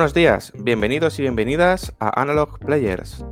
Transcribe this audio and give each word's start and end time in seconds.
Buenos 0.00 0.14
días, 0.14 0.50
bienvenidos 0.58 1.18
y 1.18 1.22
bienvenidas 1.22 1.92
a 2.00 2.22
Analog 2.22 2.58
Players, 2.58 3.22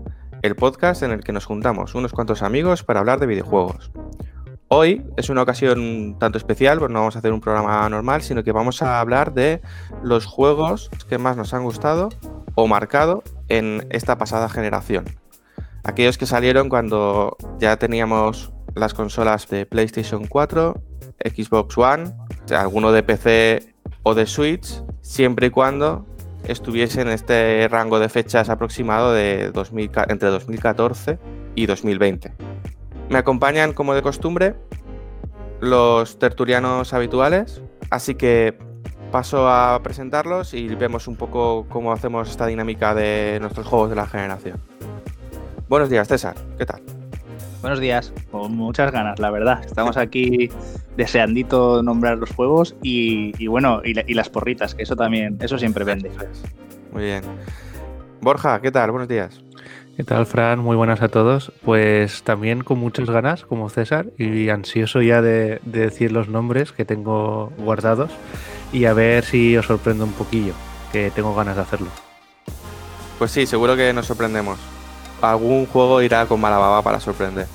el 0.42 0.54
podcast 0.54 1.02
en 1.02 1.12
el 1.12 1.24
que 1.24 1.32
nos 1.32 1.46
juntamos 1.46 1.94
unos 1.94 2.12
cuantos 2.12 2.42
amigos 2.42 2.84
para 2.84 3.00
hablar 3.00 3.20
de 3.20 3.26
videojuegos. 3.26 3.90
Hoy 4.68 5.02
es 5.16 5.30
una 5.30 5.40
ocasión 5.40 6.18
tanto 6.18 6.36
especial, 6.36 6.78
pues 6.78 6.90
no 6.90 6.98
vamos 6.98 7.16
a 7.16 7.20
hacer 7.20 7.32
un 7.32 7.40
programa 7.40 7.88
normal, 7.88 8.20
sino 8.20 8.44
que 8.44 8.52
vamos 8.52 8.82
a 8.82 9.00
hablar 9.00 9.32
de 9.32 9.62
los 10.02 10.26
juegos 10.26 10.90
que 11.08 11.16
más 11.16 11.38
nos 11.38 11.54
han 11.54 11.64
gustado 11.64 12.10
o 12.54 12.66
marcado 12.66 13.22
en 13.48 13.86
esta 13.88 14.18
pasada 14.18 14.50
generación. 14.50 15.06
Aquellos 15.84 16.18
que 16.18 16.26
salieron 16.26 16.68
cuando 16.68 17.38
ya 17.58 17.78
teníamos 17.78 18.52
las 18.74 18.92
consolas 18.92 19.48
de 19.48 19.64
PlayStation 19.64 20.26
4, 20.26 20.74
Xbox 21.34 21.78
One, 21.78 22.12
alguno 22.54 22.92
de 22.92 23.02
PC 23.02 23.74
o 24.02 24.14
de 24.14 24.26
Switch, 24.26 24.82
siempre 25.00 25.46
y 25.46 25.50
cuando 25.50 26.04
estuviese 26.44 27.02
en 27.02 27.08
este 27.08 27.68
rango 27.68 27.98
de 27.98 28.08
fechas 28.08 28.48
aproximado 28.48 29.12
de 29.12 29.52
entre 30.08 30.28
2014 30.28 31.18
y 31.54 31.66
2020. 31.66 32.32
Me 33.08 33.18
acompañan, 33.18 33.72
como 33.72 33.94
de 33.94 34.02
costumbre, 34.02 34.54
los 35.60 36.18
tertulianos 36.18 36.92
habituales, 36.92 37.62
así 37.90 38.14
que 38.14 38.56
paso 39.10 39.48
a 39.48 39.80
presentarlos 39.82 40.54
y 40.54 40.68
vemos 40.74 41.08
un 41.08 41.16
poco 41.16 41.66
cómo 41.68 41.92
hacemos 41.92 42.28
esta 42.28 42.46
dinámica 42.46 42.94
de 42.94 43.38
nuestros 43.40 43.66
juegos 43.66 43.90
de 43.90 43.96
la 43.96 44.06
generación. 44.06 44.60
Buenos 45.68 45.90
días, 45.90 46.08
César, 46.08 46.34
¿qué 46.58 46.66
tal? 46.66 46.97
Buenos 47.60 47.80
días, 47.80 48.12
con 48.30 48.56
muchas 48.56 48.92
ganas, 48.92 49.18
la 49.18 49.30
verdad. 49.30 49.64
Estamos 49.64 49.96
aquí 49.98 50.48
deseandito 50.96 51.82
nombrar 51.82 52.18
los 52.18 52.30
juegos 52.30 52.76
y, 52.82 53.46
bueno, 53.48 53.82
y, 53.84 54.14
las 54.14 54.28
porritas, 54.28 54.74
que 54.74 54.84
eso 54.84 54.94
también, 54.94 55.38
eso 55.40 55.58
siempre 55.58 55.84
vende. 55.84 56.10
Muy 56.92 57.04
bien. 57.04 57.22
Borja, 58.20 58.60
¿qué 58.60 58.70
tal? 58.70 58.90
Buenos 58.90 59.08
días. 59.08 59.40
¿Qué 59.96 60.04
tal, 60.04 60.26
Fran? 60.26 60.60
Muy 60.60 60.76
buenas 60.76 61.02
a 61.02 61.08
todos. 61.08 61.52
Pues 61.64 62.22
también 62.22 62.62
con 62.62 62.78
muchas 62.78 63.10
ganas, 63.10 63.44
como 63.44 63.68
César, 63.68 64.06
y 64.16 64.48
ansioso 64.48 65.02
ya 65.02 65.20
de, 65.20 65.60
decir 65.64 66.12
los 66.12 66.28
nombres 66.28 66.70
que 66.70 66.84
tengo 66.84 67.52
guardados 67.58 68.12
y 68.72 68.84
a 68.84 68.92
ver 68.92 69.24
si 69.24 69.56
os 69.56 69.66
sorprendo 69.66 70.04
un 70.04 70.12
poquillo, 70.12 70.52
que 70.92 71.10
tengo 71.10 71.34
ganas 71.34 71.56
de 71.56 71.62
hacerlo. 71.62 71.88
Pues 73.18 73.32
sí, 73.32 73.46
seguro 73.46 73.74
que 73.74 73.92
nos 73.92 74.06
sorprendemos. 74.06 74.77
Algún 75.20 75.66
juego 75.66 76.00
irá 76.02 76.26
con 76.26 76.40
mala 76.40 76.58
baba 76.58 76.82
para 76.82 77.00
sorprender, 77.00 77.46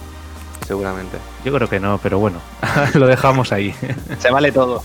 seguramente. 0.67 1.17
Yo 1.45 1.53
creo 1.53 1.69
que 1.69 1.79
no, 1.79 1.97
pero 2.01 2.19
bueno, 2.19 2.39
lo 2.93 3.07
dejamos 3.07 3.51
ahí. 3.51 3.73
Se 4.19 4.31
vale 4.31 4.51
todo. 4.51 4.83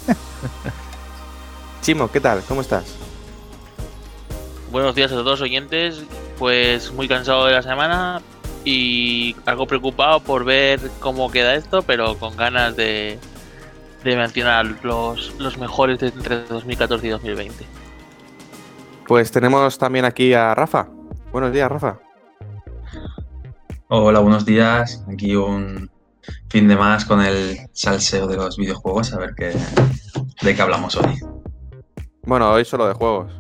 Chimo, 1.83 2.11
¿qué 2.11 2.21
tal? 2.21 2.43
¿Cómo 2.47 2.61
estás? 2.61 2.97
Buenos 4.71 4.95
días 4.95 5.11
a 5.13 5.17
todos 5.17 5.41
oyentes. 5.41 6.05
Pues 6.39 6.93
muy 6.93 7.09
cansado 7.09 7.47
de 7.47 7.53
la 7.53 7.63
semana 7.63 8.23
y 8.65 9.35
algo 9.47 9.67
preocupado 9.67 10.21
por 10.21 10.45
ver 10.45 10.81
cómo 11.01 11.31
queda 11.31 11.55
esto, 11.55 11.83
pero 11.83 12.17
con 12.19 12.37
ganas 12.37 12.77
de, 12.77 13.19
mencionar 14.05 14.67
los, 14.83 15.35
los 15.39 15.59
mejores 15.59 15.99
de 15.99 16.09
entre 16.09 16.45
2014 16.45 17.07
y 17.07 17.11
2020. 17.11 17.67
Pues 19.07 19.31
tenemos 19.33 19.79
también 19.79 20.05
aquí 20.05 20.35
a 20.35 20.55
Rafa. 20.55 20.87
Buenos 21.33 21.53
días, 21.53 21.71
Rafa. 21.71 22.08
Hola, 23.91 24.21
buenos 24.21 24.45
días. 24.45 25.03
Aquí 25.11 25.35
un 25.35 25.91
fin 26.51 26.69
de 26.69 26.77
más 26.77 27.07
con 27.07 27.23
el 27.23 27.57
salseo 27.73 28.27
de 28.27 28.37
los 28.37 28.59
videojuegos, 28.59 29.15
a 29.15 29.19
ver 29.19 29.35
qué, 29.35 29.55
de 30.43 30.55
qué 30.55 30.61
hablamos 30.61 30.95
hoy. 30.97 31.19
Bueno, 32.25 32.51
hoy 32.51 32.67
solo 32.67 32.87
de 32.87 32.93
juegos. 32.93 33.33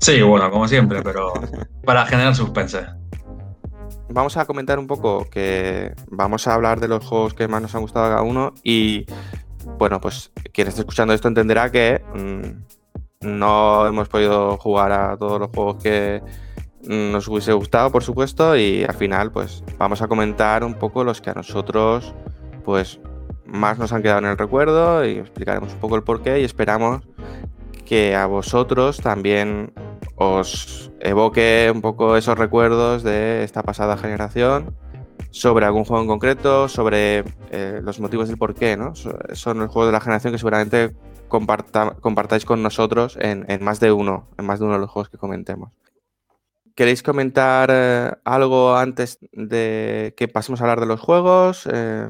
Sí, 0.00 0.20
bueno, 0.22 0.50
como 0.50 0.66
siempre, 0.66 1.02
pero 1.04 1.32
para 1.84 2.04
generar 2.04 2.34
suspense. 2.34 2.84
Vamos 4.08 4.36
a 4.36 4.44
comentar 4.44 4.80
un 4.80 4.88
poco 4.88 5.30
que 5.30 5.94
vamos 6.10 6.48
a 6.48 6.54
hablar 6.54 6.80
de 6.80 6.88
los 6.88 7.06
juegos 7.06 7.34
que 7.34 7.46
más 7.46 7.62
nos 7.62 7.72
han 7.76 7.82
gustado 7.82 8.06
a 8.06 8.08
cada 8.08 8.22
uno 8.22 8.54
y 8.64 9.06
bueno, 9.78 10.00
pues 10.00 10.32
quien 10.52 10.66
esté 10.66 10.80
escuchando 10.80 11.14
esto 11.14 11.28
entenderá 11.28 11.70
que 11.70 12.02
mm, 12.12 13.28
no 13.36 13.86
hemos 13.86 14.08
podido 14.08 14.56
jugar 14.56 14.90
a 14.90 15.16
todos 15.16 15.38
los 15.38 15.50
juegos 15.50 15.80
que 15.80 16.22
nos 16.86 17.28
hubiese 17.28 17.52
gustado, 17.52 17.90
por 17.90 18.02
supuesto, 18.02 18.56
y 18.56 18.84
al 18.84 18.94
final 18.94 19.32
pues 19.32 19.62
vamos 19.78 20.02
a 20.02 20.08
comentar 20.08 20.64
un 20.64 20.74
poco 20.74 21.04
los 21.04 21.20
que 21.20 21.30
a 21.30 21.34
nosotros 21.34 22.14
pues 22.64 23.00
más 23.44 23.78
nos 23.78 23.92
han 23.92 24.02
quedado 24.02 24.18
en 24.20 24.26
el 24.26 24.38
recuerdo 24.38 25.04
y 25.04 25.18
explicaremos 25.18 25.72
un 25.72 25.78
poco 25.78 25.96
el 25.96 26.02
porqué 26.02 26.40
y 26.40 26.44
esperamos 26.44 27.02
que 27.84 28.16
a 28.16 28.26
vosotros 28.26 28.98
también 28.98 29.72
os 30.16 30.90
evoque 31.00 31.70
un 31.72 31.80
poco 31.80 32.16
esos 32.16 32.36
recuerdos 32.36 33.02
de 33.02 33.44
esta 33.44 33.62
pasada 33.62 33.96
generación 33.96 34.74
sobre 35.30 35.66
algún 35.66 35.84
juego 35.84 36.02
en 36.02 36.08
concreto, 36.08 36.68
sobre 36.68 37.24
eh, 37.50 37.80
los 37.82 38.00
motivos 38.00 38.28
del 38.28 38.38
porqué, 38.38 38.76
¿no? 38.76 38.94
Son 38.94 39.58
los 39.58 39.70
juegos 39.70 39.88
de 39.88 39.92
la 39.92 40.00
generación 40.00 40.32
que 40.32 40.38
seguramente 40.38 40.94
compartáis 41.28 42.44
con 42.44 42.62
nosotros 42.62 43.18
en, 43.20 43.46
más 43.62 43.78
de 43.80 43.92
uno, 43.92 44.28
en 44.38 44.46
más 44.46 44.58
de 44.58 44.64
uno 44.64 44.74
de 44.74 44.80
los 44.80 44.90
juegos 44.90 45.10
que 45.10 45.18
comentemos. 45.18 45.72
¿Queréis 46.76 47.02
comentar 47.02 47.70
eh, 47.72 48.12
algo 48.24 48.76
antes 48.76 49.18
de 49.32 50.14
que 50.16 50.28
pasemos 50.28 50.60
a 50.60 50.64
hablar 50.64 50.78
de 50.78 50.86
los 50.86 51.00
juegos? 51.00 51.68
Eh, 51.72 52.06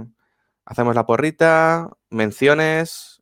hacemos 0.66 0.94
la 0.94 1.06
porrita, 1.06 1.88
menciones, 2.10 3.16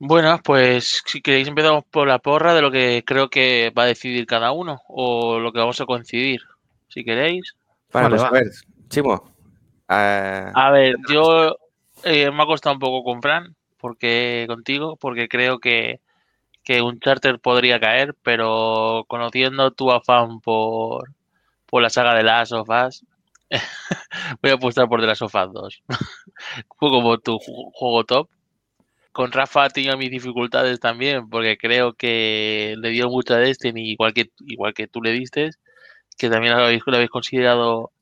bueno, 0.00 0.38
pues 0.44 1.02
si 1.06 1.20
queréis 1.20 1.48
empezamos 1.48 1.84
por 1.90 2.06
la 2.06 2.20
porra 2.20 2.54
de 2.54 2.62
lo 2.62 2.70
que 2.70 3.02
creo 3.04 3.28
que 3.28 3.72
va 3.76 3.82
a 3.82 3.86
decidir 3.86 4.26
cada 4.26 4.52
uno 4.52 4.80
o 4.86 5.40
lo 5.40 5.52
que 5.52 5.58
vamos 5.58 5.80
a 5.80 5.86
coincidir, 5.86 6.40
si 6.86 7.04
queréis. 7.04 7.56
Vale, 7.92 8.10
pues 8.10 8.22
a 8.22 8.30
ver, 8.30 8.46
Chimo. 8.88 9.34
Eh, 9.88 10.52
a 10.54 10.70
ver, 10.70 10.94
yo 11.10 11.56
eh, 12.04 12.30
me 12.30 12.42
ha 12.42 12.46
costado 12.46 12.74
un 12.74 12.80
poco 12.80 13.02
con 13.02 13.20
Fran, 13.20 13.56
porque 13.76 14.44
contigo, 14.46 14.96
porque 14.96 15.28
creo 15.28 15.58
que, 15.58 16.00
que 16.68 16.82
un 16.82 17.00
charter 17.00 17.38
podría 17.38 17.80
caer, 17.80 18.14
pero 18.22 19.06
conociendo 19.08 19.70
tu 19.70 19.90
afán 19.90 20.38
por, 20.42 21.14
por 21.64 21.80
la 21.80 21.88
saga 21.88 22.14
de 22.14 22.22
Last 22.22 22.52
of 22.52 22.68
Us, 22.68 23.06
voy 24.42 24.50
a 24.50 24.54
apostar 24.56 24.86
por 24.86 25.00
The 25.00 25.06
Last 25.06 25.22
of 25.22 25.34
Us 25.34 25.52
2. 25.54 25.82
Fue 26.78 26.90
como 26.90 27.16
tu 27.16 27.38
juego 27.38 28.04
top. 28.04 28.28
Con 29.12 29.32
Rafa 29.32 29.70
tenía 29.70 29.96
mis 29.96 30.10
dificultades 30.10 30.78
también, 30.78 31.30
porque 31.30 31.56
creo 31.56 31.94
que 31.94 32.74
le 32.76 32.90
dio 32.90 33.08
mucho 33.08 33.32
a 33.32 33.38
Destiny, 33.38 33.92
igual 33.92 34.12
que, 34.12 34.30
igual 34.40 34.74
que 34.74 34.88
tú 34.88 35.00
le 35.00 35.12
diste, 35.12 35.52
que 36.18 36.28
también 36.28 36.54
lo 36.54 36.64
habéis, 36.64 36.82
considerado 37.08 37.92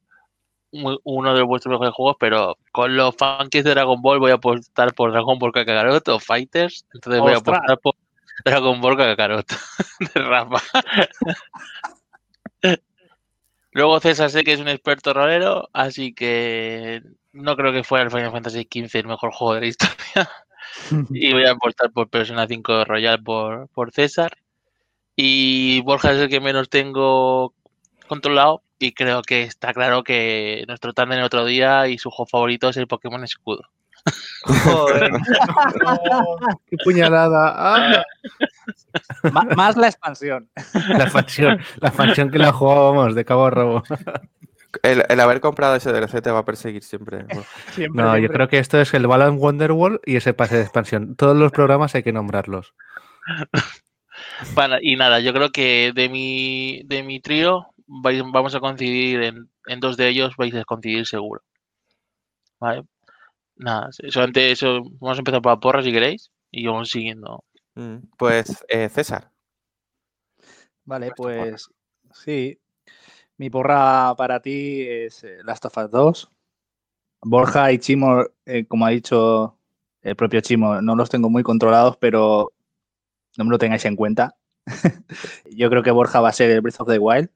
uno 0.72 1.34
de 1.36 1.42
vuestros 1.42 1.70
mejores 1.70 1.94
juegos, 1.94 2.16
pero 2.18 2.58
con 2.72 2.96
los 2.96 3.14
funkies 3.14 3.62
de 3.62 3.70
Dragon 3.70 4.02
Ball 4.02 4.18
voy 4.18 4.32
a 4.32 4.34
apostar 4.34 4.92
por 4.92 5.12
Dragon 5.12 5.38
Ball 5.38 5.52
Kakarot 5.52 6.08
o 6.08 6.18
Fighters, 6.18 6.84
entonces 6.92 7.22
voy 7.22 7.32
a 7.32 7.36
apostar 7.36 7.78
por 7.78 7.94
Dragon 8.44 8.80
Ball 8.80 8.96
Kakarot 8.96 9.46
de 10.14 10.20
Rafa. 10.20 10.62
Luego 13.72 14.00
César 14.00 14.30
sé 14.30 14.42
que 14.42 14.54
es 14.54 14.60
un 14.60 14.68
experto 14.68 15.12
rolero, 15.12 15.68
así 15.72 16.14
que 16.14 17.02
no 17.32 17.56
creo 17.56 17.72
que 17.72 17.84
fuera 17.84 18.04
el 18.04 18.10
Final 18.10 18.32
Fantasy 18.32 18.62
XV 18.62 19.00
el 19.00 19.06
mejor 19.06 19.32
juego 19.32 19.54
de 19.54 19.60
la 19.60 19.66
historia 19.66 20.30
y 21.10 21.32
voy 21.32 21.44
a 21.44 21.52
apostar 21.52 21.90
por 21.90 22.08
Persona 22.08 22.46
5 22.46 22.84
Royal 22.84 23.22
por, 23.22 23.68
por 23.68 23.92
César. 23.92 24.38
Y 25.14 25.80
Borja 25.82 26.12
es 26.12 26.18
el 26.18 26.28
que 26.28 26.40
menos 26.40 26.68
tengo 26.68 27.54
controlado 28.06 28.62
y 28.78 28.92
creo 28.92 29.22
que 29.22 29.42
está 29.42 29.72
claro 29.72 30.04
que 30.04 30.64
nuestro 30.68 30.92
en 30.96 31.12
el 31.12 31.22
otro 31.22 31.44
día 31.44 31.88
y 31.88 31.98
su 31.98 32.10
juego 32.10 32.28
favorito 32.28 32.68
es 32.68 32.76
el 32.76 32.86
Pokémon 32.86 33.24
Escudo. 33.24 33.70
Joder. 34.44 35.10
qué 36.70 36.76
puñalada. 36.84 37.54
Ah. 37.56 38.02
más 39.56 39.76
la 39.76 39.88
expansión. 39.88 40.48
La 40.88 41.04
expansión, 41.04 41.60
la 41.80 41.88
expansión 41.88 42.30
que 42.30 42.38
la 42.38 42.52
jugábamos 42.52 43.14
de 43.14 43.24
cabo 43.24 43.46
a 43.46 43.50
rabo. 43.50 43.82
El, 44.82 45.20
haber 45.20 45.40
comprado 45.40 45.76
ese 45.76 45.92
DLC 45.92 46.22
te 46.22 46.30
va 46.30 46.40
a 46.40 46.44
perseguir 46.44 46.82
siempre. 46.82 47.24
no, 47.92 48.18
yo 48.18 48.28
creo 48.28 48.48
que 48.48 48.58
esto 48.58 48.80
es 48.80 48.92
el 48.94 49.06
Balan 49.06 49.38
Wonderwall 49.38 50.00
y 50.04 50.16
ese 50.16 50.34
pase 50.34 50.56
de 50.56 50.62
expansión. 50.62 51.16
Todos 51.16 51.36
los 51.36 51.52
programas 51.52 51.94
hay 51.94 52.02
que 52.02 52.12
nombrarlos. 52.12 52.74
y 54.82 54.96
nada, 54.96 55.20
yo 55.20 55.32
creo 55.32 55.50
que 55.50 55.92
de 55.94 56.08
mi, 56.08 56.82
de 56.84 57.02
mi 57.02 57.20
trío 57.20 57.66
vamos 57.86 58.54
a 58.54 58.60
coincidir 58.60 59.22
en, 59.22 59.50
en, 59.66 59.80
dos 59.80 59.96
de 59.96 60.08
ellos, 60.08 60.36
vais 60.36 60.54
a 60.54 60.64
coincidir 60.64 61.06
seguro. 61.06 61.42
Vale. 62.60 62.84
Nada, 63.56 63.88
solamente 64.10 64.50
eso, 64.50 64.82
vamos 65.00 65.18
a 65.18 65.20
empezar 65.20 65.42
por 65.42 65.52
la 65.52 65.60
porra 65.60 65.82
si 65.82 65.92
queréis 65.92 66.30
y 66.50 66.66
vamos 66.66 66.90
siguiendo. 66.90 67.44
Mm, 67.74 67.96
pues 68.18 68.64
eh, 68.68 68.88
César. 68.88 69.30
Vale, 70.84 71.12
pues 71.16 71.68
sí. 72.12 72.58
Mi 73.38 73.50
porra 73.50 74.14
para 74.16 74.40
ti 74.40 74.86
es 74.88 75.24
eh, 75.24 75.38
Last 75.44 75.64
of 75.66 75.76
Us 75.76 75.90
2. 75.90 76.30
Borja 77.22 77.72
y 77.72 77.78
Chimo, 77.78 78.24
eh, 78.44 78.66
como 78.66 78.86
ha 78.86 78.90
dicho 78.90 79.58
el 80.02 80.16
propio 80.16 80.40
Chimo, 80.40 80.80
no 80.80 80.94
los 80.94 81.10
tengo 81.10 81.28
muy 81.28 81.42
controlados, 81.42 81.96
pero 81.96 82.52
no 83.36 83.44
me 83.44 83.50
lo 83.50 83.58
tengáis 83.58 83.84
en 83.84 83.96
cuenta. 83.96 84.36
Yo 85.50 85.68
creo 85.68 85.82
que 85.82 85.90
Borja 85.90 86.20
va 86.20 86.28
a 86.28 86.32
ser 86.32 86.50
el 86.50 86.60
Breath 86.60 86.80
of 86.80 86.88
the 86.88 86.98
Wild. 86.98 87.30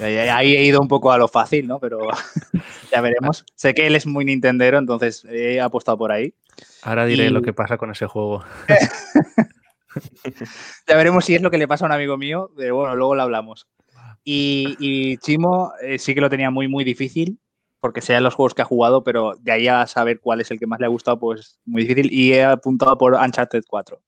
Ahí 0.00 0.56
he 0.56 0.64
ido 0.64 0.80
un 0.80 0.88
poco 0.88 1.12
a 1.12 1.18
lo 1.18 1.28
fácil, 1.28 1.66
¿no? 1.66 1.78
Pero 1.78 2.00
ya 2.92 3.00
veremos. 3.00 3.44
Sé 3.54 3.74
que 3.74 3.86
él 3.86 3.96
es 3.96 4.06
muy 4.06 4.24
Nintendero, 4.24 4.78
entonces 4.78 5.24
he 5.24 5.60
apostado 5.60 5.98
por 5.98 6.12
ahí. 6.12 6.34
Ahora 6.82 7.06
diré 7.06 7.30
lo 7.30 7.42
que 7.42 7.52
pasa 7.52 7.76
con 7.76 7.90
ese 7.90 8.06
juego. 8.06 8.44
ya 10.88 10.96
veremos 10.96 11.24
si 11.24 11.34
es 11.34 11.42
lo 11.42 11.50
que 11.50 11.58
le 11.58 11.68
pasa 11.68 11.84
a 11.84 11.88
un 11.88 11.92
amigo 11.92 12.16
mío. 12.16 12.50
Pero 12.56 12.76
bueno, 12.76 12.96
luego 12.96 13.14
lo 13.14 13.22
hablamos. 13.22 13.66
Y, 14.24 15.16
Chimo 15.18 15.72
eh, 15.82 15.98
sí 15.98 16.14
que 16.14 16.20
lo 16.20 16.30
tenía 16.30 16.50
muy, 16.50 16.68
muy 16.68 16.84
difícil, 16.84 17.38
porque 17.80 18.00
sean 18.00 18.22
los 18.22 18.34
juegos 18.34 18.54
que 18.54 18.62
ha 18.62 18.66
jugado, 18.66 19.02
pero 19.02 19.34
de 19.40 19.52
ahí 19.52 19.68
a 19.68 19.86
saber 19.86 20.20
cuál 20.20 20.40
es 20.40 20.50
el 20.50 20.58
que 20.58 20.66
más 20.66 20.80
le 20.80 20.86
ha 20.86 20.90
gustado, 20.90 21.18
pues 21.18 21.58
muy 21.64 21.82
difícil. 21.82 22.12
Y 22.12 22.34
he 22.34 22.44
apuntado 22.44 22.96
por 22.96 23.14
Uncharted 23.14 23.64
4. 23.66 24.00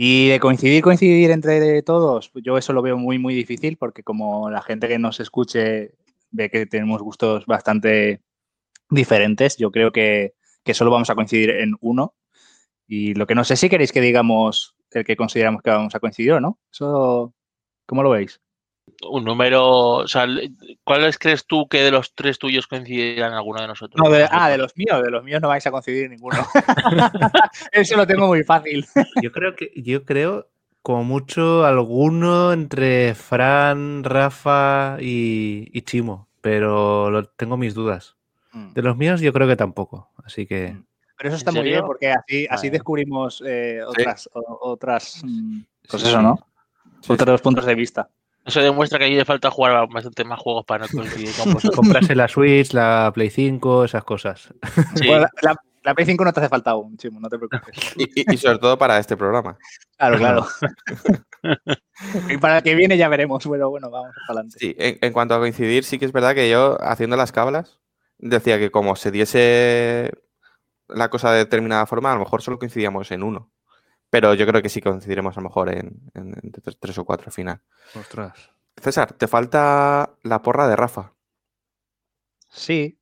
Y 0.00 0.28
de 0.28 0.38
coincidir, 0.38 0.80
coincidir 0.80 1.32
entre 1.32 1.82
todos, 1.82 2.28
pues 2.28 2.44
yo 2.44 2.56
eso 2.56 2.72
lo 2.72 2.82
veo 2.82 2.96
muy, 2.96 3.18
muy 3.18 3.34
difícil 3.34 3.76
porque 3.76 4.04
como 4.04 4.48
la 4.48 4.62
gente 4.62 4.86
que 4.86 4.96
nos 4.96 5.18
escuche 5.18 5.90
ve 6.30 6.50
que 6.50 6.66
tenemos 6.66 7.02
gustos 7.02 7.46
bastante 7.46 8.22
diferentes, 8.88 9.56
yo 9.56 9.72
creo 9.72 9.90
que, 9.90 10.34
solo 10.72 10.92
vamos 10.92 11.10
a 11.10 11.16
coincidir 11.16 11.50
en 11.50 11.74
uno. 11.80 12.14
Y 12.86 13.14
lo 13.14 13.26
que 13.26 13.34
no 13.34 13.42
sé 13.42 13.56
si 13.56 13.68
queréis 13.68 13.90
que 13.90 14.00
digamos 14.00 14.76
el 14.92 15.04
que 15.04 15.16
consideramos 15.16 15.62
que 15.62 15.70
vamos 15.70 15.96
a 15.96 15.98
coincidir 15.98 16.34
o 16.34 16.40
no. 16.40 16.60
Eso, 16.70 17.34
¿cómo 17.84 18.04
lo 18.04 18.10
veis? 18.10 18.40
Un 19.02 19.24
número, 19.24 19.64
o 19.64 20.08
sea, 20.08 20.26
¿cuáles 20.84 21.18
crees 21.18 21.46
tú 21.46 21.68
que 21.68 21.82
de 21.82 21.90
los 21.90 22.14
tres 22.14 22.38
tuyos 22.38 22.66
coincidirán 22.66 23.32
alguno 23.32 23.60
de 23.60 23.68
nosotros? 23.68 24.06
ah, 24.30 24.48
de 24.48 24.58
los 24.58 24.76
míos, 24.76 25.02
de 25.02 25.10
los 25.10 25.22
míos 25.22 25.40
no 25.40 25.48
vais 25.48 25.66
a 25.66 25.70
coincidir 25.70 26.10
ninguno. 26.10 26.36
Eso 27.72 27.96
lo 27.96 28.06
tengo 28.06 28.26
muy 28.26 28.42
fácil. 28.44 28.86
Yo 29.22 29.30
creo 29.30 29.54
que, 29.54 29.70
yo 29.76 30.04
creo, 30.04 30.48
como 30.82 31.04
mucho, 31.04 31.64
alguno 31.64 32.52
entre 32.52 33.14
Fran, 33.14 34.04
Rafa 34.04 34.96
y, 35.00 35.80
Chimo, 35.82 36.28
pero 36.40 37.10
lo, 37.10 37.24
tengo 37.24 37.56
mis 37.56 37.74
dudas. 37.74 38.16
Mm. 38.52 38.72
De 38.72 38.82
los 38.82 38.96
míos 38.96 39.20
yo 39.20 39.32
creo 39.32 39.46
que 39.46 39.56
tampoco, 39.56 40.10
así 40.24 40.46
que... 40.46 40.72
Mm. 40.72 40.84
Pero 41.16 41.28
eso 41.30 41.36
está 41.36 41.50
muy 41.50 41.62
bien 41.62 41.84
porque 41.84 42.12
así, 42.12 42.46
así 42.48 42.70
descubrimos 42.70 43.42
eh, 43.44 43.80
otras, 43.84 44.30
otras, 44.32 45.20
mm, 45.24 45.62
pues 45.90 46.04
eso, 46.04 46.22
¿no? 46.22 46.38
Otros 47.08 47.42
puntos 47.42 47.66
de 47.66 47.74
vista. 47.74 48.08
Eso 48.48 48.62
demuestra 48.62 48.98
que 48.98 49.04
a 49.04 49.08
le 49.08 49.24
falta 49.26 49.50
jugar 49.50 49.86
bastante 49.90 50.24
más 50.24 50.40
juegos 50.40 50.64
para 50.64 50.86
no 50.86 50.88
coincidir 50.90 51.30
con 51.36 51.52
Comprarse 51.76 52.14
la 52.14 52.28
Switch, 52.28 52.72
la 52.72 53.10
Play 53.14 53.28
5, 53.28 53.84
esas 53.84 54.04
cosas. 54.04 54.48
la, 55.82 55.94
Play 55.94 56.06
5 56.06 56.24
no 56.24 56.32
te 56.32 56.40
hace 56.40 56.48
falta 56.48 56.70
aún, 56.70 56.96
Chimo, 56.96 57.20
no 57.20 57.28
te 57.28 57.36
preocupes. 57.38 57.94
Y, 57.96 58.36
sobre 58.38 58.58
todo 58.58 58.78
para 58.78 58.98
este 58.98 59.18
programa. 59.18 59.58
Claro, 59.98 60.16
claro. 60.16 60.46
y 62.30 62.38
para 62.38 62.58
el 62.58 62.62
que 62.62 62.74
viene 62.74 62.96
ya 62.96 63.08
veremos. 63.08 63.44
Bueno, 63.44 63.68
bueno, 63.68 63.90
vamos 63.90 64.14
adelante. 64.26 64.56
Sí, 64.58 64.74
en, 64.78 65.12
cuanto 65.12 65.34
a 65.34 65.38
coincidir, 65.38 65.84
sí 65.84 65.98
que 65.98 66.06
es 66.06 66.12
verdad 66.12 66.34
que 66.34 66.48
yo, 66.48 66.78
haciendo 66.80 67.16
las 67.16 67.32
cábalas, 67.32 67.78
decía 68.16 68.58
que 68.58 68.70
como 68.70 68.96
se 68.96 69.10
diese 69.10 70.10
la 70.88 71.10
cosa 71.10 71.32
de 71.32 71.38
determinada 71.38 71.84
forma, 71.84 72.12
a 72.12 72.14
lo 72.14 72.20
mejor 72.20 72.40
solo 72.40 72.58
coincidíamos 72.58 73.10
en 73.10 73.22
uno. 73.22 73.50
Pero 74.10 74.34
yo 74.34 74.46
creo 74.46 74.62
que 74.62 74.68
sí 74.68 74.80
coincidiremos 74.80 75.36
a 75.36 75.40
lo 75.40 75.48
mejor 75.48 75.68
en, 75.74 76.00
tres, 76.80 76.98
o 76.98 77.04
cuatro 77.04 77.26
al 77.26 77.32
final. 77.32 77.60
Ostras. 77.94 78.50
César, 78.76 79.12
te 79.12 79.26
falta 79.26 80.14
la 80.22 80.42
porra 80.42 80.68
de 80.68 80.76
Rafa. 80.76 81.14
Sí. 82.48 82.98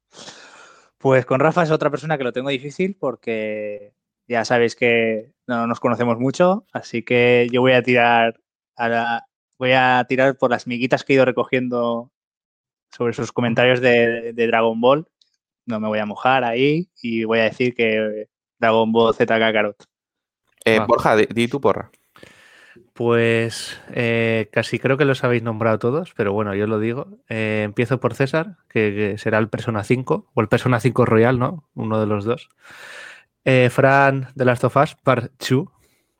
Pues 0.99 1.27
con 1.27 1.41
Rafa 1.41 1.63
es 1.63 1.71
otra 1.71 1.91
persona 1.91 2.19
que 2.19 2.25
lo 2.25 2.33
tengo 2.33 2.49
difícil 2.49 2.97
porque 2.99 3.95
ya 4.27 4.45
sabéis 4.45 4.75
que 4.75 5.33
no 5.47 5.67
nos 5.67 5.79
conocemos 5.79 6.19
mucho, 6.19 6.67
así 6.73 7.05
que 7.05 7.47
yo 7.53 7.61
voy 7.61 7.73
a 7.73 7.83
tirar 7.83 8.41
a 8.77 9.23
voy 9.59 9.73
a 9.73 10.05
tirar 10.09 10.37
por 10.37 10.51
las 10.51 10.67
miguitas 10.67 11.05
que 11.05 11.13
he 11.13 11.17
ido 11.17 11.25
recogiendo 11.25 12.11
sobre 12.91 13.13
sus 13.13 13.33
comentarios 13.33 13.81
de, 13.81 14.33
de, 14.33 14.47
Dragon 14.47 14.81
Ball. 14.81 15.07
No 15.67 15.81
me 15.81 15.89
voy 15.89 15.99
a 15.99 16.07
mojar 16.07 16.45
ahí 16.45 16.91
y 17.01 17.25
voy 17.25 17.41
a 17.41 17.45
decir 17.45 17.75
que 17.75 18.29
Dragon 18.59 18.93
Ball 18.93 19.15
Z 19.15 19.39
Kakarot. 19.39 19.87
Eh, 20.67 20.81
Borja, 20.87 21.17
di, 21.17 21.49
tu 21.49 21.61
porra. 21.61 21.91
Pues 22.93 23.81
eh, 23.93 24.49
casi 24.53 24.79
creo 24.79 24.97
que 24.97 25.05
los 25.05 25.23
habéis 25.23 25.43
nombrado 25.43 25.79
todos, 25.79 26.13
pero 26.17 26.33
bueno, 26.33 26.55
yo 26.55 26.67
lo 26.67 26.81
digo. 26.81 27.19
Eh, 27.29 27.63
empiezo 27.65 28.01
por 28.01 28.15
César, 28.15 28.57
que, 28.69 29.15
será 29.19 29.39
el 29.39 29.49
Persona 29.49 29.85
5, 29.85 30.31
o 30.35 30.41
el 30.41 30.49
Persona 30.49 30.81
5 30.81 31.05
Royal, 31.07 31.39
¿no? 31.39 31.69
Uno 31.75 32.01
de 32.01 32.07
los 32.07 32.25
dos. 32.25 32.49
Fran 33.71 34.29
de 34.35 34.45
Last 34.45 34.65
of 34.65 34.77
Us, 34.77 34.97
Part 34.97 35.33
2. 35.39 35.69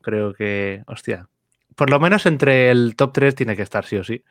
Creo 0.01 0.33
que, 0.33 0.83
hostia, 0.87 1.27
por 1.75 1.89
lo 1.89 1.99
menos 1.99 2.25
entre 2.25 2.71
el 2.71 2.95
top 2.95 3.11
3 3.13 3.35
tiene 3.35 3.55
que 3.55 3.61
estar, 3.61 3.85
sí 3.85 3.97
o 3.97 4.03
sí. 4.03 4.23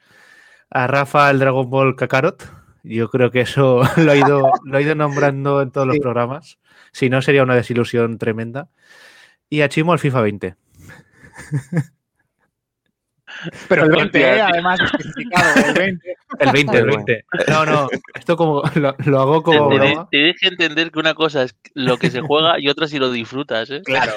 A 0.71 0.87
Rafa 0.87 1.31
el 1.31 1.39
Dragon 1.39 1.71
Ball 1.71 1.95
Kakarot. 1.95 2.43
Yo 2.83 3.11
creo 3.11 3.31
que 3.31 3.43
eso 3.43 3.83
lo 3.97 4.13
he 4.13 4.19
ido, 4.19 4.51
lo 4.65 4.79
he 4.79 4.83
ido 4.83 4.95
nombrando 4.95 5.63
en 5.63 5.71
todos 5.71 5.87
los 5.87 5.99
programas. 5.99 6.59
Si 6.93 7.11
no, 7.11 7.21
sería 7.23 7.43
una 7.43 7.55
desilusión 7.55 8.19
tremenda. 8.19 8.69
Y 9.49 9.61
a 9.61 9.69
Chimo 9.69 9.93
el 9.93 9.99
FIFA 9.99 10.21
20. 10.23 10.57
Pero 13.69 13.85
el 13.85 13.91
20, 13.91 14.21
¿eh? 14.21 14.41
además 14.41 14.81
especificado, 14.85 15.69
el 15.69 15.75
20. 15.75 16.17
El 16.39 16.53
20, 16.53 16.79
el 16.79 16.87
20. 16.87 17.25
No, 17.49 17.67
no, 17.67 17.89
esto 18.15 18.37
como 18.37 18.63
lo, 18.75 19.21
hago 19.21 19.43
como 19.43 19.69
broma. 19.69 20.09
Tienes 20.11 20.37
que 20.41 20.49
entender 20.49 20.91
que 20.91 20.99
una 20.99 21.15
cosa 21.15 21.43
es 21.43 21.57
lo 21.75 21.99
que 21.99 22.11
se 22.11 22.21
juega 22.21 22.59
y 22.59 22.69
otra 22.69 22.89
si 22.89 22.99
lo 22.99 23.11
disfrutas, 23.11 23.71
¿eh? 23.71 23.83
Claro. 23.85 24.13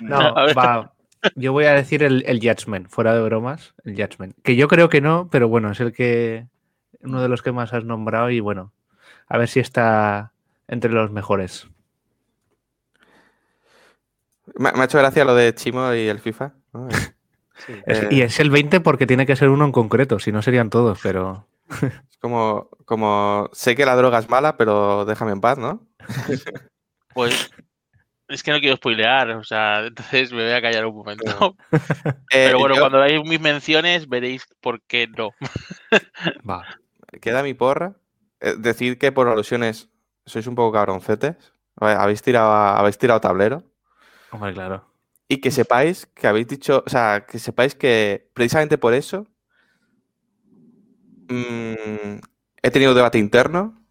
No, 0.00 0.18
va. 0.56 0.92
Yo 1.34 1.52
voy 1.52 1.64
a 1.64 1.72
decir 1.72 2.02
el, 2.02 2.24
el 2.26 2.40
Judgment, 2.40 2.88
fuera 2.88 3.14
de 3.14 3.22
bromas, 3.22 3.74
el 3.84 3.94
Judgment. 3.94 4.34
Que 4.42 4.56
yo 4.56 4.68
creo 4.68 4.88
que 4.88 5.00
no, 5.00 5.28
pero 5.30 5.48
bueno, 5.48 5.70
es 5.70 5.80
el 5.80 5.92
que. 5.92 6.46
Uno 7.00 7.22
de 7.22 7.28
los 7.28 7.42
que 7.42 7.52
más 7.52 7.72
has 7.72 7.84
nombrado 7.84 8.30
y 8.30 8.40
bueno, 8.40 8.72
a 9.28 9.38
ver 9.38 9.48
si 9.48 9.60
está 9.60 10.32
entre 10.66 10.90
los 10.90 11.10
mejores. 11.10 11.68
Me, 14.54 14.68
ha 14.68 14.84
hecho 14.84 14.98
gracia 14.98 15.24
lo 15.24 15.34
de 15.34 15.54
Chimo 15.54 15.92
y 15.94 16.08
el 16.08 16.20
FIFA. 16.20 16.52
Eh, 17.86 18.08
y 18.10 18.20
es 18.20 18.38
el 18.38 18.50
20 18.50 18.80
porque 18.80 19.06
tiene 19.06 19.24
que 19.24 19.34
ser 19.34 19.48
uno 19.48 19.64
en 19.64 19.72
concreto, 19.72 20.18
si 20.18 20.30
no 20.30 20.42
serían 20.42 20.68
todos, 20.68 21.00
pero. 21.02 21.48
Es 22.10 22.18
como, 22.18 22.68
como 22.84 23.48
sé 23.52 23.74
que 23.74 23.86
la 23.86 23.96
droga 23.96 24.18
es 24.18 24.28
mala, 24.28 24.58
pero 24.58 25.06
déjame 25.06 25.32
en 25.32 25.40
paz, 25.40 25.56
¿no? 25.56 25.86
Pues 27.14 27.50
es 28.28 28.42
que 28.42 28.52
no 28.52 28.60
quiero 28.60 28.76
spoilear, 28.76 29.30
o 29.30 29.42
sea, 29.42 29.86
entonces 29.86 30.32
me 30.32 30.44
voy 30.44 30.52
a 30.52 30.60
callar 30.60 30.84
un 30.84 30.96
momento. 30.96 31.56
Pero 32.30 32.58
eh, 32.58 32.60
bueno, 32.60 32.74
cuando 32.78 32.98
veáis 32.98 33.26
mis 33.26 33.40
menciones 33.40 34.06
veréis 34.06 34.46
por 34.60 34.82
qué 34.82 35.08
no. 35.08 35.30
Va. 36.48 36.62
Queda 37.22 37.42
mi 37.42 37.54
porra. 37.54 37.94
Eh, 38.40 38.54
decir 38.58 38.98
que 38.98 39.12
por 39.12 39.28
alusiones 39.28 39.88
sois 40.26 40.46
un 40.46 40.56
poco 40.56 40.72
cabroncetes. 40.72 41.36
Habéis 41.76 42.20
tirado, 42.20 42.52
habéis 42.52 42.98
tirado 42.98 43.22
tablero 43.22 43.64
claro. 44.54 44.84
Y 45.28 45.40
que 45.40 45.50
sepáis 45.50 46.06
que 46.06 46.26
habéis 46.26 46.46
dicho, 46.46 46.84
o 46.86 46.88
sea, 46.88 47.26
que 47.26 47.38
sepáis 47.38 47.74
que 47.74 48.28
precisamente 48.32 48.78
por 48.78 48.94
eso 48.94 49.26
mm, 51.28 52.18
he 52.62 52.70
tenido 52.70 52.94
debate 52.94 53.18
interno 53.18 53.82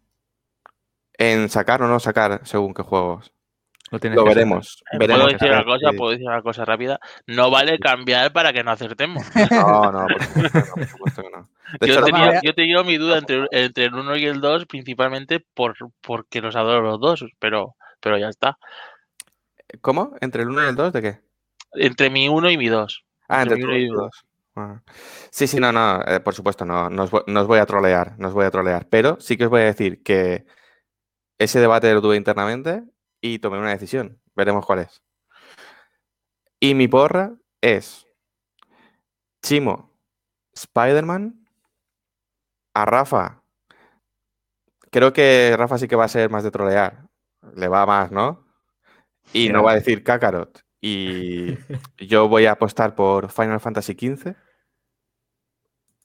en 1.18 1.48
sacar 1.48 1.82
o 1.82 1.88
no 1.88 2.00
sacar 2.00 2.40
según 2.44 2.74
qué 2.74 2.82
juegos. 2.82 3.32
Lo, 3.90 4.24
veremos. 4.24 4.82
¿Puedo 4.98 5.26
decir 5.28 5.48
una 5.48 5.64
cosa? 5.64 5.92
¿Puedo 5.96 6.10
decir 6.10 6.26
una 6.26 6.42
cosa 6.42 6.64
rápida? 6.64 6.98
No 7.26 7.50
vale 7.50 7.78
cambiar 7.78 8.32
para 8.32 8.52
que 8.52 8.64
no 8.64 8.72
acertemos. 8.72 9.24
No, 9.50 9.92
no, 9.92 10.06
por 10.08 10.86
supuesto 10.86 11.22
que 11.22 11.30
no. 11.30 11.48
yo, 11.86 12.04
tenía, 12.04 12.40
yo 12.42 12.54
tenía 12.54 12.82
mi 12.82 12.96
duda 12.96 13.18
entre, 13.18 13.46
entre 13.52 13.84
el 13.84 13.94
1 13.94 14.16
y 14.16 14.26
el 14.26 14.40
2, 14.40 14.66
principalmente 14.66 15.40
por, 15.54 15.76
porque 16.00 16.40
los 16.40 16.56
adoro 16.56 16.82
los 16.82 17.00
dos, 17.00 17.24
pero, 17.38 17.76
pero 18.00 18.18
ya 18.18 18.28
está. 18.28 18.58
¿Cómo? 19.80 20.16
¿Entre 20.20 20.42
el 20.42 20.50
1 20.50 20.64
y 20.64 20.68
el 20.68 20.76
2 20.76 20.92
de 20.92 21.02
qué? 21.02 21.20
Entre 21.72 22.10
mi 22.10 22.28
1 22.28 22.50
y 22.50 22.58
mi 22.58 22.68
2. 22.68 23.04
Ah, 23.28 23.42
entre, 23.42 23.56
entre 23.56 23.68
mi 23.68 23.74
1 23.74 23.78
y 23.78 23.90
mi 23.90 23.96
2. 23.96 24.26
Ah. 24.56 24.82
Sí, 25.30 25.46
sí, 25.46 25.60
no, 25.60 25.70
no, 25.70 26.02
eh, 26.06 26.20
por 26.20 26.34
supuesto, 26.34 26.64
no, 26.64 26.88
no 26.88 27.02
os, 27.02 27.10
voy, 27.10 27.58
a 27.58 27.66
trolear, 27.66 28.14
no 28.18 28.28
os 28.28 28.34
voy 28.34 28.46
a 28.46 28.50
trolear, 28.50 28.88
pero 28.88 29.20
sí 29.20 29.36
que 29.36 29.44
os 29.44 29.50
voy 29.50 29.60
a 29.60 29.64
decir 29.64 30.02
que 30.02 30.46
ese 31.38 31.60
debate 31.60 31.92
lo 31.92 32.00
tuve 32.00 32.16
internamente 32.16 32.82
y 33.20 33.38
tomé 33.38 33.58
una 33.58 33.70
decisión, 33.70 34.18
veremos 34.34 34.64
cuál 34.64 34.78
es. 34.80 35.02
Y 36.58 36.74
mi 36.74 36.88
porra 36.88 37.34
es 37.60 38.06
Chimo, 39.42 39.90
Spider-Man, 40.54 41.46
a 42.72 42.84
Rafa. 42.86 43.42
Creo 44.90 45.12
que 45.12 45.54
Rafa 45.58 45.76
sí 45.76 45.86
que 45.86 45.96
va 45.96 46.04
a 46.04 46.08
ser 46.08 46.30
más 46.30 46.44
de 46.44 46.50
trolear, 46.50 47.06
le 47.54 47.68
va 47.68 47.84
más, 47.84 48.10
¿no? 48.10 48.45
Y 49.32 49.48
no 49.48 49.62
va 49.62 49.72
a 49.72 49.74
decir 49.74 50.02
Kakarot. 50.02 50.64
Y 50.80 51.56
yo 51.98 52.28
voy 52.28 52.46
a 52.46 52.52
apostar 52.52 52.94
por 52.94 53.30
Final 53.30 53.60
Fantasy 53.60 53.92
XV. 53.94 54.34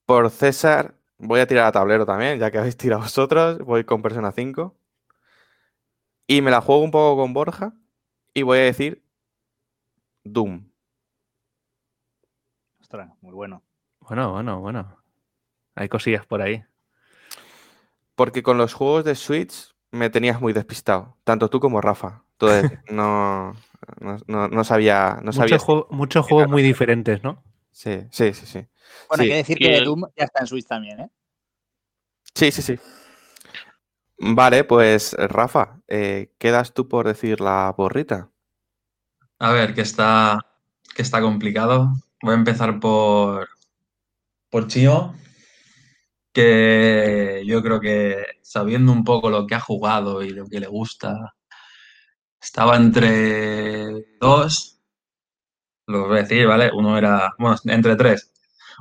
Por 0.06 0.30
César, 0.30 0.96
voy 1.18 1.40
a 1.40 1.48
tirar 1.48 1.66
a 1.66 1.72
tablero 1.72 2.06
también, 2.06 2.40
ya 2.40 2.52
que 2.52 2.58
habéis 2.58 2.78
tirado 2.78 3.02
vosotros. 3.02 3.60
Voy 3.60 3.84
con 3.84 4.02
Persona 4.02 4.32
5. 4.32 4.76
Y 6.28 6.42
me 6.42 6.52
la 6.52 6.62
juego 6.62 6.82
un 6.82 6.92
poco 6.92 7.22
con 7.22 7.34
Borja. 7.34 7.74
Y 8.34 8.44
voy 8.44 8.60
a 8.60 8.64
decir 8.64 9.04
Doom. 10.24 10.72
Ostras, 12.80 13.12
muy 13.22 13.34
bueno. 13.34 13.64
Bueno, 14.00 14.32
bueno, 14.32 14.60
bueno. 14.60 14.98
Hay 15.76 15.90
cosillas 15.90 16.26
por 16.26 16.42
ahí. 16.42 16.64
Porque 18.16 18.44
con 18.44 18.58
los 18.58 18.74
juegos 18.74 19.04
de 19.06 19.16
Switch 19.16 19.74
me 19.92 20.10
tenías 20.10 20.42
muy 20.42 20.54
despistado, 20.54 21.18
tanto 21.24 21.50
tú 21.50 21.60
como 21.60 21.82
Rafa. 21.82 22.24
Entonces, 22.42 22.80
no, 22.90 23.56
no, 24.28 24.64
sabía. 24.64 25.20
No 25.22 25.32
muchos 25.92 26.26
juegos 26.26 26.50
muy 26.50 26.64
diferentes, 26.64 27.24
¿no? 27.24 27.44
Sí, 27.72 28.02
sí, 28.12 28.34
sí, 28.34 28.46
sí. 28.46 28.68
Bueno, 29.08 29.24
hay 29.24 29.30
que 29.30 29.36
decir 29.36 29.58
que 29.58 29.82
Doom 29.82 30.06
ya 30.16 30.26
está 30.26 30.42
en 30.42 30.48
Switch 30.48 30.68
también, 30.68 31.00
¿eh? 31.00 31.10
Sí, 32.34 32.52
sí, 32.52 32.62
sí. 32.62 32.80
Vale, 34.18 34.64
pues 34.64 35.14
Rafa, 35.14 35.82
eh, 35.88 36.34
quedas 36.38 36.74
tú 36.74 36.88
por 36.88 37.08
decir 37.08 37.42
la 37.42 37.74
borrita. 37.76 38.30
A 39.40 39.52
ver, 39.52 39.74
que 39.74 39.82
está, 39.82 40.46
que 40.96 41.02
está 41.02 41.22
complicado. 41.22 41.94
Voy 42.22 42.34
a 42.34 42.38
empezar 42.38 42.80
por, 42.80 43.50
por 44.50 44.68
Chio, 44.68 45.16
que 46.32 47.44
yo 47.46 47.64
creo 47.64 47.80
que 47.80 48.26
sabiendo 48.42 48.92
un 48.92 49.04
poco 49.04 49.30
lo 49.30 49.48
que 49.48 49.56
ha 49.56 49.60
jugado 49.60 50.22
y 50.22 50.30
lo 50.30 50.46
que 50.46 50.60
le 50.60 50.68
gusta, 50.68 51.34
estaba 52.42 52.76
entre 52.78 54.18
dos, 54.20 54.80
lo 55.88 56.08
voy 56.08 56.20
a 56.20 56.22
decir, 56.24 56.48
¿vale? 56.48 56.72
Uno 56.74 56.98
era, 56.98 57.34
bueno, 57.38 57.58
entre 57.66 57.96
tres. 57.96 58.32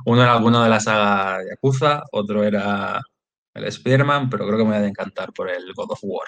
Uno 0.05 0.23
era 0.23 0.33
alguno 0.33 0.63
de 0.63 0.69
la 0.69 0.79
saga 0.79 1.39
Yakuza, 1.47 2.03
otro 2.11 2.43
era 2.43 3.01
el 3.53 3.65
spider 3.65 4.05
pero 4.29 4.47
creo 4.47 4.57
que 4.57 4.63
me 4.63 4.77
voy 4.77 4.85
a 4.85 4.87
encantar 4.87 5.31
por 5.33 5.49
el 5.49 5.73
God 5.73 5.91
of 5.91 5.99
War. 6.03 6.27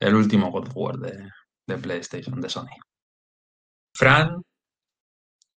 El 0.00 0.14
último 0.14 0.50
God 0.50 0.68
of 0.68 0.76
War 0.76 0.96
de, 0.98 1.28
de 1.66 1.78
PlayStation, 1.78 2.40
de 2.40 2.48
Sony. 2.48 2.76
Fran, 3.94 4.42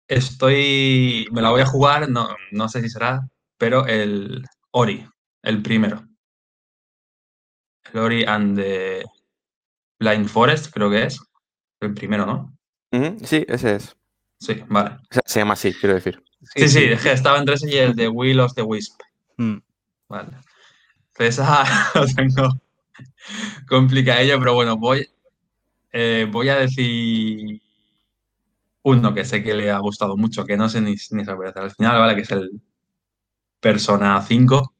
estoy, 0.09 1.27
me 1.33 1.43
la 1.43 1.51
voy 1.51 1.61
a 1.63 1.67
jugar, 1.67 2.09
no, 2.09 2.29
no 2.53 2.69
sé 2.69 2.81
si 2.83 2.89
será, 2.89 3.21
pero 3.59 3.87
el 3.87 4.45
Ori, 4.73 5.07
el 5.43 5.63
primero. 5.63 6.03
El 7.93 7.99
Ori 8.01 8.25
and 8.25 8.57
the 8.57 9.05
Blind 9.99 10.29
Forest, 10.29 10.73
creo 10.73 10.91
que 10.91 11.05
es. 11.05 11.21
El 11.81 11.95
primero, 11.95 12.26
¿no? 12.26 12.53
Sí, 13.25 13.45
ese 13.49 13.76
es. 13.76 13.97
Sí, 14.38 14.62
vale. 14.69 14.97
Se 15.25 15.41
llama 15.41 15.55
así, 15.55 15.73
quiero 15.75 15.95
decir. 15.95 16.23
Sí, 16.55 16.69
sí, 16.69 16.85
estaba 16.85 17.38
entre 17.38 17.55
ese 17.55 17.71
y 17.71 17.76
el 17.76 17.95
de 17.95 18.09
Will 18.09 18.41
of 18.41 18.55
the 18.55 18.62
Wisp. 18.62 19.00
Mm. 19.37 19.57
Vale. 20.09 20.31
Esa 21.19 21.65
lo 21.95 22.07
tengo 22.07 22.61
complicadillo, 23.69 24.38
pero 24.38 24.55
bueno, 24.55 24.76
voy, 24.76 25.09
eh, 25.93 26.26
voy 26.31 26.49
a 26.49 26.57
decir 26.57 27.61
uno 28.83 29.15
que 29.15 29.25
sé 29.25 29.43
que 29.43 29.55
le 29.55 29.71
ha 29.71 29.79
gustado 29.79 30.17
mucho, 30.17 30.45
que 30.45 30.57
no 30.57 30.69
sé 30.69 30.81
ni, 30.81 30.95
ni 31.11 31.25
saber 31.25 31.49
hacer 31.49 31.62
al 31.62 31.73
final, 31.73 31.99
¿vale? 31.99 32.15
Que 32.15 32.23
es 32.23 32.31
el 32.31 32.61
Persona 33.61 34.23
5. 34.23 34.75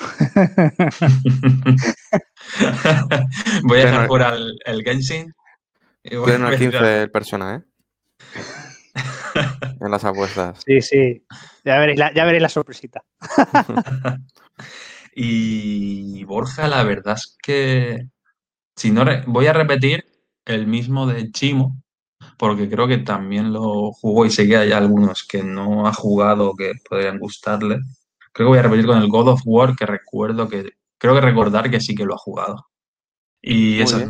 voy 3.64 3.80
a 3.80 3.84
dejar 3.84 4.06
fuera 4.06 4.34
el, 4.34 4.58
el 4.64 4.82
Genshin. 4.82 5.34
Y 6.02 6.16
voy 6.16 6.32
a 6.32 6.56
15 6.56 7.02
el 7.02 7.10
Persona, 7.10 7.56
¿eh? 7.56 7.62
en 9.80 9.90
las 9.90 10.04
apuestas. 10.04 10.62
Sí, 10.64 10.80
sí. 10.80 11.24
Ya 11.64 11.78
veréis 11.78 11.98
la, 11.98 12.12
ya 12.14 12.24
veréis 12.24 12.42
la 12.42 12.48
sorpresita. 12.48 13.04
y 15.14 16.24
Borja, 16.24 16.68
la 16.68 16.82
verdad 16.84 17.16
es 17.16 17.36
que 17.42 18.06
si 18.76 18.90
no 18.90 19.04
voy 19.26 19.46
a 19.46 19.52
repetir 19.52 20.04
el 20.44 20.66
mismo 20.66 21.06
de 21.06 21.30
Chimo, 21.30 21.76
porque 22.38 22.68
creo 22.68 22.88
que 22.88 22.98
también 22.98 23.52
lo 23.52 23.92
jugó 23.92 24.24
y 24.24 24.30
sé 24.30 24.48
que 24.48 24.56
hay 24.56 24.72
algunos 24.72 25.24
que 25.24 25.42
no 25.42 25.86
ha 25.86 25.92
jugado 25.92 26.54
que 26.54 26.72
podrían 26.88 27.18
gustarle. 27.18 27.78
Creo 28.32 28.46
que 28.46 28.50
voy 28.50 28.58
a 28.58 28.62
repetir 28.62 28.86
con 28.86 28.98
el 28.98 29.08
God 29.08 29.28
of 29.28 29.42
War, 29.44 29.74
que 29.76 29.86
recuerdo 29.86 30.48
que, 30.48 30.70
creo 30.98 31.14
que 31.14 31.20
recordar 31.20 31.70
que 31.70 31.80
sí 31.80 31.94
que 31.94 32.04
lo 32.04 32.14
ha 32.14 32.18
jugado. 32.18 32.66
Y 33.42 33.80
eso 33.80 33.98
es 33.98 34.08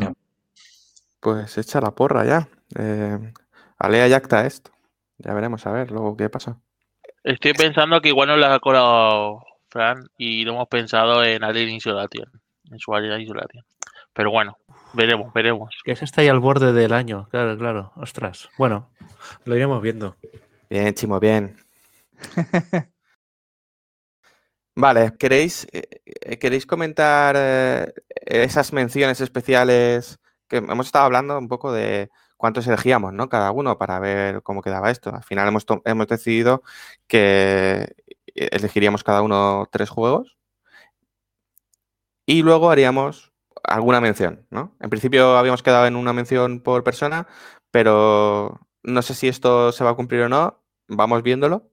Pues 1.19 1.57
echa 1.57 1.81
la 1.81 1.91
porra 1.91 2.25
ya. 2.25 2.49
Eh, 2.77 3.33
alea 3.77 4.07
yacta 4.07 4.45
esto. 4.45 4.71
Ya 5.17 5.33
veremos 5.33 5.65
a 5.65 5.71
ver 5.71 5.91
luego 5.91 6.17
qué 6.17 6.29
pasa. 6.29 6.59
Estoy 7.23 7.53
pensando 7.53 8.01
que 8.01 8.09
igual 8.09 8.29
no 8.29 8.37
la 8.37 8.55
ha 8.55 8.59
colado 8.59 9.43
Fran 9.69 10.07
y 10.17 10.43
lo 10.43 10.53
hemos 10.53 10.67
pensado 10.67 11.23
en 11.23 11.43
Alien 11.43 11.69
Isolation, 11.69 12.29
en 12.69 12.79
su 12.79 12.93
Alien 12.93 13.21
Isolation. 13.21 13.63
Pero 14.13 14.31
bueno, 14.31 14.57
veremos, 14.93 15.31
veremos. 15.33 15.75
Que 15.83 15.91
ese 15.91 16.05
está 16.05 16.21
ahí 16.21 16.27
al 16.27 16.39
borde 16.39 16.73
del 16.73 16.93
año, 16.93 17.27
claro, 17.29 17.57
claro. 17.57 17.91
Ostras. 17.95 18.49
Bueno, 18.57 18.89
lo 19.45 19.55
iremos 19.55 19.81
viendo. 19.81 20.17
Bien, 20.69 20.93
Chimo, 20.93 21.19
bien. 21.19 21.55
vale, 24.75 25.13
¿queréis, 25.17 25.67
eh, 25.71 26.37
¿queréis 26.39 26.65
comentar 26.65 27.35
eh, 27.37 27.93
esas 28.25 28.73
menciones 28.73 29.21
especiales 29.21 30.19
que 30.47 30.57
hemos 30.57 30.87
estado 30.87 31.05
hablando 31.05 31.37
un 31.37 31.47
poco 31.47 31.71
de 31.71 32.09
cuántos 32.37 32.67
elegíamos, 32.67 33.13
¿no? 33.13 33.29
Cada 33.29 33.51
uno 33.51 33.77
para 33.77 33.99
ver 33.99 34.43
cómo 34.43 34.61
quedaba 34.61 34.91
esto. 34.91 35.13
Al 35.13 35.23
final 35.23 35.47
hemos, 35.47 35.65
hemos 35.85 36.07
decidido 36.07 36.63
que 37.07 37.95
elegiríamos 38.35 39.03
cada 39.03 39.21
uno 39.21 39.67
tres 39.71 39.89
juegos 39.89 40.37
y 42.25 42.43
luego 42.43 42.71
haríamos 42.71 43.31
alguna 43.63 44.01
mención, 44.01 44.47
¿no? 44.49 44.75
En 44.79 44.89
principio 44.89 45.37
habíamos 45.37 45.63
quedado 45.63 45.87
en 45.87 45.95
una 45.95 46.13
mención 46.13 46.61
por 46.61 46.83
persona, 46.83 47.27
pero 47.71 48.59
no 48.83 49.01
sé 49.01 49.13
si 49.13 49.27
esto 49.27 49.71
se 49.71 49.83
va 49.83 49.91
a 49.91 49.95
cumplir 49.95 50.21
o 50.21 50.29
no. 50.29 50.63
Vamos 50.87 51.23
viéndolo. 51.23 51.70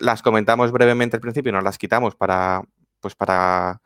Las 0.00 0.22
comentamos 0.22 0.72
brevemente 0.72 1.16
al 1.16 1.20
principio 1.20 1.50
y 1.50 1.52
nos 1.52 1.64
las 1.64 1.78
quitamos 1.78 2.16
para, 2.16 2.62
pues 3.00 3.14
para 3.14 3.80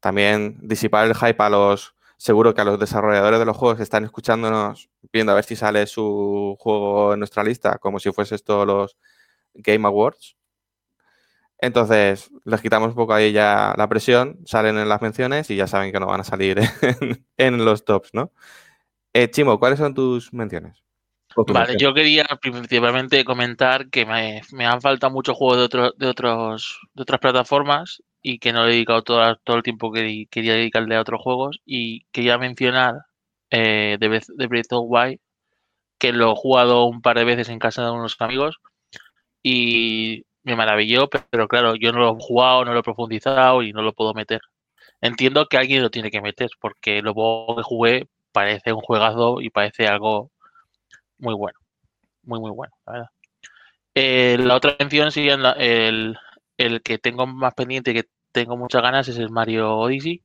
también 0.00 0.58
disipar 0.62 1.06
el 1.06 1.14
hype 1.14 1.42
a 1.42 1.50
los 1.50 1.94
seguro 2.16 2.54
que 2.54 2.60
a 2.60 2.64
los 2.64 2.78
desarrolladores 2.78 3.38
de 3.38 3.44
los 3.44 3.56
juegos 3.56 3.80
están 3.80 4.04
escuchándonos, 4.04 4.88
viendo 5.12 5.32
a 5.32 5.34
ver 5.34 5.44
si 5.44 5.56
sale 5.56 5.86
su 5.86 6.56
juego 6.58 7.14
en 7.14 7.18
nuestra 7.20 7.44
lista, 7.44 7.78
como 7.78 7.98
si 8.00 8.12
fuese 8.12 8.34
esto 8.34 8.64
los 8.64 8.96
Game 9.54 9.86
Awards. 9.86 10.36
Entonces, 11.58 12.30
les 12.44 12.60
quitamos 12.60 12.90
un 12.90 12.94
poco 12.94 13.14
ahí 13.14 13.32
ya 13.32 13.74
la 13.76 13.88
presión, 13.88 14.38
salen 14.44 14.76
en 14.78 14.88
las 14.88 15.00
menciones 15.02 15.50
y 15.50 15.56
ya 15.56 15.66
saben 15.66 15.92
que 15.92 16.00
no 16.00 16.06
van 16.06 16.20
a 16.20 16.24
salir 16.24 16.60
en, 17.36 17.64
los 17.64 17.84
tops, 17.84 18.10
¿no? 18.12 18.32
Eh, 19.14 19.30
Chimo, 19.30 19.58
¿cuáles 19.58 19.78
son 19.78 19.94
tus 19.94 20.32
menciones? 20.32 20.83
Vale, 21.36 21.76
yo 21.78 21.92
quería 21.92 22.24
principalmente 22.40 23.24
comentar 23.24 23.90
que 23.90 24.06
me, 24.06 24.42
me 24.52 24.66
han 24.66 24.80
faltado 24.80 25.12
muchos 25.12 25.36
juegos 25.36 25.68
de, 25.68 25.90
de, 25.96 26.06
otros, 26.06 26.80
de 26.94 27.02
otras 27.02 27.20
plataformas 27.20 28.02
y 28.22 28.38
que 28.38 28.52
no 28.52 28.64
he 28.64 28.70
dedicado 28.70 29.02
todo, 29.02 29.36
todo 29.44 29.56
el 29.56 29.62
tiempo 29.62 29.92
que 29.92 30.26
quería 30.30 30.54
dedicarle 30.54 30.96
a 30.96 31.00
otros 31.00 31.20
juegos. 31.20 31.60
Y 31.66 32.04
quería 32.12 32.38
mencionar 32.38 32.94
eh, 33.50 33.96
The, 34.00 34.46
Breath 34.46 34.72
of 34.72 34.86
Wild, 34.88 35.18
que 35.98 36.12
lo 36.12 36.32
he 36.32 36.36
jugado 36.36 36.84
un 36.86 37.02
par 37.02 37.18
de 37.18 37.24
veces 37.24 37.48
en 37.48 37.58
casa 37.58 37.84
de 37.84 37.90
unos 37.90 38.16
amigos 38.20 38.56
y 39.42 40.24
me 40.42 40.56
maravilló, 40.56 41.08
pero 41.30 41.48
claro, 41.48 41.76
yo 41.76 41.92
no 41.92 42.00
lo 42.00 42.16
he 42.16 42.20
jugado, 42.20 42.64
no 42.64 42.72
lo 42.72 42.80
he 42.80 42.82
profundizado 42.82 43.62
y 43.62 43.72
no 43.72 43.82
lo 43.82 43.92
puedo 43.92 44.14
meter. 44.14 44.40
Entiendo 45.00 45.46
que 45.46 45.58
alguien 45.58 45.82
lo 45.82 45.90
tiene 45.90 46.10
que 46.10 46.20
meter, 46.20 46.50
porque 46.60 47.02
lo 47.02 47.14
que 47.14 47.62
jugué 47.62 48.08
parece 48.32 48.72
un 48.72 48.80
juegazo 48.80 49.40
y 49.40 49.50
parece 49.50 49.86
algo 49.86 50.30
muy 51.18 51.34
bueno. 51.34 51.58
Muy, 52.24 52.40
muy 52.40 52.50
bueno, 52.52 52.72
la 52.86 52.92
verdad. 52.92 53.08
Eh, 53.94 54.38
la 54.40 54.56
otra 54.56 54.76
mención 54.78 55.12
sigue 55.12 55.32
el, 55.58 56.16
el 56.58 56.82
que 56.82 56.98
tengo 56.98 57.26
más 57.26 57.54
pendiente, 57.54 57.94
que 57.94 58.04
tengo 58.32 58.56
muchas 58.56 58.82
ganas, 58.82 59.08
es 59.08 59.18
el 59.18 59.30
Mario 59.30 59.76
Odyssey. 59.76 60.22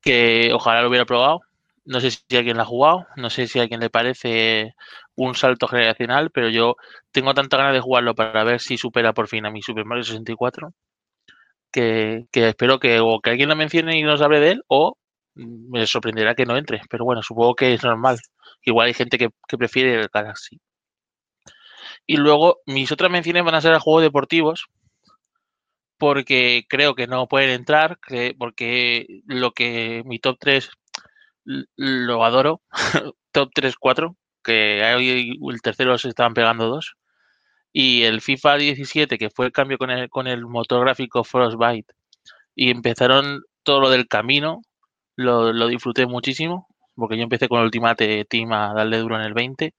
Que 0.00 0.52
ojalá 0.52 0.82
lo 0.82 0.88
hubiera 0.88 1.04
probado. 1.04 1.40
No 1.84 2.00
sé 2.00 2.10
si 2.10 2.36
alguien 2.36 2.56
lo 2.56 2.62
ha 2.62 2.66
jugado, 2.66 3.06
no 3.16 3.30
sé 3.30 3.46
si 3.46 3.58
a 3.58 3.62
alguien 3.62 3.80
le 3.80 3.90
parece 3.90 4.74
un 5.14 5.34
salto 5.36 5.68
generacional, 5.68 6.30
pero 6.32 6.48
yo 6.50 6.74
tengo 7.12 7.32
tanta 7.34 7.56
ganas 7.58 7.74
de 7.74 7.80
jugarlo 7.80 8.14
para 8.14 8.42
ver 8.44 8.60
si 8.60 8.76
supera 8.76 9.12
por 9.12 9.28
fin 9.28 9.46
a 9.46 9.50
mi 9.50 9.62
Super 9.62 9.84
Mario 9.84 10.02
64 10.02 10.72
que, 11.72 12.26
que 12.32 12.48
espero 12.48 12.78
que 12.78 13.00
o 13.00 13.20
que 13.20 13.30
alguien 13.30 13.48
lo 13.48 13.56
mencione 13.56 13.98
y 13.98 14.02
nos 14.02 14.22
hable 14.22 14.40
de 14.40 14.50
él 14.52 14.62
o 14.68 14.96
me 15.34 15.86
sorprenderá 15.86 16.34
que 16.34 16.46
no 16.46 16.56
entre. 16.56 16.80
Pero 16.90 17.04
bueno, 17.04 17.22
supongo 17.22 17.54
que 17.54 17.74
es 17.74 17.84
normal. 17.84 18.18
Igual 18.66 18.88
hay 18.88 18.94
gente 18.94 19.16
que, 19.16 19.30
prefiere 19.56 19.94
el 19.94 20.08
Galaxy. 20.12 20.60
Y 22.04 22.16
luego 22.16 22.58
mis 22.66 22.90
otras 22.92 23.10
menciones 23.10 23.44
van 23.44 23.54
a 23.54 23.60
ser 23.60 23.72
a 23.72 23.80
juegos 23.80 24.02
deportivos 24.02 24.66
porque 25.98 26.66
creo 26.68 26.94
que 26.94 27.06
no 27.06 27.28
pueden 27.28 27.50
entrar, 27.50 27.98
porque 28.38 29.06
lo 29.26 29.52
que 29.52 30.02
mi 30.04 30.18
top 30.18 30.36
3 30.38 30.70
lo 31.76 32.24
adoro, 32.24 32.60
top 33.32 33.50
3, 33.54 33.76
4, 33.76 34.16
que 34.42 34.82
hoy 34.94 35.38
el 35.50 35.62
tercero 35.62 35.96
se 35.96 36.08
estaban 36.08 36.34
pegando 36.34 36.66
dos, 36.66 36.96
y 37.72 38.02
el 38.02 38.20
FIFA 38.20 38.56
17, 38.56 39.16
que 39.16 39.30
fue 39.30 39.46
el 39.46 39.52
cambio 39.52 39.78
con 39.78 39.90
el, 39.90 40.10
con 40.10 40.26
el 40.26 40.44
motor 40.44 40.82
gráfico 40.82 41.24
Frostbite, 41.24 41.94
y 42.54 42.70
empezaron 42.70 43.42
todo 43.62 43.80
lo 43.80 43.90
del 43.90 44.08
camino, 44.08 44.62
lo, 45.16 45.52
lo 45.52 45.68
disfruté 45.68 46.06
muchísimo, 46.06 46.68
porque 46.96 47.16
yo 47.16 47.22
empecé 47.22 47.48
con 47.48 47.60
el 47.60 47.66
Ultimate 47.66 48.24
Team 48.24 48.52
a 48.52 48.74
darle 48.74 48.98
duro 48.98 49.16
en 49.16 49.22
el 49.22 49.34
20, 49.34 49.74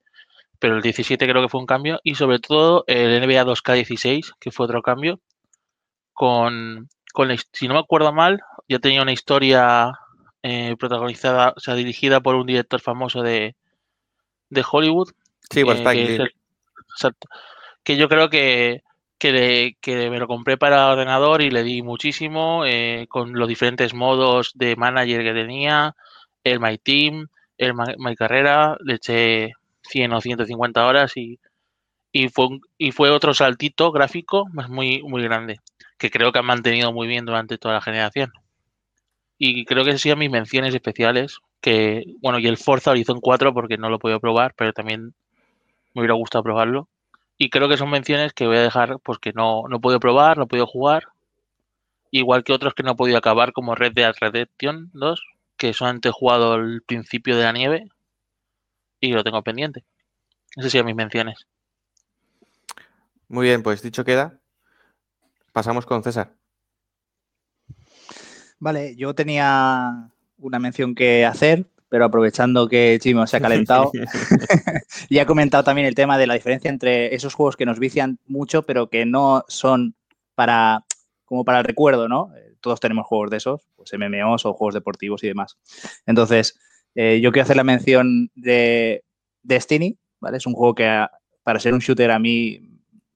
pero 0.59 0.75
el 0.75 0.81
17 0.81 1.27
creo 1.27 1.41
que 1.41 1.49
fue 1.49 1.59
un 1.59 1.67
cambio, 1.67 1.99
y 2.03 2.15
sobre 2.15 2.39
todo 2.39 2.83
el 2.87 3.19
NBA 3.21 3.45
2K16, 3.45 4.33
que 4.39 4.51
fue 4.51 4.65
otro 4.65 4.81
cambio, 4.81 5.19
con, 6.13 6.89
con 7.13 7.29
si 7.51 7.67
no 7.67 7.75
me 7.75 7.79
acuerdo 7.79 8.11
mal, 8.13 8.41
ya 8.67 8.79
tenía 8.79 9.01
una 9.01 9.11
historia 9.13 9.91
eh, 10.43 10.75
protagonizada, 10.79 11.53
o 11.55 11.59
sea, 11.59 11.75
dirigida 11.75 12.21
por 12.21 12.35
un 12.35 12.47
director 12.47 12.79
famoso 12.79 13.21
de, 13.21 13.55
de 14.49 14.65
Hollywood. 14.69 15.09
Sí, 15.49 15.63
pues 15.63 15.81
que, 15.81 16.27
exacto, 16.95 17.27
que 17.83 17.97
yo 17.97 18.09
creo 18.09 18.29
que, 18.29 18.83
que, 19.17 19.75
me 20.09 20.19
lo 20.19 20.27
compré 20.27 20.57
para 20.57 20.89
ordenador 20.89 21.41
y 21.41 21.49
le 21.49 21.63
di 21.63 21.81
muchísimo 21.81 22.65
eh, 22.65 23.05
con 23.09 23.33
los 23.33 23.47
diferentes 23.47 23.93
modos 23.93 24.51
de 24.55 24.75
manager 24.75 25.23
que 25.23 25.33
tenía, 25.33 25.95
el 26.51 26.59
My 26.59 26.77
Team, 26.77 27.27
el 27.57 27.73
My, 27.73 28.15
Carrera, 28.15 28.77
le 28.83 28.95
eché 28.95 29.53
100 29.83 30.13
o 30.13 30.21
150 30.21 30.85
horas 30.85 31.15
y, 31.17 31.39
y, 32.11 32.29
fue, 32.29 32.59
y 32.77 32.91
fue 32.91 33.09
otro 33.09 33.33
saltito 33.33 33.91
gráfico 33.91 34.45
muy, 34.69 35.01
muy 35.03 35.23
grande 35.23 35.59
que 35.97 36.11
creo 36.11 36.31
que 36.31 36.39
han 36.39 36.45
mantenido 36.45 36.93
muy 36.93 37.07
bien 37.07 37.25
durante 37.25 37.57
toda 37.57 37.75
la 37.75 37.81
generación. 37.81 38.31
Y 39.37 39.65
creo 39.65 39.83
que 39.83 39.97
sean 39.97 40.19
mis 40.19 40.31
menciones 40.31 40.73
especiales, 40.73 41.39
que, 41.61 42.03
bueno, 42.21 42.39
y 42.39 42.47
el 42.47 42.57
Forza 42.57 42.91
Horizon 42.91 43.19
4 43.19 43.53
porque 43.53 43.77
no 43.77 43.89
lo 43.89 43.99
podido 43.99 44.19
probar, 44.19 44.53
pero 44.55 44.73
también 44.73 45.13
me 45.93 46.01
hubiera 46.01 46.13
gustado 46.13 46.43
probarlo. 46.43 46.87
Y 47.37 47.49
creo 47.49 47.69
que 47.69 47.77
son 47.77 47.89
menciones 47.89 48.33
que 48.33 48.47
voy 48.47 48.57
a 48.57 48.61
dejar 48.61 48.99
pues 49.03 49.19
que 49.19 49.33
no, 49.33 49.63
no 49.69 49.77
he 49.77 49.79
podido 49.79 49.99
probar, 49.99 50.37
no 50.37 50.45
he 50.45 50.47
podido 50.47 50.67
jugar, 50.67 51.07
igual 52.09 52.43
que 52.43 52.53
otros 52.53 52.73
que 52.73 52.83
no 52.83 52.91
he 52.91 52.95
podido 52.95 53.17
acabar, 53.17 53.53
como 53.53 53.75
Red 53.75 53.93
Dead 53.93 54.15
Redemption 54.19 54.89
2, 54.93 55.21
que 55.57 55.73
solamente 55.73 56.09
he 56.09 56.11
jugado 56.11 56.55
el 56.55 56.81
principio 56.83 57.37
de 57.37 57.43
la 57.43 57.51
nieve 57.51 57.87
y 59.01 59.11
lo 59.11 59.23
tengo 59.23 59.43
pendiente. 59.43 59.83
Esas 60.55 60.71
serían 60.71 60.85
mis 60.85 60.95
menciones. 60.95 61.47
Muy 63.27 63.45
bien, 63.45 63.61
pues 63.61 63.81
dicho 63.81 64.05
queda, 64.05 64.39
Pasamos 65.57 65.87
con 65.87 66.03
César. 66.03 66.35
Vale, 68.59 68.95
yo 68.95 69.15
tenía 69.15 70.11
una 70.37 70.59
mención 70.59 70.93
que 70.93 71.25
hacer, 71.25 71.65
pero 71.89 72.05
aprovechando 72.05 72.67
que 72.67 72.99
Chimo 73.01 73.25
se 73.25 73.37
ha 73.37 73.41
calentado, 73.41 73.89
y 75.09 75.17
ha 75.17 75.25
comentado 75.25 75.63
también 75.63 75.87
el 75.87 75.95
tema 75.95 76.19
de 76.19 76.27
la 76.27 76.35
diferencia 76.35 76.69
entre 76.69 77.15
esos 77.15 77.33
juegos 77.33 77.57
que 77.57 77.65
nos 77.65 77.79
vician 77.79 78.19
mucho, 78.27 78.67
pero 78.67 78.91
que 78.91 79.07
no 79.07 79.45
son 79.47 79.95
para 80.35 80.85
como 81.25 81.43
para 81.43 81.57
el 81.57 81.65
recuerdo, 81.65 82.07
¿no? 82.07 82.31
Todos 82.61 82.79
tenemos 82.79 83.05
juegos 83.05 83.29
de 83.29 83.37
esos, 83.37 83.67
pues 83.75 83.91
MMOs 83.93 84.45
o 84.45 84.53
juegos 84.53 84.73
deportivos 84.73 85.23
y 85.23 85.27
demás. 85.27 85.57
Entonces, 86.05 86.59
eh, 86.95 87.19
yo 87.21 87.31
quiero 87.31 87.43
hacer 87.43 87.57
la 87.57 87.63
mención 87.63 88.31
de 88.35 89.03
Destiny, 89.43 89.97
¿vale? 90.19 90.37
Es 90.37 90.47
un 90.47 90.53
juego 90.53 90.75
que 90.75 91.05
para 91.43 91.59
ser 91.59 91.73
un 91.73 91.79
shooter 91.79 92.11
a 92.11 92.19
mí 92.19 92.61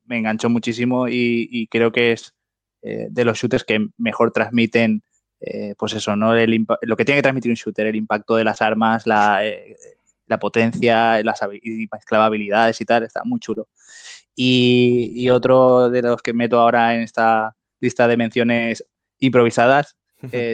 me 0.06 0.18
enganchó 0.18 0.50
muchísimo 0.50 1.08
y, 1.08 1.68
creo 1.72 1.92
que 1.92 2.12
es 2.12 2.34
eh, 2.82 3.08
de 3.10 3.26
los 3.26 3.38
shooters 3.38 3.64
que 3.64 3.88
mejor 3.98 4.32
transmiten, 4.32 5.04
eh, 5.40 5.74
pues 5.78 5.94
eso, 5.94 6.16
¿no? 6.16 6.34
lo 6.36 6.96
que 6.96 7.06
tiene 7.06 7.20
que 7.20 7.24
transmitir 7.24 7.52
un 7.52 7.56
shooter, 7.56 7.88
el 7.88 7.96
impacto 7.96 8.36
de 8.36 8.44
las 8.44 8.62
armas, 8.62 9.08
la, 9.08 9.42
potencia, 10.40 11.22
las 11.24 11.42
y 11.62 11.90
habilidades 12.12 12.80
y 12.80 12.86
tal, 12.86 13.04
está 13.04 13.24
muy 13.24 13.40
chulo. 13.40 13.68
Y, 14.36 15.30
otro 15.30 15.90
de 15.90 16.02
los 16.02 16.22
que 16.22 16.34
meto 16.34 16.60
ahora 16.60 16.96
en 16.96 17.02
esta 17.02 17.56
lista 17.80 18.08
de 18.08 18.18
menciones 18.18 18.86
improvisadas 19.22 19.96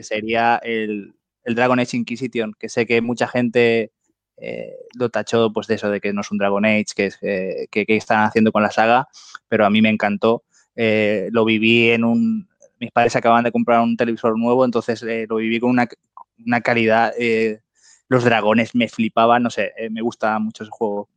sería 0.02 0.58
el, 0.64 1.18
el 1.48 1.56
Dragon 1.56 1.80
Age 1.80 1.98
Inquisition, 1.98 2.54
que 2.60 2.68
sé 2.68 2.86
que 2.86 3.02
mucha 3.02 3.28
gente 3.28 3.94
eh, 4.36 4.76
lo 4.96 5.10
tachó 5.10 5.52
pues 5.54 5.68
de 5.68 5.76
eso, 5.76 5.90
de 5.90 6.02
que 6.02 6.12
no 6.12 6.20
es 6.22 6.30
un 6.30 6.38
Dragon 6.38 6.64
Age, 6.66 6.88
que, 6.94 7.06
es, 7.08 7.18
eh, 7.22 7.68
que, 7.72 7.86
están 7.88 8.26
haciendo 8.26 8.52
con 8.52 8.62
la 8.62 8.70
saga, 8.70 9.08
pero 9.48 9.66
a 9.66 9.70
mí 9.70 9.82
me 9.82 9.90
encantó. 9.90 10.44
Eh, 10.76 11.30
lo 11.32 11.46
viví 11.46 11.90
en 11.90 12.04
un... 12.04 12.50
Mis 12.80 12.92
padres 12.92 13.16
acaban 13.16 13.46
de 13.46 13.52
comprar 13.52 13.82
un 13.82 13.96
televisor 13.98 14.38
nuevo, 14.38 14.64
entonces 14.66 15.04
lo 15.28 15.38
viví 15.38 15.60
con 15.60 15.72
una, 15.72 15.88
una 16.46 16.62
calidad... 16.62 17.14
los 18.10 18.24
dragones 18.24 18.76
me 18.76 18.90
flipaban, 18.90 19.42
no 19.44 19.50
sé, 19.50 19.74
me 19.90 20.02
gusta 20.02 20.38
mucho 20.40 20.64
ese 20.64 20.72
juego. 20.72 21.10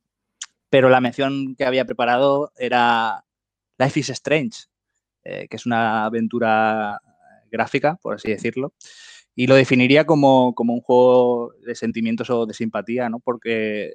Pero 0.70 0.88
la 0.88 1.00
mención 1.00 1.56
que 1.56 1.64
había 1.64 1.84
preparado 1.84 2.52
era 2.56 3.24
Life 3.78 4.00
is 4.00 4.10
Strange, 4.10 4.66
que 5.22 5.48
es 5.50 5.66
una 5.66 6.06
aventura 6.06 7.02
gráfica, 7.50 7.98
por 8.02 8.14
así 8.14 8.30
decirlo, 8.30 8.72
y 9.34 9.46
lo 9.46 9.54
definiría 9.54 10.04
como, 10.04 10.54
un 10.56 10.80
juego 10.80 11.52
de 11.64 11.74
sentimientos 11.74 12.30
o 12.30 12.46
de 12.46 12.54
simpatía, 12.54 13.08
¿no? 13.08 13.20
Porque 13.20 13.94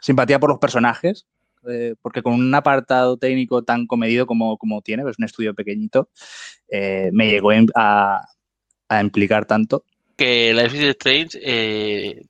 simpatía 0.00 0.38
por 0.38 0.50
los 0.50 0.58
personajes, 0.58 1.26
eh, 1.68 1.94
porque 2.02 2.22
con 2.22 2.34
un 2.34 2.54
apartado 2.54 3.16
técnico 3.16 3.62
tan 3.62 3.86
comedido 3.86 4.26
como, 4.26 4.58
como 4.58 4.82
tiene, 4.82 5.08
es 5.08 5.18
un 5.18 5.24
estudio 5.24 5.54
pequeñito, 5.54 6.10
eh, 6.68 7.10
me 7.12 7.30
llegó 7.30 7.50
a, 7.74 8.26
implicar 9.00 9.46
tanto. 9.46 9.84
Que 10.16 10.52
Life 10.54 10.76
is 10.76 10.84
Strange, 10.90 11.38
eh, 11.42 12.22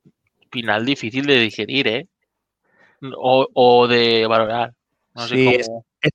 final 0.51 0.85
difícil 0.85 1.27
de 1.27 1.40
digerir, 1.40 1.88
¿eh? 1.88 2.09
O, 3.19 3.87
de 3.88 4.27
valorar. 4.27 4.73
sí, 5.29 5.49
es, 5.49 5.69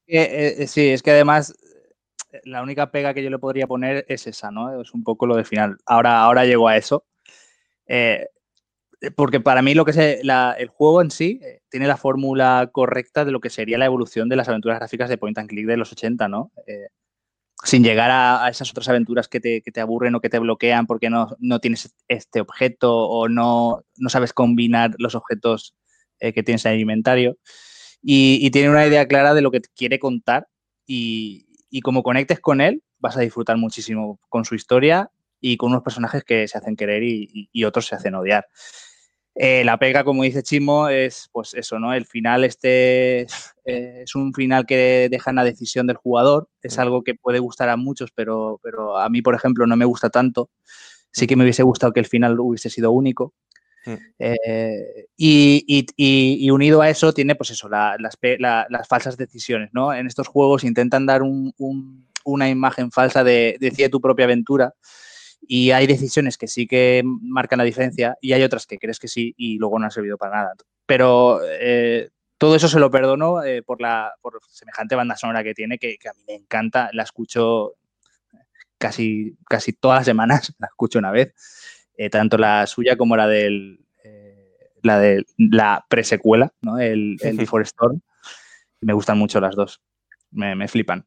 que, 0.07 0.67
sí, 0.67 0.87
es 0.89 1.03
que 1.03 1.11
además 1.11 1.53
la 2.43 2.61
única 2.61 2.91
pega 2.91 3.13
que 3.13 3.23
yo 3.23 3.29
le 3.29 3.39
podría 3.39 3.67
poner 3.67 4.05
es 4.07 4.27
esa, 4.27 4.51
¿no? 4.51 4.81
Es 4.81 4.93
un 4.93 5.03
poco 5.03 5.25
lo 5.25 5.35
de 5.35 5.43
final. 5.43 5.77
Ahora, 5.85 6.21
ahora 6.21 6.45
llego 6.45 6.67
a 6.67 6.77
eso. 6.77 7.05
Eh, 7.87 8.27
porque 9.15 9.39
para 9.39 9.61
mí 9.61 9.73
lo 9.73 9.83
que 9.83 9.91
es 9.91 9.97
el 9.97 10.67
juego 10.69 11.01
en 11.01 11.11
sí 11.11 11.39
eh, 11.43 11.61
tiene 11.69 11.87
la 11.87 11.97
fórmula 11.97 12.69
correcta 12.71 13.25
de 13.25 13.31
lo 13.31 13.41
que 13.41 13.49
sería 13.49 13.77
la 13.77 13.85
evolución 13.85 14.29
de 14.29 14.35
las 14.35 14.47
aventuras 14.47 14.77
gráficas 14.77 15.09
de 15.09 15.17
point 15.17 15.37
and 15.39 15.49
click 15.49 15.65
de 15.65 15.77
los 15.77 15.91
80, 15.91 16.27
¿no? 16.27 16.51
Eh, 16.67 16.87
sin 17.63 17.83
llegar 17.83 18.09
a, 18.11 18.47
esas 18.49 18.71
otras 18.71 18.89
aventuras 18.89 19.27
que 19.27 19.39
te, 19.39 19.81
aburren 19.81 20.15
o 20.15 20.21
que 20.21 20.29
te 20.29 20.39
bloquean 20.39 20.87
porque 20.87 21.09
no, 21.09 21.37
tienes 21.61 21.93
este 22.07 22.41
objeto 22.41 22.95
o 22.95 23.29
no, 23.29 23.83
no 23.97 24.09
sabes 24.09 24.33
combinar 24.33 24.95
los 24.97 25.13
objetos 25.13 25.75
que 26.19 26.43
tienes 26.43 26.65
en 26.65 26.73
el 26.73 26.79
inventario. 26.79 27.37
Y, 28.01 28.39
y, 28.41 28.49
tiene 28.49 28.71
una 28.71 28.87
idea 28.87 29.07
clara 29.07 29.35
de 29.35 29.41
lo 29.41 29.51
que 29.51 29.61
quiere 29.75 29.99
contar 29.99 30.47
y, 30.87 31.50
y 31.71 31.81
como 31.81 32.03
conectes 32.03 32.39
con 32.39 32.61
él, 32.61 32.83
vas 32.99 33.17
a 33.17 33.21
disfrutar 33.21 33.57
muchísimo 33.57 34.19
con 34.29 34.45
su 34.45 34.53
historia 34.53 35.09
y 35.39 35.57
con 35.57 35.71
unos 35.71 35.81
personajes 35.81 36.23
que 36.23 36.47
se 36.47 36.57
hacen 36.57 36.75
querer 36.75 37.01
y, 37.01 37.63
otros 37.65 37.87
se 37.87 37.95
hacen 37.95 38.13
odiar. 38.13 38.45
Eh, 39.33 39.63
la 39.63 39.79
pega, 39.79 40.03
como 40.03 40.23
dice 40.23 40.43
Chimo, 40.43 40.89
es 40.89 41.29
pues 41.31 41.53
eso, 41.53 41.79
¿no? 41.79 41.93
El 41.93 42.05
final 42.05 42.43
este 42.43 43.21
eh, 43.21 44.01
es 44.03 44.13
un 44.13 44.33
final 44.33 44.65
que 44.65 45.07
deja 45.09 45.29
en 45.29 45.37
la 45.37 45.45
decisión 45.45 45.87
del 45.87 45.95
jugador. 45.95 46.49
Es 46.61 46.77
algo 46.77 47.01
que 47.03 47.15
puede 47.15 47.39
gustar 47.39 47.69
a 47.69 47.77
muchos, 47.77 48.11
pero, 48.11 48.59
pero 48.61 48.97
a 48.97 49.09
mí, 49.09 49.21
por 49.21 49.33
ejemplo, 49.33 49.65
no 49.65 49.77
me 49.77 49.85
gusta 49.85 50.09
tanto. 50.09 50.49
Sí 51.13 51.27
que 51.27 51.37
me 51.37 51.43
hubiese 51.43 51.63
gustado 51.63 51.93
que 51.93 52.01
el 52.01 52.05
final 52.05 52.37
hubiese 52.39 52.69
sido 52.69 52.91
único. 52.91 53.33
Mm. 53.85 53.93
Eh, 54.19 55.05
y, 55.17 56.49
unido 56.51 56.81
a 56.81 56.89
eso 56.89 57.13
tiene, 57.13 57.35
pues 57.35 57.51
eso, 57.51 57.69
las, 57.69 58.17
falsas 58.87 59.17
decisiones, 59.17 59.69
¿no? 59.73 59.93
En 59.93 60.07
estos 60.07 60.27
juegos 60.27 60.63
intentan 60.63 61.05
dar 61.05 61.21
una 61.23 62.49
imagen 62.49 62.91
falsa 62.91 63.23
de, 63.23 63.57
de, 63.59 63.89
tu 63.89 64.01
propia 64.01 64.25
aventura 64.25 64.73
y 65.47 65.71
hay 65.71 65.87
decisiones 65.87 66.37
que 66.37 66.47
sí 66.47 66.67
que 66.67 67.01
marcan 67.03 67.57
la 67.57 67.63
diferencia 67.63 68.15
y 68.21 68.33
hay 68.33 68.43
otras 68.43 68.67
que 68.67 68.77
crees 68.77 68.99
que 68.99 69.07
sí 69.07 69.33
y 69.37 69.57
luego 69.57 69.79
no 69.79 69.85
han 69.85 69.91
servido 69.91 70.17
para 70.17 70.35
nada. 70.35 70.53
Pero 70.85 71.39
eh, 71.43 72.09
todo 72.37 72.55
eso 72.55 72.67
se 72.67 72.79
lo 72.79 72.91
perdono 72.91 73.43
eh, 73.43 73.63
por 73.63 73.81
la 73.81 74.13
semejante 74.49 74.95
banda 74.95 75.15
sonora 75.15 75.43
que 75.43 75.53
tiene, 75.53 75.77
que, 75.77 75.97
a 76.09 76.13
mí 76.13 76.23
me 76.27 76.35
encanta, 76.35 76.89
la 76.93 77.03
escucho 77.03 77.75
casi, 78.77 79.37
casi 79.47 79.73
todas 79.73 79.99
las 79.99 80.05
semanas, 80.05 80.53
la 80.59 80.67
escucho 80.67 80.99
una 80.99 81.11
vez. 81.11 81.33
Eh, 82.01 82.09
tanto 82.09 82.35
la 82.35 82.65
suya 82.65 82.97
como 82.97 83.15
la 83.15 83.27
del, 83.27 83.85
eh, 84.03 84.57
la 84.81 84.97
de 84.97 85.23
la 85.37 85.85
presecuela, 85.87 86.51
¿no? 86.59 86.79
El, 86.79 87.17
el 87.21 87.37
Before 87.37 87.63
Storm. 87.63 88.01
Me 88.79 88.93
gustan 88.93 89.19
mucho 89.19 89.39
las 89.39 89.55
dos. 89.55 89.83
Me, 90.31 90.55
me 90.55 90.67
flipan. 90.67 91.05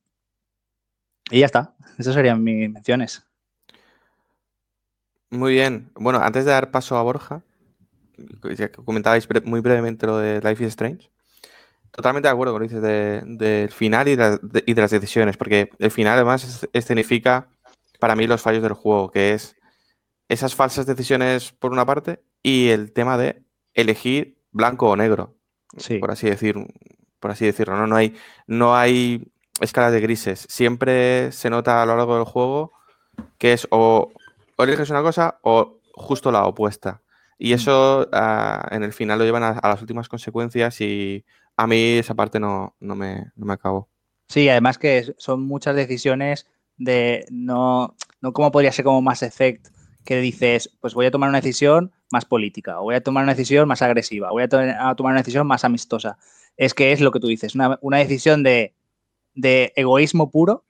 Y 1.33 1.41
ya 1.41 1.47
está. 1.47 1.75
Esas 1.99 2.15
serían 2.15 2.45
mis 2.45 2.71
menciones. 2.71 3.27
Muy 5.31 5.55
bien. 5.55 5.91
Bueno, 5.97 6.21
antes 6.21 6.45
de 6.45 6.53
dar 6.53 6.71
paso 6.71 6.97
a 6.97 7.03
Borja, 7.03 7.43
ya 8.57 8.69
que 8.71 8.85
comentabais 8.85 9.27
muy 9.45 9.59
brevemente 9.59 10.07
lo 10.07 10.19
de 10.19 10.41
Life 10.43 10.63
is 10.63 10.69
Strange. 10.69 11.11
Totalmente 11.91 12.29
de 12.29 12.33
acuerdo 12.33 12.53
con 12.53 12.63
lo 12.63 12.69
que 12.69 12.73
dices 12.73 13.37
del 13.37 13.71
final 13.73 14.07
y 14.07 14.15
de, 14.15 14.81
las 14.81 14.91
decisiones, 14.93 15.37
porque 15.37 15.71
el 15.81 15.91
final 15.91 16.15
además 16.15 16.69
escenifica 16.73 17.49
para 17.99 18.15
mí 18.15 18.29
los 18.29 18.41
fallos 18.41 18.63
del 18.63 18.75
juego, 18.75 19.11
que 19.11 19.33
es 19.33 19.57
esas 20.29 20.55
falsas 20.55 20.87
decisiones 20.87 21.53
por 21.53 21.73
una 21.73 21.87
parte 21.87 22.23
y 22.43 22.69
el 22.69 22.93
tema 22.93 23.19
de 23.19 23.43
elegir 23.75 24.39
blanco 24.51 24.89
o 24.91 24.97
negro, 24.97 25.37
por 26.01 26.11
así 26.11 26.29
decir, 26.29 26.57
por 27.21 27.31
así 27.31 27.47
decirlo. 27.47 27.77
¿no? 27.77 27.87
No, 27.87 27.97
hay, 27.97 28.15
no 28.47 28.77
hay 28.77 29.27
escalas 29.61 29.93
de 29.93 30.01
grises. 30.01 30.47
Siempre 30.49 31.33
se 31.33 31.51
nota 31.51 31.83
a 31.83 31.87
lo 31.87 31.97
largo 31.97 32.17
del 32.17 32.25
juego 32.25 32.73
que 33.39 33.53
es 33.53 33.67
o, 33.71 34.13
eliges 34.59 34.91
una 34.91 35.03
cosa 35.03 35.39
o 35.43 35.81
justo 35.93 36.31
la 36.31 36.47
opuesta. 36.47 37.03
Y 37.39 37.53
mm. 37.53 37.55
eso 37.55 38.09
ah, 38.13 38.69
en 38.71 38.83
el 38.83 38.93
final 38.93 39.19
lo 39.19 39.25
llevan 39.25 39.43
a, 39.43 39.61
las 39.63 39.81
últimas 39.81 40.09
consecuencias 40.09 40.81
y 40.81 41.25
a 41.57 41.67
mí 41.67 41.99
esa 41.99 42.15
parte 42.15 42.41
no, 42.41 42.75
no, 42.81 42.95
me, 42.95 43.33
no 43.37 43.47
me 43.47 43.53
acabó. 43.55 43.89
Sí, 44.29 44.49
además 44.49 44.79
que 44.79 45.15
son 45.19 45.43
muchas 45.43 45.77
decisiones 45.77 46.47
de 46.77 47.27
no, 47.31 47.95
no 48.21 48.33
como 48.33 48.51
podría 48.51 48.73
ser 48.73 48.85
como 48.85 49.03
Mass 49.03 49.23
Effect, 49.23 49.69
que 50.05 50.21
dices, 50.21 50.71
pues 50.81 50.95
voy 50.95 51.07
a 51.07 51.11
tomar 51.11 51.29
una 51.29 51.41
decisión 51.41 51.93
más 52.11 52.25
política, 52.25 52.81
o 52.81 52.85
voy 52.85 52.95
a 52.95 53.03
tomar 53.03 53.25
una 53.25 53.35
decisión 53.35 53.67
más 53.67 53.83
agresiva, 53.83 54.31
o 54.31 54.33
voy 54.33 54.43
a, 54.43 54.49
tomar 54.49 55.13
una 55.13 55.23
decisión 55.23 55.47
más 55.47 55.65
amistosa. 55.65 56.19
Es 56.57 56.75
que 56.75 56.93
es 56.93 57.01
lo 57.01 57.11
que 57.11 57.21
tú 57.21 57.27
dices, 57.27 57.55
una, 57.55 57.99
decisión 57.99 58.43
de, 58.43 58.75
egoísmo 59.35 60.31
puro 60.31 60.65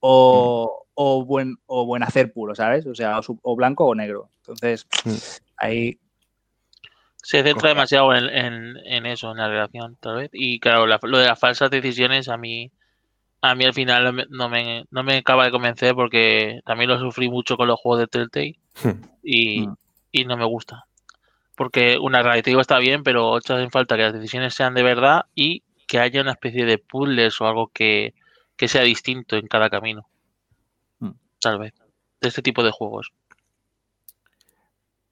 o, 0.00 0.86
o, 0.94 1.24
buen, 1.24 1.56
o 1.66 1.86
buen 1.86 2.02
hacer 2.02 2.32
puro, 2.32 2.54
¿sabes? 2.54 2.86
O 2.86 2.94
sea, 2.94 3.18
o, 3.42 3.56
blanco 3.56 3.86
o 3.86 3.94
negro. 3.94 4.30
Entonces, 4.38 4.86
ahí... 5.56 5.98
Se 7.16 7.42
centra 7.42 7.70
demasiado 7.70 8.14
en, 8.14 9.06
eso, 9.06 9.30
en 9.30 9.38
la 9.38 9.48
relación, 9.48 9.96
tal 9.98 10.16
vez. 10.16 10.30
Y 10.34 10.60
claro, 10.60 10.86
lo 10.86 11.18
de 11.18 11.26
las 11.26 11.38
falsas 11.38 11.70
decisiones 11.70 12.28
a 12.28 12.36
mí 12.36 12.70
a 13.46 13.54
mí 13.54 13.66
al 13.66 13.74
final 13.74 14.26
no 14.30 14.48
me, 14.48 14.86
no 14.90 15.02
me 15.02 15.18
acaba 15.18 15.44
de 15.44 15.50
convencer 15.50 15.94
porque 15.94 16.62
también 16.64 16.88
lo 16.88 16.98
sufrí 16.98 17.28
mucho 17.28 17.58
con 17.58 17.68
los 17.68 17.78
juegos 17.78 18.00
de 18.00 18.06
Telltale 18.06 18.58
hmm. 18.82 19.04
y, 19.22 19.66
hmm. 19.66 19.74
y 20.12 20.24
no 20.24 20.38
me 20.38 20.46
gusta. 20.46 20.86
Porque 21.54 21.98
una 21.98 22.22
narrativa 22.22 22.62
está 22.62 22.78
bien, 22.78 23.02
pero 23.02 23.36
hacen 23.36 23.70
falta 23.70 23.96
que 23.96 24.02
las 24.02 24.14
decisiones 24.14 24.54
sean 24.54 24.72
de 24.72 24.82
verdad 24.82 25.26
y 25.34 25.62
que 25.86 25.98
haya 26.00 26.22
una 26.22 26.30
especie 26.32 26.64
de 26.64 26.78
puzzles 26.78 27.38
o 27.42 27.46
algo 27.46 27.68
que, 27.68 28.14
sea 28.56 28.80
distinto 28.80 29.36
en 29.36 29.46
cada 29.46 29.68
camino. 29.68 30.08
Hmm. 31.00 31.12
Tal 31.38 31.58
vez. 31.58 31.74
De 32.22 32.28
este 32.28 32.40
tipo 32.40 32.62
de 32.62 32.70
juegos. 32.70 33.12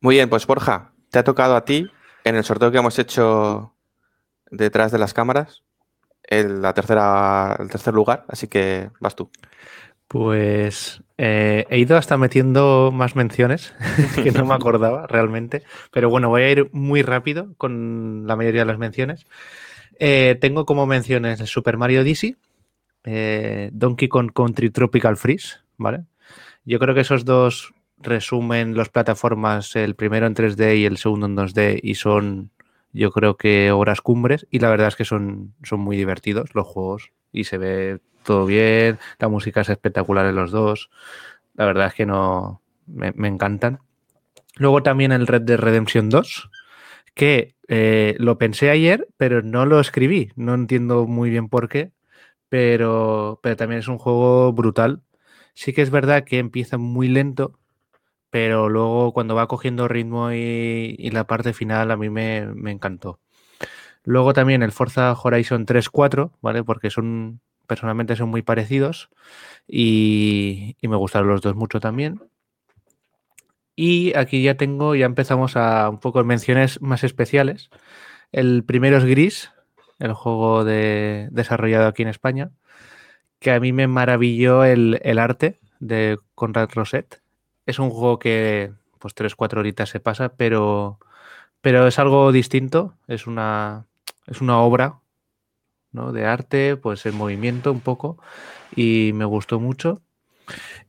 Muy 0.01 0.15
bien, 0.15 0.31
pues 0.31 0.47
Borja, 0.47 0.93
te 1.11 1.19
ha 1.19 1.25
tocado 1.25 1.55
a 1.55 1.67
ti 1.67 1.87
en 2.25 2.37
el 2.37 2.45
sorteo 2.45 2.73
que 2.73 2.79
hemos 2.79 2.99
hecho 2.99 3.75
detrás 4.51 4.91
de 4.91 4.99
las 4.99 5.13
cámaras 5.13 5.63
el, 6.23 6.63
la 6.63 6.73
tercera, 6.75 7.57
el 7.59 7.69
tercer 7.69 7.95
lugar, 7.95 8.25
así 8.29 8.49
que 8.49 8.91
vas 9.01 9.17
tú. 9.17 9.31
Pues 10.09 11.03
eh, 11.17 11.65
he 11.71 11.79
ido 11.79 11.97
hasta 11.97 12.19
metiendo 12.19 12.91
más 12.93 13.17
menciones 13.17 13.75
que 14.23 14.31
no 14.31 14.45
me 14.45 14.55
acordaba 14.55 15.07
realmente, 15.07 15.63
pero 15.91 16.11
bueno, 16.11 16.29
voy 16.29 16.43
a 16.43 16.51
ir 16.51 16.69
muy 16.73 17.03
rápido 17.03 17.55
con 17.57 18.27
la 18.27 18.37
mayoría 18.37 18.63
de 18.63 18.67
las 18.67 18.79
menciones. 18.79 19.25
Eh, 19.99 20.37
tengo 20.41 20.67
como 20.67 20.87
menciones 20.87 21.39
Super 21.49 21.77
Mario 21.77 22.03
Odyssey, 22.03 22.37
eh, 23.05 23.71
Donkey 23.73 24.09
Kong 24.09 24.33
Country 24.35 24.71
Tropical 24.71 25.17
Freeze, 25.17 25.59
¿vale? 25.77 26.05
Yo 26.65 26.79
creo 26.79 26.95
que 26.95 27.01
esos 27.01 27.25
dos 27.25 27.73
resumen 27.99 28.77
las 28.77 28.89
plataformas, 28.89 29.77
el 29.77 29.95
primero 29.95 30.27
en 30.27 30.35
3D 30.35 30.79
y 30.79 30.85
el 30.85 30.99
segundo 30.99 31.27
en 31.27 31.37
2D, 31.37 31.81
y 31.83 31.95
son 31.95 32.51
yo 32.93 33.11
creo 33.11 33.37
que 33.37 33.73
obras 33.73 34.01
cumbres 34.01 34.47
y 34.51 34.59
la 34.59 34.71
verdad 34.71 34.89
es 34.89 34.97
que 34.97 35.05
son, 35.05 35.55
son 35.63 35.81
muy 35.81 35.97
divertidos 35.97 36.55
los 36.55 36.67
juegos 36.67 37.13
y 37.33 37.45
se 37.45 37.59
ve 37.59 38.01
todo 38.23 38.47
bien, 38.47 38.99
la 39.19 39.29
música 39.29 39.63
es 39.63 39.69
espectacular 39.69 40.27
en 40.27 40.37
los 40.37 40.51
dos, 40.51 40.91
la 41.55 41.67
verdad 41.67 41.89
es 41.89 41.95
que 41.95 42.07
no 42.07 42.63
me, 42.87 43.29
encantan. 43.29 43.81
Luego 44.57 44.83
también 44.83 45.13
el 45.13 45.27
Red 45.27 45.43
Dead 45.43 45.59
Redemption 45.59 46.09
2, 46.09 46.51
que 47.15 47.57
eh, 47.69 48.15
lo 48.19 48.39
pensé 48.39 48.71
ayer, 48.71 49.09
pero 49.17 49.43
no 49.43 49.67
lo 49.67 49.81
escribí, 49.81 50.31
no 50.37 50.55
entiendo 50.55 51.07
muy 51.07 51.31
bien 51.31 51.49
por 51.49 51.69
qué, 51.69 51.93
pero, 52.49 53.41
pero 53.43 53.57
también 53.57 53.81
es 53.81 53.89
un 53.89 53.99
juego 53.99 54.53
brutal. 54.53 55.03
Sí 55.55 55.73
que 55.73 55.83
es 55.83 55.91
verdad 55.91 56.25
que 56.25 56.39
empieza 56.39 56.79
muy 56.79 57.09
lento, 57.09 57.59
pero 58.33 58.71
luego 58.71 59.13
cuando 59.13 59.35
va 59.35 59.47
cogiendo 59.47 59.89
ritmo 59.89 60.33
y, 60.33 61.11
la 61.13 61.27
parte 61.27 61.53
final 61.53 61.91
a 61.91 61.99
mí 61.99 62.09
me, 62.09 62.39
encantó. 62.71 63.21
Luego 64.05 64.33
también 64.33 64.63
el 64.63 64.73
Forza 64.73 65.13
Horizon 65.13 65.67
3, 65.67 65.91
4, 65.91 66.33
¿vale? 66.41 66.65
Porque 66.65 66.91
son, 66.91 67.43
personalmente 67.67 68.17
son 68.17 68.31
muy 68.31 68.43
parecidos 68.43 69.11
y, 69.69 70.77
me 70.83 70.97
gustaron 70.97 71.29
los 71.29 71.43
dos 71.43 71.57
mucho 71.57 71.81
también. 71.81 72.23
Y 73.77 74.17
aquí 74.17 74.43
ya 74.43 74.57
tengo, 74.57 74.95
ya 74.95 75.07
empezamos 75.07 75.57
a 75.57 75.91
un 75.91 76.01
poco 76.01 76.25
menciones 76.25 76.81
más 76.81 77.05
especiales. 77.05 77.69
El 78.33 78.65
primero 78.65 78.97
es 78.97 79.05
Gris, 79.05 79.51
el 79.99 80.15
juego 80.15 80.65
de, 80.65 81.29
desarrollado 81.33 81.87
aquí 81.89 82.03
en 82.03 82.09
España, 82.09 82.51
que 83.41 83.53
a 83.53 83.61
mí 83.61 83.73
me 83.73 83.89
maravilló 83.89 84.65
el, 84.65 85.01
el 85.03 85.19
arte 85.19 85.61
de 85.81 86.19
Conrad 86.35 86.71
Roset 86.75 87.22
es 87.73 87.79
un 87.79 87.91
juego 87.91 88.19
que 88.19 88.73
pues 88.99 89.15
3-4 89.15 89.59
horitas 89.59 89.89
se 89.89 89.99
pasa, 89.99 90.31
pero, 90.31 90.99
pero 91.61 91.87
es 91.87 91.99
algo 91.99 92.31
distinto, 92.31 92.95
es 93.09 93.27
una, 93.27 93.87
es 94.27 94.41
una 94.41 94.59
obra 94.59 95.01
¿no? 95.91 96.13
de 96.13 96.27
arte, 96.27 96.77
pues 96.77 97.05
en 97.07 97.17
movimiento 97.17 97.73
un 97.73 97.81
poco, 97.81 98.19
y 98.77 99.13
me 99.15 99.25
gustó 99.25 99.59
mucho. 99.59 100.03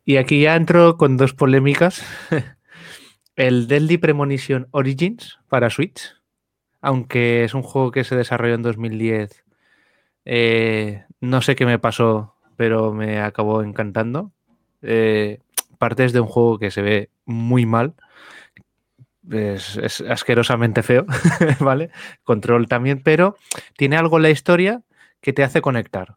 Y 0.06 0.18
aquí 0.18 0.42
ya 0.42 0.56
entro 0.56 0.98
con 0.98 1.18
dos 1.18 1.34
polémicas. 1.34 2.04
El 3.36 3.68
Deadly 3.68 3.98
Premonition 3.98 4.68
Origins 4.72 5.40
para 5.48 5.70
Switch, 5.70 6.16
aunque 6.82 7.46
es 7.46 7.54
un 7.54 7.64
juego 7.64 7.92
que 7.92 8.04
se 8.04 8.16
desarrolló 8.16 8.56
en 8.56 8.62
2010, 8.62 9.44
eh, 10.26 11.06
no 11.22 11.42
sé 11.42 11.56
qué 11.56 11.66
me 11.66 11.80
pasó, 11.80 12.36
pero 12.58 12.94
me 12.94 13.22
acabó 13.22 13.64
encantando. 13.64 14.32
Eh, 14.82 15.40
partes 15.84 16.14
de 16.14 16.22
un 16.22 16.28
juego 16.28 16.60
que 16.60 16.72
se 16.72 16.82
ve 16.82 17.10
muy 17.26 17.66
mal. 17.66 17.94
Es, 19.30 19.78
asquerosamente 20.10 20.82
feo, 20.82 21.06
¿vale? 21.60 21.90
Control 22.24 22.70
también, 22.70 23.04
pero 23.04 23.36
tiene 23.76 23.98
algo 23.98 24.16
en 24.16 24.24
la 24.24 24.30
historia 24.30 24.82
que 25.20 25.34
te 25.34 25.44
hace 25.44 25.60
conectar. 25.60 26.16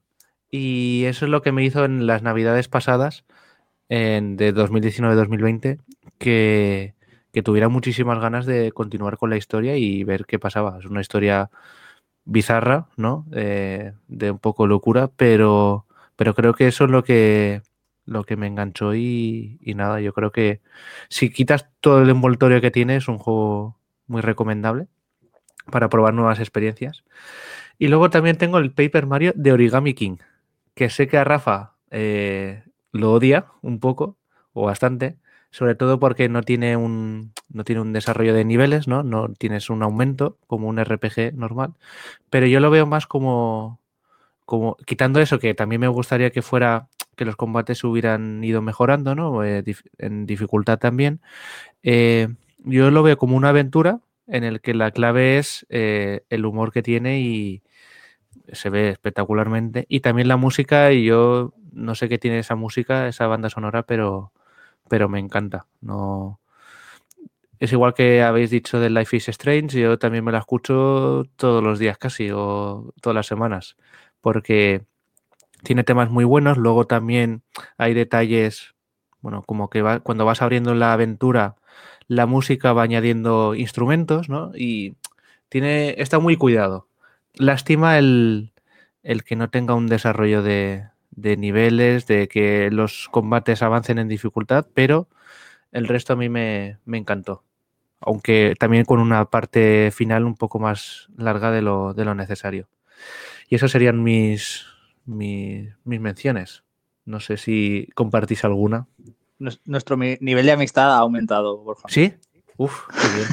Y 0.52 1.02
eso 1.06 1.24
es 1.24 1.32
lo 1.32 1.42
que 1.42 1.50
me 1.50 1.64
hizo 1.64 1.84
en 1.84 2.06
las 2.06 2.22
navidades 2.22 2.68
pasadas, 2.68 3.24
en, 3.88 4.36
de 4.36 4.54
2019-2020, 4.54 5.80
que, 6.18 6.94
que 7.32 7.42
tuviera 7.42 7.68
muchísimas 7.68 8.20
ganas 8.20 8.46
de 8.46 8.70
continuar 8.70 9.16
con 9.16 9.30
la 9.30 9.36
historia 9.36 9.76
y 9.76 10.04
ver 10.04 10.26
qué 10.26 10.38
pasaba. 10.38 10.78
Es 10.78 10.84
una 10.84 11.00
historia 11.00 11.50
bizarra, 12.24 12.86
¿no? 12.96 13.26
Eh, 13.32 13.94
de 14.06 14.30
un 14.30 14.38
poco 14.38 14.68
locura, 14.68 15.08
pero, 15.08 15.86
pero 16.14 16.36
creo 16.36 16.54
que 16.54 16.68
eso 16.68 16.84
es 16.84 16.90
lo 16.92 17.02
que 17.02 17.62
lo 18.06 18.24
que 18.24 18.36
me 18.36 18.46
enganchó 18.46 18.94
y, 18.94 19.58
nada, 19.76 20.00
yo 20.00 20.12
creo 20.14 20.32
que 20.32 20.60
si 21.08 21.30
quitas 21.30 21.68
todo 21.80 22.02
el 22.02 22.08
envoltorio 22.08 22.60
que 22.60 22.70
tiene 22.70 22.96
es 22.96 23.08
un 23.08 23.18
juego 23.18 23.78
muy 24.06 24.22
recomendable 24.22 24.86
para 25.70 25.88
probar 25.88 26.14
nuevas 26.14 26.38
experiencias. 26.38 27.04
Y 27.78 27.88
luego 27.88 28.08
también 28.08 28.38
tengo 28.38 28.58
el 28.58 28.72
Paper 28.72 29.06
Mario 29.06 29.32
de 29.34 29.52
Origami 29.52 29.92
King, 29.94 30.16
que 30.74 30.88
sé 30.88 31.08
que 31.08 31.18
a 31.18 31.24
Rafa 31.24 31.74
eh, 31.90 32.62
lo 32.92 33.12
odia 33.12 33.46
un 33.60 33.80
poco 33.80 34.16
o 34.52 34.64
bastante, 34.64 35.18
sobre 35.50 35.74
todo 35.74 35.98
porque 35.98 36.28
no 36.28 36.42
tiene 36.42 36.76
un, 36.76 37.32
no 37.48 37.64
tiene 37.64 37.82
un 37.82 37.92
desarrollo 37.92 38.34
de 38.34 38.44
niveles, 38.44 38.88
¿no? 38.88 39.02
No 39.02 39.28
tienes 39.34 39.68
un 39.68 39.82
aumento 39.82 40.38
como 40.46 40.68
un 40.68 40.82
RPG 40.82 41.34
normal, 41.34 41.74
pero 42.30 42.46
yo 42.46 42.60
lo 42.60 42.70
veo 42.70 42.86
más 42.86 43.06
como, 43.06 43.80
como 44.44 44.76
quitando 44.86 45.20
eso, 45.20 45.38
que 45.38 45.54
también 45.54 45.80
me 45.80 45.88
gustaría 45.88 46.30
que 46.30 46.42
fuera 46.42 46.88
que 47.16 47.24
los 47.24 47.36
combates 47.36 47.82
hubieran 47.84 48.44
ido 48.44 48.62
mejorando, 48.62 49.14
¿no? 49.14 49.44
Eh, 49.44 49.64
en 49.98 50.26
dificultad 50.26 50.78
también. 50.78 51.20
Eh, 51.82 52.28
yo 52.64 52.90
lo 52.90 53.02
veo 53.02 53.16
como 53.18 53.36
una 53.36 53.50
aventura 53.50 54.00
en 54.26 54.44
el 54.44 54.60
que 54.60 54.74
la 54.74 54.90
clave 54.92 55.38
es 55.38 55.66
eh, 55.70 56.22
el 56.30 56.46
humor 56.46 56.72
que 56.72 56.82
tiene 56.82 57.20
y 57.20 57.62
se 58.52 58.70
ve 58.70 58.90
espectacularmente. 58.90 59.86
Y 59.88 60.00
también 60.00 60.28
la 60.28 60.36
música, 60.36 60.92
y 60.92 61.04
yo 61.04 61.54
no 61.72 61.94
sé 61.94 62.08
qué 62.08 62.18
tiene 62.18 62.38
esa 62.40 62.56
música, 62.56 63.08
esa 63.08 63.26
banda 63.26 63.50
sonora, 63.50 63.84
pero, 63.84 64.32
pero 64.88 65.08
me 65.08 65.18
encanta. 65.20 65.66
No, 65.80 66.40
es 67.58 67.72
igual 67.72 67.94
que 67.94 68.22
habéis 68.22 68.50
dicho 68.50 68.80
de 68.80 68.90
Life 68.90 69.16
is 69.16 69.28
Strange, 69.28 69.80
yo 69.80 69.98
también 69.98 70.24
me 70.24 70.32
la 70.32 70.38
escucho 70.38 71.24
todos 71.36 71.62
los 71.62 71.78
días 71.78 71.96
casi 71.98 72.30
o 72.30 72.92
todas 73.00 73.14
las 73.14 73.26
semanas, 73.26 73.76
porque 74.20 74.84
tiene 75.66 75.84
temas 75.84 76.10
muy 76.10 76.24
buenos, 76.24 76.58
luego 76.58 76.86
también 76.86 77.42
hay 77.76 77.92
detalles, 77.92 78.74
bueno, 79.20 79.42
como 79.42 79.68
que 79.68 79.82
va, 79.82 80.00
cuando 80.00 80.24
vas 80.24 80.40
abriendo 80.40 80.74
la 80.74 80.92
aventura, 80.92 81.56
la 82.06 82.26
música 82.26 82.72
va 82.72 82.84
añadiendo 82.84 83.56
instrumentos, 83.56 84.28
¿no? 84.28 84.52
Y 84.54 84.96
tiene, 85.48 85.96
está 85.98 86.20
muy 86.20 86.36
cuidado. 86.36 86.88
Lástima 87.34 87.98
el, 87.98 88.52
el 89.02 89.24
que 89.24 89.34
no 89.34 89.50
tenga 89.50 89.74
un 89.74 89.88
desarrollo 89.88 90.42
de, 90.42 90.84
de 91.10 91.36
niveles, 91.36 92.06
de 92.06 92.28
que 92.28 92.70
los 92.70 93.08
combates 93.10 93.62
avancen 93.62 93.98
en 93.98 94.06
dificultad, 94.06 94.66
pero 94.72 95.08
el 95.72 95.88
resto 95.88 96.12
a 96.12 96.16
mí 96.16 96.28
me, 96.28 96.78
encantó. 96.86 97.42
Aunque 98.00 98.54
también 98.56 98.84
con 98.84 99.00
una 99.00 99.24
parte 99.30 99.90
final 99.92 100.24
un 100.24 100.36
poco 100.36 100.60
más 100.60 101.08
larga 101.16 101.50
de 101.50 101.62
lo, 101.62 101.92
de 101.92 102.04
lo 102.04 102.14
necesario. 102.14 102.68
Y 103.48 103.56
eso 103.56 103.66
serían 103.66 104.04
mis, 104.04 104.66
mis, 105.06 105.70
menciones. 105.84 106.64
No 107.04 107.20
sé 107.20 107.36
si 107.36 107.88
compartís 107.94 108.44
alguna. 108.44 108.86
Nuestro 109.64 109.96
nivel 109.96 110.46
de 110.46 110.52
amistad 110.52 110.92
ha 110.92 110.98
aumentado, 110.98 111.58
Borja. 111.58 111.88
¿Sí? 111.88 112.14
Uf, 112.56 112.86
qué 112.88 113.08
bien. 113.14 113.28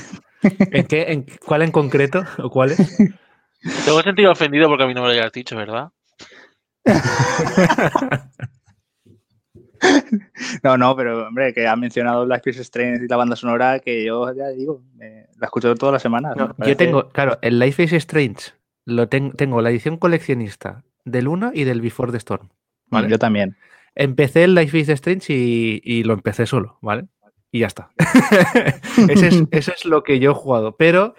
¿En 0.74 0.86
qué, 0.88 1.12
en, 1.12 1.26
¿Cuál 1.46 1.62
en 1.62 1.72
concreto? 1.72 2.24
¿O 2.38 2.50
cuáles? 2.50 2.98
Tengo 3.86 4.02
sentido 4.02 4.32
ofendido 4.32 4.68
porque 4.68 4.84
a 4.84 4.88
mí 4.88 4.94
no 4.94 5.02
me 5.02 5.08
lo 5.08 5.14
hayas 5.14 5.32
dicho, 5.32 5.56
¿verdad? 5.56 5.92
no, 10.64 10.78
no, 10.78 10.96
pero 10.96 11.28
hombre, 11.28 11.54
que 11.54 11.66
ha 11.66 11.76
mencionado 11.78 12.26
Black 12.26 12.46
Life 12.46 12.60
is 12.60 12.68
Strange 12.68 13.06
y 13.06 13.08
la 13.08 13.18
banda 13.18 13.36
sonora 13.38 13.80
que 13.80 14.04
yo 14.04 14.34
ya 14.34 14.50
digo, 14.50 14.82
la 14.98 15.46
escucho 15.46 15.74
todas 15.76 15.94
las 15.94 16.02
semanas. 16.02 16.36
Yo 16.66 16.76
tengo, 16.76 17.10
claro, 17.10 17.40
el 17.42 17.58
Life 17.60 17.84
is 17.84 17.94
Strange 17.94 18.52
lo 18.86 19.08
tengo 19.08 19.62
la 19.62 19.70
edición 19.70 19.96
coleccionista 19.96 20.84
del 21.06 21.28
1 21.28 21.52
y 21.54 21.64
del 21.64 21.82
Before 21.82 22.12
the 22.12 22.18
Storm. 22.18 22.50
¿vale? 22.88 23.10
Yo 23.10 23.20
también. 23.20 23.58
Empecé 23.96 24.46
el 24.46 24.56
Life 24.56 24.78
is 24.78 24.90
Strange 24.90 25.34
y, 25.34 26.04
lo 26.04 26.14
empecé 26.14 26.46
solo, 26.46 26.78
¿vale? 26.82 27.06
Y 27.52 27.60
ya 27.60 27.68
está. 27.68 27.92
eso 29.52 29.72
es 29.72 29.86
lo 29.86 30.04
que 30.04 30.20
yo 30.20 30.32
he 30.32 30.34
jugado. 30.34 30.76
Pero 30.76 31.16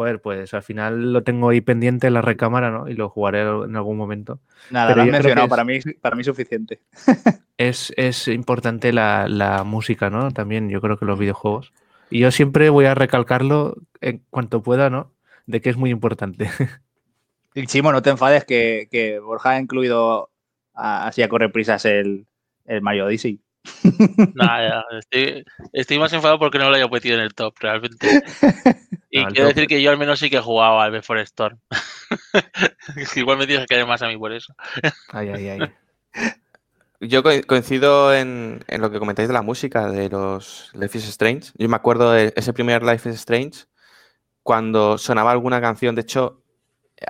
joder, 0.00 0.22
pues 0.22 0.54
al 0.54 0.62
final 0.62 1.12
lo 1.12 1.22
tengo 1.24 1.50
ahí 1.50 1.60
pendiente 1.60 2.06
en 2.06 2.14
la 2.14 2.22
recámara, 2.22 2.70
¿no? 2.70 2.88
Y 2.88 2.94
lo 2.94 3.10
jugaré 3.10 3.42
en 3.42 3.76
algún 3.76 3.98
momento. 3.98 4.40
Nada, 4.70 4.94
lo 4.94 5.02
has 5.02 5.08
mencionado, 5.08 5.46
para 5.46 5.62
mí, 5.62 5.78
para 6.00 6.16
mí 6.16 6.24
suficiente. 6.24 6.80
Es, 7.58 7.92
es 7.98 8.26
importante 8.28 8.90
la, 8.90 9.62
música, 9.66 10.08
¿no? 10.08 10.30
También 10.30 10.70
yo 10.70 10.80
creo 10.80 10.96
que 10.96 11.04
los 11.04 11.18
videojuegos. 11.18 11.74
Y 12.08 12.20
yo 12.20 12.30
siempre 12.30 12.70
voy 12.70 12.86
a 12.86 12.94
recalcarlo 12.94 13.76
en 14.00 14.22
cuanto 14.30 14.62
pueda, 14.62 14.88
¿no? 14.88 15.12
De 15.44 15.60
que 15.60 15.68
es 15.68 15.76
muy 15.76 15.90
importante. 15.90 16.48
Y 17.54 17.66
Chimo, 17.66 17.92
no 17.92 18.02
te 18.02 18.10
enfades 18.10 18.44
que, 18.44 19.20
Borja 19.22 19.50
ha 19.50 19.60
incluido 19.60 20.30
así 20.74 21.22
a 21.22 21.28
correr 21.28 21.52
prisas 21.52 21.84
el, 21.84 22.26
el 22.64 22.82
Mario 22.82 23.06
Odyssey. 23.06 23.40
Nada, 24.34 24.84
estoy, 25.10 25.98
más 25.98 26.12
enfadado 26.12 26.38
porque 26.38 26.58
no 26.58 26.70
lo 26.70 26.76
haya 26.76 26.88
metido 26.88 27.16
en 27.16 27.22
el 27.22 27.34
top, 27.34 27.54
realmente. 27.60 28.08
Y 29.12 29.24
quiero 29.24 29.48
decir 29.48 29.66
que 29.66 29.82
yo 29.82 29.90
al 29.90 29.98
menos 29.98 30.20
sí 30.20 30.30
que 30.30 30.36
he 30.36 30.40
jugado 30.40 30.78
al 30.78 30.92
Before 30.92 31.20
Storm. 31.22 31.58
Igual 33.16 33.38
me 33.38 33.46
tienes 33.48 33.66
que 33.66 33.74
querer 33.74 33.84
más 33.84 34.02
a 34.02 34.06
mí 34.06 34.16
por 34.16 34.30
eso. 34.30 34.54
ay, 35.08 35.30
ay, 35.30 35.48
ay. 35.48 35.60
Yo 37.00 37.24
coincido 37.48 38.14
en, 38.14 38.60
lo 38.68 38.90
que 38.92 39.00
comentáis 39.00 39.26
de 39.26 39.34
la 39.34 39.42
música 39.42 39.90
de 39.90 40.08
los 40.10 40.70
Life 40.74 40.96
is 40.96 41.08
Strange. 41.08 41.50
Yo 41.56 41.68
me 41.68 41.74
acuerdo 41.74 42.12
de 42.12 42.32
ese 42.36 42.52
primer 42.52 42.84
Life 42.84 43.08
is 43.08 43.16
Strange 43.16 43.64
cuando 44.44 44.96
sonaba 44.96 45.32
alguna 45.32 45.60
canción. 45.60 45.96
De 45.96 46.02
hecho, 46.02 46.44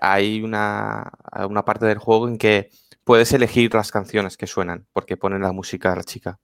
hay 0.00 0.42
una, 0.42 1.12
una 1.48 1.64
parte 1.64 1.86
del 1.86 1.98
juego 1.98 2.28
en 2.28 2.38
que 2.38 2.70
puedes 3.04 3.32
elegir 3.32 3.74
las 3.74 3.90
canciones 3.90 4.36
que 4.36 4.46
suenan 4.46 4.86
porque 4.92 5.16
ponen 5.16 5.42
la 5.42 5.52
música 5.52 5.92
a 5.92 5.96
la 5.96 6.04
chica. 6.04 6.38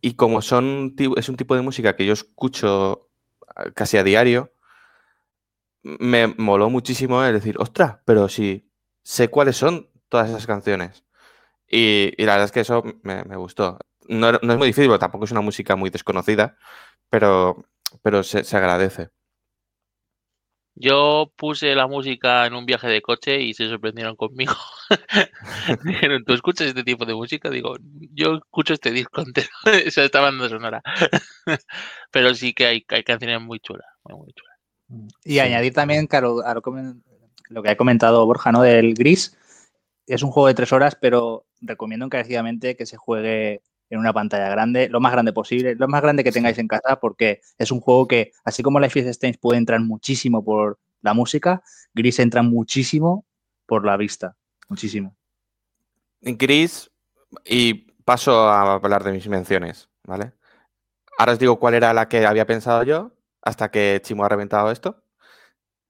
Y 0.00 0.14
como 0.14 0.42
son, 0.42 0.94
es 1.16 1.28
un 1.28 1.36
tipo 1.36 1.54
de 1.54 1.62
música 1.62 1.94
que 1.94 2.06
yo 2.06 2.12
escucho 2.14 3.10
ah, 3.54 3.70
casi 3.74 3.98
a 3.98 4.04
diario, 4.04 4.52
me 5.82 6.26
moló 6.26 6.70
muchísimo 6.70 7.22
el 7.24 7.34
decir, 7.34 7.56
ostras, 7.58 7.98
pero 8.04 8.28
si 8.28 8.70
sé 9.02 9.28
cuáles 9.28 9.56
son 9.56 9.88
todas 10.08 10.28
esas 10.30 10.46
canciones. 10.46 11.04
Y, 11.68 12.12
la 12.18 12.32
verdad 12.32 12.46
es 12.46 12.52
que 12.52 12.60
eso 12.60 12.82
me, 13.02 13.22
gustó. 13.36 13.78
No, 14.08 14.30
es 14.30 14.42
muy 14.42 14.66
difícil, 14.68 14.98
tampoco 14.98 15.24
es 15.24 15.30
una 15.30 15.40
música 15.40 15.76
muy 15.76 15.90
desconocida, 15.90 16.56
pero, 17.08 17.64
pero 18.02 18.22
se 18.24 18.56
agradece. 18.56 19.10
Yo 20.82 21.30
puse 21.36 21.74
la 21.74 21.86
música 21.86 22.46
en 22.46 22.54
un 22.54 22.64
viaje 22.64 22.88
de 22.88 23.02
coche 23.02 23.38
y 23.42 23.52
se 23.52 23.68
sorprendieron 23.68 24.16
conmigo. 24.16 24.54
Dijeron, 25.84 26.24
¿tú 26.24 26.32
escuchas 26.32 26.68
este 26.68 26.84
tipo 26.84 27.04
de 27.04 27.14
música? 27.14 27.50
Digo, 27.50 27.76
yo 28.14 28.36
escucho 28.36 28.72
este 28.72 28.90
disco 28.90 29.20
entero, 29.20 29.50
esa 29.84 30.04
esta 30.04 30.20
banda 30.20 30.48
sonora. 30.48 30.82
Pero 32.10 32.32
sí 32.34 32.54
que 32.54 32.64
hay, 32.64 32.86
hay 32.88 33.04
canciones 33.04 33.42
muy 33.42 33.60
chulas, 33.60 33.86
muy, 34.04 34.32
chulas. 34.32 34.56
Y 35.22 35.40
añadir 35.40 35.74
también, 35.74 36.06
claro, 36.06 36.40
lo 37.50 37.62
que 37.62 37.70
ha 37.70 37.76
comentado 37.76 38.24
Borja, 38.24 38.50
¿no? 38.50 38.62
Del 38.62 38.94
Gris. 38.94 39.36
Es 40.06 40.22
un 40.22 40.30
juego 40.30 40.48
de 40.48 40.54
tres 40.54 40.72
horas, 40.72 40.96
pero 41.00 41.44
recomiendo 41.60 42.06
encarecidamente 42.06 42.74
que 42.74 42.86
se 42.86 42.96
juegue 42.96 43.60
en 43.90 43.98
una 43.98 44.12
pantalla 44.12 44.48
grande, 44.48 44.88
lo 44.88 45.00
más 45.00 45.12
grande 45.12 45.32
posible, 45.32 45.74
lo 45.74 45.88
más 45.88 46.00
grande 46.00 46.24
que 46.24 46.32
tengáis 46.32 46.58
en 46.58 46.68
casa, 46.68 46.98
porque 47.00 47.40
es 47.58 47.70
un 47.72 47.80
juego 47.80 48.06
que, 48.06 48.32
así 48.44 48.62
como 48.62 48.80
Life 48.80 49.00
is 49.00 49.06
Strange 49.06 49.38
puede 49.38 49.58
entrar 49.58 49.80
muchísimo 49.80 50.44
por 50.44 50.78
la 51.02 51.12
música, 51.12 51.62
Gris 51.92 52.20
entra 52.20 52.42
muchísimo 52.42 53.26
por 53.66 53.84
la 53.84 53.96
vista, 53.96 54.36
muchísimo. 54.68 55.16
Gris, 56.20 56.90
y 57.44 57.74
paso 58.04 58.48
a 58.48 58.74
hablar 58.74 59.02
de 59.04 59.12
mis 59.12 59.28
menciones, 59.28 59.88
¿vale? 60.04 60.32
Ahora 61.18 61.32
os 61.32 61.38
digo 61.38 61.58
cuál 61.58 61.74
era 61.74 61.92
la 61.92 62.08
que 62.08 62.26
había 62.26 62.46
pensado 62.46 62.82
yo, 62.84 63.12
hasta 63.42 63.70
que 63.70 64.00
Chimo 64.02 64.24
ha 64.24 64.28
reventado 64.28 64.70
esto. 64.70 65.02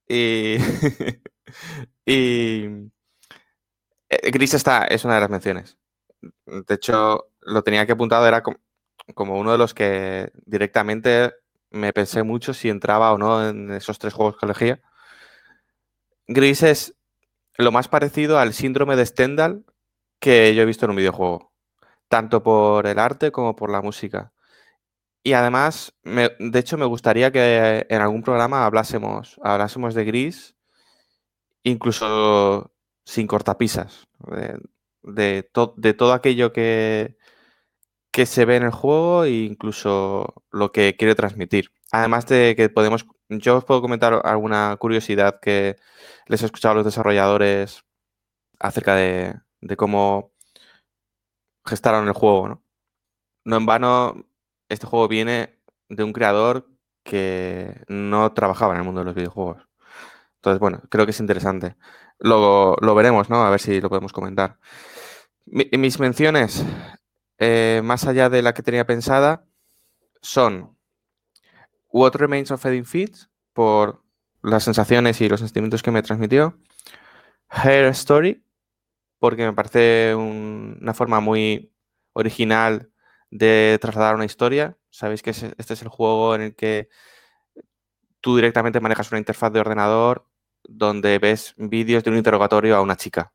Y, 0.08 0.56
y 2.06 2.90
eh, 4.08 4.30
Gris 4.30 4.54
está, 4.54 4.84
es 4.86 5.04
una 5.04 5.14
de 5.14 5.20
las 5.20 5.30
menciones. 5.30 5.78
De 6.20 6.74
hecho, 6.74 7.29
lo 7.42 7.62
tenía 7.62 7.86
que 7.86 7.92
apuntado, 7.92 8.26
era 8.26 8.42
como, 9.14 9.38
uno 9.38 9.52
de 9.52 9.58
los 9.58 9.74
que 9.74 10.30
directamente 10.46 11.32
me 11.70 11.92
pensé 11.92 12.22
mucho 12.22 12.54
si 12.54 12.68
entraba 12.68 13.12
o 13.12 13.18
no 13.18 13.48
en 13.48 13.70
esos 13.72 13.98
tres 13.98 14.14
juegos 14.14 14.36
que 14.36 14.46
elegía. 14.46 14.80
Gris 16.26 16.62
es 16.62 16.94
lo 17.56 17.72
más 17.72 17.88
parecido 17.88 18.38
al 18.38 18.52
síndrome 18.52 18.96
de 18.96 19.06
Stendhal 19.06 19.64
que 20.18 20.54
yo 20.54 20.62
he 20.62 20.66
visto 20.66 20.84
en 20.84 20.90
un 20.90 20.96
videojuego, 20.96 21.52
tanto 22.08 22.42
por 22.42 22.86
el 22.86 22.98
arte 22.98 23.32
como 23.32 23.56
por 23.56 23.70
la 23.70 23.82
música. 23.82 24.32
Y 25.22 25.34
además, 25.34 25.94
de 26.02 26.58
hecho, 26.58 26.78
me 26.78 26.86
gustaría 26.86 27.30
que 27.30 27.86
en 27.88 28.00
algún 28.00 28.22
programa 28.22 28.64
hablásemos, 28.64 29.38
hablásemos 29.42 29.94
de 29.94 30.04
Gris, 30.04 30.56
incluso 31.62 32.72
sin 33.04 33.26
cortapisas, 33.26 34.08
de, 35.02 35.50
de 35.76 35.94
todo 35.94 36.12
aquello 36.12 36.52
que, 36.52 37.16
que 38.10 38.26
se 38.26 38.44
ve 38.44 38.56
en 38.56 38.64
el 38.64 38.70
juego 38.72 39.24
e 39.24 39.30
incluso 39.44 40.44
lo 40.50 40.72
que 40.72 40.96
quiere 40.96 41.14
transmitir. 41.14 41.72
Además 41.92 42.26
de 42.26 42.54
que 42.56 42.68
podemos, 42.68 43.06
yo 43.28 43.56
os 43.58 43.64
puedo 43.64 43.82
comentar 43.82 44.20
alguna 44.24 44.76
curiosidad 44.78 45.40
que 45.40 45.76
les 46.26 46.42
he 46.42 46.46
escuchado 46.46 46.72
a 46.72 46.76
los 46.76 46.84
desarrolladores 46.84 47.84
acerca 48.58 48.94
de, 48.96 49.40
cómo 49.76 50.32
gestaron 51.64 52.06
el 52.08 52.14
juego. 52.14 52.48
¿no? 52.48 52.64
no 53.44 53.56
en 53.56 53.66
vano, 53.66 54.26
este 54.68 54.86
juego 54.86 55.08
viene 55.08 55.58
de 55.88 56.04
un 56.04 56.12
creador 56.12 56.68
que 57.02 57.84
no 57.88 58.32
trabajaba 58.32 58.74
en 58.74 58.80
el 58.80 58.84
mundo 58.84 59.00
de 59.00 59.06
los 59.06 59.14
videojuegos. 59.14 59.66
Entonces, 60.36 60.60
bueno, 60.60 60.82
creo 60.88 61.06
que 61.06 61.10
es 61.12 61.20
interesante. 61.20 61.76
Luego 62.18 62.76
lo 62.80 62.94
veremos, 62.94 63.30
¿no? 63.30 63.44
A 63.44 63.50
ver 63.50 63.60
si 63.60 63.80
lo 63.80 63.88
podemos 63.88 64.12
comentar. 64.12 64.58
mis 65.46 65.98
menciones. 65.98 66.64
Eh, 67.40 67.80
más 67.82 68.06
allá 68.06 68.28
de 68.28 68.42
la 68.42 68.52
que 68.52 68.62
tenía 68.62 68.86
pensada, 68.86 69.46
son 70.20 70.76
What 71.88 72.14
Remains 72.14 72.50
of 72.50 72.64
Edith 72.66 72.84
Finch, 72.84 73.28
por 73.54 74.04
las 74.42 74.64
sensaciones 74.64 75.20
y 75.20 75.28
los 75.28 75.40
sentimientos 75.40 75.82
que 75.82 75.90
me 75.90 76.02
transmitió. 76.02 76.58
Hair 77.48 77.86
Story, 77.86 78.44
porque 79.18 79.46
me 79.46 79.54
parece 79.54 80.14
una 80.14 80.94
forma 80.94 81.20
muy 81.20 81.72
original 82.12 82.90
de 83.30 83.78
trasladar 83.80 84.14
una 84.14 84.26
historia. 84.26 84.76
Sabéis 84.90 85.22
que 85.22 85.30
este 85.30 85.74
es 85.74 85.82
el 85.82 85.88
juego 85.88 86.34
en 86.34 86.42
el 86.42 86.54
que 86.54 86.88
tú 88.20 88.36
directamente 88.36 88.80
manejas 88.80 89.10
una 89.12 89.18
interfaz 89.18 89.52
de 89.52 89.60
ordenador 89.60 90.26
donde 90.62 91.18
ves 91.18 91.54
vídeos 91.56 92.04
de 92.04 92.10
un 92.10 92.18
interrogatorio 92.18 92.76
a 92.76 92.82
una 92.82 92.96
chica. 92.96 93.32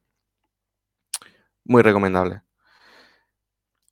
Muy 1.63 1.81
recomendable. 1.81 2.44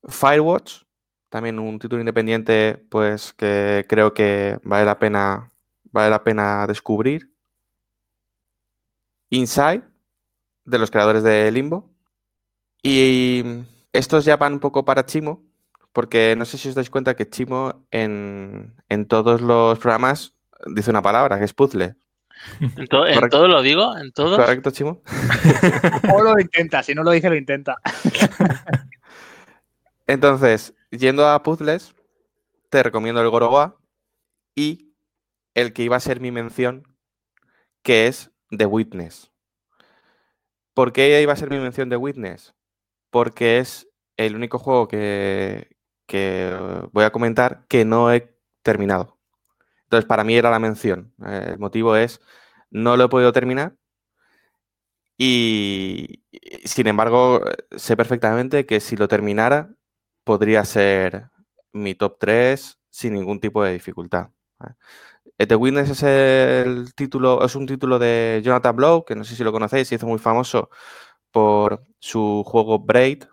Firewatch, 0.07 0.83
también 1.29 1.59
un 1.59 1.79
título 1.79 2.01
independiente, 2.01 2.77
pues 2.89 3.33
que 3.33 3.85
creo 3.87 4.13
que 4.13 4.59
vale 4.63 4.85
la 4.85 4.99
pena, 4.99 5.51
vale 5.91 6.09
la 6.09 6.23
pena 6.23 6.67
descubrir. 6.67 7.33
Inside, 9.29 9.83
de 10.65 10.77
los 10.77 10.91
creadores 10.91 11.23
de 11.23 11.51
Limbo. 11.51 11.89
Y 12.81 13.43
estos 13.93 14.25
ya 14.25 14.37
van 14.37 14.53
un 14.53 14.59
poco 14.59 14.85
para 14.85 15.05
Chimo, 15.05 15.43
porque 15.91 16.35
no 16.37 16.45
sé 16.45 16.57
si 16.57 16.69
os 16.69 16.75
dais 16.75 16.89
cuenta 16.89 17.15
que 17.15 17.29
Chimo 17.29 17.85
en, 17.91 18.73
todos 19.07 19.41
los 19.41 19.79
programas 19.79 20.35
dice 20.67 20.89
una 20.89 21.01
palabra, 21.01 21.39
que 21.39 21.45
es 21.45 21.53
puzzle. 21.53 21.95
¿En, 22.59 22.87
todo 22.87 23.47
lo 23.47 23.61
digo? 23.61 23.97
¿En 23.97 24.11
todo? 24.11 24.35
¿Correcto, 24.35 24.71
Chimo? 24.71 25.01
o 26.13 26.21
lo 26.21 26.39
intenta, 26.39 26.83
si 26.83 26.93
no 26.93 27.03
lo 27.03 27.11
dice, 27.11 27.29
lo 27.29 27.35
intenta. 27.35 27.77
Entonces, 30.07 30.75
yendo 30.91 31.27
a 31.27 31.43
puzzles, 31.43 31.95
te 32.69 32.83
recomiendo 32.83 33.21
el 33.21 33.29
Gorogoa 33.29 33.77
y 34.55 34.93
el 35.53 35.73
que 35.73 35.83
iba 35.83 35.95
a 35.95 36.01
ser 36.01 36.19
mi 36.19 36.31
mención, 36.31 36.87
que 37.81 38.07
es 38.07 38.31
The 38.49 38.65
Witness. 38.65 39.31
¿Por 40.73 40.91
qué 40.91 41.21
iba 41.21 41.33
a 41.33 41.37
ser 41.37 41.49
mi 41.49 41.59
mención 41.59 41.89
de 41.89 41.97
Witness? 41.97 42.55
Porque 43.11 43.59
es 43.59 43.87
el 44.17 44.35
único 44.35 44.59
juego 44.59 44.87
que, 44.87 45.69
voy 46.91 47.03
a 47.03 47.11
comentar 47.11 47.65
que 47.67 47.85
no 47.85 48.11
he 48.11 48.35
terminado. 48.63 49.19
Entonces, 49.83 50.07
para 50.07 50.23
mí 50.23 50.35
era 50.35 50.49
la 50.51 50.59
mención. 50.59 51.13
el 51.25 51.59
motivo 51.59 51.95
es, 51.95 52.21
no 52.71 52.97
lo 52.97 53.05
he 53.05 53.09
podido 53.09 53.31
terminar 53.33 53.75
y, 55.17 56.23
sin 56.65 56.87
embargo, 56.87 57.41
sé 57.75 57.95
perfectamente 57.95 58.65
que 58.65 58.79
si 58.79 58.95
lo 58.95 59.07
terminara, 59.07 59.75
podría 60.23 60.65
ser 60.65 61.29
mi 61.73 61.95
top 61.95 62.17
3 62.19 62.79
sin 62.89 63.13
ningún 63.13 63.39
tipo 63.39 63.63
de 63.63 63.73
dificultad. 63.73 64.29
Eh, 65.37 65.47
The 65.47 65.55
Witness 65.55 65.89
es 65.89 66.03
el 66.03 66.93
título, 66.95 67.43
es 67.43 67.55
un 67.55 67.65
título 67.65 67.99
de 67.99 68.41
Jonathan 68.43 68.75
Blow, 68.75 69.05
que 69.05 69.15
no 69.15 69.23
sé 69.23 69.35
si 69.35 69.43
lo 69.43 69.51
conocéis, 69.51 69.87
se 69.87 69.95
hizo 69.95 70.07
muy 70.07 70.19
famoso 70.19 70.69
por 71.31 71.85
su 71.99 72.43
juego 72.45 72.79
Braid. 72.79 73.25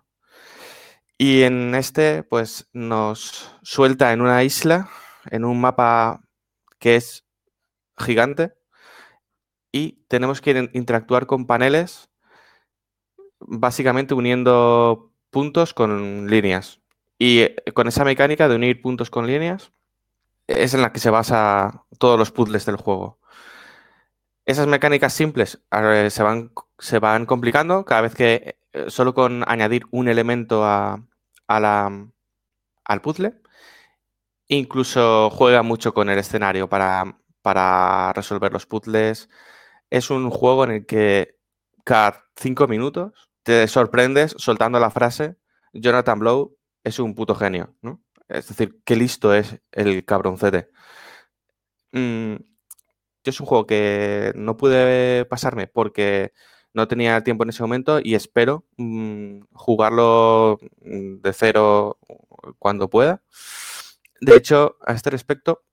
Y 1.17 1.43
en 1.43 1.75
este, 1.75 2.23
pues 2.23 2.67
nos 2.73 3.55
suelta 3.61 4.11
en 4.11 4.21
una 4.21 4.43
isla, 4.43 4.89
en 5.29 5.45
un 5.45 5.61
mapa 5.61 6.21
que 6.79 6.95
es 6.95 7.25
gigante, 7.97 8.55
y 9.71 10.03
tenemos 10.07 10.41
que 10.41 10.69
interactuar 10.73 11.27
con 11.27 11.45
paneles, 11.47 12.09
básicamente 13.39 14.13
uniendo 14.15 15.13
puntos 15.29 15.73
con 15.73 16.27
líneas. 16.29 16.80
Y 17.21 17.41
eh, 17.41 17.55
con 17.75 17.87
esa 17.87 18.03
mecánica 18.03 18.49
de 18.49 18.55
unir 18.55 18.81
puntos 18.81 19.11
con 19.11 19.27
líneas, 19.27 19.71
es 20.47 20.73
en 20.73 20.81
la 20.81 20.91
que 20.91 20.99
se 20.99 21.11
basa 21.11 21.85
todos 21.99 22.17
los 22.17 22.31
puzzles 22.31 22.65
del 22.65 22.77
juego. 22.77 23.19
Esas 24.43 24.65
mecánicas 24.65 25.13
simples 25.13 25.61
se 26.09 26.23
van, 26.23 26.51
se 26.79 26.97
van 26.97 27.27
complicando 27.27 27.85
cada 27.85 28.01
vez 28.01 28.15
que 28.15 28.57
eh, 28.73 28.85
solo 28.89 29.13
con 29.13 29.43
añadir 29.47 29.83
un 29.91 30.07
elemento 30.07 30.65
a, 30.65 31.05
la, 31.47 32.07
al 32.85 33.01
puzzle. 33.01 33.39
Incluso 34.47 35.29
juega 35.29 35.61
mucho 35.61 35.93
con 35.93 36.09
el 36.09 36.17
escenario 36.17 36.69
para, 36.69 37.19
para 37.43 38.13
resolver 38.13 38.51
los 38.51 38.65
puzzles. 38.65 39.29
Es 39.91 40.09
un 40.09 40.31
juego 40.31 40.63
en 40.63 40.71
el 40.71 40.85
que 40.87 41.37
cada 41.83 42.25
cinco 42.35 42.67
minutos 42.67 43.29
te 43.43 43.67
sorprendes 43.67 44.33
soltando 44.39 44.79
la 44.79 44.89
frase 44.89 45.35
Jonathan 45.71 46.17
Blow 46.17 46.57
es 46.83 46.99
un 46.99 47.15
puto 47.15 47.35
genio, 47.35 47.75
¿no? 47.81 48.01
Es 48.27 48.47
decir, 48.47 48.81
qué 48.85 48.95
listo 48.95 49.33
es 49.33 49.61
el 49.71 50.05
cabroncete. 50.05 50.69
Mm, 51.91 52.35
yo 53.23 53.29
es 53.29 53.39
un 53.39 53.45
juego 53.45 53.67
que 53.67 54.33
no 54.35 54.57
pude 54.57 55.25
pasarme 55.25 55.67
porque 55.67 56.33
no 56.73 56.87
tenía 56.87 57.23
tiempo 57.23 57.43
en 57.43 57.49
ese 57.49 57.63
momento 57.63 57.99
y 58.01 58.15
espero 58.15 58.65
mm, 58.77 59.41
jugarlo 59.53 60.59
mm, 60.81 61.21
de 61.21 61.33
cero 61.33 61.99
cuando 62.59 62.89
pueda. 62.89 63.23
De 64.21 64.35
hecho, 64.35 64.77
a 64.85 64.93
este 64.93 65.09
respecto, 65.09 65.63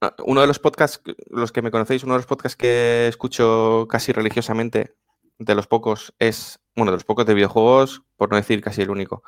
ah, 0.00 0.14
uno 0.26 0.40
de 0.40 0.46
los 0.46 0.58
podcasts, 0.58 1.02
los 1.30 1.52
que 1.52 1.62
me 1.62 1.70
conocéis, 1.70 2.04
uno 2.04 2.14
de 2.14 2.18
los 2.20 2.26
podcasts 2.26 2.56
que 2.56 3.08
escucho 3.08 3.86
casi 3.88 4.12
religiosamente, 4.12 4.96
de 5.44 5.54
los 5.54 5.66
pocos, 5.66 6.14
es, 6.18 6.60
bueno, 6.76 6.92
de 6.92 6.96
los 6.96 7.04
pocos 7.04 7.26
de 7.26 7.34
videojuegos, 7.34 8.02
por 8.16 8.30
no 8.30 8.36
decir 8.36 8.60
casi 8.60 8.82
el 8.82 8.90
único, 8.90 9.22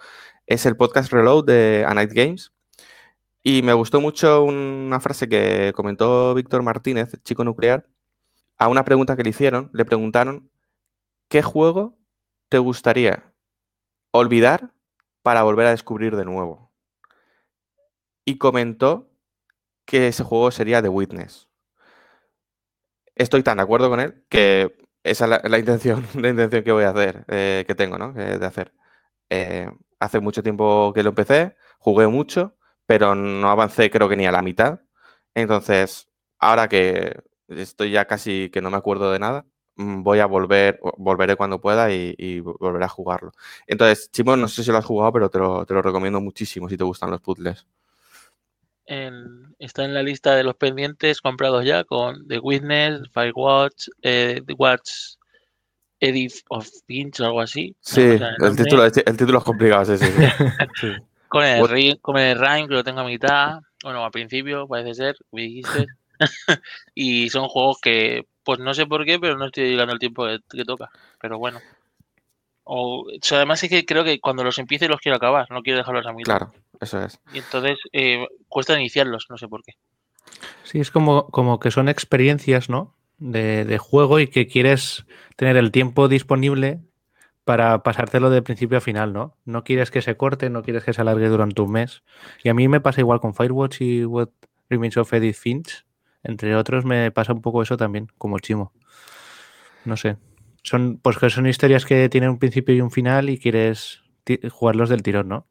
es 0.46 0.66
el 0.66 0.76
podcast 0.76 1.12
Reload 1.12 1.44
de 1.44 1.84
A 1.86 1.94
Night 1.94 2.12
Games. 2.12 2.52
Y 3.42 3.62
me 3.62 3.74
gustó 3.74 4.00
mucho 4.00 4.44
una 4.44 5.00
frase 5.00 5.28
que 5.28 5.72
comentó 5.74 6.34
Víctor 6.34 6.62
Martínez, 6.62 7.12
chico 7.24 7.44
nuclear, 7.44 7.86
a 8.56 8.68
una 8.68 8.84
pregunta 8.84 9.16
que 9.16 9.22
le 9.22 9.30
hicieron. 9.30 9.70
Le 9.74 9.84
preguntaron, 9.84 10.50
¿qué 11.28 11.42
juego 11.42 11.98
te 12.48 12.58
gustaría 12.58 13.34
olvidar 14.12 14.72
para 15.22 15.42
volver 15.42 15.66
a 15.66 15.70
descubrir 15.70 16.16
de 16.16 16.24
nuevo? 16.24 16.72
Y 18.24 18.38
comentó 18.38 19.10
que 19.84 20.08
ese 20.08 20.24
juego 20.24 20.50
sería 20.50 20.80
The 20.80 20.88
Witness. 20.88 21.48
Estoy 23.14 23.42
tan 23.42 23.58
de 23.58 23.62
acuerdo 23.62 23.90
con 23.90 24.00
él 24.00 24.24
que 24.28 24.74
esa 25.04 25.26
es 25.26 25.50
la, 25.50 25.58
intención, 25.58 26.06
la 26.14 26.30
intención 26.30 26.64
que 26.64 26.72
voy 26.72 26.84
a 26.84 26.90
hacer, 26.90 27.24
eh, 27.28 27.64
que 27.66 27.74
tengo, 27.74 27.98
¿no? 27.98 28.12
de 28.12 28.44
hacer. 28.44 28.72
Eh, 29.30 29.70
hace 30.00 30.20
mucho 30.20 30.42
tiempo 30.42 30.92
que 30.94 31.02
lo 31.02 31.10
empecé, 31.10 31.56
jugué 31.78 32.06
mucho, 32.08 32.56
pero 32.86 33.14
no 33.14 33.50
avancé 33.50 33.90
creo 33.90 34.08
que 34.08 34.16
ni 34.16 34.26
a 34.26 34.32
la 34.32 34.42
mitad. 34.42 34.80
Entonces, 35.34 36.08
ahora 36.38 36.68
que 36.68 37.22
estoy 37.48 37.90
ya 37.90 38.06
casi 38.06 38.50
que 38.50 38.62
no 38.62 38.70
me 38.70 38.76
acuerdo 38.76 39.12
de 39.12 39.18
nada, 39.18 39.46
mm, 39.76 40.02
voy 40.02 40.20
a 40.20 40.26
volver, 40.26 40.80
volveré 40.98 41.36
cuando 41.36 41.60
pueda 41.60 41.92
y, 41.92 42.40
volveré 42.40 42.84
a 42.84 42.88
jugarlo. 42.88 43.32
Entonces, 43.66 44.10
Chimo, 44.10 44.36
no 44.36 44.48
sé 44.48 44.64
si 44.64 44.70
lo 44.70 44.78
has 44.78 44.84
jugado, 44.84 45.12
pero 45.12 45.30
te 45.30 45.38
lo, 45.74 45.82
recomiendo 45.82 46.20
muchísimo 46.20 46.68
si 46.68 46.76
te 46.76 46.84
gustan 46.84 47.10
los 47.10 47.20
puzzles. 47.20 47.66
Está 49.58 49.84
en 49.84 49.94
la 49.94 50.02
lista 50.02 50.34
de 50.34 50.44
los 50.44 50.56
pendientes 50.56 51.20
comprados 51.20 51.64
ya 51.64 51.84
con 51.84 52.26
The 52.28 52.38
Witness, 52.38 53.08
Firewatch, 53.12 53.88
eh, 54.02 54.40
The 54.46 54.54
Watch 54.54 54.90
Edith 56.00 56.42
of 56.48 56.68
Finch 56.86 57.20
o 57.20 57.26
algo 57.26 57.40
así. 57.40 57.74
Sí, 57.80 58.02
el, 58.02 58.56
título, 58.56 58.84
el, 58.84 59.16
título, 59.16 59.38
es 59.38 59.44
complicado, 59.44 59.96
sí, 59.96 60.04
sí. 60.04 60.88
con, 61.28 61.44
el, 61.44 62.00
con 62.00 62.18
el 62.18 62.38
Rhyme 62.38 62.68
que 62.68 62.74
lo 62.74 62.84
tengo 62.84 63.00
a 63.00 63.04
mitad, 63.04 63.60
bueno, 63.82 64.04
al 64.04 64.10
principio 64.10 64.66
parece 64.66 64.94
ser, 64.94 65.16
y 66.94 67.28
son 67.28 67.48
juegos 67.48 67.78
que, 67.80 68.26
pues 68.42 68.58
no 68.58 68.72
sé 68.74 68.86
por 68.86 69.04
qué, 69.04 69.18
pero 69.18 69.36
no 69.36 69.46
estoy 69.46 69.68
llegando 69.68 69.92
el 69.92 69.98
tiempo 69.98 70.26
que, 70.50 70.64
toca. 70.64 70.90
Pero 71.20 71.38
bueno. 71.38 71.60
O, 72.64 73.06
además 73.32 73.62
es 73.62 73.68
que 73.68 73.84
creo 73.84 74.04
que 74.04 74.20
cuando 74.20 74.42
los 74.42 74.58
empiece 74.58 74.88
los 74.88 75.00
quiero 75.00 75.16
acabar, 75.16 75.50
no 75.50 75.62
quiero 75.62 75.78
dejarlos 75.78 76.06
a 76.06 76.12
mitad. 76.12 76.38
Claro, 76.38 76.52
eso 76.80 77.02
es. 77.02 77.20
Y 77.32 77.38
entonces 77.38 77.78
eh, 77.92 78.26
cuesta 78.48 78.78
iniciarlos, 78.78 79.26
no 79.30 79.36
sé 79.38 79.48
por 79.48 79.62
qué. 79.62 79.72
Sí, 80.62 80.80
es 80.80 80.90
como, 80.90 81.28
como 81.28 81.60
que 81.60 81.70
son 81.70 81.88
experiencias, 81.88 82.68
¿no? 82.68 82.94
de, 83.18 83.78
juego 83.78 84.20
y 84.20 84.28
que 84.28 84.46
quieres 84.46 85.06
tener 85.36 85.56
el 85.56 85.70
tiempo 85.70 86.08
disponible 86.08 86.80
para 87.44 87.82
pasártelo 87.82 88.30
de 88.30 88.42
principio 88.42 88.78
a 88.78 88.80
final, 88.80 89.12
¿no? 89.12 89.36
No 89.44 89.64
quieres 89.64 89.90
que 89.90 90.02
se 90.02 90.16
corte, 90.16 90.48
no 90.48 90.62
quieres 90.62 90.84
que 90.84 90.92
se 90.92 91.02
alargue 91.02 91.28
durante 91.28 91.60
un 91.60 91.72
mes. 91.72 92.02
Y 92.42 92.48
a 92.48 92.54
mí 92.54 92.68
me 92.68 92.80
pasa 92.80 93.00
igual 93.00 93.20
con 93.20 93.34
Firewatch 93.34 93.82
y 93.82 94.04
What 94.04 94.30
Remains 94.70 94.96
of 94.96 95.12
Edith 95.12 95.36
Finch. 95.36 95.84
Entre 96.22 96.56
otros, 96.56 96.86
me 96.86 97.10
pasa 97.10 97.34
un 97.34 97.42
poco 97.42 97.60
eso 97.62 97.76
también, 97.76 98.08
como 98.16 98.38
Chimo. 98.38 98.72
No 99.84 99.96
sé. 99.98 100.16
Son, 100.62 100.98
pues 101.02 101.18
que 101.18 101.28
son 101.28 101.46
historias 101.46 101.84
que 101.84 102.08
tienen 102.08 102.30
un 102.30 102.38
principio 102.38 102.74
y 102.74 102.80
un 102.80 102.90
final 102.90 103.28
y 103.28 103.38
quieres 103.38 104.02
jugarlos 104.50 104.88
del 104.88 105.02
tirón, 105.02 105.28
¿no? 105.28 105.46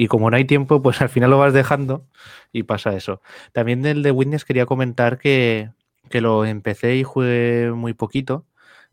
Y 0.00 0.08
como 0.08 0.30
no 0.30 0.38
hay 0.38 0.46
tiempo, 0.46 0.80
pues 0.80 1.02
al 1.02 1.10
final 1.10 1.28
lo 1.28 1.38
vas 1.38 1.52
dejando 1.52 2.06
y 2.52 2.62
pasa 2.62 2.96
eso. 2.96 3.20
También 3.52 3.82
del 3.82 4.02
de 4.02 4.10
Witness 4.10 4.46
quería 4.46 4.64
comentar 4.64 5.18
que, 5.18 5.72
que 6.08 6.22
lo 6.22 6.46
empecé 6.46 6.96
y 6.96 7.04
jugué 7.04 7.70
muy 7.74 7.92
poquito, 7.92 8.46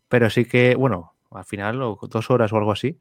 pero 0.09 0.29
sí 0.29 0.43
que, 0.43 0.75
bueno, 0.75 1.13
al 1.31 1.45
final, 1.45 1.79
dos 1.79 2.29
horas 2.29 2.51
o 2.51 2.57
algo 2.57 2.73
así, 2.73 2.99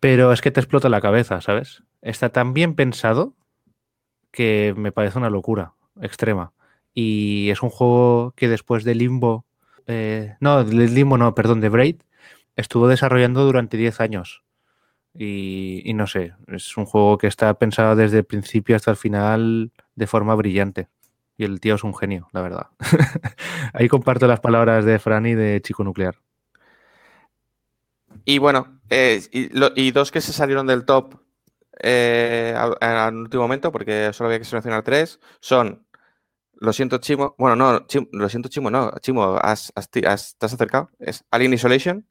pero 0.00 0.32
es 0.32 0.40
que 0.40 0.50
te 0.50 0.58
explota 0.58 0.88
la 0.88 1.00
cabeza, 1.00 1.40
¿sabes? 1.40 1.84
Está 2.00 2.30
tan 2.30 2.54
bien 2.54 2.74
pensado 2.74 3.34
que 4.32 4.74
me 4.76 4.90
parece 4.90 5.18
una 5.18 5.30
locura 5.30 5.74
extrema. 6.00 6.52
Y 6.92 7.50
es 7.50 7.62
un 7.62 7.70
juego 7.70 8.32
que 8.34 8.48
después 8.48 8.82
de 8.82 8.96
Limbo, 8.96 9.46
eh, 9.86 10.34
no, 10.40 10.64
de 10.64 10.88
Limbo 10.88 11.18
no, 11.18 11.36
perdón, 11.36 11.60
de 11.60 11.68
Braid, 11.68 12.02
estuvo 12.56 12.88
desarrollando 12.88 13.44
durante 13.44 13.76
10 13.76 14.00
años. 14.00 14.42
Y, 15.14 15.92
no 15.94 16.06
sé, 16.06 16.32
es 16.48 16.76
un 16.76 16.86
juego 16.86 17.18
que 17.18 17.26
está 17.26 17.52
pensado 17.54 17.96
desde 17.96 18.18
el 18.18 18.24
principio 18.24 18.76
hasta 18.76 18.90
el 18.90 18.96
final 18.96 19.70
de 19.94 20.06
forma 20.06 20.34
brillante. 20.34 20.88
Y 21.36 21.44
el 21.44 21.60
tío 21.60 21.74
es 21.74 21.84
un 21.84 21.94
genio, 21.94 22.28
la 22.32 22.40
verdad. 22.40 22.66
Ahí 23.74 23.88
comparto 23.88 24.26
las 24.26 24.40
palabras 24.40 24.84
de 24.84 24.98
Fran 24.98 25.26
y 25.26 25.34
de 25.34 25.60
Chico 25.62 25.84
Nuclear. 25.84 26.16
Y 28.24 28.38
bueno, 28.38 28.80
eh, 28.90 29.22
y, 29.32 29.90
dos 29.90 30.12
que 30.12 30.20
se 30.20 30.32
salieron 30.32 30.66
del 30.66 30.84
top 30.84 31.16
eh, 31.82 32.54
al 32.80 33.16
último 33.16 33.42
momento, 33.42 33.72
porque 33.72 34.12
solo 34.12 34.28
había 34.28 34.38
que 34.38 34.44
seleccionar 34.44 34.82
tres, 34.82 35.18
son 35.40 35.84
lo 36.62 36.72
siento, 36.72 36.98
Chimo. 36.98 37.34
Bueno, 37.38 37.56
no, 37.56 37.84
lo 38.12 38.28
siento, 38.28 38.48
Chimo, 38.48 38.70
no. 38.70 38.92
Chimo, 39.00 39.36
has, 39.42 39.72
has 39.74 40.36
acercado. 40.40 40.90
Es 41.00 41.24
Alien 41.32 41.54
Isolation. 41.54 42.06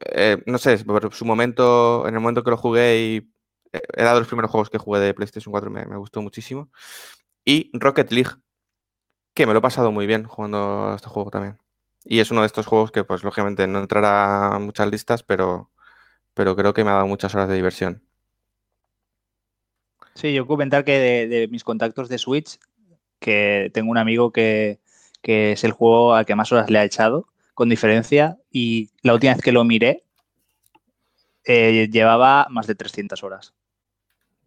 Eh, 0.00 0.42
no 0.46 0.58
sé, 0.58 0.78
por 0.84 1.12
su 1.14 1.24
momento, 1.24 2.06
en 2.08 2.14
el 2.14 2.20
momento 2.20 2.42
que 2.42 2.50
lo 2.50 2.56
jugué 2.56 2.98
y 3.00 3.16
eh, 3.72 3.82
era 3.94 4.14
de 4.14 4.20
los 4.20 4.28
primeros 4.28 4.50
juegos 4.50 4.70
que 4.70 4.78
jugué 4.78 5.00
de 5.00 5.14
PlayStation 5.14 5.52
4, 5.52 5.70
me, 5.70 5.84
gustó 5.96 6.22
muchísimo. 6.22 6.70
Y 7.44 7.70
Rocket 7.74 8.10
League, 8.12 8.30
que 9.34 9.46
me 9.46 9.52
lo 9.52 9.58
he 9.60 9.62
pasado 9.62 9.92
muy 9.92 10.06
bien 10.06 10.24
jugando 10.24 10.94
este 10.94 11.08
juego 11.08 11.30
también. 11.30 11.58
Y 12.04 12.20
es 12.20 12.30
uno 12.30 12.40
de 12.40 12.46
estos 12.46 12.66
juegos 12.66 12.90
que, 12.90 13.04
pues, 13.04 13.24
lógicamente 13.24 13.66
no 13.66 13.80
entrará 13.80 14.54
a 14.54 14.58
muchas 14.58 14.90
listas, 14.90 15.22
pero, 15.22 15.70
pero 16.34 16.56
creo 16.56 16.72
que 16.74 16.84
me 16.84 16.90
ha 16.90 16.94
dado 16.94 17.06
muchas 17.06 17.34
horas 17.34 17.48
de 17.48 17.56
diversión. 17.56 18.02
Sí, 20.14 20.34
yo 20.34 20.46
comentar 20.46 20.84
que 20.84 21.28
de 21.28 21.48
mis 21.48 21.64
contactos 21.64 22.08
de 22.08 22.18
Switch, 22.18 22.58
que 23.20 23.70
tengo 23.72 23.90
un 23.90 23.98
amigo 23.98 24.32
que, 24.32 24.80
es 25.22 25.62
el 25.62 25.72
juego 25.72 26.14
al 26.14 26.26
que 26.26 26.34
más 26.34 26.50
horas 26.50 26.70
le 26.70 26.78
ha 26.78 26.84
echado, 26.84 27.28
con 27.60 27.68
diferencia, 27.68 28.38
y 28.50 28.88
la 29.02 29.12
última 29.12 29.34
vez 29.34 29.42
que 29.42 29.52
lo 29.52 29.64
miré, 29.64 30.02
eh, 31.44 31.90
llevaba 31.92 32.46
más 32.48 32.66
de 32.66 32.74
300 32.74 33.22
horas. 33.22 33.52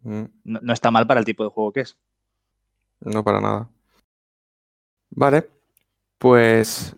Mm. 0.02 0.24
No, 0.42 0.72
está 0.72 0.90
mal 0.90 1.06
para 1.06 1.20
el 1.20 1.24
tipo 1.24 1.44
de 1.44 1.50
juego 1.50 1.72
que 1.72 1.82
es. 1.82 1.96
No 2.98 3.22
para 3.22 3.40
nada. 3.40 3.70
Vale, 5.10 5.48
pues 6.18 6.96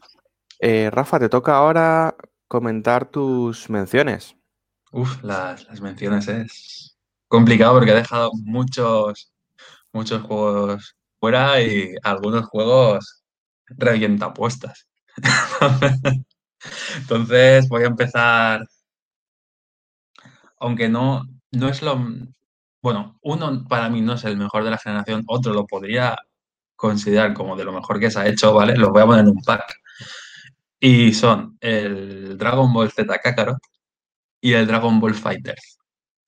eh, 0.58 0.88
Rafa, 0.90 1.18
te 1.18 1.28
toca 1.28 1.54
ahora 1.54 2.16
comentar 2.48 3.10
tus 3.10 3.68
menciones. 3.68 4.34
Uf, 4.92 5.22
las, 5.22 5.66
las 5.66 5.82
menciones 5.82 6.28
es 6.28 6.96
complicado 7.28 7.74
porque 7.74 7.90
he 7.90 7.96
dejado 7.96 8.30
muchos, 8.42 9.34
muchos 9.92 10.22
juegos 10.22 10.96
fuera 11.20 11.60
y 11.60 11.94
algunos 12.02 12.46
juegos 12.46 13.22
revienta 13.66 14.24
apuestas. 14.24 14.88
Entonces 16.98 17.68
voy 17.68 17.84
a 17.84 17.86
empezar, 17.86 18.66
aunque 20.58 20.88
no, 20.88 21.22
no 21.52 21.68
es 21.68 21.82
lo... 21.82 21.98
Bueno, 22.82 23.18
uno 23.22 23.64
para 23.68 23.88
mí 23.88 24.00
no 24.00 24.14
es 24.14 24.24
el 24.24 24.36
mejor 24.36 24.64
de 24.64 24.70
la 24.70 24.78
generación, 24.78 25.24
otro 25.26 25.52
lo 25.52 25.66
podría 25.66 26.16
considerar 26.76 27.34
como 27.34 27.56
de 27.56 27.64
lo 27.64 27.72
mejor 27.72 27.98
que 28.00 28.10
se 28.10 28.20
ha 28.20 28.28
hecho, 28.28 28.54
¿vale? 28.54 28.76
Los 28.76 28.90
voy 28.90 29.02
a 29.02 29.06
poner 29.06 29.22
en 29.22 29.30
un 29.30 29.42
pack. 29.42 29.74
Y 30.80 31.12
son 31.14 31.56
el 31.60 32.38
Dragon 32.38 32.72
Ball 32.72 32.92
Z 32.92 33.18
Kakarot 33.18 33.58
y 34.40 34.52
el 34.54 34.66
Dragon 34.66 35.00
Ball 35.00 35.14
Fighter. 35.14 35.56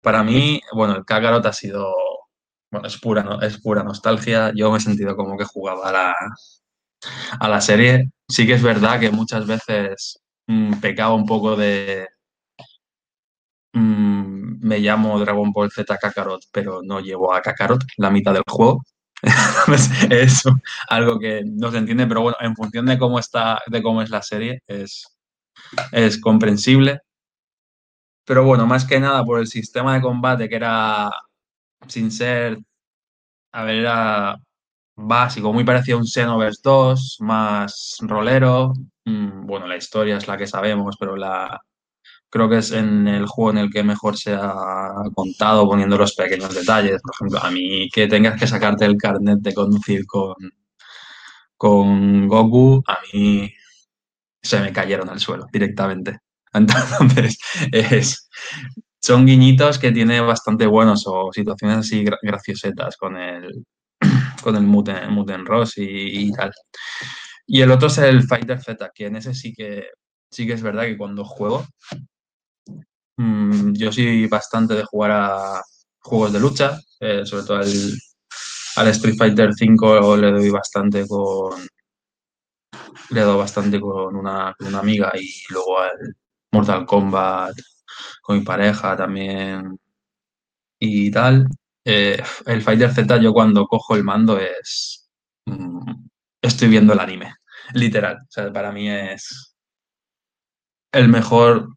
Para 0.03 0.23
mí, 0.25 0.61
bueno, 0.73 0.97
el 0.97 1.05
Kakarot 1.05 1.45
ha 1.47 1.53
sido 1.53 1.95
bueno, 2.71 2.87
es 2.87 2.99
pura, 2.99 3.39
es 3.43 3.61
pura 3.61 3.83
nostalgia. 3.83 4.53
Yo 4.55 4.71
me 4.71 4.79
he 4.79 4.81
sentido 4.81 5.17
como 5.17 5.37
que 5.39 5.45
jugaba 5.45 5.89
a 5.89 5.93
la, 5.93 6.17
a 7.41 7.49
la 7.49 7.61
serie. 7.61 8.11
Sí 8.29 8.47
que 8.47 8.55
es 8.55 8.63
verdad 8.63 9.01
que 9.01 9.11
muchas 9.11 9.47
veces 9.47 10.21
mm, 10.47 10.75
pecaba 10.81 11.15
un 11.15 11.27
poco 11.27 11.57
de... 11.57 12.09
Mm, 13.73 14.67
me 14.67 14.79
llamo 14.81 15.19
Dragon 15.19 15.53
Ball 15.53 15.71
Z 15.71 15.97
Kakarot, 15.99 16.43
pero 16.53 16.81
no 16.83 17.01
llevo 17.01 17.33
a 17.35 17.43
Kakarot 17.43 17.85
la 17.97 18.11
mitad 18.11 18.33
del 18.33 18.43
juego. 18.47 18.83
es 20.11 20.43
algo 20.89 21.19
que 21.19 21.43
no 21.45 21.71
se 21.71 21.79
entiende, 21.79 22.07
pero 22.07 22.23
bueno, 22.23 22.37
en 22.41 22.55
función 22.55 22.87
de 22.87 22.99
cómo 22.99 23.19
está, 23.19 23.61
de 23.67 23.83
cómo 23.83 24.03
es 24.03 24.11
la 24.11 24.23
serie, 24.23 24.63
es, 24.67 25.05
es 25.93 26.21
comprensible. 26.21 27.01
Pero 28.25 28.45
bueno, 28.45 28.67
más 28.67 28.85
que 28.85 29.01
nada 29.01 29.25
por 29.25 29.41
el 29.41 29.47
sistema 29.47 29.95
de 29.95 30.03
combate 30.03 30.49
que 30.49 30.57
era 30.57 31.11
sin 31.89 32.11
ser, 32.11 32.59
a 33.53 33.65
ver, 33.65 33.77
era 33.77 34.37
básico, 34.99 35.53
muy 35.53 35.65
parecido 35.65 35.99
a 35.99 36.01
un 36.01 36.07
Xenoverse 36.07 36.61
2, 36.63 37.19
más 37.21 37.97
rolero. 38.01 38.73
Mm, 39.05 39.47
bueno, 39.47 39.67
la 39.67 39.77
historia 39.77 40.17
es 40.17 40.27
la 40.29 40.37
que 40.37 40.47
sabemos, 40.47 40.97
pero 40.99 41.17
la 41.17 41.61
creo 42.31 42.49
que 42.49 42.59
es 42.59 42.73
en 42.73 43.09
el 43.09 43.27
juego 43.27 43.53
en 43.53 43.59
el 43.59 43.71
que 43.71 43.83
mejor 43.83 44.17
se 44.19 44.35
ha 44.35 44.93
contado 45.15 45.67
poniendo 45.69 45.97
los 45.97 46.15
pequeños 46.15 46.55
detalles. 46.55 47.01
Por 47.03 47.15
ejemplo, 47.15 47.41
a 47.43 47.51
mí 47.51 47.89
que 47.91 48.09
tengas 48.09 48.39
que 48.39 48.47
sacarte 48.47 48.85
el 48.85 48.97
carnet 48.97 49.39
de 49.41 49.55
conducir 49.55 50.07
con, 50.07 50.35
con 51.57 52.29
Goku, 52.29 52.83
a 52.87 52.99
mí 53.13 53.53
se 54.43 54.61
me 54.61 54.73
cayeron 54.73 55.09
al 55.11 55.21
suelo 55.21 55.47
directamente. 55.53 56.19
Entonces, 56.53 57.39
es, 57.73 58.29
son 59.01 59.27
guiñitos 59.27 59.79
que 59.79 59.93
tiene 59.93 60.21
bastante 60.21 60.67
buenos 60.67 61.05
o 61.07 61.31
situaciones 61.33 61.79
así 61.79 62.05
graciosetas 62.23 62.97
con 62.97 63.17
el, 63.17 63.65
con 64.43 64.57
el 64.57 64.63
Muten, 64.63 65.11
Muten 65.11 65.47
Ross 65.47 65.75
y, 65.77 66.31
tal. 66.33 66.53
Y 67.47 67.61
el 67.63 67.71
otro 67.71 67.89
es 67.89 67.99
el 67.99 68.23
Fighter 68.25 68.61
Z, 68.63 68.91
que 68.95 69.07
en 69.07 69.17
ese 69.17 69.35
sí 69.35 69.53
que, 69.55 69.89
sí 70.31 70.47
que 70.47 70.55
es 70.55 70.63
verdad 70.63 70.85
que 70.85 70.99
cuando 70.99 71.25
juego, 71.25 71.67
mm, 73.17 73.73
yo 73.75 73.93
soy 73.93 74.27
bastante 74.27 74.75
de 74.75 74.85
jugar 74.85 75.11
a 75.13 75.63
juegos 76.01 76.33
de 76.33 76.41
lucha, 76.41 76.79
eh, 77.01 77.25
sobre 77.27 77.45
todo 77.45 77.59
al, 77.59 77.73
al 78.77 78.89
Street 78.89 79.17
Fighter 79.17 79.55
5 79.55 80.17
le 80.17 80.31
doy 80.33 80.51
bastante 80.51 81.07
con 81.07 81.53
le 83.11 83.21
doy 83.23 83.39
bastante 83.39 83.81
con 83.81 84.17
una, 84.17 84.55
con 84.59 84.69
una 84.69 84.81
amiga 84.81 85.13
y 85.19 85.31
luego 85.51 85.81
al 85.81 86.17
Mortal 86.53 86.87
Kombat 86.87 87.55
con 88.23 88.39
mi 88.39 88.45
pareja 88.45 88.97
también 88.97 89.79
y 90.79 91.11
tal. 91.11 91.49
Eh, 91.91 92.23
el 92.45 92.61
Fighter 92.61 92.93
Z 92.93 93.17
yo 93.19 93.33
cuando 93.33 93.67
cojo 93.67 93.97
el 93.97 94.05
mando 94.05 94.39
es... 94.39 95.09
Mm, 95.47 96.09
estoy 96.43 96.69
viendo 96.69 96.93
el 96.93 97.01
anime, 97.01 97.37
literal. 97.73 98.17
O 98.17 98.31
sea, 98.31 98.53
para 98.53 98.73
mí 98.73 98.91
es 98.91 99.55
el 100.93 101.09
mejor 101.09 101.69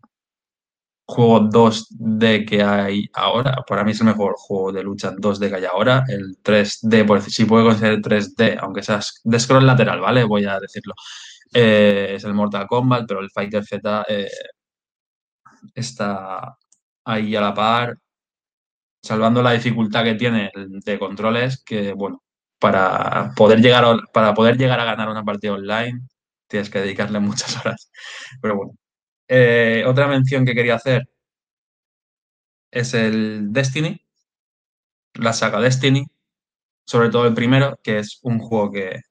juego 1.05 1.41
2D 1.49 2.45
que 2.45 2.61
hay 2.61 3.09
ahora. 3.13 3.63
Para 3.67 3.85
mí 3.85 3.91
es 3.91 4.01
el 4.01 4.07
mejor 4.07 4.33
juego 4.37 4.73
de 4.73 4.83
lucha 4.83 5.13
2D 5.13 5.49
que 5.49 5.55
hay 5.55 5.65
ahora. 5.65 6.03
El 6.09 6.37
3D, 6.43 7.05
por 7.07 7.21
si 7.21 7.45
puedo 7.45 7.65
considerar 7.65 7.99
3D, 8.01 8.57
aunque 8.61 8.83
sea 8.83 8.99
de 9.23 9.39
scroll 9.39 9.65
lateral, 9.65 10.01
¿vale? 10.01 10.25
Voy 10.25 10.45
a 10.45 10.59
decirlo. 10.59 10.93
Eh, 11.53 12.15
es 12.15 12.23
el 12.25 12.33
Mortal 12.33 12.67
Kombat, 12.67 13.05
pero 13.07 13.21
el 13.21 13.31
Fighter 13.31 13.63
Z 13.65 14.05
eh, 14.09 14.29
está 15.75 16.57
ahí 17.05 17.35
a 17.35 17.41
la 17.41 17.53
par, 17.53 17.97
salvando 19.01 19.41
la 19.41 19.51
dificultad 19.53 20.03
que 20.03 20.15
tiene 20.15 20.51
de 20.55 20.99
controles, 20.99 21.63
que 21.63 21.93
bueno, 21.93 22.23
para 22.59 23.31
poder 23.35 23.59
llegar 23.61 23.85
a, 23.85 23.97
para 24.13 24.33
poder 24.33 24.57
llegar 24.57 24.79
a 24.79 24.85
ganar 24.85 25.09
una 25.09 25.23
partida 25.23 25.53
online 25.53 26.01
tienes 26.47 26.69
que 26.69 26.79
dedicarle 26.81 27.19
muchas 27.21 27.57
horas. 27.57 27.91
Pero 28.41 28.57
bueno. 28.57 28.73
Eh, 29.29 29.83
otra 29.87 30.07
mención 30.07 30.45
que 30.45 30.55
quería 30.55 30.75
hacer 30.75 31.07
es 32.71 32.93
el 32.93 33.53
Destiny, 33.53 34.01
la 35.15 35.31
saga 35.33 35.61
Destiny, 35.61 36.05
sobre 36.85 37.09
todo 37.09 37.27
el 37.27 37.33
primero, 37.33 37.79
que 37.83 37.99
es 37.99 38.19
un 38.23 38.39
juego 38.39 38.71
que 38.71 39.01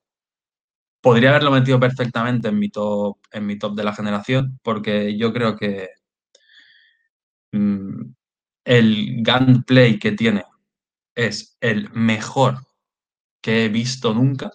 podría 1.03 1.30
haberlo 1.30 1.51
metido 1.51 1.78
perfectamente 1.80 2.49
en 2.49 2.59
mi 2.59 2.70
top, 2.70 3.18
en 3.32 3.47
mi 3.47 3.59
top 3.59 3.74
de 3.74 3.84
la 3.84 3.95
generación, 3.95 4.59
porque 4.62 5.16
yo 5.16 5.32
creo 5.32 5.57
que 5.57 5.88
Mm, 7.53 8.14
el 8.64 9.22
gunplay 9.24 9.98
que 9.98 10.12
tiene 10.12 10.44
es 11.14 11.56
el 11.61 11.90
mejor 11.92 12.58
que 13.42 13.64
he 13.64 13.68
visto 13.68 14.14
nunca, 14.14 14.50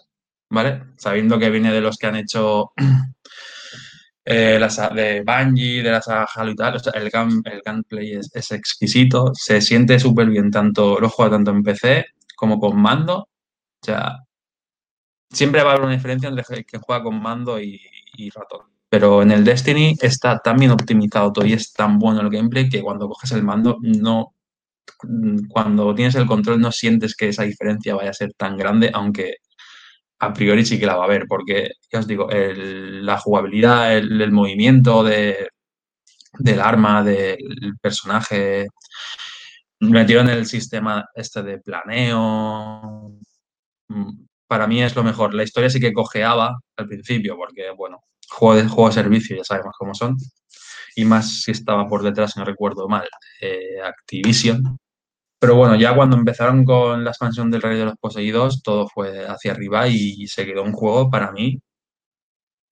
¿vale? 0.50 0.84
Sabiendo 0.96 1.38
que 1.38 1.50
viene 1.50 1.72
de 1.72 1.80
los 1.80 1.96
que 1.96 2.06
han 2.06 2.16
hecho 2.16 2.72
eh, 4.24 4.58
de 4.94 5.22
Bungie, 5.24 5.82
de 5.82 5.90
la 5.90 6.02
saga 6.02 6.28
Halo 6.34 6.52
y 6.52 6.56
tal, 6.56 6.80
el, 6.94 7.10
el 7.44 7.62
gunplay 7.64 8.12
es, 8.12 8.50
exquisito, 8.52 9.32
se 9.34 9.60
siente 9.60 9.98
súper 9.98 10.28
bien, 10.28 10.50
tanto, 10.50 11.00
lo 11.00 11.08
juega 11.08 11.32
tanto 11.32 11.50
en 11.50 11.62
PC 11.62 12.06
como 12.36 12.60
con 12.60 12.80
mando, 12.80 13.18
o 13.18 13.28
sea, 13.82 14.18
siempre 15.30 15.62
va 15.62 15.70
a 15.70 15.72
haber 15.74 15.86
una 15.86 15.94
diferencia 15.94 16.28
entre 16.28 16.64
que 16.64 16.78
juega 16.78 17.02
con 17.02 17.20
mando 17.20 17.60
y 17.60 17.80
ratón. 18.34 18.75
Pero 18.88 19.22
en 19.22 19.32
el 19.32 19.44
Destiny 19.44 19.96
está 20.00 20.38
tan 20.38 20.58
bien 20.58 20.70
optimizado 20.70 21.32
todo 21.32 21.46
y 21.46 21.52
es 21.52 21.72
tan 21.72 21.98
bueno 21.98 22.20
el 22.20 22.30
gameplay 22.30 22.68
que 22.68 22.82
cuando 22.82 23.08
coges 23.08 23.32
el 23.32 23.42
mando, 23.42 23.78
no. 23.80 24.34
Cuando 25.48 25.94
tienes 25.94 26.14
el 26.14 26.26
control, 26.26 26.60
no 26.60 26.72
sientes 26.72 27.16
que 27.16 27.28
esa 27.28 27.42
diferencia 27.42 27.94
vaya 27.94 28.10
a 28.10 28.14
ser 28.14 28.32
tan 28.34 28.56
grande, 28.56 28.90
aunque 28.94 29.36
a 30.18 30.32
priori 30.32 30.64
sí 30.64 30.78
que 30.78 30.86
la 30.86 30.96
va 30.96 31.02
a 31.02 31.06
haber, 31.06 31.26
porque, 31.28 31.72
ya 31.92 31.98
os 32.00 32.06
digo, 32.06 32.28
la 32.30 33.18
jugabilidad, 33.18 33.96
el, 33.96 34.32
movimiento 34.32 35.04
de, 35.04 35.48
del 36.38 36.60
arma, 36.60 37.02
del 37.04 37.38
personaje, 37.80 38.68
metieron 39.80 40.28
el 40.30 40.46
sistema 40.46 41.06
este 41.14 41.42
de 41.42 41.58
planeo. 41.58 43.12
Mm, 43.88 44.26
para 44.46 44.66
mí 44.66 44.82
es 44.82 44.94
lo 44.96 45.04
mejor. 45.04 45.34
La 45.34 45.42
historia 45.42 45.70
sí 45.70 45.80
que 45.80 45.92
cojeaba 45.92 46.58
al 46.76 46.88
principio, 46.88 47.36
porque, 47.36 47.70
bueno, 47.76 48.00
juego 48.28 48.56
de, 48.56 48.62
de 48.64 48.92
servicio, 48.92 49.36
ya 49.36 49.44
sabemos 49.44 49.74
cómo 49.78 49.94
son. 49.94 50.16
Y 50.96 51.04
más 51.04 51.42
si 51.42 51.52
estaba 51.52 51.88
por 51.88 52.02
detrás, 52.02 52.36
no 52.36 52.44
recuerdo 52.44 52.88
mal, 52.88 53.08
eh, 53.40 53.80
Activision. 53.84 54.78
Pero 55.38 55.56
bueno, 55.56 55.76
ya 55.76 55.94
cuando 55.94 56.16
empezaron 56.16 56.64
con 56.64 57.04
la 57.04 57.10
expansión 57.10 57.50
del 57.50 57.62
Rey 57.62 57.78
de 57.78 57.84
los 57.86 57.96
Poseídos, 57.98 58.62
todo 58.62 58.88
fue 58.88 59.26
hacia 59.26 59.52
arriba 59.52 59.88
y 59.88 60.26
se 60.28 60.46
quedó 60.46 60.62
un 60.62 60.72
juego 60.72 61.10
para 61.10 61.32
mí 61.32 61.60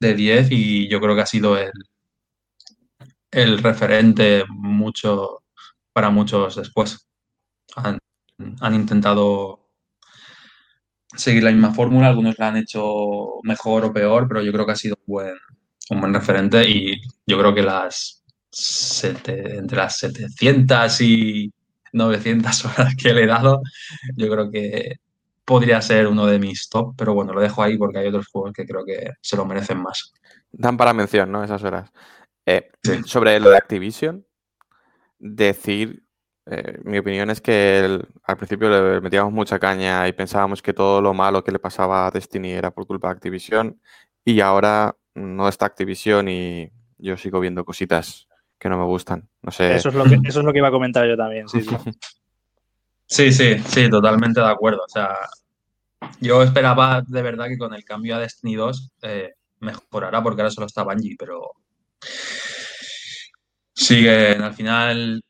de 0.00 0.14
10 0.14 0.48
y 0.50 0.88
yo 0.88 1.00
creo 1.00 1.14
que 1.14 1.22
ha 1.22 1.26
sido 1.26 1.56
el, 1.58 1.72
el 3.30 3.58
referente 3.58 4.44
mucho 4.48 5.42
para 5.92 6.10
muchos 6.10 6.56
después. 6.56 7.08
Han 7.76 8.74
intentado 8.74 9.63
seguir 11.16 11.42
la 11.42 11.50
misma 11.50 11.72
fórmula, 11.72 12.08
algunos 12.08 12.38
la 12.38 12.48
han 12.48 12.56
hecho 12.56 13.40
mejor 13.42 13.84
o 13.84 13.92
peor, 13.92 14.26
pero 14.28 14.42
yo 14.42 14.52
creo 14.52 14.66
que 14.66 14.72
ha 14.72 14.76
sido 14.76 14.96
un 15.06 15.14
buen, 15.14 15.34
un 15.90 16.00
buen 16.00 16.14
referente 16.14 16.68
y 16.68 17.00
yo 17.26 17.38
creo 17.38 17.54
que 17.54 17.62
las 17.62 18.22
entre 19.02 19.76
las 19.76 19.98
700 19.98 21.00
y 21.00 21.52
900 21.92 22.64
horas 22.66 22.94
que 22.96 23.12
le 23.12 23.24
he 23.24 23.26
dado, 23.26 23.62
yo 24.16 24.30
creo 24.30 24.50
que 24.50 24.96
podría 25.44 25.80
ser 25.82 26.06
uno 26.06 26.26
de 26.26 26.38
mis 26.38 26.68
top, 26.68 26.94
pero 26.96 27.14
bueno, 27.14 27.32
lo 27.32 27.40
dejo 27.40 27.62
ahí 27.62 27.76
porque 27.76 27.98
hay 27.98 28.08
otros 28.08 28.28
juegos 28.28 28.52
que 28.52 28.64
creo 28.64 28.84
que 28.84 29.10
se 29.20 29.36
lo 29.36 29.44
merecen 29.44 29.78
más. 29.78 30.12
Dan 30.50 30.76
para 30.76 30.92
mención, 30.92 31.30
¿no? 31.30 31.44
Esas 31.44 31.62
horas. 31.64 31.90
Eh, 32.46 32.70
sobre 33.04 33.38
lo 33.40 33.50
de 33.50 33.56
Activision, 33.56 34.26
decir, 35.18 36.03
eh, 36.46 36.78
mi 36.84 36.98
opinión 36.98 37.30
es 37.30 37.40
que 37.40 38.00
al 38.22 38.36
principio 38.36 38.68
le 38.68 39.00
metíamos 39.00 39.32
mucha 39.32 39.58
caña 39.58 40.06
y 40.06 40.12
pensábamos 40.12 40.60
que 40.60 40.74
todo 40.74 41.00
lo 41.00 41.14
malo 41.14 41.42
que 41.42 41.52
le 41.52 41.58
pasaba 41.58 42.06
a 42.06 42.10
Destiny 42.10 42.50
era 42.50 42.70
por 42.70 42.86
culpa 42.86 43.08
de 43.08 43.12
Activision 43.14 43.80
y 44.24 44.40
ahora 44.40 44.94
no 45.14 45.48
está 45.48 45.66
Activision 45.66 46.28
y 46.28 46.70
yo 46.98 47.16
sigo 47.16 47.40
viendo 47.40 47.64
cositas 47.64 48.28
que 48.58 48.68
no 48.68 48.78
me 48.78 48.84
gustan. 48.84 49.28
No 49.42 49.50
sé. 49.50 49.74
Eso 49.74 49.88
es 49.88 49.94
lo 49.94 50.04
que, 50.04 50.18
eso 50.24 50.40
es 50.40 50.44
lo 50.44 50.52
que 50.52 50.58
iba 50.58 50.68
a 50.68 50.72
comentar 50.72 51.06
yo 51.06 51.16
también, 51.16 51.48
sí, 51.48 51.62
sí. 51.62 51.76
sí, 53.06 53.32
sí, 53.32 53.58
sí, 53.60 53.88
totalmente 53.88 54.40
de 54.40 54.46
acuerdo. 54.46 54.82
O 54.84 54.88
sea, 54.88 55.16
yo 56.20 56.42
esperaba 56.42 57.02
de 57.06 57.22
verdad 57.22 57.46
que 57.48 57.58
con 57.58 57.72
el 57.72 57.84
cambio 57.84 58.16
a 58.16 58.18
Destiny 58.18 58.54
2 58.54 58.92
eh, 59.02 59.32
mejorará 59.60 60.22
porque 60.22 60.42
ahora 60.42 60.50
solo 60.50 60.66
está 60.66 60.82
Bungie, 60.82 61.16
pero 61.18 61.52
siguen, 63.74 64.42
al 64.42 64.54
final 64.54 65.22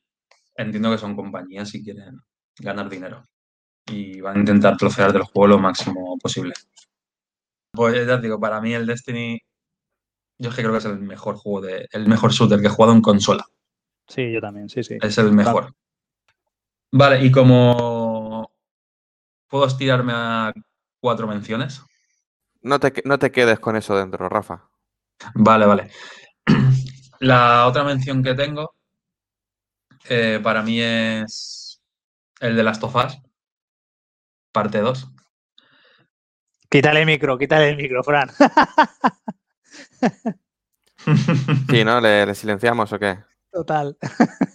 entiendo 0.57 0.90
que 0.90 0.98
son 0.98 1.16
compañías 1.16 1.74
y 1.74 1.82
quieren 1.82 2.20
ganar 2.59 2.88
dinero 2.88 3.22
y 3.86 4.20
van 4.20 4.36
a 4.36 4.40
intentar 4.40 4.76
trocear 4.76 5.12
del 5.12 5.22
juego 5.22 5.48
lo 5.48 5.59
máximo 5.59 6.16
posible. 6.18 6.55
Pues 7.72 8.07
ya 8.07 8.16
digo, 8.18 8.38
para 8.38 8.61
mí 8.61 8.72
el 8.72 8.86
Destiny 8.86 9.40
yo 10.38 10.50
es 10.50 10.57
que 10.57 10.62
creo 10.62 10.72
que 10.72 10.78
es 10.78 10.84
el 10.84 10.98
mejor 11.00 11.36
juego 11.36 11.61
de. 11.61 11.88
el 11.92 12.09
mejor 12.09 12.32
shooter 12.32 12.61
que 12.61 12.66
he 12.66 12.70
jugado 12.70 12.92
en 12.92 13.02
consola. 13.02 13.44
Sí, 14.09 14.32
yo 14.32 14.40
también, 14.40 14.68
sí, 14.68 14.82
sí. 14.82 14.98
Es 15.00 15.16
el 15.18 15.32
mejor. 15.32 15.74
Vale, 16.92 17.24
y 17.24 17.30
como 17.30 18.50
puedo 19.48 19.66
estirarme 19.66 20.12
a 20.14 20.52
cuatro 21.00 21.26
menciones. 21.26 21.82
No 22.62 22.80
te, 22.80 23.02
no 23.05 23.18
te 23.18 23.30
quedes 23.30 23.59
con 23.59 23.76
eso 23.76 23.96
dentro, 23.96 24.28
Rafa. 24.28 24.68
Vale, 25.34 25.66
vale. 25.66 25.90
La 27.20 27.66
otra 27.66 27.84
mención 27.84 28.22
que 28.22 28.34
tengo 28.34 28.74
eh, 30.09 30.40
para 30.42 30.62
mí 30.62 30.80
es 30.80 31.82
el 32.40 32.57
de 32.57 32.62
las 32.62 32.80
tofas, 32.80 33.20
parte 34.52 34.78
2. 34.78 35.09
Quítale 36.68 37.00
el 37.00 37.07
micro, 37.07 37.38
quítale 37.38 37.70
el 37.70 37.76
micro, 37.76 38.02
Fran. 38.02 38.30
Sí, 41.68 41.84
¿no? 41.84 42.00
¿Le, 42.00 42.34
silenciamos 42.34 42.92
o 42.92 42.98
qué? 42.98 43.18
Total. 43.52 43.96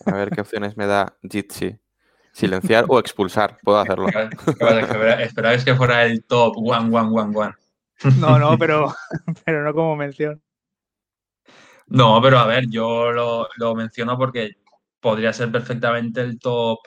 A 0.06 0.14
ver 0.14 0.32
qué 0.32 0.42
opciones 0.42 0.76
me 0.78 0.88
da 0.88 1.16
Jitsi. 1.22 1.80
Silenciar 2.32 2.86
o 2.88 3.00
expulsar, 3.00 3.58
puedo 3.64 3.80
hacerlo. 3.80 4.08
Esperabais 5.20 5.64
que 5.64 5.76
fuera 5.76 6.06
el 6.06 6.24
top 6.26 6.56
one, 6.58 6.96
one, 6.96 7.10
one, 7.12 7.38
one. 7.38 7.54
No, 8.18 8.40
no, 8.40 8.58
pero, 8.58 8.94
pero 9.46 9.64
no 9.64 9.74
como 9.74 9.96
mención. 9.96 10.42
No, 11.88 12.22
pero 12.22 12.40
a 12.40 12.46
ver, 12.46 12.68
yo 12.70 13.12
lo, 13.12 13.48
lo 13.58 13.76
menciono 13.76 14.18
porque 14.18 14.52
podría 15.02 15.34
ser 15.34 15.52
perfectamente 15.52 16.22
el 16.22 16.40
top. 16.40 16.80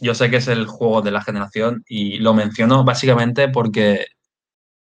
Yo 0.00 0.14
sé 0.14 0.30
que 0.30 0.36
es 0.38 0.48
el 0.48 0.66
juego 0.66 1.02
de 1.02 1.10
la 1.12 1.22
generación 1.22 1.84
y 1.88 2.18
lo 2.18 2.34
menciono 2.34 2.84
básicamente 2.84 3.48
porque 3.48 4.06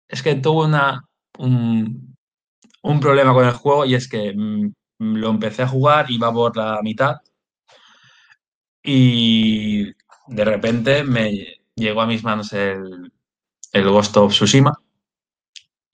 es 0.07 0.23
que 0.23 0.35
tuvo 0.35 0.65
una, 0.65 1.03
un, 1.37 2.15
un 2.83 2.99
problema 2.99 3.33
con 3.33 3.45
el 3.45 3.53
juego 3.53 3.85
y 3.85 3.95
es 3.95 4.07
que 4.09 4.33
mm, 4.35 4.73
lo 4.99 5.29
empecé 5.29 5.63
a 5.63 5.67
jugar, 5.67 6.09
iba 6.11 6.31
por 6.33 6.57
la 6.57 6.79
mitad 6.83 7.17
y 8.83 9.85
de 10.27 10.45
repente 10.45 11.03
me 11.03 11.59
llegó 11.75 12.01
a 12.01 12.07
mis 12.07 12.23
manos 12.23 12.53
el, 12.53 13.11
el 13.71 13.89
Ghost 13.89 14.17
of 14.17 14.33
Tsushima 14.33 14.82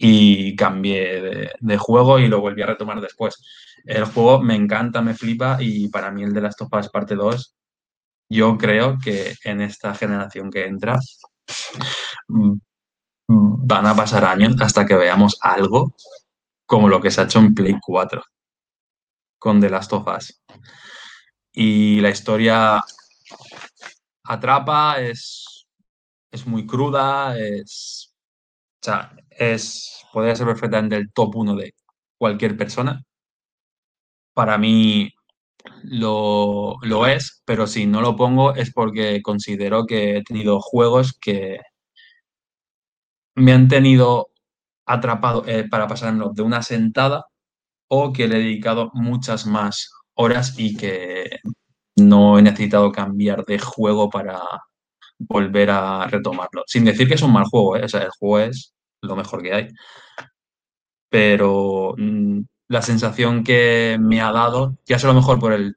y 0.01 0.55
cambié 0.55 1.51
de, 1.59 1.77
juego 1.77 2.19
y 2.19 2.29
lo 2.29 2.39
volví 2.39 2.61
a 2.61 2.67
retomar 2.67 3.01
después. 3.01 3.35
El 3.83 4.05
juego 4.05 4.41
me 4.41 4.55
encanta, 4.55 5.01
me 5.01 5.13
flipa 5.13 5.57
y 5.59 5.89
para 5.89 6.09
mí 6.09 6.23
el 6.23 6.33
de 6.33 6.41
las 6.41 6.55
topas 6.55 6.89
parte 6.89 7.15
2, 7.15 7.55
yo 8.29 8.57
creo 8.57 8.97
que 8.97 9.35
en 9.43 9.59
esta 9.61 9.93
generación 9.93 10.49
que 10.49 10.65
entra 10.65 10.99
van 13.27 13.85
a 13.85 13.95
pasar 13.95 14.23
años 14.23 14.55
hasta 14.61 14.85
que 14.85 14.95
veamos 14.95 15.37
algo 15.41 15.93
como 16.65 16.87
lo 16.87 17.01
que 17.01 17.11
se 17.11 17.21
ha 17.21 17.25
hecho 17.25 17.39
en 17.39 17.53
Play 17.53 17.75
4 17.81 18.23
con 19.37 19.59
The 19.59 19.69
Last 19.69 19.91
of 19.93 20.07
Us. 20.07 20.41
Y 21.51 21.99
la 21.99 22.09
historia 22.09 22.81
atrapa, 24.23 25.01
es, 25.01 25.67
es 26.31 26.45
muy 26.45 26.65
cruda, 26.65 27.37
es, 27.37 28.13
o 28.81 28.85
sea, 28.85 29.13
es, 29.39 30.05
podría 30.13 30.35
ser 30.35 30.47
perfectamente 30.47 30.95
el 30.97 31.11
top 31.13 31.35
1 31.37 31.55
de 31.55 31.73
cualquier 32.17 32.57
persona. 32.57 33.03
Para 34.33 34.57
mí 34.57 35.11
lo, 35.83 36.77
lo, 36.83 37.07
es, 37.07 37.41
pero 37.45 37.67
si 37.67 37.85
no 37.85 38.01
lo 38.01 38.15
pongo 38.15 38.55
es 38.55 38.71
porque 38.73 39.21
considero 39.21 39.85
que 39.85 40.17
he 40.17 40.23
tenido 40.23 40.59
juegos 40.61 41.13
que 41.19 41.59
me 43.35 43.53
han 43.53 43.67
tenido 43.67 44.29
atrapado 44.85 45.43
eh, 45.47 45.67
para 45.69 45.87
pasarlo 45.87 46.31
de 46.33 46.41
una 46.43 46.61
sentada 46.63 47.25
o 47.89 48.13
que 48.13 48.27
le 48.27 48.37
he 48.37 48.39
dedicado 48.39 48.91
muchas 48.93 49.45
más 49.45 49.91
horas 50.15 50.55
y 50.57 50.75
que 50.77 51.39
no 51.97 52.39
he 52.39 52.41
necesitado 52.41 52.91
cambiar 52.91 53.45
de 53.45 53.59
juego 53.59 54.09
para 54.09 54.41
volver 55.19 55.71
a 55.71 56.07
retomarlo. 56.07 56.63
Sin 56.67 56.85
decir 56.85 57.07
que 57.07 57.15
es 57.15 57.21
un 57.21 57.33
mal 57.33 57.45
juego, 57.45 57.77
¿eh? 57.77 57.85
o 57.85 57.89
sea, 57.89 58.03
el 58.03 58.11
juego 58.11 58.39
es 58.39 58.73
lo 59.01 59.15
mejor 59.15 59.41
que 59.41 59.53
hay. 59.53 59.67
Pero 61.09 61.95
mm, 61.97 62.41
la 62.67 62.81
sensación 62.81 63.43
que 63.43 63.97
me 63.99 64.21
ha 64.21 64.31
dado, 64.31 64.77
ya 64.85 64.99
sea 64.99 65.09
lo 65.09 65.15
mejor 65.15 65.39
por 65.39 65.53
el, 65.53 65.75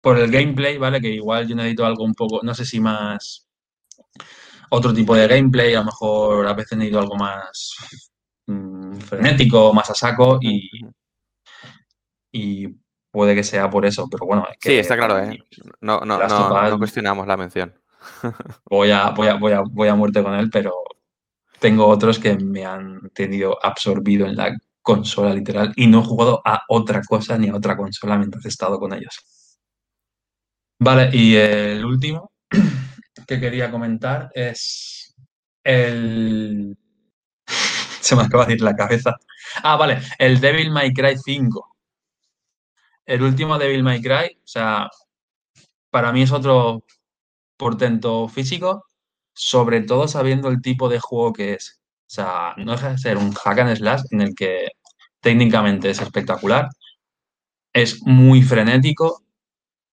por 0.00 0.18
el 0.18 0.30
gameplay, 0.30 0.78
¿vale? 0.78 1.00
Que 1.00 1.08
igual 1.08 1.46
yo 1.48 1.56
necesito 1.56 1.86
algo 1.86 2.04
un 2.04 2.14
poco, 2.14 2.40
no 2.42 2.54
sé 2.54 2.64
si 2.64 2.80
más 2.80 3.46
otro 4.70 4.94
tipo 4.94 5.14
de 5.14 5.28
gameplay, 5.28 5.74
a 5.74 5.80
lo 5.80 5.86
mejor 5.86 6.46
a 6.46 6.54
veces 6.54 6.78
necesito 6.78 7.00
algo 7.00 7.16
más 7.16 7.76
Mm, 8.46 8.96
frenético, 8.96 9.72
más 9.72 9.90
a 9.90 9.94
saco 9.94 10.38
y, 10.40 10.68
y 12.32 12.68
puede 13.10 13.34
que 13.34 13.44
sea 13.44 13.70
por 13.70 13.86
eso, 13.86 14.08
pero 14.10 14.26
bueno. 14.26 14.46
sí, 14.60 14.74
está 14.74 14.96
claro, 14.96 15.18
¿eh? 15.18 15.38
No, 15.80 16.00
no, 16.00 16.18
no, 16.18 16.78
cuestionamos 16.78 17.26
la 17.26 17.36
mención. 17.36 17.74
Voy 18.68 18.90
a, 18.90 19.10
voy, 19.10 19.28
a, 19.28 19.34
voy, 19.34 19.52
a, 19.52 19.60
voy 19.60 19.86
a 19.86 19.94
muerte 19.94 20.24
con 20.24 20.34
él, 20.34 20.50
pero 20.50 20.72
tengo 21.62 21.86
otros 21.86 22.18
que 22.18 22.36
me 22.36 22.66
han 22.66 23.08
tenido 23.14 23.56
absorbido 23.64 24.26
en 24.26 24.36
la 24.36 24.58
consola 24.82 25.32
literal 25.32 25.72
y 25.76 25.86
no 25.86 26.00
he 26.00 26.04
jugado 26.04 26.42
a 26.44 26.64
otra 26.68 27.00
cosa 27.02 27.38
ni 27.38 27.48
a 27.48 27.54
otra 27.54 27.76
consola 27.76 28.18
mientras 28.18 28.44
he 28.44 28.48
estado 28.48 28.80
con 28.80 28.92
ellos. 28.92 29.14
Vale, 30.80 31.10
y 31.12 31.36
el 31.36 31.84
último 31.84 32.32
que 33.28 33.38
quería 33.38 33.70
comentar 33.70 34.28
es 34.34 35.14
el 35.62 36.76
se 38.00 38.16
me 38.16 38.22
acaba 38.22 38.44
de 38.44 38.54
ir 38.54 38.60
la 38.60 38.74
cabeza. 38.74 39.14
Ah, 39.62 39.76
vale, 39.76 40.00
el 40.18 40.40
Devil 40.40 40.72
May 40.72 40.92
Cry 40.92 41.16
5. 41.16 41.76
El 43.06 43.22
último 43.22 43.56
Devil 43.56 43.84
May 43.84 44.02
Cry, 44.02 44.36
o 44.36 44.48
sea, 44.48 44.90
para 45.90 46.10
mí 46.10 46.22
es 46.22 46.32
otro 46.32 46.84
portento 47.56 48.28
físico, 48.28 48.84
sobre 49.34 49.82
todo 49.82 50.08
sabiendo 50.08 50.48
el 50.48 50.62
tipo 50.62 50.88
de 50.88 51.00
juego 51.00 51.32
que 51.32 51.54
es. 51.54 51.80
O 52.06 52.14
sea, 52.14 52.54
no 52.58 52.72
deja 52.72 52.90
de 52.90 52.98
ser 52.98 53.16
un 53.18 53.32
hack 53.32 53.58
and 53.60 53.76
slash 53.76 54.02
en 54.10 54.20
el 54.22 54.34
que 54.34 54.68
técnicamente 55.20 55.90
es 55.90 56.00
espectacular, 56.00 56.68
es 57.72 58.02
muy 58.06 58.42
frenético 58.42 59.22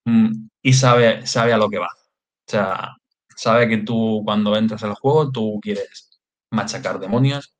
mm, 0.05 0.49
y 0.61 0.73
sabe, 0.73 1.25
sabe 1.27 1.53
a 1.53 1.57
lo 1.57 1.69
que 1.69 1.79
va. 1.79 1.87
O 1.87 2.51
sea, 2.51 2.97
sabe 3.35 3.69
que 3.69 3.77
tú 3.79 4.21
cuando 4.25 4.55
entras 4.57 4.83
al 4.83 4.95
juego 4.95 5.31
tú 5.31 5.59
quieres 5.61 6.19
machacar 6.51 6.99
demonios, 6.99 7.53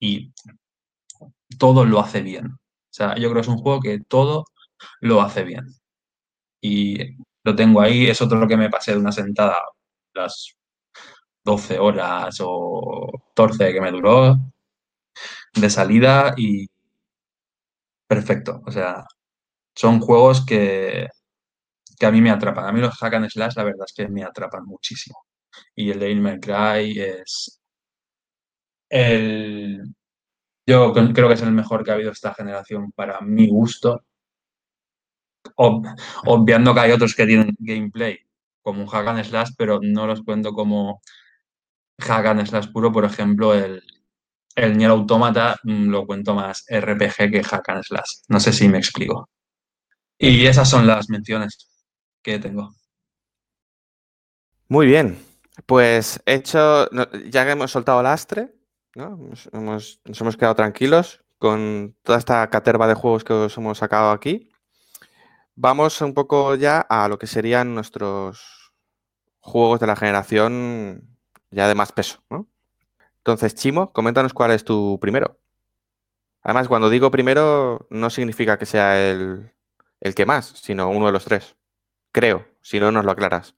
y 0.00 0.32
todo 1.58 1.84
lo 1.84 2.00
hace 2.00 2.22
bien. 2.22 2.46
O 2.46 2.58
sea, 2.90 3.16
yo 3.16 3.30
creo 3.30 3.34
que 3.34 3.40
es 3.40 3.48
un 3.48 3.58
juego 3.58 3.80
que 3.80 4.00
todo 4.00 4.44
lo 5.00 5.22
hace 5.22 5.44
bien. 5.44 5.66
Y 6.60 7.16
lo 7.44 7.56
tengo 7.56 7.80
ahí. 7.80 8.06
Es 8.06 8.22
otro 8.22 8.46
que 8.48 8.56
me 8.56 8.70
pasé 8.70 8.92
de 8.92 8.98
una 8.98 9.12
sentada 9.12 9.58
las 10.14 10.56
12 11.48 11.78
horas 11.78 12.38
o 12.42 13.10
14 13.34 13.72
que 13.72 13.80
me 13.80 13.90
duró 13.90 14.36
de 15.54 15.70
salida 15.70 16.34
y 16.36 16.66
perfecto. 18.06 18.62
O 18.66 18.70
sea, 18.70 19.04
son 19.74 20.00
juegos 20.00 20.44
que, 20.44 21.08
que 21.98 22.06
a 22.06 22.12
mí 22.12 22.20
me 22.20 22.30
atrapan. 22.30 22.66
A 22.66 22.72
mí 22.72 22.80
los 22.80 22.94
hack 22.98 23.14
and 23.14 23.30
slash, 23.30 23.56
la 23.56 23.64
verdad 23.64 23.86
es 23.86 23.94
que 23.94 24.08
me 24.08 24.24
atrapan 24.24 24.64
muchísimo. 24.66 25.24
Y 25.74 25.90
el 25.90 26.00
de 26.00 26.14
May 26.16 26.40
Cry 26.40 27.00
es 27.00 27.60
el... 28.90 29.82
Yo 30.66 30.92
creo 30.92 31.28
que 31.28 31.34
es 31.34 31.42
el 31.42 31.52
mejor 31.52 31.82
que 31.82 31.90
ha 31.92 31.94
habido 31.94 32.12
esta 32.12 32.34
generación 32.34 32.92
para 32.92 33.20
mi 33.22 33.48
gusto. 33.48 34.04
obviando 35.56 36.74
que 36.74 36.80
hay 36.80 36.92
otros 36.92 37.14
que 37.14 37.26
tienen 37.26 37.56
gameplay 37.58 38.18
como 38.62 38.82
un 38.82 38.86
hack 38.88 39.08
and 39.08 39.24
slash, 39.24 39.50
pero 39.56 39.80
no 39.82 40.06
los 40.06 40.22
cuento 40.22 40.52
como 40.52 41.00
hack 41.98 42.26
and 42.26 42.46
slash 42.46 42.70
puro. 42.72 42.92
Por 42.92 43.04
ejemplo, 43.04 43.54
el, 43.54 43.82
el 44.54 44.76
Nier 44.76 44.90
Automata 44.90 45.58
mm, 45.62 45.88
lo 45.88 46.06
cuento 46.06 46.34
más 46.34 46.64
RPG 46.70 47.30
que 47.30 47.42
hack 47.42 47.68
and 47.68 47.82
slash. 47.84 48.10
No 48.28 48.40
sé 48.40 48.52
si 48.52 48.68
me 48.68 48.78
explico. 48.78 49.28
Y 50.18 50.46
esas 50.46 50.68
son 50.68 50.86
las 50.86 51.08
menciones 51.08 51.68
que 52.22 52.38
tengo. 52.38 52.74
Muy 54.68 54.86
bien. 54.86 55.18
Pues 55.66 56.20
hecho, 56.26 56.88
ya 57.30 57.44
que 57.44 57.50
hemos 57.50 57.70
soltado 57.70 58.00
el 58.00 58.06
astre, 58.06 58.54
¿no? 58.94 59.16
nos 59.16 60.20
hemos 60.20 60.36
quedado 60.36 60.54
tranquilos 60.54 61.24
con 61.38 61.96
toda 62.02 62.18
esta 62.18 62.48
caterva 62.50 62.86
de 62.86 62.94
juegos 62.94 63.24
que 63.24 63.32
os 63.32 63.56
hemos 63.56 63.78
sacado 63.78 64.10
aquí. 64.10 64.50
Vamos 65.54 66.00
un 66.00 66.14
poco 66.14 66.54
ya 66.54 66.80
a 66.80 67.08
lo 67.08 67.18
que 67.18 67.26
serían 67.26 67.74
nuestros 67.74 68.72
juegos 69.40 69.80
de 69.80 69.86
la 69.86 69.96
generación 69.96 71.17
ya 71.50 71.68
de 71.68 71.74
más 71.74 71.92
peso, 71.92 72.22
¿no? 72.30 72.46
Entonces, 73.18 73.54
Chimo, 73.54 73.92
coméntanos 73.92 74.32
cuál 74.32 74.52
es 74.52 74.64
tu 74.64 74.98
primero. 75.00 75.38
Además, 76.42 76.68
cuando 76.68 76.90
digo 76.90 77.10
primero, 77.10 77.86
no 77.90 78.10
significa 78.10 78.58
que 78.58 78.66
sea 78.66 79.10
el, 79.10 79.52
el 80.00 80.14
que 80.14 80.26
más, 80.26 80.46
sino 80.46 80.88
uno 80.88 81.06
de 81.06 81.12
los 81.12 81.24
tres. 81.24 81.56
Creo, 82.12 82.46
si 82.62 82.80
no 82.80 82.90
nos 82.90 83.04
lo 83.04 83.10
aclaras. 83.10 83.54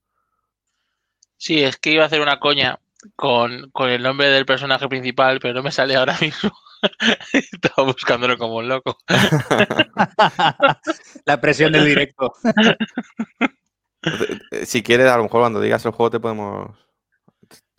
Sí, 1.37 1.63
es 1.63 1.77
que 1.77 1.93
iba 1.93 2.03
a 2.03 2.07
hacer 2.07 2.21
una 2.21 2.41
coña 2.41 2.81
con, 3.17 3.71
el 3.89 4.03
nombre 4.03 4.29
del 4.29 4.47
personaje 4.47 4.89
principal, 4.89 5.41
pero 5.41 5.55
no 5.55 5.63
me 5.63 5.73
sale 5.73 5.97
ahora 5.97 6.17
mismo. 6.21 6.51
Estaba 7.33 7.87
buscándolo 7.87 8.37
como 8.37 8.57
un 8.57 8.69
loco. 8.69 8.99
La 11.25 11.41
presión 11.41 11.73
del 11.73 11.87
directo. 11.87 12.33
si 14.65 14.83
quieres, 14.83 15.09
a 15.09 15.17
lo 15.17 15.25
mejor 15.25 15.41
cuando 15.41 15.61
digas 15.61 15.85
el 15.85 15.93
juego 15.93 16.11
te 16.11 16.21
podemos 16.21 16.77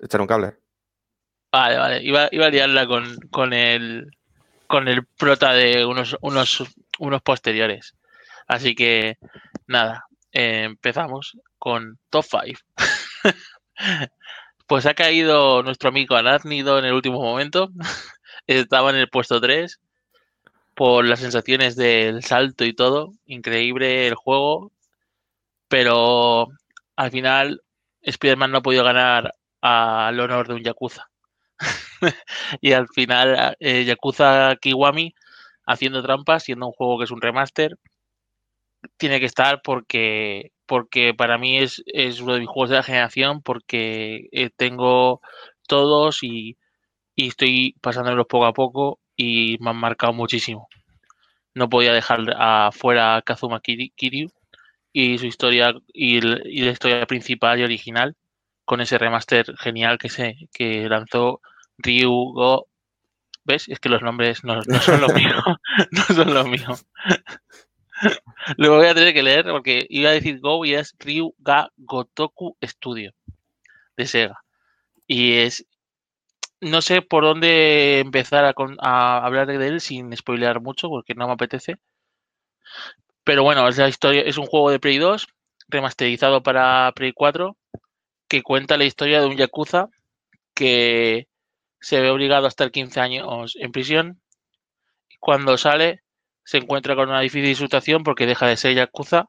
echar 0.01 0.21
un 0.21 0.27
cable. 0.27 0.55
Vale, 1.51 1.77
vale. 1.77 2.03
Iba, 2.03 2.25
a 2.25 2.49
liarla 2.49 2.87
con, 2.87 3.17
con 3.29 3.53
el 3.53 4.11
con 4.67 4.87
el 4.87 5.05
prota 5.05 5.51
de 5.51 5.85
unos, 5.85 6.17
unos, 6.21 6.63
unos 6.97 7.21
posteriores. 7.21 7.93
Así 8.47 8.73
que 8.73 9.17
nada, 9.67 10.05
eh, 10.31 10.63
empezamos 10.63 11.37
con 11.57 11.99
top 12.09 12.25
5. 12.25 12.59
pues 14.67 14.85
ha 14.85 14.93
caído 14.93 15.61
nuestro 15.61 15.89
amigo 15.89 16.15
Anátnido 16.15 16.79
en 16.79 16.85
el 16.85 16.93
último 16.93 17.21
momento. 17.21 17.69
Estaba 18.47 18.91
en 18.91 18.95
el 18.95 19.09
puesto 19.09 19.41
3 19.41 19.79
por 20.73 21.05
las 21.05 21.19
sensaciones 21.19 21.75
del 21.75 22.23
salto 22.23 22.63
y 22.63 22.73
todo. 22.73 23.11
Increíble 23.25 24.07
el 24.07 24.15
juego. 24.15 24.71
Pero 25.67 26.47
al 26.95 27.11
final 27.11 27.61
Spider-Man 28.01 28.51
no 28.51 28.59
ha 28.59 28.61
podido 28.61 28.83
ganar 28.85 29.33
al 29.62 30.20
honor 30.20 30.47
de 30.47 30.55
un 30.55 30.64
Yakuza. 30.64 31.09
y 32.62 32.74
al 32.74 32.88
final 32.89 33.55
eh, 33.59 33.86
Yakuza 33.86 34.55
Kiwami 34.59 35.14
haciendo 35.66 36.01
trampas, 36.03 36.43
siendo 36.43 36.68
un 36.68 36.74
juego 36.74 36.97
que 36.97 37.05
es 37.05 37.12
un 37.12 37.22
remaster, 37.22 37.78
tiene 38.97 39.20
que 39.20 39.26
estar 39.26 39.62
porque, 39.64 40.51
porque 40.66 41.14
para 41.14 41.38
mí 41.38 41.57
es, 41.59 41.84
uno 42.22 42.34
de 42.34 42.39
mis 42.39 42.49
juegos 42.49 42.70
de 42.72 42.78
la 42.78 42.84
generación, 42.84 43.41
porque 43.41 44.28
eh, 44.32 44.49
tengo 44.55 45.22
todos 45.68 46.24
y, 46.24 46.57
y 47.16 47.28
estoy 47.28 47.76
pasándolos 47.82 48.26
poco 48.28 48.45
a 48.45 48.53
poco 48.53 48.99
y 49.16 49.57
me 49.59 49.70
han 49.70 49.78
marcado 49.78 50.14
muchísimo. 50.14 50.68
No 51.53 51.70
podía 51.70 51.93
dejar 51.93 52.22
afuera 52.38 53.18
a 53.18 53.22
Kazuma 53.22 53.62
Kiryu 53.62 54.32
y 54.93 55.18
su 55.18 55.26
historia 55.26 55.74
y, 55.93 56.22
la 56.22 56.72
historia 56.72 57.05
principal 57.05 57.59
y 57.59 57.64
original 57.64 58.16
con 58.66 58.82
ese 58.82 58.97
remaster 58.97 59.55
genial 59.57 59.97
que 59.97 60.09
se 60.09 60.36
que 60.53 60.88
lanzó 60.89 61.41
Ryugo. 61.78 62.68
¿Ves? 63.43 63.68
Es 63.70 63.80
que 63.80 63.89
los 63.89 64.01
nombres 64.01 64.43
no, 64.43 64.62
son 64.82 65.01
lo 65.01 65.09
mío. 65.09 65.36
no 65.91 66.03
son 66.03 66.34
lo 66.34 66.45
mío. 66.45 66.78
Lo 68.57 68.78
voy 68.78 68.88
a 68.88 68.95
tener 68.95 69.14
que 69.14 69.22
leer 69.22 69.45
porque 69.45 69.86
iba 69.89 70.09
a 70.09 70.14
decir 70.14 70.39
Go 70.39 70.66
y 70.66 70.74
es 70.74 70.95
Ryuga 70.97 71.72
Gotoku 71.78 72.57
Studio 72.64 73.14
de 73.95 74.07
Sega. 74.07 74.43
Y 75.07 75.34
es. 75.34 75.68
No 76.62 76.82
sé 76.82 77.01
por 77.01 77.24
dónde 77.24 77.99
empezar 77.99 78.45
a, 78.45 79.26
hablar 79.26 79.47
de 79.47 79.68
él 79.68 79.82
sin 79.82 80.16
spoilear 80.16 80.62
mucho 80.62 80.89
porque 80.89 81.16
no 81.16 81.28
me 81.28 81.34
apetece. 81.34 81.78
Pero 83.24 83.43
bueno, 83.43 83.68
es 83.68 83.78
la 83.78 83.89
historia, 83.89 84.22
es 84.22 84.38
un 84.38 84.45
juego 84.45 84.70
de 84.70 84.80
Play 84.80 84.97
2 84.97 85.28
remasterizado 85.70 86.43
para 86.43 86.91
Play 86.95 87.14
4 87.14 87.57
que 88.32 88.43
cuenta 88.43 88.77
la 88.77 88.86
historia 88.86 89.19
de 89.19 89.27
un 89.27 89.36
yakuza 89.36 89.89
que 90.53 91.27
se 91.82 91.99
ve 91.99 92.09
obligado 92.09 92.45
a 92.45 92.47
estar 92.47 92.71
15 92.71 93.01
años 93.01 93.57
en 93.59 93.73
prisión. 93.73 94.21
Cuando 95.19 95.57
sale, 95.57 96.01
se 96.45 96.59
encuentra 96.59 96.95
con 96.95 97.09
una 97.09 97.19
difícil 97.19 97.57
situación 97.57 98.03
porque 98.03 98.25
deja 98.25 98.47
de 98.47 98.55
ser 98.55 98.73
Yakuza, 98.73 99.25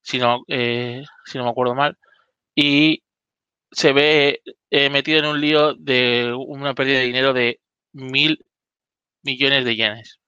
si 0.00 0.18
no, 0.18 0.42
eh, 0.48 1.02
si 1.26 1.36
no 1.36 1.44
me 1.44 1.50
acuerdo 1.50 1.74
mal, 1.74 1.98
y 2.54 3.02
se 3.70 3.92
ve 3.92 4.40
eh, 4.70 4.88
metido 4.88 5.18
en 5.18 5.26
un 5.26 5.40
lío 5.42 5.74
de 5.74 6.32
una 6.34 6.74
pérdida 6.74 7.00
de 7.00 7.04
dinero 7.04 7.34
de 7.34 7.60
mil 7.92 8.46
millones 9.22 9.66
de 9.66 9.76
yenes. 9.76 10.18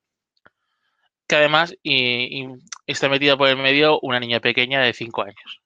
Que 1.27 1.37
además 1.37 1.75
y, 1.83 2.47
está 2.87 3.09
metida 3.09 3.39
por 3.39 3.49
el 3.49 3.57
medio 3.57 3.99
una 4.01 4.21
niña 4.21 4.41
pequeña 4.41 4.83
de 4.83 4.93
5 4.93 5.23
años. 5.23 5.62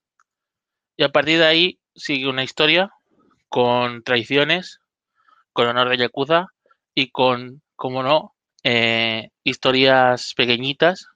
Y 0.97 1.05
a 1.05 1.11
partir 1.11 1.39
de 1.39 1.47
ahí 1.47 1.81
sigue 1.95 2.29
una 2.29 2.45
historia 2.45 2.91
con 3.49 4.03
traiciones, 4.03 4.81
con 5.53 5.67
honor 5.69 5.89
de 5.89 5.99
Yakuza 5.99 6.47
y 6.95 7.11
con, 7.11 7.63
como 7.75 8.03
no, 8.03 8.35
eh, 8.63 9.31
historias 9.45 10.35
pequeñitas 10.35 11.07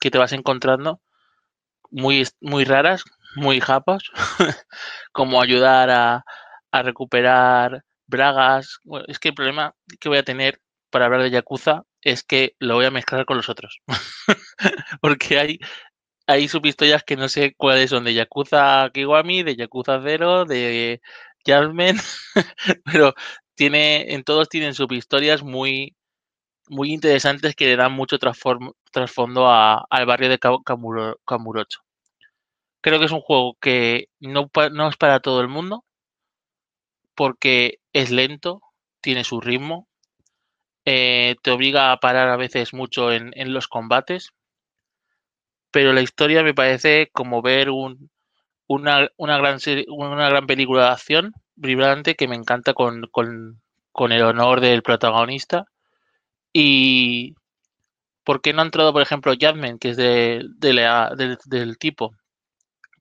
que 0.00 0.10
te 0.10 0.18
vas 0.18 0.32
encontrando 0.32 1.00
muy, 1.90 2.26
muy 2.40 2.64
raras, 2.64 3.04
muy 3.36 3.60
japas, 3.60 4.02
como 5.12 5.40
ayudar 5.40 5.90
a, 5.90 6.24
a, 6.72 6.82
recuperar 6.82 7.84
bragas. 8.06 8.78
es 9.06 9.18
que 9.18 9.28
el 9.28 9.34
problema 9.34 9.74
que 10.00 10.08
voy 10.08 10.18
a 10.18 10.24
tener 10.24 10.60
para 10.90 11.06
hablar 11.06 11.22
de 11.22 11.30
Yakuza 11.30 11.82
es 12.02 12.22
que 12.22 12.54
lo 12.58 12.74
voy 12.74 12.86
a 12.86 12.90
mezclar 12.90 13.24
con 13.26 13.36
los 13.36 13.48
otros. 13.48 13.80
Porque 15.00 15.38
hay, 15.38 15.58
hay 16.26 16.48
subhistorias 16.48 17.04
que 17.04 17.16
no 17.16 17.28
sé 17.28 17.54
cuáles 17.56 17.90
son 17.90 18.04
de 18.04 18.14
Yakuza 18.14 18.90
Kiwami, 18.92 19.42
de 19.42 19.56
Yakuza 19.56 20.00
Zero, 20.02 20.44
de 20.44 21.00
Jasmine, 21.46 22.00
pero 22.84 23.14
tiene, 23.54 24.14
en 24.14 24.24
todos 24.24 24.48
tienen 24.48 24.74
subhistorias 24.74 25.42
muy, 25.42 25.94
muy 26.68 26.92
interesantes 26.92 27.54
que 27.54 27.66
le 27.66 27.76
dan 27.76 27.92
mucho 27.92 28.18
trasfondo 28.18 29.48
al 29.50 30.06
barrio 30.06 30.28
de 30.28 30.38
Kamurocho. 30.38 31.80
Creo 32.80 32.98
que 32.98 33.06
es 33.06 33.12
un 33.12 33.20
juego 33.20 33.56
que 33.60 34.08
no, 34.20 34.50
es 34.90 34.96
para 34.96 35.20
todo 35.20 35.40
el 35.40 35.48
mundo, 35.48 35.84
porque 37.14 37.78
es 37.92 38.10
lento, 38.10 38.60
tiene 39.00 39.24
su 39.24 39.40
ritmo, 39.40 39.88
eh, 40.84 41.36
te 41.42 41.50
obliga 41.50 41.92
a 41.92 41.96
parar 41.98 42.28
a 42.28 42.36
veces 42.36 42.74
mucho 42.74 43.12
en, 43.12 43.32
los 43.54 43.68
combates, 43.68 44.32
pero 45.74 45.92
la 45.92 46.02
historia 46.02 46.44
me 46.44 46.54
parece 46.54 47.10
como 47.12 47.42
ver 47.42 47.68
un, 47.68 48.08
una, 48.68 49.08
una, 49.16 49.38
gran 49.38 49.58
una 49.88 50.28
gran 50.28 50.46
película 50.46 50.84
de 50.84 50.90
acción 50.90 51.32
vibrante 51.56 52.14
que 52.14 52.28
me 52.28 52.36
encanta 52.36 52.74
con, 52.74 53.10
el 54.12 54.22
honor 54.22 54.60
del 54.60 54.84
protagonista. 54.84 55.64
Y 56.52 57.34
¿por 58.22 58.40
qué 58.40 58.52
no 58.52 58.62
ha 58.62 58.66
entrado, 58.66 58.92
por 58.92 59.02
ejemplo, 59.02 59.34
Jasmine, 59.36 59.80
que 59.80 59.90
es 59.90 59.96
de, 59.96 60.44
del, 60.60 61.78
tipo? 61.78 62.14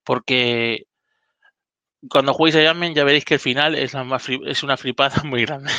Porque 0.04 0.86
cuando 2.10 2.34
juguéis 2.34 2.56
a 2.56 2.64
Jasmine 2.64 2.96
ya 2.96 3.04
veréis 3.04 3.24
que 3.24 3.36
el 3.36 3.40
final 3.40 3.76
es, 3.76 3.94
es 4.48 4.64
una 4.64 4.78
flipada 4.78 5.22
muy 5.26 5.46
grande. 5.46 5.72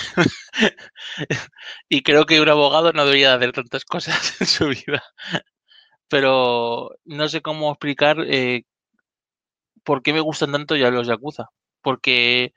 y 1.89 2.05
creo 2.05 2.25
que 2.25 2.41
un 2.41 2.49
abogado 2.49 2.93
no 2.93 3.05
debería 3.05 3.35
hacer 3.35 3.51
tantas 3.51 3.85
cosas 3.85 4.37
en 4.41 4.47
su 4.47 4.69
vida. 4.69 5.03
Pero 6.15 6.91
no 7.07 7.29
sé 7.29 7.43
cómo 7.43 7.73
explicar 7.73 8.19
eh, 8.29 8.63
por 9.83 10.01
qué 10.01 10.13
me 10.13 10.21
gustan 10.21 10.53
tanto 10.53 10.77
ya 10.77 10.89
los 10.93 11.09
Yakuza. 11.09 11.47
Porque, 11.83 12.53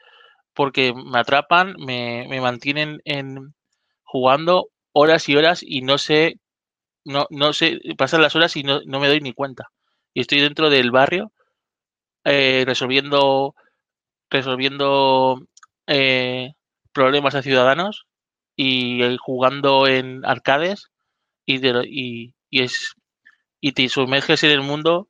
porque 0.54 0.94
me 0.94 1.18
atrapan, 1.18 1.76
me, 1.80 2.28
me 2.30 2.40
mantienen 2.40 3.02
en 3.04 3.56
jugando 4.04 4.70
horas 4.94 5.28
y 5.28 5.38
horas 5.38 5.64
y 5.64 5.82
no 5.82 5.98
sé, 5.98 6.40
no, 7.04 7.26
no 7.32 7.52
sé, 7.52 7.80
pasan 7.98 8.22
las 8.22 8.36
horas 8.36 8.56
y 8.58 8.62
no, 8.62 8.82
no 8.86 9.00
me 9.00 9.08
doy 9.08 9.22
ni 9.22 9.34
cuenta. 9.34 9.70
Y 10.14 10.22
estoy 10.22 10.40
dentro 10.40 10.70
del 10.70 10.92
barrio 10.92 11.32
eh, 12.26 12.64
resolviendo, 12.68 13.56
resolviendo 14.30 15.42
eh, 15.88 16.54
problemas 16.94 17.34
a 17.34 17.42
ciudadanos 17.42 18.06
y 18.56 19.02
eh, 19.02 19.18
jugando 19.20 19.88
en 19.88 20.24
arcades 20.28 20.92
y, 21.48 21.66
y, 21.66 22.36
y, 22.52 22.62
es 22.62 22.94
y 23.60 23.72
te 23.74 23.90
sumerges 23.90 24.44
en 24.44 24.52
el 24.52 24.62
mundo 24.62 25.10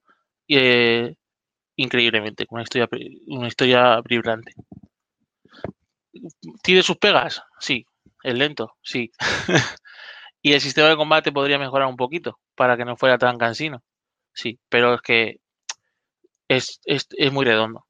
increíblemente, 1.75 2.45
con 2.45 2.57
una 2.57 2.63
historia, 2.63 2.89
una 3.27 3.47
historia 3.47 4.01
vibrante. 4.01 4.53
¿Tiene 6.63 6.81
sus 6.81 6.97
pegas? 6.97 7.43
Sí. 7.59 7.85
¿Es 8.23 8.33
lento? 8.35 8.75
Sí. 8.81 9.11
y 10.41 10.53
el 10.53 10.61
sistema 10.61 10.89
de 10.89 10.95
combate 10.95 11.31
podría 11.31 11.59
mejorar 11.59 11.87
un 11.87 11.97
poquito 11.97 12.39
para 12.55 12.77
que 12.77 12.85
no 12.85 12.97
fuera 12.97 13.17
tan 13.17 13.37
cansino. 13.37 13.83
Sí, 14.33 14.59
pero 14.69 14.95
es 14.95 15.01
que 15.01 15.39
es, 16.47 16.79
es, 16.85 17.07
es 17.17 17.31
muy 17.31 17.45
redondo. 17.45 17.85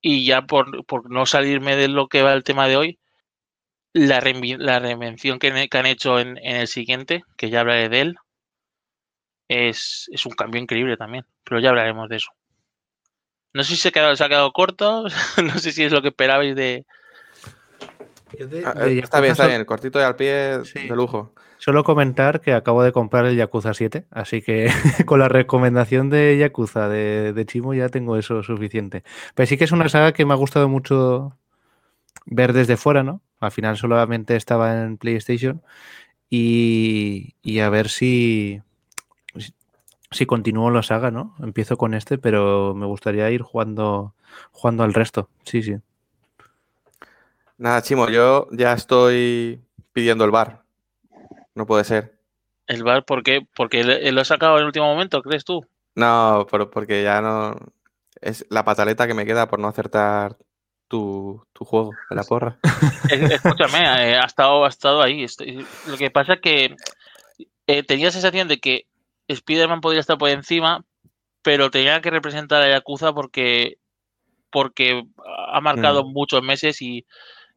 Y 0.00 0.24
ya 0.26 0.42
por, 0.42 0.84
por, 0.86 1.10
no 1.10 1.26
salirme 1.26 1.76
de 1.76 1.88
lo 1.88 2.08
que 2.08 2.22
va 2.22 2.32
el 2.32 2.44
tema 2.44 2.68
de 2.68 2.76
hoy, 2.76 2.98
la, 3.92 4.20
la 4.20 4.78
reinvención 4.78 5.38
que, 5.38 5.68
que, 5.68 5.78
han 5.78 5.86
hecho 5.86 6.20
en, 6.20 6.38
en, 6.38 6.56
el 6.56 6.68
siguiente, 6.68 7.24
que 7.36 7.50
ya 7.50 7.60
hablaré 7.60 7.88
de 7.88 8.00
él, 8.02 8.16
es, 9.48 10.08
es, 10.12 10.26
un 10.26 10.32
cambio 10.32 10.60
increíble 10.60 10.96
también, 10.96 11.24
pero 11.44 11.60
ya 11.60 11.70
hablaremos 11.70 12.08
de 12.08 12.16
eso. 12.16 12.30
No 13.52 13.64
sé 13.64 13.70
si 13.70 13.80
se 13.80 13.88
ha 13.88 13.92
quedado, 13.92 14.16
se 14.16 14.24
ha 14.24 14.28
quedado 14.28 14.52
corto, 14.52 15.04
no 15.42 15.58
sé 15.58 15.72
si 15.72 15.84
es 15.84 15.92
lo 15.92 16.02
que 16.02 16.08
esperabais 16.08 16.54
de... 16.54 16.84
de, 18.32 18.64
ah, 18.66 18.74
de 18.74 18.98
está 18.98 19.20
bien, 19.20 19.32
está 19.32 19.46
bien, 19.46 19.64
cortito 19.64 19.98
y 19.98 20.02
al 20.02 20.16
pie 20.16 20.64
sí. 20.64 20.88
de 20.88 20.96
lujo. 20.96 21.32
Solo 21.58 21.84
comentar 21.84 22.40
que 22.40 22.52
acabo 22.52 22.82
de 22.82 22.92
comprar 22.92 23.24
el 23.26 23.36
Yakuza 23.36 23.72
7, 23.72 24.06
así 24.10 24.42
que 24.42 24.70
con 25.06 25.20
la 25.20 25.28
recomendación 25.28 26.10
de 26.10 26.36
Yakuza 26.38 26.88
de, 26.88 27.32
de, 27.32 27.46
Chimo 27.46 27.72
ya 27.72 27.88
tengo 27.88 28.16
eso 28.16 28.42
suficiente. 28.42 29.04
Pero 29.34 29.46
sí 29.46 29.56
que 29.56 29.64
es 29.64 29.72
una 29.72 29.88
saga 29.88 30.12
que 30.12 30.26
me 30.26 30.34
ha 30.34 30.36
gustado 30.36 30.68
mucho 30.68 31.36
ver 32.26 32.52
desde 32.52 32.76
fuera, 32.76 33.02
¿no? 33.02 33.22
Al 33.40 33.52
final 33.52 33.76
solamente 33.76 34.36
estaba 34.36 34.82
en 34.82 34.98
PlayStation 34.98 35.62
y, 36.28 37.34
y 37.42 37.60
a 37.60 37.70
ver 37.70 37.88
si, 37.88 38.62
si 40.10 40.26
continúo 40.26 40.70
la 40.70 40.82
saga, 40.82 41.10
¿no? 41.10 41.34
Empiezo 41.40 41.76
con 41.76 41.94
este, 41.94 42.18
pero 42.18 42.74
me 42.74 42.86
gustaría 42.86 43.30
ir 43.30 43.42
jugando, 43.42 44.14
jugando 44.52 44.84
al 44.84 44.94
resto. 44.94 45.28
Sí, 45.44 45.62
sí. 45.62 45.76
Nada, 47.58 47.82
Chimo, 47.82 48.08
yo 48.08 48.48
ya 48.52 48.72
estoy 48.72 49.60
pidiendo 49.92 50.24
el 50.24 50.30
bar. 50.30 50.62
No 51.54 51.66
puede 51.66 51.84
ser. 51.84 52.14
¿El 52.66 52.82
bar 52.82 53.04
por 53.04 53.22
qué? 53.22 53.46
¿Porque 53.54 53.82
lo 53.84 54.20
ha 54.20 54.24
sacado 54.24 54.56
en 54.56 54.60
el 54.60 54.66
último 54.66 54.86
momento, 54.86 55.22
crees 55.22 55.44
tú? 55.44 55.64
No, 55.94 56.46
pero 56.50 56.70
porque 56.70 57.02
ya 57.02 57.20
no. 57.20 57.56
Es 58.20 58.44
la 58.50 58.64
pataleta 58.64 59.06
que 59.06 59.14
me 59.14 59.26
queda 59.26 59.48
por 59.48 59.58
no 59.58 59.68
acertar 59.68 60.36
tu, 60.88 61.44
tu 61.52 61.64
juego 61.64 61.92
la 62.10 62.24
porra. 62.24 62.58
Escúchame, 63.10 63.78
eh, 63.78 64.16
ha, 64.16 64.24
estado, 64.24 64.64
ha 64.64 64.68
estado 64.68 65.02
ahí. 65.02 65.26
Lo 65.86 65.96
que 65.96 66.10
pasa 66.10 66.34
es 66.34 66.40
que 66.40 66.76
eh, 67.66 67.82
tenía 67.82 68.06
la 68.06 68.12
sensación 68.12 68.48
de 68.48 68.58
que 68.58 68.86
Spider-Man 69.28 69.80
podría 69.80 70.00
estar 70.00 70.18
por 70.18 70.28
encima, 70.30 70.84
pero 71.42 71.70
tenía 71.70 72.00
que 72.00 72.10
representar 72.10 72.62
a 72.62 72.70
Yakuza 72.70 73.12
porque, 73.12 73.78
porque 74.50 75.04
ha 75.48 75.60
marcado 75.60 76.04
mm. 76.04 76.12
muchos 76.12 76.42
meses 76.42 76.80
y, 76.82 77.06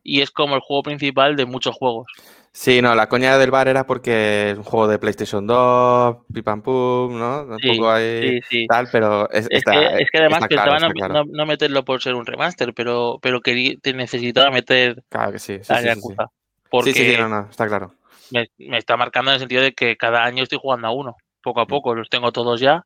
y 0.04 0.22
es 0.22 0.32
como 0.32 0.56
el 0.56 0.62
juego 0.62 0.84
principal 0.84 1.36
de 1.36 1.46
muchos 1.46 1.76
juegos. 1.76 2.08
Sí, 2.52 2.82
no, 2.82 2.96
la 2.96 3.08
coña 3.08 3.38
del 3.38 3.52
bar 3.52 3.68
era 3.68 3.86
porque 3.86 4.52
es 4.52 4.58
un 4.58 4.64
juego 4.64 4.88
de 4.88 4.98
PlayStation 5.00 5.46
2, 5.46 6.18
pipam 6.34 6.62
pum, 6.62 7.18
¿no? 7.18 7.44
Un 7.44 7.60
sí, 7.60 7.78
poco 7.78 7.90
ahí 7.92 8.40
sí, 8.40 8.42
sí. 8.50 8.68
tal, 8.68 8.90
pero 8.92 9.30
es, 9.30 9.46
Es, 9.46 9.60
está, 9.60 9.72
que, 9.72 10.04
es 10.04 10.12
que 10.12 10.18
además 10.18 10.48
claro, 10.48 10.74
está 10.76 10.88
no, 10.88 10.94
claro. 10.94 11.14
no- 11.14 11.32
no 11.32 11.46
meterlo 11.46 11.86
por 11.86 12.02
ser 12.02 12.16
un 12.16 12.26
remaster, 12.26 12.74
pero, 12.74 13.20
pero 13.22 13.40
quería, 13.42 13.76
te 13.82 13.94
necesitaba 13.94 14.50
meter 14.50 15.04
Claro 15.10 15.32
que 15.32 15.40
sí, 15.40 15.54
a 15.54 15.58
sí, 15.58 15.76
sí, 15.76 15.82
sí. 15.82 15.86
Yakuza. 15.86 16.26
Porque 16.70 16.94
Sí, 16.94 17.00
sí, 17.06 17.12
sí, 17.12 17.18
no, 17.18 17.30
no, 17.30 17.48
está 17.50 17.68
claro. 17.68 17.94
me, 18.32 18.50
me 18.58 18.78
está 18.78 18.98
marcando 18.98 19.32
en 19.32 19.36
el 19.36 19.40
sentido 19.40 19.62
de 19.62 19.74
que 19.74 19.96
cada 19.96 20.24
año 20.24 20.44
estoy 20.44 20.60
jugando 20.62 20.88
a 20.88 20.92
uno. 20.92 21.16
Poco 21.42 21.62
a 21.62 21.68
poco 21.68 21.96
los 21.96 22.10
tengo 22.10 22.32
todos 22.32 22.60
ya, 22.60 22.86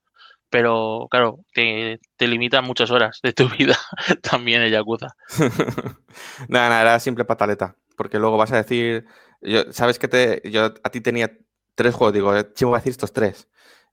pero 0.49 1.07
claro, 1.09 1.39
te, 1.53 1.99
te 2.15 2.27
limitan 2.27 2.63
muchas 2.63 2.91
horas 2.91 3.19
de 3.23 3.33
tu 3.33 3.49
vida 3.57 3.77
también 4.21 4.61
el 4.61 4.71
Yakuza. 4.71 5.15
nada, 6.47 6.69
nada, 6.69 6.81
era 6.81 6.99
simple 6.99 7.25
pataleta. 7.25 7.75
Porque 7.95 8.19
luego 8.19 8.37
vas 8.37 8.51
a 8.51 8.57
decir, 8.57 9.05
yo, 9.41 9.71
sabes 9.71 9.99
que 9.99 10.07
te, 10.07 10.41
yo 10.49 10.65
a 10.83 10.89
ti 10.89 11.01
tenía 11.01 11.31
tres 11.75 11.93
juegos, 11.95 12.13
digo, 12.13 12.35
eh, 12.35 12.51
Chimo 12.53 12.71
va 12.71 12.77
a 12.77 12.79
decir 12.79 12.91
estos 12.91 13.13
tres. 13.13 13.47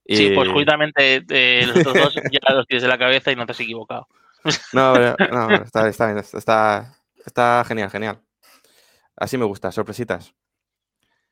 Y... 0.05 0.17
Sí, 0.17 0.31
pues 0.35 0.49
justamente 0.51 1.25
eh, 1.29 1.67
los 1.67 1.77
otros 1.79 1.95
dos 1.95 2.15
ya 2.15 2.41
los 2.55 2.67
tienes 2.67 2.85
en 2.85 2.91
la 2.91 2.99
cabeza 2.99 3.31
y 3.31 3.37
no 3.37 3.47
te 3.47 3.53
has 3.53 3.61
equivocado. 3.61 4.07
No, 4.73 4.93
pero- 4.95 5.17
no, 5.31 5.55
está, 5.57 5.89
está 5.89 6.07
bien, 6.07 6.19
está, 6.19 6.95
está 7.27 7.65
genial, 7.67 7.91
genial. 7.91 8.21
Así 9.17 9.37
me 9.37 9.45
gusta, 9.45 9.71
sorpresitas. 9.71 10.35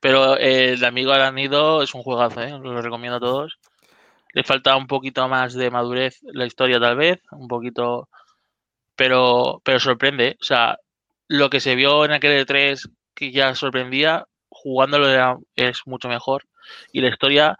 Pero 0.01 0.37
eh, 0.37 0.73
el 0.75 0.85
amigo 0.85 1.13
Aranido 1.13 1.83
es 1.83 1.95
un 1.95 2.03
juegazo, 2.03 2.43
¿eh? 2.43 2.51
lo 2.51 2.83
recomiendo 2.83 3.17
a 3.17 3.21
todos. 3.21 3.59
Le 4.35 4.45
falta 4.45 4.77
un 4.77 4.87
poquito 4.89 5.29
más 5.29 5.55
de 5.55 5.71
madurez 5.71 6.19
la 6.23 6.47
historia 6.47 6.81
tal 6.81 6.97
vez, 6.97 7.21
un 7.33 7.49
poquito, 7.49 8.09
pero, 8.97 9.61
pero 9.65 9.81
sorprende. 9.81 10.37
O 10.41 10.45
sea, 10.45 10.79
lo 11.29 11.51
que 11.51 11.61
se 11.61 11.75
vio 11.77 12.05
en 12.05 12.13
aquel 12.13 12.33
E3 12.33 12.89
que 13.15 13.33
ya 13.33 13.55
sorprendía, 13.55 14.27
jugándolo 14.49 15.09
era- 15.09 15.39
es 15.57 15.83
mucho 15.87 16.09
mejor. 16.09 16.45
Y 16.93 17.01
la 17.01 17.09
historia, 17.09 17.57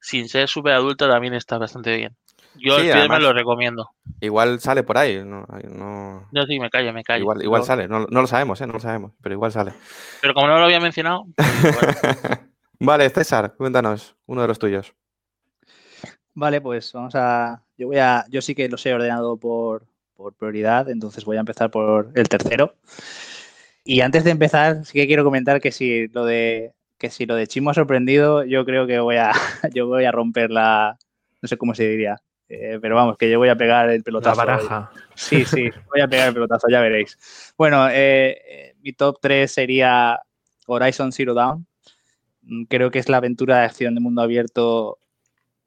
sin 0.00 0.28
ser 0.28 0.48
súper 0.48 0.74
adulta, 0.74 1.08
también 1.08 1.34
está 1.34 1.58
bastante 1.58 1.96
bien. 1.96 2.16
Yo 2.56 2.78
Sí, 2.78 2.90
además- 2.90 3.20
lo 3.22 3.32
recomiendo. 3.32 3.90
Igual 4.20 4.60
sale 4.60 4.82
por 4.82 4.98
ahí, 4.98 5.22
no, 5.24 5.46
no- 5.74 6.28
Yo 6.32 6.44
sí, 6.46 6.58
me 6.60 6.70
callo, 6.70 6.92
me 6.92 7.02
callo. 7.02 7.22
igual, 7.22 7.42
igual 7.42 7.60
Pero- 7.60 7.66
sale, 7.66 7.88
no, 7.88 8.06
no 8.08 8.20
lo 8.20 8.26
sabemos, 8.26 8.60
¿eh? 8.60 8.66
No 8.66 8.74
lo 8.74 8.80
sabemos, 8.80 9.12
pero 9.22 9.34
igual 9.34 9.52
sale. 9.52 9.72
Pero 10.20 10.34
como 10.34 10.46
no 10.48 10.58
lo 10.58 10.64
había 10.64 10.80
mencionado, 10.80 11.24
pues, 11.36 11.74
bueno. 11.74 12.38
vale, 12.80 13.10
César, 13.10 13.54
cuéntanos, 13.56 14.14
uno 14.26 14.42
de 14.42 14.48
los 14.48 14.58
tuyos. 14.58 14.92
Vale, 16.34 16.60
pues 16.60 16.92
vamos 16.92 17.14
a. 17.14 17.62
Yo 17.76 17.88
voy 17.88 17.98
a. 17.98 18.24
Yo 18.30 18.40
sí 18.42 18.54
que 18.54 18.68
los 18.68 18.84
he 18.86 18.94
ordenado 18.94 19.36
por, 19.36 19.84
por 20.16 20.32
prioridad, 20.34 20.88
entonces 20.88 21.24
voy 21.24 21.36
a 21.36 21.40
empezar 21.40 21.70
por 21.70 22.10
el 22.14 22.28
tercero. 22.28 22.74
Y 23.84 24.00
antes 24.00 24.24
de 24.24 24.30
empezar, 24.30 24.84
sí 24.84 24.92
que 24.94 25.06
quiero 25.06 25.24
comentar 25.24 25.60
que 25.60 25.72
si 25.72 26.08
lo 26.08 26.24
de 26.24 26.72
que 26.98 27.10
si 27.10 27.26
lo 27.26 27.34
de 27.34 27.48
Chimo 27.48 27.70
ha 27.70 27.74
sorprendido, 27.74 28.44
yo 28.44 28.64
creo 28.64 28.86
que 28.86 29.00
voy 29.00 29.16
a 29.16 29.32
yo 29.74 29.88
voy 29.88 30.04
a 30.04 30.12
romper 30.12 30.50
la 30.50 30.96
no 31.42 31.48
sé 31.48 31.56
cómo 31.58 31.74
se 31.74 31.88
diría, 31.88 32.16
eh, 32.54 32.78
pero 32.80 32.96
vamos, 32.96 33.16
que 33.16 33.30
yo 33.30 33.38
voy 33.38 33.48
a 33.48 33.56
pegar 33.56 33.88
el 33.90 33.98
La 33.98 34.04
pelotazo. 34.04 34.36
baraja. 34.36 34.90
Sí, 35.14 35.44
sí, 35.44 35.70
voy 35.90 36.00
a 36.02 36.08
pegar 36.08 36.28
el 36.28 36.34
pelotazo, 36.34 36.68
ya 36.70 36.80
veréis. 36.80 37.16
Bueno, 37.56 37.88
eh, 37.88 38.38
eh, 38.48 38.74
mi 38.82 38.92
top 38.92 39.18
3 39.20 39.50
sería 39.52 40.20
Horizon 40.66 41.12
Zero 41.12 41.34
Dawn. 41.34 41.66
Mm, 42.42 42.64
Creo 42.64 42.90
que 42.90 42.98
es 42.98 43.08
la 43.08 43.18
aventura 43.18 43.58
de 43.58 43.64
acción 43.64 43.94
de 43.94 44.00
mundo 44.00 44.22
abierto, 44.22 44.98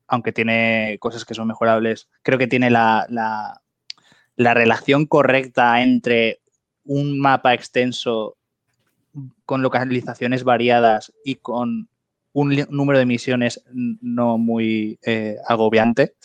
aunque 0.07 0.31
tiene 0.31 0.97
cosas 0.99 1.25
que 1.25 1.33
son 1.33 1.47
mejorables. 1.47 2.07
Creo 2.21 2.38
que 2.38 2.47
tiene 2.47 2.69
la, 2.69 3.05
la- 3.09 3.61
la 4.36 4.53
relación 4.53 5.05
correcta 5.05 5.81
entre 5.81 6.41
un 6.83 7.19
mapa 7.19 7.53
extenso 7.53 8.36
con 9.45 9.61
localizaciones 9.61 10.43
variadas 10.43 11.13
y 11.23 11.36
con 11.36 11.88
un 12.33 12.65
número 12.69 12.99
de 12.99 13.05
misiones 13.05 13.63
no 13.71 14.38
muy 14.38 14.99
eh, 15.05 15.38
agobiante. 15.47 16.15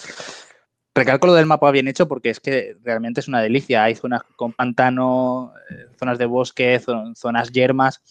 Recalco 0.95 1.27
lo 1.29 1.35
del 1.35 1.47
mapa 1.47 1.71
bien 1.71 1.89
hecho 1.89 2.09
porque 2.09 2.31
es 2.31 2.41
que 2.41 2.77
realmente 2.83 3.21
es 3.21 3.29
una 3.29 3.41
delicia. 3.41 3.85
Hay 3.85 3.95
zonas 3.95 4.23
con 4.37 4.53
pantano, 4.53 5.53
eh, 5.71 5.87
zonas 5.99 6.19
de 6.19 6.27
bosque, 6.27 6.81
zo- 6.81 7.15
zonas 7.15 7.53
yermas, 7.53 8.03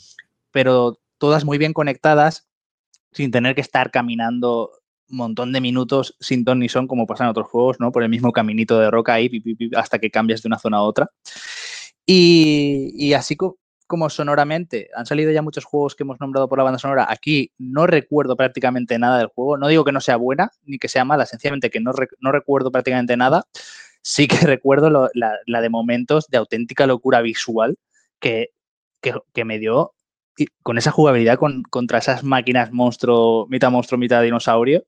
pero 0.52 0.98
todas 1.18 1.44
muy 1.46 1.58
bien 1.58 1.74
conectadas 1.74 2.48
sin 3.12 3.32
tener 3.32 3.56
que 3.56 3.62
estar 3.62 3.92
caminando 3.92 4.72
un 5.10 5.18
montón 5.18 5.54
de 5.54 5.62
minutos 5.62 6.16
sin 6.20 6.46
ton 6.46 6.60
ni 6.60 6.70
son 6.70 6.88
como 6.88 7.08
pasa 7.08 7.26
en 7.26 7.32
otros 7.32 7.48
juegos, 7.50 7.80
¿no? 7.80 7.92
Por 7.92 8.04
el 8.04 8.10
mismo 8.10 8.32
caminito 8.34 8.80
de 8.80 8.92
roca 8.92 9.14
ahí 9.16 9.30
hasta 9.76 10.00
que 10.00 10.12
cambias 10.12 10.42
de 10.44 10.48
una 10.48 10.60
zona 10.60 10.78
a 10.78 10.84
otra. 10.84 11.10
Y, 12.06 12.92
y 12.96 13.14
así 13.14 13.36
como 13.90 14.08
sonoramente, 14.12 14.88
han 14.96 15.08
salido 15.08 15.32
ya 15.32 15.42
muchos 15.42 15.66
juegos 15.66 15.96
que 15.96 16.04
hemos 16.04 16.20
nombrado 16.20 16.48
por 16.48 16.60
la 16.60 16.64
banda 16.64 16.78
sonora. 16.78 17.08
Aquí 17.10 17.52
no 17.58 17.88
recuerdo 17.88 18.36
prácticamente 18.38 19.00
nada 19.00 19.18
del 19.18 19.28
juego. 19.30 19.58
No 19.58 19.68
digo 19.68 19.84
que 19.84 19.92
no 19.92 20.00
sea 20.00 20.16
buena 20.16 20.52
ni 20.64 20.78
que 20.78 20.88
sea 20.88 21.06
mala, 21.06 21.26
sencillamente 21.26 21.72
que 21.72 21.80
no, 21.80 21.92
rec- 21.92 22.16
no 22.20 22.32
recuerdo 22.32 22.72
prácticamente 22.72 23.18
nada. 23.18 23.48
Sí 24.04 24.28
que 24.28 24.38
recuerdo 24.46 24.92
lo- 24.92 25.10
la, 25.16 25.34
la 25.48 25.62
de 25.62 25.70
momentos 25.70 26.28
de 26.28 26.38
auténtica 26.38 26.86
locura 26.86 27.22
visual 27.22 27.80
que, 28.20 28.52
que, 29.02 29.16
que 29.34 29.44
me 29.44 29.58
dio 29.58 29.96
y 30.38 30.46
con 30.62 30.78
esa 30.78 30.92
jugabilidad 30.92 31.40
con- 31.40 31.64
contra 31.64 31.98
esas 31.98 32.24
máquinas 32.24 32.72
monstruo, 32.72 33.48
mitad 33.50 33.72
monstruo, 33.72 33.98
mitad 33.98 34.22
dinosaurio, 34.22 34.84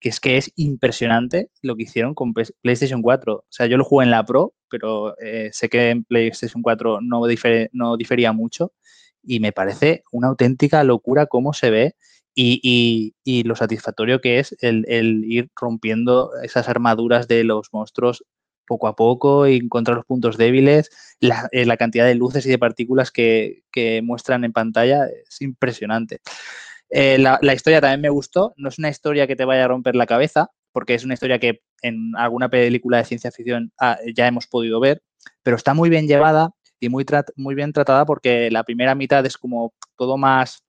que 0.00 0.08
es 0.08 0.20
que 0.20 0.36
es 0.36 0.52
impresionante 0.56 1.50
lo 1.62 1.76
que 1.76 1.82
hicieron 1.84 2.14
con 2.14 2.32
PlayStation 2.32 3.02
4. 3.02 3.34
O 3.34 3.44
sea, 3.48 3.66
yo 3.66 3.76
lo 3.76 3.84
jugué 3.84 4.04
en 4.04 4.10
la 4.10 4.24
Pro, 4.24 4.54
pero 4.70 5.18
eh, 5.18 5.50
sé 5.52 5.68
que 5.68 5.90
en 5.90 6.04
PlayStation 6.04 6.62
4 6.62 7.00
no, 7.00 7.22
no 7.72 7.96
difería 7.96 8.32
mucho 8.32 8.72
y 9.22 9.40
me 9.40 9.52
parece 9.52 10.02
una 10.12 10.28
auténtica 10.28 10.84
locura 10.84 11.26
cómo 11.26 11.52
se 11.52 11.70
ve 11.70 11.96
y, 12.34 13.42
lo 13.44 13.56
satisfactorio 13.56 14.20
que 14.20 14.38
es 14.38 14.56
el, 14.60 14.84
ir 15.24 15.50
rompiendo 15.56 16.30
esas 16.42 16.68
armaduras 16.68 17.26
de 17.26 17.44
los 17.44 17.68
monstruos 17.72 18.24
poco 18.66 18.86
a 18.86 18.94
poco 18.94 19.48
y 19.48 19.56
encontrar 19.56 19.96
los 19.96 20.06
puntos 20.06 20.36
débiles, 20.36 20.90
la, 21.20 21.48
eh, 21.52 21.66
cantidad 21.76 22.06
de 22.06 22.14
luces 22.14 22.46
y 22.46 22.50
de 22.50 22.58
partículas 22.58 23.10
que, 23.10 23.62
muestran 24.02 24.44
en 24.44 24.52
pantalla 24.52 25.06
es 25.06 25.40
impresionante. 25.40 26.20
Eh, 26.90 27.18
la, 27.18 27.54
historia 27.54 27.80
también 27.80 28.00
me 28.00 28.08
gustó, 28.08 28.54
no 28.56 28.68
es 28.68 28.78
una 28.78 28.88
historia 28.88 29.26
que 29.26 29.36
te 29.36 29.44
vaya 29.44 29.64
a 29.64 29.68
romper 29.68 29.94
la 29.94 30.06
cabeza, 30.06 30.50
porque 30.72 30.94
es 30.94 31.04
una 31.04 31.14
historia 31.14 31.38
que 31.38 31.60
en 31.82 32.12
alguna 32.16 32.48
película 32.48 32.98
de 32.98 33.04
ciencia 33.04 33.30
ficción 33.30 33.72
ah, 33.78 33.98
ya 34.14 34.26
hemos 34.26 34.46
podido 34.46 34.80
ver, 34.80 35.02
pero 35.42 35.56
está 35.56 35.74
muy 35.74 35.90
bien 35.90 36.06
llevada 36.06 36.50
y 36.80 36.88
muy, 36.88 37.04
muy 37.36 37.54
bien 37.54 37.72
tratada 37.72 38.04
porque 38.06 38.50
la 38.50 38.64
primera 38.64 38.94
mitad 38.94 39.24
es 39.26 39.36
como 39.36 39.74
todo 39.96 40.16
más 40.16 40.64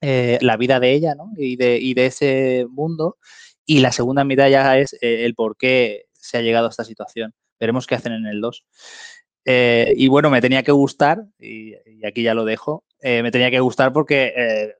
eh, 0.00 0.38
la 0.42 0.56
vida 0.56 0.80
de 0.80 0.92
ella 0.92 1.14
¿no? 1.14 1.32
y, 1.36 1.56
de, 1.56 1.78
y, 1.78 1.94
de, 1.94 2.06
ese 2.06 2.66
mundo. 2.68 3.16
Y 3.64 3.80
la 3.80 3.92
segunda 3.92 4.24
mitad 4.24 4.48
ya 4.48 4.78
es 4.78 4.92
eh, 4.94 5.24
el 5.24 5.34
por 5.34 5.56
qué 5.56 6.06
se 6.12 6.38
ha 6.38 6.42
llegado 6.42 6.66
a 6.66 6.70
esta 6.70 6.84
situación. 6.84 7.34
Veremos 7.58 7.86
qué 7.86 7.94
hacen 7.94 8.12
en 8.12 8.26
el 8.26 8.40
2. 8.40 8.66
Eh, 9.46 9.94
y 9.96 10.08
bueno, 10.08 10.30
me 10.30 10.40
tenía 10.40 10.62
que 10.62 10.72
gustar, 10.72 11.24
y, 11.38 11.74
aquí 12.06 12.22
ya 12.22 12.34
lo 12.34 12.44
dejo, 12.44 12.84
me 13.02 13.30
tenía 13.30 13.50
que 13.50 13.60
gustar 13.60 13.92
porque, 13.92 14.74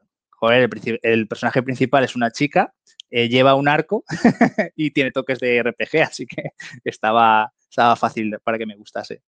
joder, 0.45 0.69
el, 1.03 1.27
personaje 1.27 1.63
principal 1.63 2.05
es 2.05 2.17
una 2.17 2.31
chica, 2.31 2.75
lleva 3.11 3.55
un 3.55 3.69
arco 3.69 4.05
y 4.77 4.91
tiene 4.91 5.11
toques 5.11 5.39
de 5.39 5.63
RPG, 5.63 6.03
así 6.03 6.27
que 6.27 6.51
estaba, 6.85 7.53
estaba 7.71 7.97
fácil 7.97 8.37
para 8.43 8.59
que 8.59 8.67
me 8.67 8.77
gustase. 8.77 9.23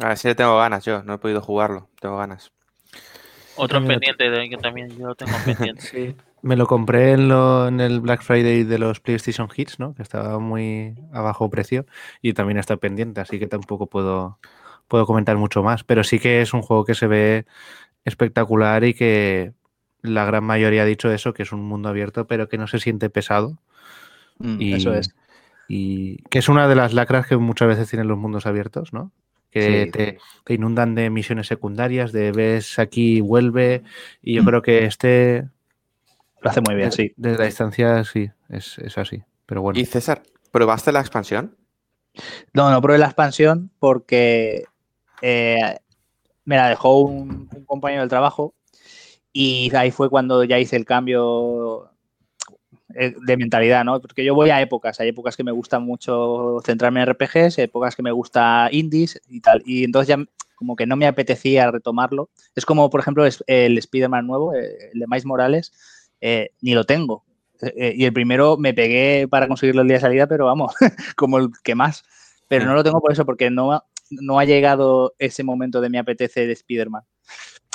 A 0.00 0.08
ver 0.08 0.16
si 0.16 0.28
le 0.28 0.34
tengo 0.34 0.56
ganas 0.56 0.84
yo, 0.84 1.02
no 1.02 1.14
he 1.14 1.18
podido 1.18 1.40
jugarlo, 1.40 1.88
tengo 2.00 2.16
ganas. 2.16 2.52
Otro 3.56 3.84
pendiente 3.84 4.30
de 4.30 4.48
que 4.48 4.56
también 4.56 4.96
yo 4.96 5.14
tengo 5.14 5.32
pendiente. 5.44 5.80
sí. 5.82 6.16
Me 6.42 6.56
lo 6.56 6.66
compré 6.66 7.12
en, 7.12 7.28
lo, 7.28 7.68
en, 7.68 7.80
el 7.80 8.00
Black 8.00 8.22
Friday 8.22 8.64
de 8.64 8.78
los 8.78 9.00
PlayStation 9.00 9.48
Hits, 9.54 9.78
¿no? 9.78 9.94
Que 9.94 10.02
estaba 10.02 10.38
muy 10.38 10.94
a 11.12 11.22
bajo 11.22 11.48
precio 11.48 11.86
y 12.20 12.34
también 12.34 12.58
está 12.58 12.76
pendiente, 12.76 13.20
así 13.20 13.38
que 13.38 13.46
tampoco 13.46 13.86
puedo, 13.86 14.38
puedo 14.86 15.06
comentar 15.06 15.36
mucho 15.36 15.62
más. 15.62 15.84
Pero 15.84 16.04
sí 16.04 16.18
que 16.18 16.42
es 16.42 16.52
un 16.52 16.62
juego 16.62 16.84
que 16.84 16.94
se 16.94 17.06
ve 17.06 17.46
espectacular 18.04 18.84
y 18.84 18.94
que 18.94 19.52
la 20.04 20.26
gran 20.26 20.44
mayoría 20.44 20.82
ha 20.82 20.86
dicho 20.86 21.10
eso, 21.10 21.32
que 21.32 21.42
es 21.42 21.52
un 21.52 21.62
mundo 21.62 21.88
abierto, 21.88 22.26
pero 22.26 22.48
que 22.48 22.58
no 22.58 22.66
se 22.66 22.78
siente 22.78 23.08
pesado. 23.08 23.58
Mm, 24.38 24.60
y, 24.60 24.72
eso 24.74 24.92
es. 24.92 25.14
Y 25.66 26.18
que 26.24 26.40
es 26.40 26.48
una 26.50 26.68
de 26.68 26.74
las 26.74 26.92
lacras 26.92 27.26
que 27.26 27.38
muchas 27.38 27.68
veces 27.68 27.88
tienen 27.88 28.06
los 28.06 28.18
mundos 28.18 28.44
abiertos, 28.46 28.92
¿no? 28.92 29.10
que 29.50 30.18
te, 30.44 30.52
inundan 30.52 30.96
de 30.96 31.10
misiones 31.10 31.46
secundarias, 31.46 32.10
de 32.10 32.32
ves 32.32 32.80
aquí, 32.80 33.20
vuelve, 33.20 33.84
y 34.20 34.34
yo 34.34 34.42
mm. 34.42 34.46
creo 34.46 34.62
que 34.62 34.84
este... 34.84 35.48
Lo 36.40 36.50
hace 36.50 36.60
muy 36.60 36.74
bien, 36.74 36.90
sí. 36.90 37.14
Desde 37.16 37.38
la 37.38 37.44
distancia, 37.44 38.02
sí, 38.02 38.30
es, 38.48 38.78
así, 38.98 39.22
pero 39.46 39.62
bueno. 39.62 39.78
¿Y 39.78 39.86
César, 39.86 40.24
probaste 40.50 40.90
la 40.90 41.00
expansión? 41.00 41.56
No, 42.52 42.70
no 42.70 42.82
probé 42.82 42.98
la 42.98 43.06
expansión 43.06 43.70
porque 43.78 44.64
eh, 45.22 45.76
me 46.44 46.56
la 46.56 46.68
dejó 46.68 46.98
un, 46.98 47.48
un 47.54 47.64
compañero 47.64 48.02
del 48.02 48.10
trabajo 48.10 48.54
y 49.36 49.74
ahí 49.74 49.90
fue 49.90 50.08
cuando 50.08 50.44
ya 50.44 50.60
hice 50.60 50.76
el 50.76 50.84
cambio 50.84 51.90
eh, 52.94 53.14
de 53.26 53.36
mentalidad, 53.36 53.84
¿no? 53.84 54.00
Porque 54.00 54.24
yo 54.24 54.32
voy 54.32 54.50
a 54.50 54.62
épocas, 54.62 55.00
hay 55.00 55.08
épocas 55.08 55.36
que 55.36 55.42
me 55.42 55.50
gusta 55.50 55.80
mucho 55.80 56.60
centrarme 56.64 57.02
en 57.02 57.08
RPGs, 57.08 57.58
épocas 57.58 57.96
que 57.96 58.04
me 58.04 58.12
gusta 58.12 58.68
indies 58.70 59.20
y 59.28 59.40
tal, 59.40 59.60
y 59.66 59.82
entonces 59.82 60.16
ya 60.16 60.24
como 60.54 60.76
que 60.76 60.86
no 60.86 60.94
me 60.94 61.08
apetecía 61.08 61.68
retomarlo. 61.72 62.30
Es 62.54 62.64
como, 62.64 62.88
por 62.90 63.00
ejemplo, 63.00 63.26
el 63.26 63.78
Spider-Man 63.78 64.24
nuevo, 64.28 64.54
eh, 64.54 64.90
el 64.92 65.00
de 65.00 65.06
Miles 65.08 65.26
Morales, 65.26 65.72
eh, 66.20 66.50
ni 66.60 66.74
lo 66.74 66.84
tengo. 66.84 67.24
y 67.76 68.04
el 68.04 68.12
primero 68.12 68.56
me 68.56 68.74
pegué 68.74 69.26
para 69.28 69.48
conseguirlo 69.48 69.82
el 69.82 69.88
día 69.88 69.96
de 69.96 70.00
salida, 70.02 70.26
pero 70.28 70.46
vamos, 70.46 70.74
como 71.16 71.38
el 71.38 71.48
que 71.64 71.74
más. 71.74 72.04
Pero 72.48 72.66
no 72.66 72.74
lo 72.74 72.84
tengo 72.84 73.00
por 73.00 73.12
eso, 73.12 73.24
porque 73.24 73.50
no, 73.50 73.82
no 74.10 74.38
ha 74.38 74.44
llegado 74.44 75.14
ese 75.18 75.42
momento 75.42 75.80
de 75.80 75.90
mi 75.90 75.98
apetece 75.98 76.46
de 76.46 76.52
Spider-Man. 76.52 77.02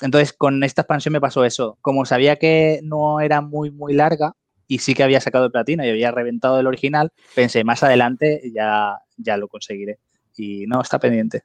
Entonces, 0.02 0.34
con 0.34 0.64
esta 0.64 0.82
expansión 0.82 1.14
me 1.14 1.22
pasó 1.22 1.44
eso. 1.46 1.78
Como 1.82 2.06
sabía 2.06 2.38
que 2.38 2.80
no 2.84 3.20
era 3.20 3.42
muy, 3.42 3.72
muy 3.72 3.94
larga, 3.94 4.34
y 4.70 4.80
sí 4.80 4.94
que 4.94 5.04
había 5.04 5.20
sacado 5.20 5.46
el 5.46 5.52
platino 5.52 5.84
y 5.84 5.90
había 5.90 6.12
reventado 6.12 6.60
el 6.60 6.68
original, 6.68 7.12
pensé, 7.34 7.64
más 7.64 7.82
adelante 7.82 8.42
ya, 8.54 9.00
ya 9.18 9.36
lo 9.36 9.48
conseguiré. 9.48 9.98
Y 10.38 10.68
no, 10.68 10.80
está 10.82 11.00
pendiente. 11.00 11.44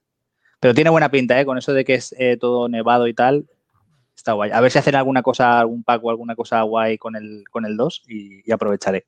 Pero 0.60 0.74
tiene 0.74 0.90
buena 0.90 1.10
pinta, 1.10 1.40
¿eh? 1.40 1.46
Con 1.46 1.56
eso 1.56 1.72
de 1.72 1.84
que 1.86 1.94
es 1.94 2.14
eh, 2.18 2.36
todo 2.38 2.68
nevado 2.68 3.08
y 3.08 3.14
tal, 3.14 3.46
está 4.14 4.32
guay. 4.32 4.50
A 4.50 4.60
ver 4.60 4.70
si 4.70 4.78
hacen 4.78 4.94
alguna 4.94 5.22
cosa, 5.22 5.58
algún 5.58 5.82
pack 5.82 6.04
o 6.04 6.10
alguna 6.10 6.36
cosa 6.36 6.60
guay 6.62 6.98
con 6.98 7.16
el, 7.16 7.44
con 7.50 7.64
el 7.64 7.78
2 7.78 8.02
y, 8.06 8.52
aprovecharé. 8.52 9.06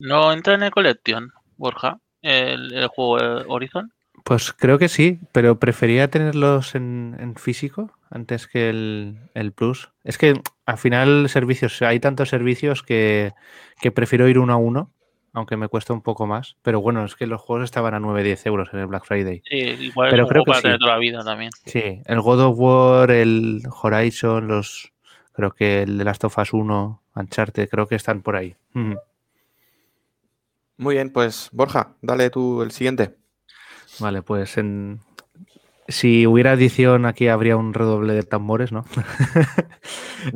¿No 0.00 0.32
entra 0.32 0.54
en 0.54 0.62
el 0.62 0.70
Collection, 0.70 1.30
Borja, 1.58 2.00
el, 2.22 2.72
el 2.72 2.86
juego 2.88 3.44
Horizon? 3.48 3.92
Pues 4.24 4.52
creo 4.52 4.78
que 4.78 4.88
sí, 4.88 5.18
pero 5.32 5.58
prefería 5.58 6.08
tenerlos 6.08 6.74
en, 6.74 7.34
físico 7.36 7.90
antes 8.10 8.46
que 8.46 8.68
el, 8.68 9.52
Plus. 9.52 9.90
Es 10.04 10.18
que 10.18 10.40
al 10.66 10.78
final 10.78 11.28
servicios, 11.28 11.82
hay 11.82 11.98
tantos 11.98 12.28
servicios 12.28 12.82
que, 12.82 13.32
prefiero 13.94 14.28
ir 14.28 14.38
uno 14.38 14.52
a 14.52 14.56
uno, 14.56 14.92
aunque 15.32 15.56
me 15.56 15.68
cuesta 15.68 15.92
un 15.92 16.02
poco 16.02 16.26
más. 16.26 16.56
Pero 16.62 16.80
bueno, 16.80 17.04
es 17.04 17.16
que 17.16 17.26
los 17.26 17.40
juegos 17.40 17.64
estaban 17.64 17.94
a 17.94 18.00
9-10 18.00 18.46
euros 18.46 18.68
en 18.72 18.80
el 18.80 18.86
Black 18.86 19.04
Friday. 19.04 19.42
Sí, 19.48 19.56
igual 19.56 20.10
pero 20.10 20.28
creo 20.28 20.44
que 20.44 20.52
tener 20.60 20.78
toda 20.78 20.92
la 20.92 20.98
vida 20.98 21.24
también. 21.24 21.50
Sí, 21.64 22.00
el 22.04 22.20
God 22.20 22.40
of 22.40 22.58
War, 22.58 23.10
el 23.10 23.62
Horizon, 23.82 24.46
los 24.46 24.92
creo 25.32 25.50
que 25.50 25.82
el 25.82 25.98
de 25.98 26.04
Last 26.04 26.24
of 26.24 26.38
Us 26.38 26.52
1, 26.52 27.02
Uncharted, 27.16 27.68
creo 27.68 27.86
que 27.86 27.96
están 27.96 28.22
por 28.22 28.36
ahí. 28.36 28.54
Muy 30.76 30.94
bien, 30.94 31.10
pues 31.10 31.48
Borja, 31.52 31.94
dale 32.02 32.30
tú 32.30 32.62
el 32.62 32.70
siguiente. 32.70 33.21
Vale, 33.98 34.22
pues 34.22 34.56
en... 34.58 35.00
si 35.88 36.26
hubiera 36.26 36.52
edición 36.52 37.06
aquí 37.06 37.28
habría 37.28 37.56
un 37.56 37.74
redoble 37.74 38.14
de 38.14 38.22
tambores, 38.22 38.72
¿no? 38.72 38.84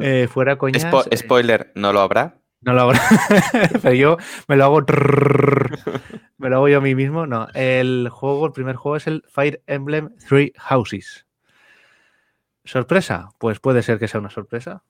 Eh, 0.00 0.26
fuera 0.28 0.59
coña. 0.59 0.90
Eh, 1.12 1.16
spoiler, 1.16 1.70
¿no 1.76 1.92
lo 1.92 2.00
habrá? 2.00 2.40
No 2.61 2.72
lo 2.72 2.80
habrá. 2.82 3.00
Pero 3.82 3.94
yo 3.94 4.16
me 4.48 4.57
lo 4.57 4.64
hago. 4.64 4.84
me 6.38 6.50
lo 6.50 6.57
hago 6.57 6.68
yo 6.68 6.78
a 6.78 6.80
mí 6.80 6.96
mismo. 6.96 7.24
No. 7.24 7.46
El 7.54 8.09
juego, 8.11 8.46
el 8.46 8.52
primer 8.52 8.74
juego 8.74 8.96
es 8.96 9.07
el 9.07 9.22
Fire 9.28 9.62
Emblem 9.68 10.16
Three 10.28 10.52
Houses. 10.59 11.24
¿Sorpresa? 12.64 13.28
Pues 13.38 13.61
puede 13.61 13.84
ser 13.84 14.00
que 14.00 14.09
sea 14.09 14.18
una 14.18 14.30
sorpresa. 14.30 14.82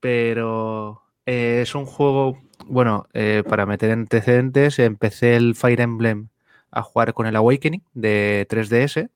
Pero 0.00 1.02
eh, 1.26 1.60
es 1.60 1.74
un 1.74 1.84
juego. 1.84 2.40
Bueno, 2.64 3.08
para 3.46 3.66
meter 3.66 3.90
antecedentes, 3.90 4.78
empecé 4.78 5.36
el 5.36 5.54
Fire 5.54 5.82
Emblem 5.82 6.30
a 6.70 6.82
jugar 6.82 7.14
con 7.14 7.26
el 7.26 7.36
Awakening 7.36 7.82
de 7.94 8.46
3DS. 8.48 9.10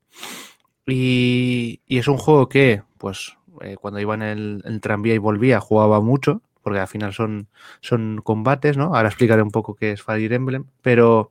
Y, 0.86 1.80
es 1.88 2.08
un 2.08 2.18
juego 2.18 2.48
que, 2.48 2.82
pues, 2.98 3.36
eh, 3.62 3.76
cuando 3.80 4.00
iba 4.00 4.14
en 4.14 4.22
el, 4.22 4.80
tranvía 4.80 5.14
y 5.14 5.18
volvía, 5.18 5.60
jugaba 5.60 6.00
mucho, 6.00 6.42
porque 6.62 6.80
al 6.80 6.88
final 6.88 7.12
son, 7.12 7.48
son 7.80 8.20
combates, 8.22 8.76
¿no? 8.76 8.94
Ahora 8.94 9.08
explicaré 9.08 9.42
un 9.42 9.50
poco 9.50 9.74
qué 9.74 9.92
es 9.92 10.02
Fire 10.02 10.32
Emblem, 10.32 10.66
pero, 10.82 11.30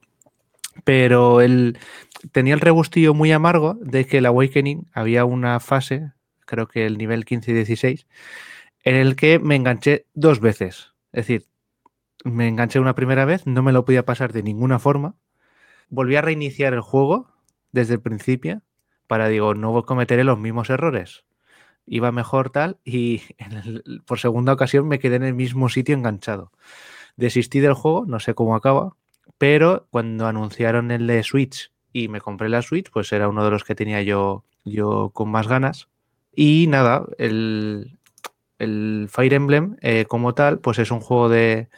pero 0.84 1.41
él 1.41 1.78
tenía 2.32 2.53
el 2.53 2.61
rebustillo 2.61 3.13
muy 3.13 3.32
amargo 3.32 3.78
de 3.82 4.05
que 4.05 4.19
el 4.19 4.26
Awakening 4.26 4.88
había 4.93 5.26
una 5.26 5.59
fase, 5.59 6.11
creo 6.45 6.67
que 6.67 6.86
el 6.86 6.97
nivel 6.97 7.26
15 7.26 7.51
y 7.51 7.53
16, 7.55 8.07
en 8.84 8.95
el 8.95 9.15
que 9.15 9.39
me 9.39 9.55
enganché 9.55 10.05
dos 10.13 10.39
veces. 10.39 10.93
Es 11.11 11.28
decir, 11.28 11.45
me 12.24 12.47
enganché 12.47 12.80
una 12.80 12.95
primera 12.95 13.26
vez, 13.26 13.45
no 13.45 13.61
me 13.63 13.71
lo 13.74 13.86
podía 13.86 14.05
pasar 14.05 14.34
de 14.34 14.43
ninguna 14.43 14.80
forma, 14.80 15.15
volví 15.94 16.16
a 16.16 16.24
reiniciar 16.24 16.74
el 16.74 16.82
juego 16.82 17.28
desde 17.72 17.94
el 17.94 18.02
principio 18.02 18.64
para, 19.06 19.28
digo, 19.28 19.54
no 19.54 19.84
cometeré 19.84 20.24
los 20.24 20.39
mismos 20.39 20.72
errores. 20.72 21.24
Iba 21.86 22.12
mejor 22.12 22.50
tal 22.50 22.80
y 22.84 23.22
por 24.06 24.20
segunda 24.20 24.54
ocasión 24.54 24.88
me 24.88 24.98
quedé 24.98 25.18
en 25.18 25.24
el 25.24 25.36
mismo 25.36 25.70
sitio 25.70 25.96
enganchado. 25.96 26.52
Desistí 27.16 27.60
del 27.60 27.76
juego, 27.76 28.06
no 28.08 28.20
sé 28.20 28.34
cómo 28.34 28.56
acaba, 28.56 28.96
pero 29.38 29.86
cuando 29.91 30.26
anunciaron 30.26 30.89
el 30.89 31.06
de 31.06 31.22
Switch 31.22 31.72
y 31.91 32.08
me 32.08 32.22
compré 32.22 32.50
la 32.50 32.64
Switch, 32.64 32.89
pues 32.89 33.14
era 33.14 33.30
uno 33.30 33.46
de 33.46 33.52
los 33.52 33.64
que 33.64 33.76
tenía 33.76 34.02
yo, 34.02 34.46
yo 34.66 35.12
con 35.14 35.30
más 35.30 35.48
ganas. 35.48 35.89
Y 36.36 36.66
nada, 36.68 37.06
el, 37.20 38.00
Fire 39.10 39.34
Emblem 39.34 39.78
eh, 39.82 40.06
como 40.06 40.34
tal, 40.34 40.58
pues 40.58 40.80
es 40.80 40.89
un 40.89 41.02
juego 41.02 41.30
de, 41.30 41.70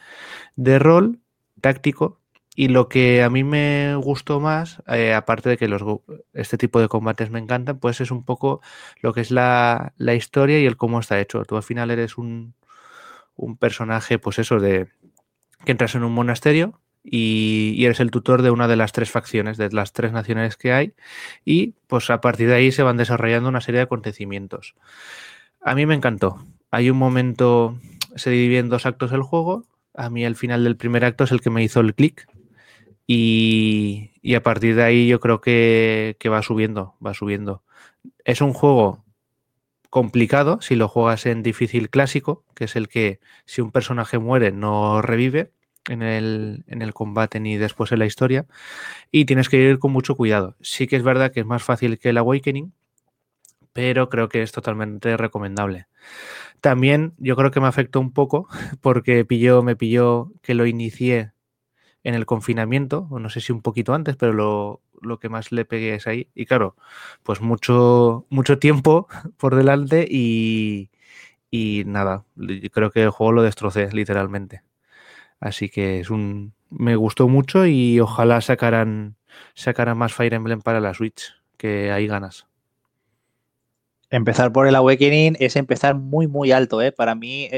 de 0.54 0.78
rol 0.78 1.18
táctico 1.60 2.20
y 2.58 2.68
lo 2.68 2.88
que 2.88 3.22
a 3.22 3.28
mí 3.28 3.44
me 3.44 3.94
gustó 3.96 4.40
más, 4.40 4.82
eh, 4.88 5.12
aparte 5.12 5.50
de 5.50 5.58
que 5.58 5.68
los, 5.68 5.82
este 6.32 6.56
tipo 6.56 6.80
de 6.80 6.88
combates 6.88 7.30
me 7.30 7.38
encantan, 7.38 7.78
pues 7.78 8.00
es 8.00 8.10
un 8.10 8.24
poco 8.24 8.62
lo 9.02 9.12
que 9.12 9.20
es 9.20 9.30
la, 9.30 9.92
historia 9.98 10.58
y 10.58 10.64
el 10.64 10.78
cómo 10.78 10.98
está 10.98 11.20
hecho. 11.20 11.44
Tú 11.44 11.56
al 11.56 11.62
final 11.62 11.90
eres 11.90 12.16
un, 12.16 12.54
personaje, 13.60 14.18
pues 14.18 14.38
eso, 14.38 14.58
de, 14.58 14.88
que 15.66 15.72
entras 15.72 15.94
en 15.96 16.04
un 16.04 16.12
monasterio 16.14 16.80
y, 17.04 17.84
eres 17.84 18.00
el 18.00 18.10
tutor 18.10 18.40
de 18.40 18.50
una 18.50 18.68
de 18.68 18.76
las 18.76 18.92
tres 18.92 19.10
facciones, 19.10 19.58
de 19.58 19.70
las 19.70 19.92
tres 19.92 20.12
naciones 20.12 20.56
que 20.56 20.72
hay, 20.72 20.94
y 21.44 21.74
pues 21.88 22.08
a 22.08 22.22
partir 22.22 22.48
de 22.48 22.54
ahí 22.54 22.72
se 22.72 22.82
van 22.82 22.96
desarrollando 22.96 23.50
una 23.50 23.60
serie 23.60 23.80
de 23.80 23.84
acontecimientos. 23.84 24.74
A 25.60 25.74
mí 25.74 25.84
me 25.84 25.94
encantó. 25.94 26.46
Hay 26.70 26.88
un 26.88 26.96
momento, 26.96 27.78
se 28.14 28.30
divide 28.30 28.60
en 28.60 28.70
dos 28.70 28.86
actos 28.86 29.12
el 29.12 29.22
juego. 29.22 29.66
A 29.94 30.08
mí 30.08 30.24
el 30.24 30.36
final 30.36 30.64
del 30.64 30.76
primer 30.76 31.04
acto 31.04 31.24
es 31.24 31.32
el 31.32 31.42
que 31.42 31.50
me 31.50 31.62
hizo 31.62 31.80
el 31.80 31.94
clic. 31.94 32.26
Y, 33.06 34.10
a 34.34 34.42
partir 34.42 34.74
de 34.74 34.82
ahí 34.82 35.08
yo 35.08 35.20
creo 35.20 35.40
que, 35.40 36.16
que 36.18 36.28
va 36.28 36.42
subiendo, 36.42 36.96
va 37.04 37.14
subiendo. 37.14 37.62
Es 38.24 38.40
un 38.40 38.52
juego 38.52 39.04
complicado 39.90 40.60
si 40.60 40.76
lo 40.76 40.88
juegas 40.88 41.26
en 41.26 41.42
difícil 41.42 41.90
clásico, 41.90 42.44
que 42.54 42.64
es 42.64 42.76
el 42.76 42.88
que 42.88 43.20
si 43.44 43.60
un 43.60 43.70
personaje 43.70 44.18
muere 44.18 44.52
no 44.52 45.00
revive 45.02 45.52
en 45.88 46.02
el, 46.02 46.64
en 46.66 46.82
el, 46.82 46.92
combate 46.94 47.40
ni 47.40 47.56
después 47.56 47.92
en 47.92 48.00
la 48.00 48.06
historia. 48.06 48.46
Y 49.10 49.24
tienes 49.24 49.48
que 49.48 49.58
ir 49.58 49.78
con 49.78 49.92
mucho 49.92 50.16
cuidado. 50.16 50.56
Sí 50.60 50.86
que 50.86 50.96
es 50.96 51.02
verdad 51.02 51.32
que 51.32 51.40
es 51.40 51.46
más 51.46 51.62
fácil 51.62 51.98
que 51.98 52.10
el 52.10 52.18
Awakening, 52.18 52.72
pero 53.72 54.08
creo 54.08 54.28
que 54.28 54.42
es 54.42 54.52
totalmente 54.52 55.16
recomendable. 55.16 55.86
También 56.60 57.14
yo 57.18 57.36
creo 57.36 57.50
que 57.50 57.60
me 57.60 57.66
afectó 57.68 58.00
un 58.00 58.12
poco 58.12 58.48
porque 58.80 59.24
pilló, 59.24 59.62
me 59.62 59.76
pilló 59.76 60.32
que 60.42 60.54
lo 60.54 60.66
inicié 60.66 61.32
en 62.06 62.14
el 62.14 62.24
confinamiento, 62.24 63.08
no 63.10 63.28
sé 63.30 63.40
si 63.40 63.50
un 63.50 63.62
poquito 63.62 63.92
antes, 63.92 64.14
pero 64.14 64.32
lo, 64.32 64.80
lo, 65.02 65.18
que 65.18 65.28
más 65.28 65.50
le 65.50 65.64
pegué 65.64 65.96
es 65.96 66.06
ahí. 66.06 66.28
Y 66.36 66.46
claro, 66.46 66.76
pues 67.24 67.40
mucho, 67.40 68.26
mucho 68.30 68.60
tiempo 68.60 69.08
por 69.38 69.56
delante 69.56 70.06
y, 70.08 70.88
y 71.50 71.82
nada, 71.84 72.24
creo 72.72 72.92
que 72.92 73.02
el 73.02 73.10
juego 73.10 73.32
lo 73.32 73.42
destrocé 73.42 73.90
literalmente. 73.90 74.62
Así 75.40 75.68
que 75.68 75.98
es 75.98 76.08
un. 76.08 76.54
Me 76.70 76.94
gustó 76.94 77.26
mucho 77.26 77.66
y 77.66 77.98
ojalá 77.98 78.40
sacaran, 78.40 79.16
sacaran 79.54 79.98
más 79.98 80.14
Fire 80.14 80.34
Emblem 80.34 80.62
para 80.62 80.78
la 80.78 80.94
Switch, 80.94 81.34
que 81.56 81.90
hay 81.90 82.06
ganas. 82.06 82.46
Empezar 84.10 84.52
por 84.52 84.68
el 84.68 84.76
Awakening 84.76 85.36
es 85.40 85.56
empezar 85.56 85.96
muy, 85.96 86.28
muy 86.28 86.52
alto, 86.52 86.80
¿eh? 86.82 86.92
Para 86.92 87.16
mí 87.16 87.50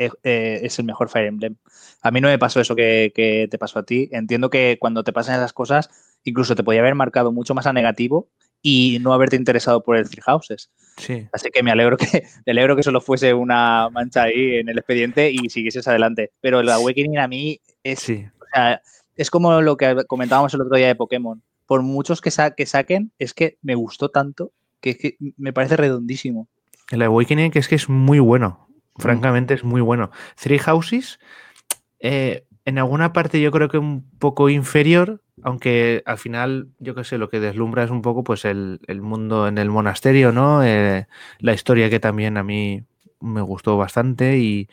eh, 0.00 0.60
es 0.62 0.78
el 0.78 0.86
mejor 0.86 1.08
Fire 1.08 1.26
Emblem. 1.26 1.56
A 2.02 2.10
mí 2.10 2.20
no 2.20 2.28
me 2.28 2.38
pasó 2.38 2.60
eso 2.60 2.74
que, 2.74 3.12
que, 3.14 3.48
te 3.50 3.58
pasó 3.58 3.80
a 3.80 3.82
ti. 3.84 4.08
Entiendo 4.12 4.48
que 4.48 4.78
cuando 4.80 5.04
te 5.04 5.12
pasan 5.12 5.36
esas 5.36 5.52
cosas, 5.52 5.90
incluso 6.24 6.54
te 6.54 6.64
podía 6.64 6.80
haber 6.80 6.94
marcado 6.94 7.32
mucho 7.32 7.54
más 7.54 7.66
a 7.66 7.72
negativo 7.72 8.28
y 8.62 8.98
no 9.00 9.12
haberte 9.12 9.36
interesado 9.36 9.82
por 9.82 9.96
el 9.96 10.08
Three 10.08 10.22
Houses. 10.22 10.70
Sí. 10.96 11.26
Así 11.32 11.50
que 11.50 11.62
me 11.62 11.70
alegro 11.70 11.96
que 11.96 12.24
me 12.46 12.52
alegro 12.52 12.76
que 12.76 12.82
solo 12.82 13.00
fuese 13.00 13.34
una 13.34 13.88
mancha 13.90 14.24
ahí 14.24 14.56
en 14.56 14.68
el 14.68 14.78
expediente 14.78 15.30
y 15.30 15.50
siguieses 15.50 15.86
adelante. 15.88 16.32
Pero 16.40 16.60
el 16.60 16.68
Awakening 16.68 17.18
a 17.18 17.28
mí 17.28 17.60
es, 17.82 18.08
o 18.08 18.46
sea, 18.54 18.82
es 19.16 19.30
como 19.30 19.60
lo 19.60 19.76
que 19.76 20.04
comentábamos 20.06 20.54
el 20.54 20.62
otro 20.62 20.76
día 20.76 20.88
de 20.88 20.94
Pokémon. 20.94 21.42
Por 21.66 21.82
muchos 21.82 22.20
que, 22.20 22.30
que 22.56 22.66
saquen, 22.66 23.12
es 23.18 23.32
que 23.32 23.58
me 23.62 23.74
gustó 23.74 24.08
tanto 24.08 24.52
que, 24.80 24.96
que 24.96 25.16
me 25.36 25.52
parece 25.52 25.76
redondísimo. 25.76 26.48
El 26.90 27.02
Awakening 27.02 27.50
que 27.52 27.60
es 27.60 27.68
que 27.68 27.76
es 27.76 27.88
muy 27.88 28.18
bueno. 28.18 28.69
Mm. 28.96 29.02
Francamente 29.02 29.54
es 29.54 29.64
muy 29.64 29.80
bueno. 29.80 30.10
Three 30.40 30.58
Houses, 30.58 31.18
eh, 32.00 32.44
en 32.64 32.78
alguna 32.78 33.12
parte 33.12 33.40
yo 33.40 33.50
creo 33.50 33.68
que 33.68 33.78
un 33.78 34.08
poco 34.18 34.48
inferior, 34.48 35.22
aunque 35.42 36.02
al 36.06 36.18
final, 36.18 36.68
yo 36.78 36.94
qué 36.94 37.04
sé, 37.04 37.18
lo 37.18 37.28
que 37.28 37.40
deslumbra 37.40 37.84
es 37.84 37.90
un 37.90 38.02
poco 38.02 38.22
pues 38.24 38.44
el, 38.44 38.80
mundo 39.00 39.48
en 39.48 39.58
el 39.58 39.70
monasterio, 39.70 40.32
¿no? 40.32 40.62
Eh, 40.64 41.06
la 41.38 41.52
historia 41.52 41.90
que 41.90 42.00
también 42.00 42.36
a 42.36 42.42
mí 42.42 42.84
me 43.20 43.42
gustó 43.42 43.76
bastante 43.76 44.38
y, 44.38 44.68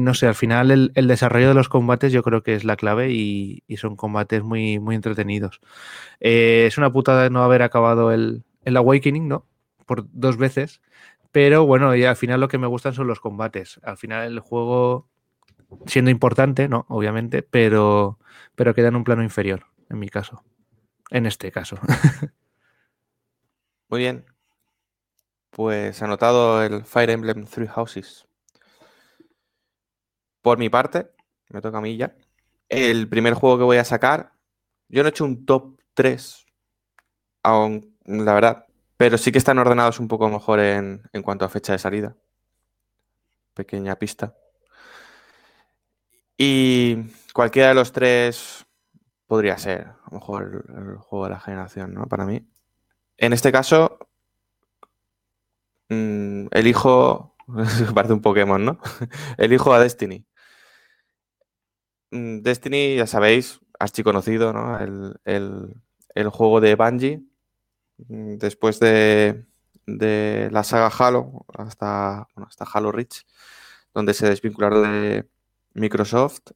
no 0.00 0.14
sé, 0.14 0.26
al 0.26 0.34
final 0.34 0.70
el, 0.94 1.06
desarrollo 1.06 1.48
de 1.48 1.54
los 1.54 1.68
combates 1.68 2.12
yo 2.12 2.22
creo 2.22 2.42
que 2.42 2.54
es 2.54 2.64
la 2.64 2.76
clave 2.76 3.12
y, 3.12 3.62
son 3.76 3.96
combates 3.96 4.42
muy, 4.42 4.78
muy 4.78 4.96
entretenidos. 4.96 5.60
Eh, 6.20 6.64
es 6.66 6.78
una 6.78 6.92
putada 6.92 7.30
no 7.30 7.42
haber 7.42 7.62
acabado 7.62 8.12
el, 8.12 8.44
el 8.64 8.76
Awakening, 8.76 9.28
¿no? 9.28 9.46
Por 9.86 10.06
dos 10.12 10.36
veces. 10.36 10.80
Pero 11.32 11.64
bueno, 11.64 11.96
y 11.96 12.04
al 12.04 12.16
final 12.16 12.40
lo 12.40 12.48
que 12.48 12.58
me 12.58 12.66
gustan 12.66 12.92
son 12.92 13.06
los 13.06 13.18
combates. 13.18 13.80
Al 13.82 13.96
final 13.96 14.30
el 14.30 14.40
juego 14.40 15.08
siendo 15.86 16.10
importante, 16.10 16.68
¿no? 16.68 16.84
Obviamente, 16.88 17.42
pero, 17.42 18.18
pero 18.54 18.74
queda 18.74 18.88
en 18.88 18.96
un 18.96 19.04
plano 19.04 19.22
inferior, 19.22 19.64
en 19.88 19.98
mi 19.98 20.08
caso. 20.08 20.44
En 21.10 21.26
este 21.26 21.50
caso. 21.50 21.76
Muy 23.88 24.00
bien. 24.00 24.26
Pues 25.50 26.02
anotado 26.02 26.62
el 26.62 26.84
Fire 26.84 27.10
Emblem 27.10 27.46
Three 27.46 27.66
Houses. 27.66 28.26
Por 30.42 30.58
mi 30.58 30.68
parte, 30.68 31.10
me 31.48 31.60
toca 31.60 31.78
a 31.78 31.80
mí 31.80 31.96
ya. 31.96 32.14
El 32.68 33.08
primer 33.08 33.34
juego 33.34 33.58
que 33.58 33.64
voy 33.64 33.76
a 33.76 33.84
sacar, 33.84 34.32
yo 34.88 35.02
no 35.02 35.08
he 35.08 35.10
hecho 35.10 35.24
un 35.24 35.44
top 35.44 35.78
3, 35.94 36.46
aún, 37.42 37.96
la 38.04 38.32
verdad, 38.32 38.66
pero 39.02 39.18
sí 39.18 39.32
que 39.32 39.38
están 39.38 39.58
ordenados 39.58 39.98
un 39.98 40.06
poco 40.06 40.28
mejor 40.28 40.60
en, 40.60 41.02
en 41.12 41.22
cuanto 41.22 41.44
a 41.44 41.48
fecha 41.48 41.72
de 41.72 41.80
salida. 41.80 42.14
Pequeña 43.52 43.98
pista. 43.98 44.36
Y 46.36 47.10
cualquiera 47.34 47.70
de 47.70 47.74
los 47.74 47.90
tres 47.90 48.64
podría 49.26 49.58
ser, 49.58 49.88
a 49.88 50.08
lo 50.08 50.20
mejor, 50.20 50.64
el, 50.68 50.98
juego 50.98 51.24
de 51.24 51.30
la 51.30 51.40
generación, 51.40 51.94
¿no? 51.94 52.06
Para 52.06 52.26
mí. 52.26 52.46
En 53.16 53.32
este 53.32 53.50
caso, 53.50 53.98
mm, 55.88 56.46
elijo, 56.52 57.34
parece 57.96 58.12
un 58.12 58.22
Pokémon, 58.22 58.64
¿no? 58.64 58.78
elijo 59.36 59.74
a 59.74 59.80
Destiny. 59.80 60.24
Mm, 62.12 62.42
Destiny, 62.42 62.94
ya 62.94 63.08
sabéis, 63.08 63.58
archiconocido, 63.80 64.52
¿no? 64.52 64.78
El, 64.78 65.18
el, 66.14 66.28
juego 66.28 66.60
de 66.60 66.76
Bungie. 66.76 67.31
Mm, 68.08 68.36
después 68.38 68.80
de, 68.80 69.44
de, 69.86 70.48
la 70.52 70.64
saga 70.64 70.88
Halo, 70.88 71.46
hasta, 71.56 72.28
hasta 72.36 72.64
Halo 72.72 72.92
Reach, 72.92 73.26
donde 73.94 74.14
se 74.14 74.28
desvincularon 74.28 74.82
de, 74.82 75.28
Microsoft 75.74 76.52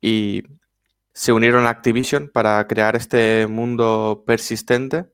y 0.00 0.42
se 1.12 1.32
unieron 1.32 1.66
a 1.66 1.70
Activision 1.70 2.28
para 2.28 2.66
crear 2.66 2.96
este 2.96 3.46
mundo 3.46 4.24
persistente. 4.26 5.06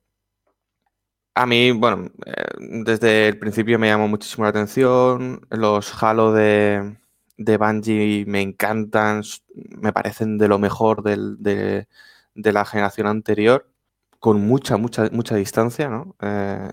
A 1.35 1.47
mí, 1.47 1.71
bueno, 1.73 2.11
eh, 2.25 2.33
desde 2.59 3.29
el 3.29 3.39
principio 3.39 3.79
me 3.79 3.89
llamó 3.89 4.09
muchísimo 4.09 4.45
la 4.45 4.51
atención. 4.51 5.47
Los 5.51 6.03
Halo 6.03 6.33
de, 6.33 6.97
de 7.37 7.57
Bungie 7.59 8.25
me 8.27 8.41
encantan, 8.41 9.23
me 9.55 9.93
parecen 9.93 10.39
de 10.39 10.49
lo 10.49 10.59
mejor 10.59 11.03
de, 11.03 11.87
la 12.35 12.65
generación 12.65 13.07
anterior, 13.07 13.71
con 14.21 14.47
mucha, 14.47 14.77
mucha, 14.77 15.09
mucha 15.13 15.37
distancia 15.37 15.89
¿no? 15.89 16.17
Eh, 16.21 16.71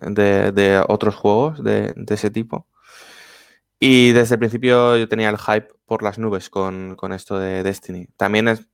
de, 0.53 0.83
otros 0.87 1.15
juegos 1.15 1.63
de, 1.63 1.93
ese 2.09 2.29
tipo. 2.29 2.67
Y 3.79 4.11
desde 4.11 4.35
el 4.35 4.39
principio 4.39 4.97
yo 4.97 5.07
tenía 5.09 5.29
el 5.29 5.37
hype 5.37 5.67
por 5.85 6.03
las 6.03 6.17
nubes 6.17 6.49
con, 6.49 6.97
esto 7.13 7.37
de 7.37 7.63
Destiny. 7.63 8.07
También 8.17 8.47
es 8.47 8.67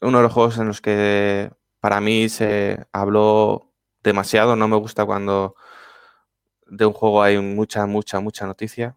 uno 0.00 0.18
de 0.18 0.22
los 0.22 0.32
juegos 0.32 0.58
en 0.58 0.68
los 0.68 0.80
que 0.80 1.50
para 1.80 2.00
mí 2.00 2.28
se 2.28 2.86
habló 2.92 3.72
demasiado. 4.02 4.56
No 4.56 4.68
me 4.68 4.76
gusta 4.76 5.04
cuando 5.04 5.56
de 6.66 6.86
un 6.86 6.92
juego 6.92 7.22
hay 7.22 7.38
mucha, 7.38 7.86
mucha, 7.86 8.20
mucha 8.20 8.46
noticia. 8.46 8.96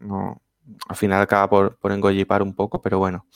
No, 0.00 0.40
al 0.88 0.96
final 0.96 1.22
acaba 1.22 1.48
por, 1.50 1.76
por 1.76 1.92
engollipar 1.92 2.42
un 2.42 2.54
poco, 2.54 2.80
pero 2.80 2.98
bueno. 2.98 3.26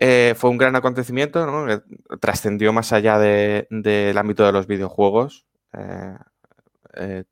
Eh, 0.00 0.34
fue 0.36 0.50
un 0.50 0.58
gran 0.58 0.74
acontecimiento, 0.76 1.46
¿no? 1.46 1.82
trascendió 2.20 2.72
más 2.72 2.92
allá 2.92 3.18
del 3.18 4.18
ámbito 4.18 4.44
de 4.44 4.52
los 4.52 4.66
videojuegos. 4.66 5.46
Eh, 5.74 6.16
eh, 6.94 7.24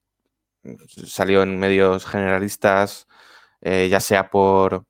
salió 0.86 1.42
en 1.42 1.58
medios 1.58 2.06
generalistas, 2.06 3.08
ya 3.62 4.00
sea 4.00 4.30
por 4.30 4.84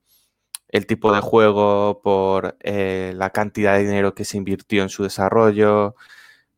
el 0.69 0.87
tipo 0.87 1.13
de 1.13 1.21
juego, 1.21 2.01
por 2.03 2.57
la 2.63 3.31
cantidad 3.31 3.77
de 3.77 3.85
dinero 3.85 4.15
que 4.15 4.25
se 4.25 4.37
invirtió 4.39 4.83
en 4.83 4.89
su 4.91 5.03
desarrollo, 5.05 5.95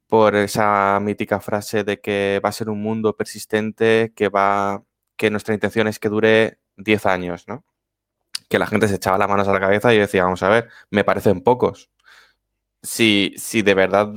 por 0.09 0.37
esa 0.37 1.01
mítica 1.01 1.41
frase 1.41 1.85
de 1.85 2.01
que 2.01 2.41
va 2.45 2.51
a 2.51 2.53
ser 2.53 2.69
un 2.71 2.83
mundo 2.83 3.17
persistente, 3.17 4.13
que 4.15 4.29
va, 4.29 4.85
que 5.17 5.31
nuestra 5.31 5.55
intención 5.55 5.89
es 5.89 5.99
que 5.99 6.09
dure 6.11 6.59
10 6.77 7.07
años, 7.07 7.49
¿no? 7.49 7.65
Que 8.53 8.59
la 8.59 8.67
gente 8.67 8.87
se 8.87 8.97
echaba 8.97 9.17
las 9.17 9.31
manos 9.31 9.49
a 9.49 9.53
la 9.55 9.61
cabeza 9.61 9.95
y 9.95 9.99
decía, 9.99 10.25
vamos 10.25 10.43
a 10.43 10.51
ver, 10.51 10.69
me 10.91 11.05
parecen 11.05 11.41
pocos. 11.43 11.91
Si, 12.83 13.33
si 13.39 13.63
de 13.63 13.73
verdad 13.73 14.13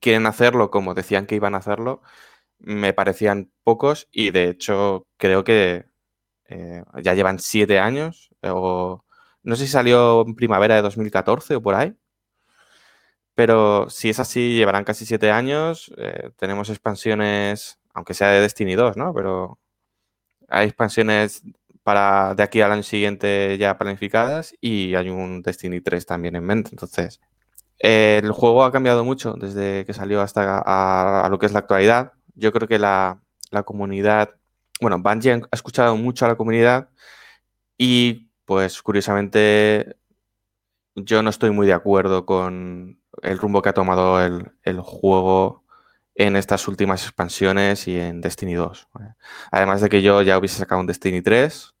quieren 0.00 0.26
hacerlo 0.26 0.70
como 0.72 0.94
decían 0.94 1.26
que 1.26 1.36
iban 1.36 1.54
a 1.54 1.58
hacerlo, 1.58 2.02
me 2.58 2.92
parecían 2.94 3.52
pocos 3.64 4.08
y 4.12 4.30
de 4.32 4.48
hecho 4.48 5.06
creo 5.18 5.44
que 5.44 5.86
eh, 6.48 6.84
ya 7.02 7.14
llevan 7.14 7.38
siete 7.38 7.78
años 7.78 8.30
o 8.42 9.04
no 9.44 9.56
sé 9.56 9.66
si 9.66 9.72
salió 9.72 10.22
en 10.26 10.34
primavera 10.34 10.74
de 10.76 10.82
2014 10.82 11.56
o 11.56 11.62
por 11.62 11.76
ahí. 11.76 11.94
Pero 13.34 13.88
si 13.88 14.10
es 14.10 14.18
así, 14.18 14.54
llevarán 14.56 14.84
casi 14.84 15.06
siete 15.06 15.30
años. 15.30 15.92
Eh, 15.96 16.30
tenemos 16.36 16.70
expansiones, 16.70 17.78
aunque 17.94 18.14
sea 18.14 18.30
de 18.30 18.40
Destiny 18.40 18.74
2, 18.74 18.96
¿no? 18.96 19.14
Pero 19.14 19.58
hay 20.48 20.66
expansiones 20.68 21.42
para 21.82 22.34
de 22.34 22.42
aquí 22.42 22.60
al 22.60 22.72
año 22.72 22.82
siguiente 22.82 23.56
ya 23.58 23.76
planificadas 23.78 24.54
y 24.60 24.94
hay 24.94 25.08
un 25.10 25.42
Destiny 25.42 25.80
3 25.80 26.06
también 26.06 26.36
en 26.36 26.44
mente. 26.44 26.70
Entonces, 26.72 27.20
el 27.78 28.30
juego 28.32 28.64
ha 28.64 28.72
cambiado 28.72 29.04
mucho 29.04 29.34
desde 29.34 29.84
que 29.84 29.92
salió 29.92 30.20
hasta 30.20 30.62
a, 30.64 31.28
lo 31.28 31.38
que 31.38 31.46
es 31.46 31.52
la 31.52 31.60
actualidad. 31.60 32.12
Yo 32.34 32.52
creo 32.52 32.68
que 32.68 32.78
la, 32.78 33.20
la 33.50 33.64
comunidad, 33.64 34.36
bueno, 34.80 34.98
Bungie 35.00 35.32
ha 35.32 35.48
escuchado 35.56 35.96
mucho 35.96 36.24
a 36.24 36.28
la 36.28 36.36
comunidad 36.36 36.90
y 37.76 38.30
pues 38.44 38.82
curiosamente 38.82 39.96
yo 40.94 41.22
no 41.22 41.30
estoy 41.30 41.50
muy 41.50 41.66
de 41.66 41.72
acuerdo 41.72 42.26
con 42.26 43.00
el 43.22 43.38
rumbo 43.38 43.62
que 43.62 43.70
ha 43.70 43.74
tomado 43.74 44.22
el, 44.24 44.52
el 44.62 44.80
juego 44.80 45.61
en 46.14 46.36
estas 46.36 46.68
últimas 46.68 47.02
expansiones 47.04 47.88
y 47.88 47.98
en 47.98 48.20
Destiny 48.20 48.54
2. 48.54 48.88
Además 49.50 49.80
de 49.80 49.88
que 49.88 50.02
yo 50.02 50.22
ya 50.22 50.38
hubiese 50.38 50.58
sacado 50.58 50.80
un 50.80 50.86
Destiny 50.86 51.22
3 51.22 51.74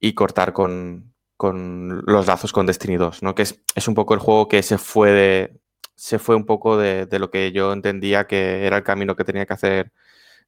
y 0.00 0.14
cortar 0.14 0.52
con, 0.52 1.14
con 1.36 2.02
los 2.06 2.26
lazos 2.26 2.52
con 2.52 2.66
Destiny 2.66 2.96
2, 2.96 3.22
¿no? 3.22 3.34
Que 3.34 3.42
es, 3.42 3.60
es, 3.74 3.88
un 3.88 3.94
poco 3.94 4.14
el 4.14 4.20
juego 4.20 4.48
que 4.48 4.62
se 4.62 4.78
fue 4.78 5.10
de, 5.12 5.60
se 5.94 6.18
fue 6.18 6.34
un 6.36 6.46
poco 6.46 6.76
de, 6.76 7.06
de, 7.06 7.18
lo 7.18 7.30
que 7.30 7.52
yo 7.52 7.72
entendía 7.72 8.26
que 8.26 8.66
era 8.66 8.78
el 8.78 8.82
camino 8.82 9.16
que 9.16 9.24
tenía 9.24 9.46
que 9.46 9.52
hacer 9.52 9.92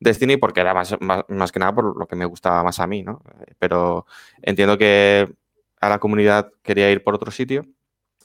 Destiny, 0.01 0.37
porque 0.37 0.61
era 0.61 0.75
más, 0.75 0.97
más, 1.01 1.25
más, 1.29 1.53
que 1.53 1.61
nada 1.61 1.75
por 1.75 1.97
lo 1.97 2.07
que 2.07 2.17
me 2.17 2.25
gustaba 2.25 2.65
más 2.65 2.81
a 2.81 2.87
mí, 2.87 3.03
¿no? 3.03 3.23
Pero 3.59 4.07
entiendo 4.43 4.77
que 4.77 5.33
a 5.81 5.89
la 5.89 5.99
comunidad 5.99 6.53
quería 6.63 6.91
ir 6.91 7.05
por 7.05 7.15
otro 7.15 7.31
sitio. 7.31 7.67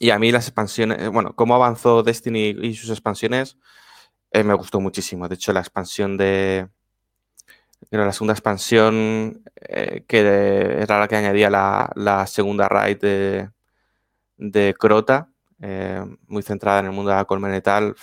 Y 0.00 0.10
a 0.10 0.18
mí 0.18 0.30
las 0.32 0.46
expansiones, 0.46 1.10
bueno, 1.10 1.34
cómo 1.34 1.54
avanzó 1.54 2.02
Destiny 2.02 2.56
y 2.62 2.74
sus 2.74 2.90
expansiones, 2.90 3.58
eh, 4.30 4.44
me 4.44 4.54
gustó 4.54 4.80
muchísimo. 4.80 5.28
De 5.28 5.34
hecho, 5.34 5.52
la 5.52 5.60
expansión 5.60 6.16
de. 6.16 6.68
La 7.90 8.12
segunda 8.12 8.34
expansión 8.34 9.42
eh, 9.56 10.04
que 10.08 10.18
era 10.82 10.98
la 10.98 11.08
que 11.08 11.16
añadía 11.16 11.48
la, 11.48 11.90
la 11.94 12.26
segunda 12.26 12.68
raid 12.68 12.98
de, 12.98 13.50
de 14.36 14.74
Crota, 14.78 15.30
eh, 15.60 16.04
muy 16.26 16.42
centrada 16.42 16.80
en 16.80 16.86
el 16.86 16.92
mundo 16.92 17.10
de 17.10 17.16
la 17.16 17.24
colmenetal, 17.24 17.94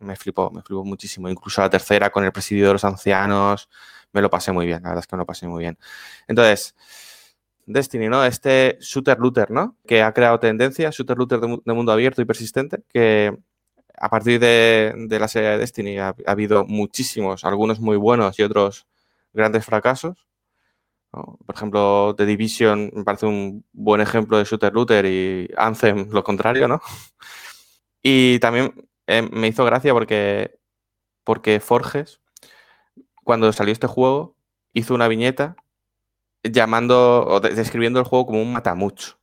me 0.00 0.16
flipó, 0.16 0.50
me 0.50 0.62
flipó 0.62 0.84
muchísimo. 0.84 1.28
Incluso 1.28 1.60
la 1.62 1.70
tercera 1.70 2.10
con 2.10 2.24
el 2.24 2.32
presidio 2.32 2.66
de 2.66 2.72
los 2.74 2.84
ancianos, 2.84 3.68
me 4.12 4.20
lo 4.20 4.30
pasé 4.30 4.52
muy 4.52 4.66
bien, 4.66 4.82
la 4.82 4.90
verdad 4.90 5.04
es 5.04 5.06
que 5.06 5.16
me 5.16 5.20
lo 5.20 5.26
pasé 5.26 5.46
muy 5.46 5.62
bien. 5.62 5.78
Entonces, 6.28 6.74
Destiny, 7.66 8.08
¿no? 8.08 8.24
Este 8.24 8.78
shooter 8.80 9.18
looter, 9.18 9.50
¿no? 9.50 9.76
Que 9.86 10.02
ha 10.02 10.12
creado 10.12 10.38
tendencia, 10.40 10.90
shooter 10.90 11.16
looter 11.16 11.40
de, 11.40 11.60
de 11.64 11.72
mundo 11.72 11.92
abierto 11.92 12.20
y 12.20 12.24
persistente, 12.24 12.82
que 12.92 13.36
a 13.96 14.08
partir 14.08 14.40
de, 14.40 14.94
la 15.08 15.28
serie 15.28 15.50
de 15.50 15.58
Destiny 15.58 15.98
ha, 15.98 16.08
ha, 16.08 16.30
habido 16.30 16.64
muchísimos, 16.66 17.44
algunos 17.44 17.80
muy 17.80 17.96
buenos 17.96 18.38
y 18.38 18.42
otros 18.42 18.86
grandes 19.32 19.64
fracasos. 19.64 20.26
Por 21.10 21.54
ejemplo, 21.54 22.14
The 22.16 22.26
Division 22.26 22.90
me 22.92 23.04
parece 23.04 23.26
un 23.26 23.64
buen 23.72 24.00
ejemplo 24.00 24.36
de 24.36 24.44
shooter 24.44 24.72
looter 24.72 25.06
y 25.06 25.48
Anthem 25.56 26.08
lo 26.10 26.24
contrario, 26.24 26.68
¿no? 26.68 26.80
Y 28.06 28.38
también 28.40 28.90
eh, 29.06 29.22
me 29.22 29.48
hizo 29.48 29.64
gracia 29.64 29.94
porque, 29.94 30.58
porque 31.24 31.58
Forges, 31.58 32.20
cuando 33.24 33.50
salió 33.50 33.72
este 33.72 33.86
juego, 33.86 34.36
hizo 34.74 34.94
una 34.94 35.08
viñeta 35.08 35.56
llamando 36.42 37.24
o 37.26 37.40
describiendo 37.40 37.98
el 38.00 38.04
juego 38.04 38.26
como 38.26 38.42
un 38.42 38.52
matamucho, 38.52 39.18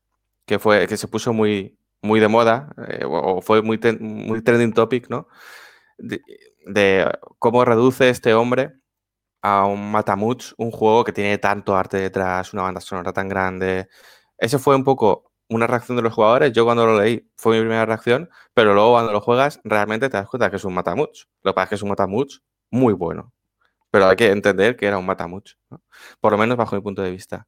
que 0.47 0.57
fue 0.57 0.87
que 0.87 0.97
se 0.97 1.07
puso 1.07 1.31
muy, 1.31 1.77
muy 2.01 2.19
de 2.19 2.27
moda, 2.27 2.73
eh, 2.89 3.05
o 3.05 3.41
fue 3.41 3.61
muy, 3.61 3.79
muy 3.99 4.41
trending 4.43 4.73
topic, 4.73 5.09
¿no? 5.09 5.27
De, 5.97 6.21
cómo 7.39 7.65
reduce 7.65 8.09
este 8.09 8.33
hombre 8.33 8.73
a 9.41 9.65
un 9.65 9.91
Matamuch, 9.91 10.53
un 10.57 10.71
juego 10.71 11.03
que 11.03 11.13
tiene 11.13 11.37
tanto 11.37 11.75
arte 11.75 11.97
detrás, 11.97 12.53
una 12.53 12.63
banda 12.63 12.81
sonora 12.81 13.13
tan 13.13 13.29
grande. 13.29 13.89
Ese 14.37 14.59
fue 14.59 14.75
un 14.75 14.83
poco 14.83 15.31
una 15.49 15.67
reacción 15.67 15.97
de 15.97 16.03
los 16.03 16.13
jugadores. 16.13 16.53
Yo 16.53 16.65
cuando 16.65 16.85
lo 16.85 16.99
leí 17.01 17.29
fue 17.37 17.55
mi 17.57 17.61
primera 17.61 17.85
reacción, 17.85 18.29
pero 18.53 18.73
luego 18.73 18.93
cuando 18.93 19.11
lo 19.11 19.21
juegas 19.21 19.59
realmente 19.63 20.09
te 20.09 20.17
das 20.17 20.27
cuenta 20.29 20.49
que 20.49 20.57
es 20.57 20.65
un 20.65 20.73
Matamuch. 20.73 21.25
Lo 21.43 21.51
que 21.51 21.55
pasa 21.55 21.63
es 21.65 21.69
que 21.69 21.75
es 21.75 21.83
un 21.83 21.89
Matamuch 21.89 22.39
muy 22.71 22.93
bueno. 22.93 23.33
Pero 23.91 24.07
hay 24.07 24.15
que 24.15 24.31
entender 24.31 24.77
que 24.77 24.87
era 24.87 24.97
un 24.97 25.05
Matamuch, 25.05 25.55
¿no? 25.69 25.81
por 26.21 26.31
lo 26.33 26.37
menos 26.37 26.57
bajo 26.57 26.75
mi 26.75 26.81
punto 26.81 27.01
de 27.01 27.11
vista. 27.11 27.47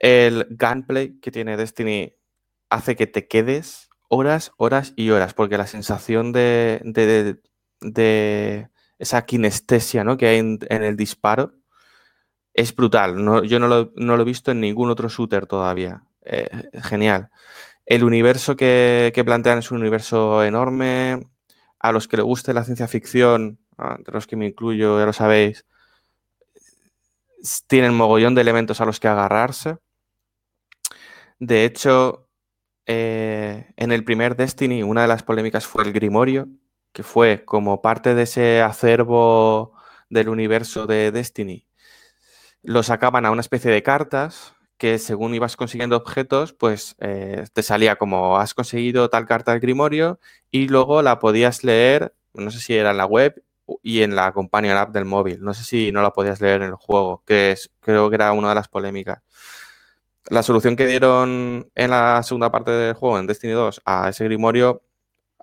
El 0.00 0.46
gameplay 0.50 1.18
que 1.20 1.30
tiene 1.30 1.56
Destiny 1.56 2.14
hace 2.74 2.96
que 2.96 3.06
te 3.06 3.26
quedes 3.26 3.88
horas, 4.08 4.52
horas 4.56 4.92
y 4.96 5.10
horas, 5.10 5.34
porque 5.34 5.58
la 5.58 5.66
sensación 5.66 6.32
de, 6.32 6.80
de, 6.84 7.38
de, 7.80 8.68
esa 8.98 9.24
kinestesia 9.24 10.04
¿no? 10.04 10.16
que 10.16 10.26
hay 10.26 10.38
en, 10.38 10.58
el 10.68 10.96
disparo 10.96 11.54
es 12.52 12.74
brutal. 12.74 13.24
No, 13.24 13.42
yo 13.44 13.58
no 13.58 13.68
lo, 13.68 13.92
no 13.96 14.16
lo, 14.16 14.22
he 14.22 14.26
visto 14.26 14.50
en 14.50 14.60
ningún 14.60 14.90
otro 14.90 15.08
shooter 15.08 15.46
todavía. 15.46 16.04
Eh, 16.24 16.48
genial. 16.82 17.30
El 17.86 18.04
universo 18.04 18.56
que, 18.56 19.12
que, 19.14 19.24
plantean 19.24 19.58
es 19.58 19.70
un 19.70 19.78
universo 19.80 20.44
enorme. 20.44 21.28
A 21.80 21.92
los 21.92 22.08
que 22.08 22.16
les 22.16 22.24
guste 22.24 22.54
la 22.54 22.64
ciencia 22.64 22.88
ficción, 22.88 23.58
entre 23.78 24.14
los 24.14 24.26
que 24.26 24.36
me 24.36 24.46
incluyo, 24.46 24.98
ya 24.98 25.04
lo 25.04 25.12
sabéis, 25.12 25.66
tienen 27.66 27.94
mogollón 27.94 28.34
de 28.34 28.40
elementos 28.40 28.80
a 28.80 28.86
los 28.86 29.00
que 29.00 29.08
agarrarse. 29.08 29.76
De 31.38 31.64
hecho, 31.66 32.23
eh, 32.86 33.72
en 33.76 33.92
el 33.92 34.04
primer 34.04 34.36
Destiny, 34.36 34.82
una 34.82 35.02
de 35.02 35.08
las 35.08 35.22
polémicas 35.22 35.66
fue 35.66 35.84
el 35.84 35.92
Grimorio, 35.92 36.48
que 36.92 37.02
fue 37.02 37.44
como 37.44 37.82
parte 37.82 38.14
de 38.14 38.22
ese 38.22 38.60
acervo 38.62 39.72
del 40.10 40.28
universo 40.28 40.86
de 40.86 41.10
Destiny. 41.10 41.66
Lo 42.62 42.82
sacaban 42.82 43.26
a 43.26 43.30
una 43.30 43.40
especie 43.40 43.70
de 43.70 43.82
cartas 43.82 44.54
que 44.78 44.98
según 44.98 45.34
ibas 45.34 45.56
consiguiendo 45.56 45.96
objetos, 45.96 46.52
pues 46.52 46.96
eh, 47.00 47.46
te 47.52 47.62
salía 47.62 47.96
como 47.96 48.38
has 48.38 48.54
conseguido 48.54 49.08
tal 49.08 49.26
carta 49.26 49.52
del 49.52 49.60
Grimorio 49.60 50.20
y 50.50 50.68
luego 50.68 51.02
la 51.02 51.18
podías 51.18 51.64
leer, 51.64 52.14
no 52.34 52.50
sé 52.50 52.60
si 52.60 52.74
era 52.74 52.90
en 52.90 52.98
la 52.98 53.06
web 53.06 53.42
y 53.82 54.02
en 54.02 54.14
la 54.14 54.32
Companion 54.32 54.76
App 54.76 54.92
del 54.92 55.04
móvil. 55.04 55.40
No 55.42 55.54
sé 55.54 55.64
si 55.64 55.92
no 55.92 56.02
la 56.02 56.12
podías 56.12 56.40
leer 56.40 56.62
en 56.62 56.68
el 56.68 56.74
juego, 56.74 57.22
que 57.26 57.52
es, 57.52 57.70
creo 57.80 58.10
que 58.10 58.16
era 58.16 58.32
una 58.32 58.50
de 58.50 58.54
las 58.56 58.68
polémicas 58.68 59.22
la 60.30 60.42
solución 60.42 60.76
que 60.76 60.86
dieron 60.86 61.70
en 61.74 61.90
la 61.90 62.22
segunda 62.22 62.50
parte 62.50 62.70
del 62.70 62.94
juego, 62.94 63.18
en 63.18 63.26
Destiny 63.26 63.52
2, 63.52 63.82
a 63.84 64.08
ese 64.08 64.24
Grimorio 64.24 64.82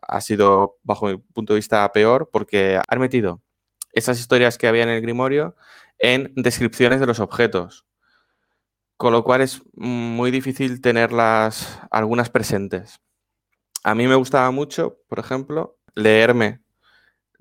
ha 0.02 0.22
sido, 0.22 0.78
bajo 0.84 1.08
mi 1.08 1.18
punto 1.18 1.54
de 1.54 1.60
vista, 1.60 1.92
peor 1.92 2.30
porque 2.32 2.82
han 2.88 3.00
metido 3.00 3.42
esas 3.94 4.20
historias 4.20 4.58
que 4.58 4.68
había 4.68 4.84
en 4.84 4.90
el 4.90 5.02
Grimorio 5.02 5.56
en 6.00 6.34
descripciones 6.36 7.00
de 7.00 7.06
los 7.06 7.20
objetos. 7.20 7.86
Con 8.98 9.14
lo 9.14 9.24
cual 9.24 9.42
es 9.42 9.62
muy 9.74 10.32
difícil 10.32 10.82
tenerlas 10.82 11.80
algunas 11.90 12.30
presentes. 12.30 13.00
A 13.84 13.96
mí 13.96 14.08
me 14.08 14.16
gustaba 14.16 14.52
mucho, 14.52 15.00
por 15.08 15.20
ejemplo, 15.20 15.78
leerme 15.96 16.62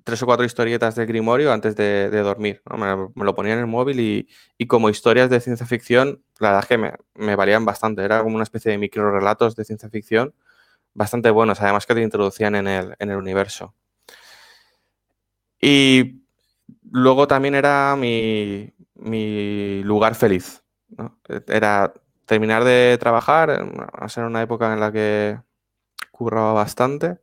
tres 0.05 0.23
o 0.23 0.27
cuatro 0.27 0.45
historietas 0.45 0.95
de 0.95 1.07
Grimorio 1.07 1.53
antes 1.53 1.77
de, 1.77 2.11
dormir. 2.11 2.63
¿no? 2.69 2.77
Me, 3.15 3.25
lo 3.25 3.35
ponía 3.35 3.55
en 3.55 3.61
el 3.61 3.67
móvil 3.67 4.01
y, 4.01 4.67
como 4.67 4.91
historias 4.91 5.31
de 5.31 5.41
ciencia 5.41 5.67
ficción, 5.67 6.23
la 6.39 6.49
verdad 6.49 6.65
es 6.65 6.69
que 6.69 6.99
me, 7.15 7.37
valían 7.37 7.65
bastante. 7.65 8.03
Era 8.03 8.23
como 8.23 8.35
una 8.35 8.45
especie 8.45 8.71
de 8.73 8.79
micro 8.79 9.11
relatos 9.11 9.57
de 9.57 9.65
ciencia 9.65 9.89
ficción 9.89 10.35
bastante 10.93 11.31
buenos, 11.31 11.61
además 11.61 11.87
que 11.87 11.95
te 11.95 12.03
introducían 12.03 12.55
en 12.57 12.67
el, 12.67 13.17
universo. 13.17 13.75
Y 15.61 16.23
luego 16.91 17.27
también 17.29 17.55
era 17.55 17.97
mi, 17.97 18.73
lugar 19.85 20.15
feliz. 20.15 20.63
Era 21.47 21.93
terminar 22.27 22.65
de 22.65 22.97
trabajar, 22.99 23.51
a 23.93 24.09
ser 24.09 24.25
una 24.25 24.43
época 24.43 24.73
en 24.73 24.81
la 24.81 24.91
que 24.93 25.39
curraba 26.11 26.53
bastante 26.53 27.19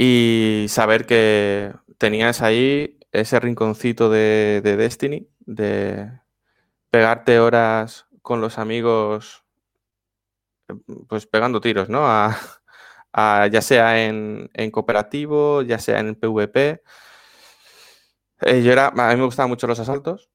y 0.00 0.66
saber 0.68 1.06
que 1.06 1.74
tenías 1.98 2.40
ahí 2.40 3.00
ese 3.10 3.40
rinconcito 3.40 4.08
de, 4.08 4.60
de, 4.62 4.76
Destiny, 4.76 5.28
de 5.40 6.20
pegarte 6.88 7.40
horas 7.40 8.06
con 8.22 8.40
los 8.40 8.58
amigos, 8.58 9.44
pues 11.08 11.26
pegando 11.26 11.60
tiros, 11.60 11.88
¿no? 11.88 12.04
A, 13.12 13.48
ya 13.48 13.60
sea 13.60 14.04
en, 14.06 14.50
en, 14.52 14.70
cooperativo, 14.70 15.62
ya 15.62 15.80
sea 15.80 15.98
en 15.98 16.14
PvP. 16.14 16.82
Eh, 18.42 18.62
yo 18.62 18.70
era, 18.70 18.88
a 18.88 19.10
mí 19.10 19.16
me 19.16 19.24
gustaban 19.24 19.50
mucho 19.50 19.66
los 19.66 19.80
asaltos, 19.80 20.30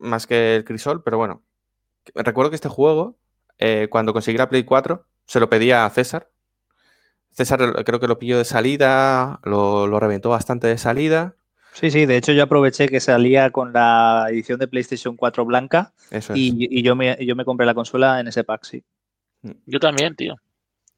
más 0.00 0.26
que 0.26 0.56
el 0.56 0.64
Crisol, 0.64 1.02
pero 1.02 1.18
bueno. 1.18 1.42
Recuerdo 2.14 2.50
que 2.50 2.56
este 2.56 2.70
juego, 2.70 3.18
eh, 3.58 3.88
cuando 3.90 4.14
conseguí 4.14 4.38
la 4.38 4.48
Play 4.48 4.64
4, 4.64 5.06
se 5.26 5.40
lo 5.40 5.50
pedía 5.50 5.84
a 5.84 5.90
César, 5.90 6.30
César 7.38 7.84
creo 7.84 8.00
que 8.00 8.08
lo 8.08 8.18
pilló 8.18 8.36
de 8.36 8.44
salida, 8.44 9.38
lo, 9.44 9.86
lo, 9.86 10.00
reventó 10.00 10.30
bastante 10.30 10.66
de 10.66 10.76
salida. 10.76 11.36
Sí, 11.72 11.92
sí, 11.92 12.04
de 12.04 12.16
hecho 12.16 12.32
yo 12.32 12.42
aproveché 12.42 12.88
que 12.88 12.98
salía 12.98 13.50
con 13.50 13.72
la 13.72 14.26
edición 14.28 14.58
de 14.58 14.66
PlayStation 14.66 15.16
4 15.16 15.44
blanca 15.44 15.92
Eso 16.10 16.32
es. 16.32 16.38
y, 16.40 16.66
y, 16.68 16.82
yo, 16.82 16.96
me, 16.96 17.16
yo 17.24 17.36
me 17.36 17.44
compré 17.44 17.64
la 17.64 17.74
consola 17.74 18.18
en 18.18 18.26
ese 18.26 18.42
pack, 18.42 18.64
sí. 18.64 18.82
Yo 19.66 19.78
también, 19.78 20.16
tío. 20.16 20.34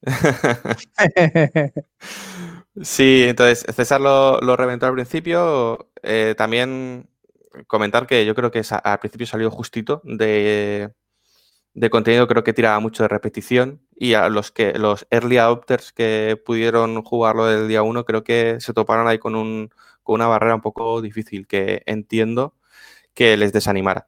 sí, 2.81 3.25
entonces 3.27 3.63
César 3.75 4.01
lo, 4.01 4.41
lo, 4.41 4.57
reventó 4.57 4.87
al 4.87 4.93
principio. 4.93 5.91
Eh, 6.01 6.33
también 6.35 7.07
comentar 7.67 8.07
que 8.07 8.25
yo 8.25 8.33
creo 8.33 8.49
que 8.49 8.63
al 8.83 8.99
principio 8.99 9.27
salió 9.27 9.51
justito 9.51 10.01
de, 10.03 10.89
de 11.75 11.89
contenido, 11.91 12.27
creo 12.27 12.43
que 12.43 12.53
tiraba 12.53 12.79
mucho 12.79 13.03
de 13.03 13.09
repetición 13.09 13.79
y 14.01 14.15
a 14.15 14.29
los 14.29 14.51
que 14.51 14.73
los 14.79 15.05
early 15.11 15.37
adopters 15.37 15.93
que 15.93 16.35
pudieron 16.43 17.03
jugarlo 17.03 17.45
del 17.45 17.67
día 17.67 17.83
uno, 17.83 18.03
creo 18.03 18.23
que 18.23 18.59
se 18.59 18.73
toparon 18.73 19.07
ahí 19.07 19.19
con, 19.19 19.35
un, 19.35 19.69
con 20.01 20.15
una 20.15 20.25
barrera 20.27 20.55
un 20.55 20.61
poco 20.61 21.03
difícil 21.03 21.45
que 21.45 21.83
entiendo 21.85 22.55
que 23.13 23.37
les 23.37 23.53
desanimara. 23.53 24.07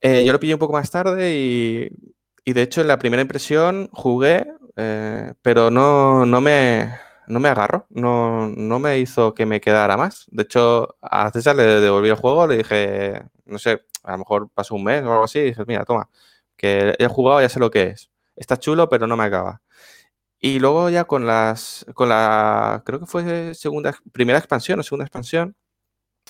Eh, 0.00 0.24
yo 0.24 0.32
lo 0.32 0.40
pillé 0.40 0.54
un 0.54 0.58
poco 0.58 0.72
más 0.72 0.90
tarde 0.90 1.36
y, 1.36 1.88
y, 2.44 2.52
de 2.54 2.62
hecho 2.62 2.80
en 2.80 2.88
la 2.88 2.98
primera 2.98 3.22
impresión 3.22 3.88
jugué, 3.92 4.44
eh, 4.74 5.32
pero 5.40 5.70
no, 5.70 6.26
no 6.26 6.40
me, 6.40 6.92
no 7.28 7.38
me 7.38 7.48
agarró, 7.50 7.86
no, 7.90 8.48
no 8.48 8.80
me 8.80 8.98
hizo 8.98 9.32
que 9.32 9.46
me 9.46 9.60
quedara 9.60 9.96
más. 9.96 10.26
De 10.32 10.42
hecho, 10.42 10.96
a 11.00 11.30
César 11.30 11.54
le 11.54 11.62
devolví 11.62 12.08
el 12.08 12.16
juego, 12.16 12.48
le 12.48 12.56
dije, 12.58 13.22
no 13.44 13.58
sé, 13.60 13.82
a 14.02 14.12
lo 14.12 14.18
mejor 14.18 14.50
pasó 14.52 14.74
un 14.74 14.82
mes 14.82 15.04
o 15.04 15.12
algo 15.12 15.24
así, 15.24 15.38
y 15.38 15.44
dije, 15.44 15.62
mira, 15.68 15.84
toma, 15.84 16.10
que 16.56 16.94
he 16.98 17.06
jugado, 17.06 17.40
ya 17.40 17.48
sé 17.48 17.60
lo 17.60 17.70
que 17.70 17.82
es. 17.90 18.10
Está 18.36 18.58
chulo, 18.58 18.88
pero 18.88 19.06
no 19.06 19.16
me 19.16 19.24
acaba. 19.24 19.62
Y 20.40 20.58
luego 20.60 20.90
ya 20.90 21.04
con 21.04 21.26
las, 21.26 21.86
con 21.94 22.08
la, 22.10 22.82
creo 22.84 23.00
que 23.00 23.06
fue 23.06 23.54
segunda, 23.54 23.94
primera 24.12 24.38
expansión 24.38 24.80
o 24.80 24.82
segunda 24.82 25.04
expansión, 25.06 25.56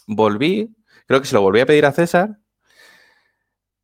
volví, 0.06 0.74
creo 1.06 1.20
que 1.20 1.26
se 1.26 1.34
lo 1.34 1.42
volví 1.42 1.60
a 1.60 1.66
pedir 1.66 1.86
a 1.86 1.92
César. 1.92 2.38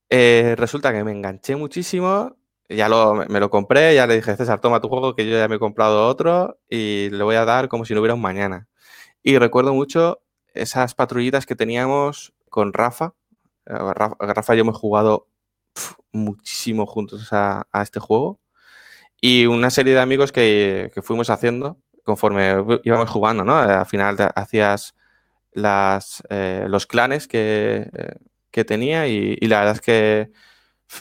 Eh, 0.09 0.55
resulta 0.57 0.93
que 0.93 1.05
me 1.05 1.13
enganché 1.13 1.57
muchísimo 1.57 2.37
ya 2.71 2.89
lo, 2.89 3.15
me 3.15 3.41
lo 3.41 3.51
compré, 3.51 3.95
ya 3.95 4.07
le 4.07 4.17
dije, 4.17 4.37
César, 4.37 4.61
toma 4.61 4.81
tu 4.81 4.89
juego, 4.89 5.15
que 5.15 5.29
yo 5.29 5.37
ya 5.37 5.49
me 5.49 5.57
he 5.57 5.59
comprado 5.59 6.07
otro 6.07 6.61
y 6.69 7.11
le 7.11 7.25
voy 7.25 7.37
a 7.37 7.45
dar 7.45 7.69
como 7.69 7.85
si 7.85 7.95
no 7.95 8.01
hubiera 8.01 8.15
un 8.15 8.21
mañana. 8.21 8.69
Y 9.23 9.39
recuerdo 9.39 9.75
mucho 9.75 10.23
esas 10.55 10.95
patrullitas 10.95 11.47
que 11.47 11.57
teníamos 11.57 12.33
con 12.49 12.73
Rafa. 12.73 13.15
Eh, 13.67 13.75
Rafa, 13.75 14.55
y 14.55 14.59
yo 14.59 14.63
hemos 14.63 14.79
jugado 14.79 15.27
muchísimo 16.13 16.87
juntos 16.87 17.29
a, 17.33 17.67
este 17.83 18.01
juego. 18.01 18.41
Y 19.21 19.47
una 19.47 19.71
serie 19.71 19.95
de 19.95 20.01
amigos 20.01 20.33
que, 20.33 20.91
fuimos 21.03 21.31
haciendo 21.31 21.79
conforme 22.05 22.57
íbamos 22.85 23.11
jugando, 23.11 23.45
¿no? 23.45 23.57
Al 23.57 23.87
final 23.87 24.17
hacías 24.35 24.95
las, 25.53 26.23
eh, 26.31 26.67
los 26.69 26.87
clanes 26.87 27.29
que, 27.29 27.91
eh, 27.93 28.17
que 28.51 28.65
tenía 28.65 29.07
y, 29.09 29.37
y 29.41 29.47
la 29.49 29.61
verdad 29.61 29.75
es 29.77 29.81
que 29.81 30.33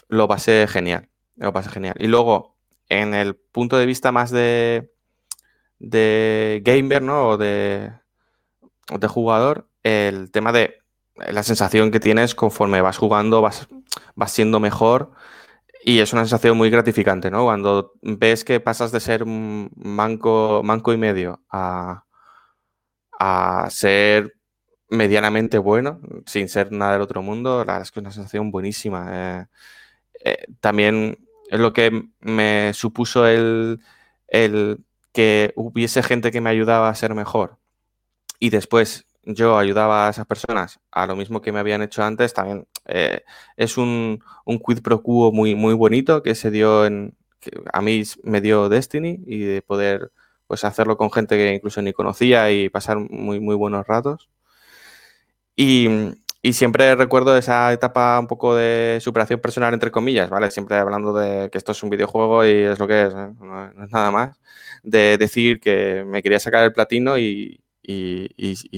lo 0.08 0.28
pasé 0.28 0.68
genial. 0.68 1.10
Lo 1.36 1.54
pasé 1.54 1.70
genial. 1.70 1.96
Y 2.00 2.08
luego, 2.08 2.58
en 2.90 3.14
el 3.14 3.36
punto 3.36 3.78
de 3.78 3.86
vista 3.86 4.12
más 4.12 4.30
de, 4.32 4.92
de 5.80 6.62
gamer, 6.64 7.02
¿no? 7.02 7.30
O 7.30 7.38
de, 7.38 7.94
de 8.90 9.08
jugador, 9.08 9.70
el 9.84 10.32
tema 10.32 10.52
de 10.52 10.80
la 11.28 11.44
sensación 11.44 11.92
que 11.92 12.00
tienes 12.00 12.36
conforme 12.36 12.82
vas 12.82 12.98
jugando, 12.98 13.42
vas, 13.42 13.68
vas 14.16 14.32
siendo 14.32 14.60
mejor. 14.60 15.12
Y 15.84 16.00
es 16.00 16.14
una 16.14 16.24
sensación 16.24 16.58
muy 16.58 16.70
gratificante, 16.70 17.32
¿no? 17.32 17.46
Cuando 17.46 17.94
ves 18.02 18.44
que 18.44 18.60
pasas 18.60 18.92
de 18.92 19.00
ser 19.00 19.26
manco, 19.26 20.62
manco 20.64 20.94
y 20.94 20.98
medio 20.98 21.42
a, 21.50 22.04
a 23.20 23.68
ser 23.70 24.36
medianamente 24.90 25.58
bueno, 25.58 26.02
sin 26.26 26.50
ser 26.50 26.72
nada 26.72 26.94
del 26.94 27.02
otro 27.02 27.22
mundo, 27.22 27.60
la 27.60 27.74
verdad 27.74 27.82
es 27.84 27.92
que 27.92 28.00
es 28.00 28.04
una 28.04 28.12
sensación 28.12 28.52
buenísima. 28.52 29.08
Eh, 29.12 29.46
eh, 30.26 30.46
también 30.60 31.20
es 31.50 31.60
lo 31.60 31.74
que 31.74 32.10
me 32.20 32.74
supuso 32.74 33.28
el, 33.28 33.82
que 35.14 35.54
hubiese 35.56 36.04
gente 36.04 36.32
que 36.32 36.42
me 36.42 36.50
ayudaba 36.50 36.90
a 36.90 36.96
ser 36.96 37.16
mejor 37.16 37.58
y 38.40 38.52
después 38.52 39.08
yo 39.24 39.58
ayudaba 39.58 40.08
a 40.08 40.10
esas 40.12 40.26
personas 40.26 40.80
a 40.92 41.08
lo 41.08 41.16
mismo 41.16 41.42
que 41.42 41.52
me 41.52 41.60
habían 41.60 41.82
hecho 41.82 42.04
antes, 42.04 42.34
también 42.34 42.68
eh, 42.86 43.24
es 43.58 43.78
un, 43.78 44.24
un, 44.46 44.60
quid 44.60 44.82
pro 44.82 45.02
quo 45.04 45.32
muy, 45.32 45.56
muy 45.56 45.74
bonito 45.74 46.24
que 46.24 46.36
se 46.36 46.52
dio 46.52 46.86
en, 46.86 47.16
que 47.40 47.52
a 47.74 47.82
mí 47.82 48.04
me 48.24 48.42
dio 48.42 48.70
Destiny 48.70 49.22
y 49.26 49.40
de 49.40 49.62
poder 49.62 50.12
pues 50.48 50.64
hacerlo 50.64 50.98
con 50.98 51.12
gente 51.12 51.38
que 51.38 51.54
incluso 51.54 51.82
ni 51.82 51.94
conocía 51.94 52.52
y 52.52 52.70
pasar 52.70 52.98
muy, 52.98 53.40
muy 53.40 53.56
buenos 53.56 53.86
ratos. 53.88 54.30
Y, 55.56 55.88
y 56.42 56.54
siempre 56.54 56.96
recuerdo 56.96 57.38
esa 57.38 57.72
etapa 57.74 58.20
un 58.20 58.28
poco 58.28 58.56
de 58.56 59.00
superación 59.02 59.42
personal, 59.42 59.74
entre 59.74 59.92
comillas, 59.92 60.30
¿vale? 60.30 60.50
Siempre 60.52 60.78
hablando 60.78 61.14
de 61.14 61.50
que 61.50 61.58
esto 61.58 61.74
es 61.74 61.84
un 61.84 61.90
videojuego 61.90 62.46
y 62.46 62.50
es 62.50 62.80
lo 62.80 62.88
que 62.88 63.04
es, 63.08 63.14
¿eh? 63.14 63.30
no, 63.40 63.84
es 63.84 63.92
nada 63.92 64.12
más. 64.12 64.40
De 64.84 65.18
decir 65.18 65.60
que 65.60 66.04
me 66.08 66.24
quería 66.24 66.40
sacar 66.40 66.64
el 66.64 66.74
platino 66.74 67.18
y, 67.18 67.62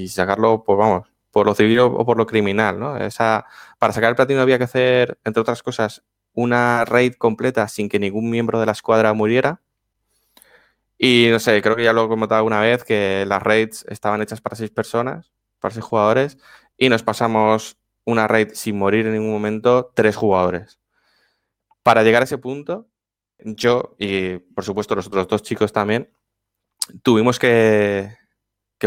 sacarlo, 0.08 0.64
pues 0.64 0.78
vamos, 0.78 1.08
por 1.32 1.46
lo 1.46 1.56
civil 1.56 1.80
o 1.80 2.06
por 2.06 2.18
lo 2.18 2.26
criminal, 2.28 2.80
¿no? 2.80 2.98
Esa, 2.98 3.46
para 3.80 3.94
sacar 3.94 4.10
el 4.10 4.16
platino 4.16 4.42
había 4.42 4.58
que 4.58 4.66
hacer, 4.66 5.18
entre 5.24 5.42
otras 5.42 5.64
cosas, 5.64 6.04
una 6.34 6.86
raid 6.86 7.14
completa 7.16 7.68
sin 7.68 7.90
que 7.90 8.00
ningún 8.00 8.30
miembro 8.30 8.60
de 8.60 8.66
la 8.66 8.72
escuadra 8.74 9.14
muriera. 9.14 9.62
Y 10.98 11.30
no 11.32 11.40
sé, 11.40 11.62
creo 11.62 11.76
que 11.76 11.84
ya 11.84 11.94
lo 11.94 12.06
he 12.06 12.08
comentado 12.08 12.44
una 12.46 12.62
vez 12.62 12.84
que 12.84 13.26
las 13.28 13.42
raids 13.42 13.86
estaban 13.90 14.22
hechas 14.22 14.40
para 14.42 14.56
seis 14.56 14.70
personas, 14.70 15.32
para 15.60 15.74
seis 15.74 15.84
jugadores, 15.84 16.38
y 16.78 16.90
nos 16.90 17.04
pasamos 17.04 17.78
una 18.06 18.28
raid 18.28 18.50
sin 18.54 18.78
morir 18.78 19.08
en 19.08 19.14
ningún 19.14 19.32
momento, 19.32 19.92
tres 19.96 20.16
jugadores. 20.16 20.80
Para 21.84 22.04
llegar 22.04 22.22
a 22.22 22.26
ese 22.26 22.38
punto, 22.38 22.88
yo 23.40 23.96
y 23.98 24.38
por 24.38 24.64
supuesto 24.64 24.96
los 24.96 25.08
otros 25.08 25.28
dos 25.28 25.42
chicos 25.42 25.74
también, 25.74 26.12
tuvimos 27.04 27.40
que, 27.40 28.16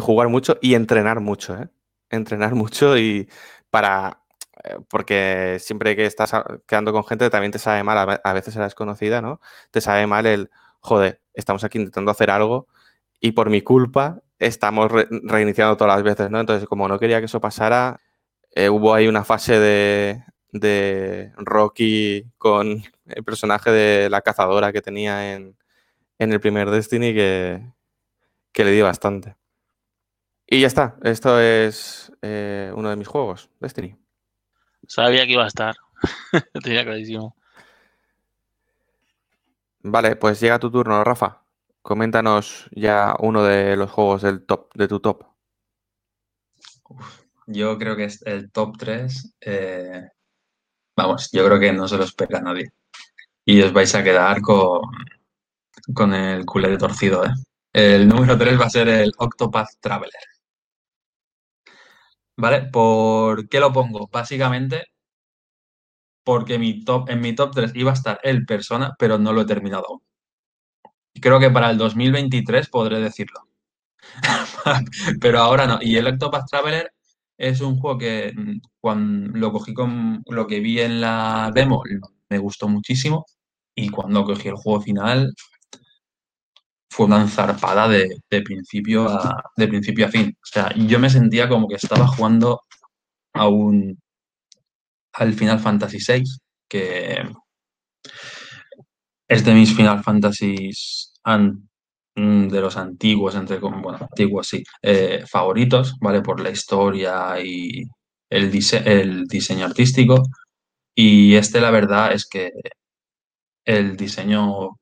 jugar 0.01 0.29
mucho 0.29 0.59
y 0.61 0.75
entrenar 0.75 1.21
mucho, 1.21 1.57
¿eh? 1.57 1.69
Entrenar 2.11 2.55
mucho 2.55 2.97
y 2.99 3.29
para... 3.71 4.21
Eh, 4.65 4.79
porque 4.89 5.59
siempre 5.61 5.97
que 5.97 6.07
estás 6.07 6.33
quedando 6.67 6.93
con 6.93 7.05
gente 7.05 7.29
también 7.31 7.53
te 7.53 7.59
sabe 7.59 7.83
mal, 7.83 8.21
a 8.23 8.33
veces 8.33 8.55
era 8.57 8.65
desconocida, 8.65 9.21
¿no? 9.21 9.41
Te 9.71 9.81
sabe 9.81 10.07
mal 10.07 10.27
el, 10.27 10.51
joder, 10.81 11.21
estamos 11.33 11.65
aquí 11.65 11.79
intentando 11.79 12.11
hacer 12.11 12.31
algo 12.31 12.69
y 13.21 13.33
por 13.33 13.51
mi 13.51 13.63
culpa 13.63 14.21
estamos 14.39 14.91
reiniciando 14.93 15.77
todas 15.77 15.97
las 15.97 16.05
veces, 16.05 16.31
¿no? 16.31 16.41
Entonces, 16.41 16.69
como 16.69 16.89
no 16.89 16.99
quería 16.99 17.21
que 17.21 17.27
eso 17.27 17.41
pasara, 17.41 18.01
eh, 18.53 18.69
hubo 18.69 18.95
ahí 18.95 19.09
una 19.09 19.25
fase 19.25 19.59
de, 19.59 20.23
de, 20.53 21.33
Rocky 21.37 22.25
con 22.39 22.83
el 23.07 23.25
personaje 23.25 23.71
de 23.71 24.11
la 24.11 24.23
cazadora 24.23 24.73
que 24.73 24.83
tenía 24.83 25.35
en, 25.35 25.57
el 26.19 26.41
primer 26.41 26.71
Destiny 26.71 27.15
que, 27.15 27.63
que, 28.53 28.65
le 28.65 28.73
di 28.73 28.83
bastante. 28.83 29.37
Y 30.47 30.61
ya 30.61 30.67
está, 30.67 30.97
esto 31.03 31.41
es 31.41 32.13
eh, 32.23 32.71
uno 32.75 32.91
de 32.91 32.97
mis 32.97 33.09
juegos, 33.09 33.49
Destiny. 33.61 33.97
Sabía 34.87 35.25
que 35.27 35.33
iba 35.33 35.45
a 35.45 35.49
estar, 35.49 35.75
tenía 36.63 36.85
clarísimo. 36.85 37.35
Vale, 39.83 40.17
pues 40.17 40.41
llega 40.41 40.59
tu 40.59 40.71
turno, 40.71 41.03
Rafa. 41.05 41.43
Coméntanos 41.83 42.69
ya 42.73 43.15
uno 43.19 43.43
de 43.45 43.77
los 43.77 43.91
juegos 43.91 44.23
del 44.23 44.45
top, 44.47 44.73
de 44.75 44.89
tu 44.89 45.01
top. 45.01 45.25
yo 47.47 47.79
creo 47.79 47.97
que 47.97 48.05
es 48.05 48.23
el 48.23 48.51
top 48.51 48.79
3. 48.79 49.37
Eh, 49.43 50.09
vamos, 50.97 51.31
yo 51.33 51.45
creo 51.45 51.61
que 51.61 51.73
no 51.73 51.87
se 51.89 51.99
lo 51.99 52.05
espera 52.05 52.41
nadie. 52.41 52.73
Y 53.45 53.61
os 53.63 53.73
vais 53.73 53.95
a 53.95 54.03
quedar 54.03 54.41
con, 54.41 54.81
con 55.95 56.15
el 56.15 56.47
culete 56.47 56.79
torcido, 56.79 57.25
¿eh? 57.25 57.31
El 57.73 58.09
número 58.09 58.39
3 58.39 58.59
va 58.61 58.67
a 58.67 58.71
ser 58.71 58.89
el 58.89 59.13
Octopath 59.19 59.69
Traveler. 59.81 60.34
¿Vale? 62.37 62.69
¿Por 62.71 63.49
qué 63.49 63.61
lo 63.61 63.73
pongo? 63.73 64.09
Básicamente 64.13 64.85
porque 66.25 66.59
mi 66.59 66.85
top, 66.85 67.11
en 67.11 67.21
mi 67.21 67.35
top 67.35 67.55
3 67.55 67.73
iba 67.75 67.91
a 67.91 67.95
estar 67.95 68.19
el 68.23 68.47
Persona, 68.47 68.95
pero 68.99 69.19
no 69.19 69.33
lo 69.33 69.43
he 69.43 69.47
terminado 69.47 69.87
aún. 69.89 70.01
Creo 71.21 71.39
que 71.41 71.51
para 71.51 71.71
el 71.71 71.79
2023 71.79 72.69
podré 72.69 73.01
decirlo. 73.01 73.41
Pero 75.21 75.41
ahora 75.41 75.67
no. 75.67 75.79
Y 75.81 75.97
el 75.97 76.07
Octopath 76.07 76.49
Traveler 76.51 76.93
es 77.39 77.61
un 77.61 77.79
juego 77.79 77.99
que 77.99 78.33
mm, 78.37 78.61
cuando 78.81 79.39
lo 79.39 79.53
cogí 79.53 79.75
con 79.75 80.23
lo 80.27 80.47
que 80.47 80.61
vi 80.61 80.81
en 80.81 81.01
la 81.01 81.51
demo 81.55 81.83
me 82.31 82.39
gustó 82.39 82.69
muchísimo 82.69 83.27
y 83.75 83.89
cuando 83.91 84.25
cogí 84.25 84.49
el 84.49 84.57
juego 84.57 84.81
final 84.81 85.35
fue 86.95 87.07
una 87.07 87.27
zarpada 87.27 87.89
de, 87.89 88.21
principio 88.45 89.09
a, 89.09 89.43
de 89.57 89.67
principio 89.67 90.07
a 90.07 90.11
fin. 90.11 90.33
O 90.41 90.47
sea, 90.47 90.73
yo 90.77 91.01
me 91.01 91.11
sentía 91.11 91.49
como 91.49 91.67
que 91.67 91.75
estaba 91.75 92.07
jugando 92.07 92.61
a 93.33 93.49
un, 93.49 93.99
al 95.15 95.35
Final 95.35 95.59
Fantasy 95.59 95.99
VI, 95.99 96.23
que 96.69 97.21
es 99.27 99.45
de 99.45 99.55
mis 99.55 99.75
Final 99.75 100.05
Fantasies 100.05 101.13
mm, 102.15 102.47
de 102.49 102.61
los 102.61 102.77
antiguos, 102.77 103.35
entre 103.35 103.59
bueno, 103.59 103.99
antiguos 104.01 104.47
sí, 104.47 104.63
eh, 104.81 105.25
favoritos, 105.27 105.97
¿vale? 106.01 106.23
Por 106.23 106.41
la 106.41 106.51
historia 106.51 107.41
y 107.41 107.83
el, 108.31 108.53
el 108.85 109.25
diseño 109.27 109.67
artístico. 109.67 110.23
Y 110.95 111.35
este, 111.35 111.61
la 111.61 111.73
verdad, 111.73 112.13
es 112.13 112.25
que 112.29 112.53
el 113.65 113.97
diseño 113.97 114.77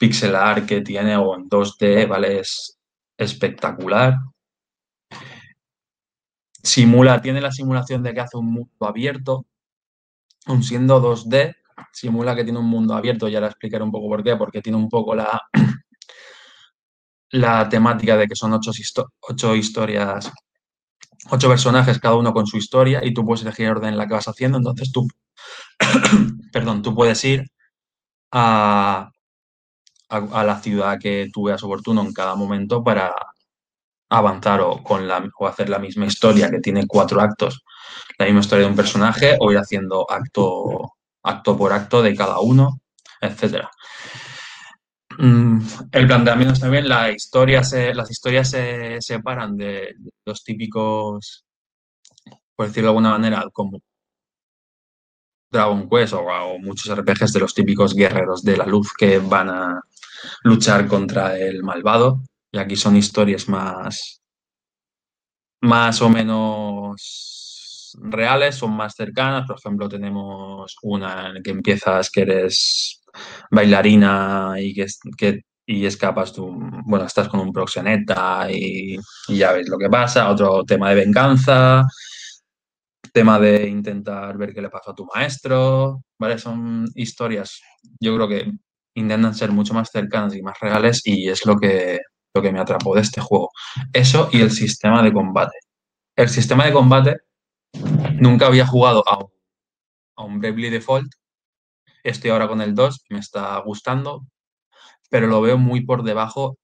pixelar 0.00 0.64
que 0.66 0.80
tiene 0.80 1.14
o 1.16 1.36
en 1.36 1.48
2D, 1.48 2.08
¿vale? 2.08 2.40
Es 2.40 2.78
espectacular. 3.18 4.16
simula, 6.62 7.20
tiene 7.20 7.40
la 7.40 7.52
simulación 7.52 8.02
de 8.02 8.14
que 8.14 8.20
hace 8.20 8.36
un 8.38 8.52
mundo 8.52 8.86
abierto, 8.86 9.46
aun 10.46 10.62
siendo 10.62 11.00
2D, 11.00 11.54
simula 11.92 12.34
que 12.34 12.44
tiene 12.44 12.58
un 12.58 12.66
mundo 12.66 12.94
abierto, 12.94 13.28
ya 13.28 13.40
la 13.40 13.48
explicaré 13.48 13.84
un 13.84 13.92
poco 13.92 14.08
por 14.08 14.22
qué, 14.22 14.36
porque 14.36 14.62
tiene 14.62 14.78
un 14.78 14.88
poco 14.88 15.14
la, 15.14 15.40
la 17.30 17.68
temática 17.68 18.16
de 18.16 18.26
que 18.26 18.36
son 18.36 18.52
ocho, 18.54 18.72
ocho 19.20 19.54
historias, 19.54 20.30
ocho 21.30 21.48
personajes, 21.48 21.98
cada 21.98 22.16
uno 22.16 22.32
con 22.32 22.46
su 22.46 22.56
historia, 22.56 23.04
y 23.04 23.12
tú 23.14 23.24
puedes 23.24 23.42
elegir 23.42 23.66
el 23.66 23.72
orden 23.72 23.90
en 23.90 23.98
la 23.98 24.06
que 24.06 24.14
vas 24.14 24.28
haciendo, 24.28 24.58
entonces 24.58 24.92
tú, 24.92 25.06
perdón, 26.52 26.82
tú 26.82 26.94
puedes 26.94 27.24
ir 27.24 27.44
a, 28.32 29.10
a, 30.10 30.44
la 30.44 30.60
ciudad 30.60 30.98
que 30.98 31.30
tú 31.32 31.44
veas 31.44 31.62
oportuno 31.62 32.02
en 32.02 32.12
cada 32.12 32.34
momento 32.34 32.82
para 32.82 33.14
avanzar 34.10 34.60
o, 34.60 34.82
con 34.82 35.06
la, 35.06 35.28
o 35.38 35.46
hacer 35.46 35.68
la 35.68 35.78
misma 35.78 36.06
historia 36.06 36.50
que 36.50 36.58
tiene 36.58 36.86
cuatro 36.86 37.20
actos, 37.20 37.62
la 38.18 38.26
misma 38.26 38.40
historia 38.40 38.64
de 38.64 38.70
un 38.70 38.76
personaje, 38.76 39.36
o 39.40 39.52
ir 39.52 39.58
haciendo 39.58 40.10
acto, 40.10 40.94
acto 41.22 41.56
por 41.56 41.72
acto 41.72 42.02
de 42.02 42.14
cada 42.16 42.40
uno, 42.40 42.80
etcétera. 43.20 43.70
Mm, 45.18 45.60
el 45.92 46.06
planteamiento 46.06 46.54
es 46.54 46.60
también, 46.60 46.88
la 46.88 47.10
historia 47.10 47.62
las 47.94 48.10
historias 48.10 48.50
se 48.50 49.00
separan 49.00 49.56
de 49.56 49.94
los 50.24 50.42
típicos, 50.42 51.44
por 52.56 52.66
decirlo 52.66 52.88
de 52.88 52.90
alguna 52.90 53.10
manera, 53.10 53.44
como 53.52 53.80
Dragon 55.50 55.88
Quest 55.88 56.14
o, 56.14 56.58
muchos 56.60 56.96
RPGs 56.96 57.32
de 57.32 57.40
los 57.40 57.54
típicos 57.54 57.94
guerreros 57.94 58.42
de 58.42 58.56
la 58.56 58.66
luz 58.66 58.92
que 58.92 59.18
van 59.18 59.50
a 59.50 59.82
luchar 60.42 60.86
contra 60.86 61.38
el 61.38 61.62
malvado. 61.62 62.22
Y 62.52 62.58
aquí 62.58 62.76
son 62.76 62.96
historias 62.96 63.48
más, 63.48 64.20
más 65.60 66.02
o 66.02 66.08
menos 66.08 67.92
reales, 68.00 68.56
son 68.56 68.72
más 68.72 68.94
cercanas. 68.94 69.46
Por 69.46 69.58
ejemplo, 69.58 69.88
tenemos 69.88 70.76
una 70.82 71.28
en 71.28 71.34
la 71.34 71.42
que 71.42 71.50
empiezas 71.50 72.10
que 72.10 72.22
eres 72.22 73.00
bailarina 73.50 74.54
y 74.58 74.74
que, 74.74 75.42
y 75.66 75.86
escapas 75.86 76.32
tú, 76.32 76.52
bueno, 76.86 77.04
estás 77.06 77.28
con 77.28 77.40
un 77.40 77.52
proxeneta 77.52 78.50
y, 78.50 78.96
y, 79.28 79.36
ya 79.36 79.52
ves 79.52 79.68
lo 79.68 79.78
que 79.78 79.88
pasa. 79.88 80.30
Otro 80.30 80.64
tema 80.64 80.90
de 80.90 80.96
venganza, 80.96 81.84
tema 83.12 83.38
de 83.38 83.68
intentar 83.68 84.36
ver 84.36 84.54
qué 84.54 84.62
le 84.62 84.70
pasó 84.70 84.90
a 84.90 84.94
tu 84.94 85.06
maestro, 85.14 86.02
¿vale? 86.18 86.38
Son 86.38 86.86
historias, 86.94 87.60
yo 88.00 88.14
creo 88.16 88.28
que 88.28 88.52
intentan 88.94 89.34
ser 89.34 89.52
mucho 89.52 89.74
más 89.74 89.90
cercanas 89.90 90.34
y 90.34 90.42
más 90.42 90.58
reales 90.60 91.02
y 91.04 91.28
es 91.28 91.46
lo 91.46 91.56
que, 91.56 92.00
lo 92.34 92.42
que 92.42 92.52
me 92.52 92.60
atrapó 92.60 92.94
de 92.94 93.02
este 93.02 93.20
juego. 93.20 93.50
Eso 93.92 94.28
y 94.32 94.40
el 94.40 94.50
sistema 94.50 95.02
de 95.02 95.12
combate. 95.12 95.58
El 96.16 96.28
sistema 96.28 96.66
de 96.66 96.72
combate 96.72 97.16
nunca 98.14 98.46
había 98.46 98.66
jugado 98.66 99.02
a 99.08 99.18
un, 99.18 99.30
a 100.16 100.24
un 100.24 100.40
Bravely 100.40 100.70
Default. 100.70 101.12
Estoy 102.02 102.30
ahora 102.30 102.48
con 102.48 102.60
el 102.60 102.74
2, 102.74 103.04
me 103.10 103.18
está 103.18 103.58
gustando, 103.58 104.26
pero 105.10 105.26
lo 105.26 105.40
veo 105.40 105.58
muy 105.58 105.82
por 105.82 106.02
debajo 106.02 106.58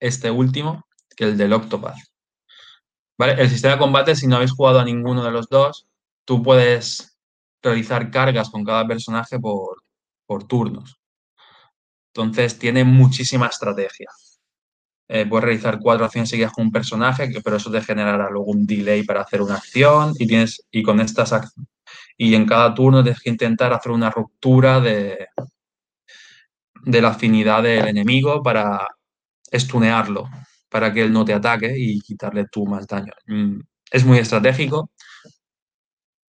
este 0.00 0.30
último 0.30 0.86
que 1.16 1.24
el 1.24 1.36
del 1.36 1.52
Octopath. 1.52 1.98
¿Vale? 3.18 3.40
El 3.40 3.50
sistema 3.50 3.74
de 3.74 3.80
combate, 3.80 4.14
si 4.14 4.26
no 4.28 4.36
habéis 4.36 4.52
jugado 4.52 4.78
a 4.78 4.84
ninguno 4.84 5.24
de 5.24 5.32
los 5.32 5.48
dos, 5.48 5.88
tú 6.24 6.42
puedes 6.42 7.18
realizar 7.60 8.10
cargas 8.10 8.48
con 8.50 8.64
cada 8.64 8.86
personaje 8.86 9.40
por, 9.40 9.82
por 10.26 10.46
turnos. 10.46 10.97
Entonces 12.22 12.58
tiene 12.58 12.84
muchísima 12.84 13.46
estrategia. 13.46 14.08
Eh, 15.08 15.24
puedes 15.26 15.44
realizar 15.44 15.78
cuatro 15.80 16.04
acciones 16.04 16.28
seguidas 16.28 16.52
con 16.52 16.66
un 16.66 16.72
personaje, 16.72 17.30
pero 17.42 17.56
eso 17.56 17.70
te 17.70 17.80
generará 17.80 18.28
luego 18.28 18.50
un 18.50 18.66
delay 18.66 19.04
para 19.04 19.22
hacer 19.22 19.40
una 19.40 19.54
acción 19.54 20.12
y 20.18 20.26
tienes 20.26 20.66
y 20.70 20.82
con 20.82 21.00
estas 21.00 21.34
y 22.18 22.34
en 22.34 22.44
cada 22.46 22.74
turno 22.74 23.02
tienes 23.02 23.20
que 23.20 23.30
intentar 23.30 23.72
hacer 23.72 23.92
una 23.92 24.10
ruptura 24.10 24.80
de, 24.80 25.28
de 26.84 27.00
la 27.00 27.08
afinidad 27.08 27.62
del 27.62 27.88
enemigo 27.88 28.42
para 28.42 28.86
estunearlo, 29.50 30.28
para 30.68 30.92
que 30.92 31.02
él 31.02 31.12
no 31.12 31.24
te 31.24 31.32
ataque 31.32 31.72
y 31.76 32.00
quitarle 32.00 32.46
tú 32.50 32.66
más 32.66 32.86
daño. 32.86 33.12
Mm, 33.26 33.60
es 33.90 34.04
muy 34.04 34.18
estratégico 34.18 34.90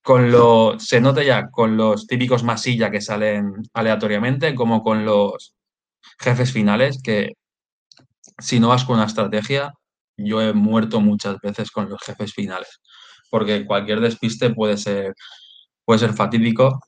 con 0.02 0.32
lo, 0.32 0.80
se 0.80 1.02
nota 1.02 1.22
ya 1.24 1.50
con 1.52 1.78
los 1.78 2.08
típicos 2.08 2.44
masilla 2.44 2.90
que 2.90 3.02
salen 3.02 3.54
aleatoriamente, 3.74 4.56
como 4.56 4.82
con 4.82 5.06
los 5.06 5.56
jefes 6.20 6.52
finales, 6.52 7.02
que 7.04 7.34
si 8.40 8.60
no 8.60 8.70
vas 8.70 8.86
con 8.86 8.98
una 8.98 9.06
estrategia, 9.06 9.74
yo 10.18 10.42
he 10.42 10.54
muerto 10.54 11.02
muchas 11.02 11.38
veces 11.42 11.72
con 11.72 11.90
los 11.90 12.02
jefes 12.02 12.34
finales, 12.34 12.82
porque 13.30 13.66
cualquier 13.66 14.02
despiste 14.02 14.52
puede 14.52 14.78
ser, 14.78 15.14
puede 15.86 16.00
ser 16.00 16.14
fatídico, 16.14 16.80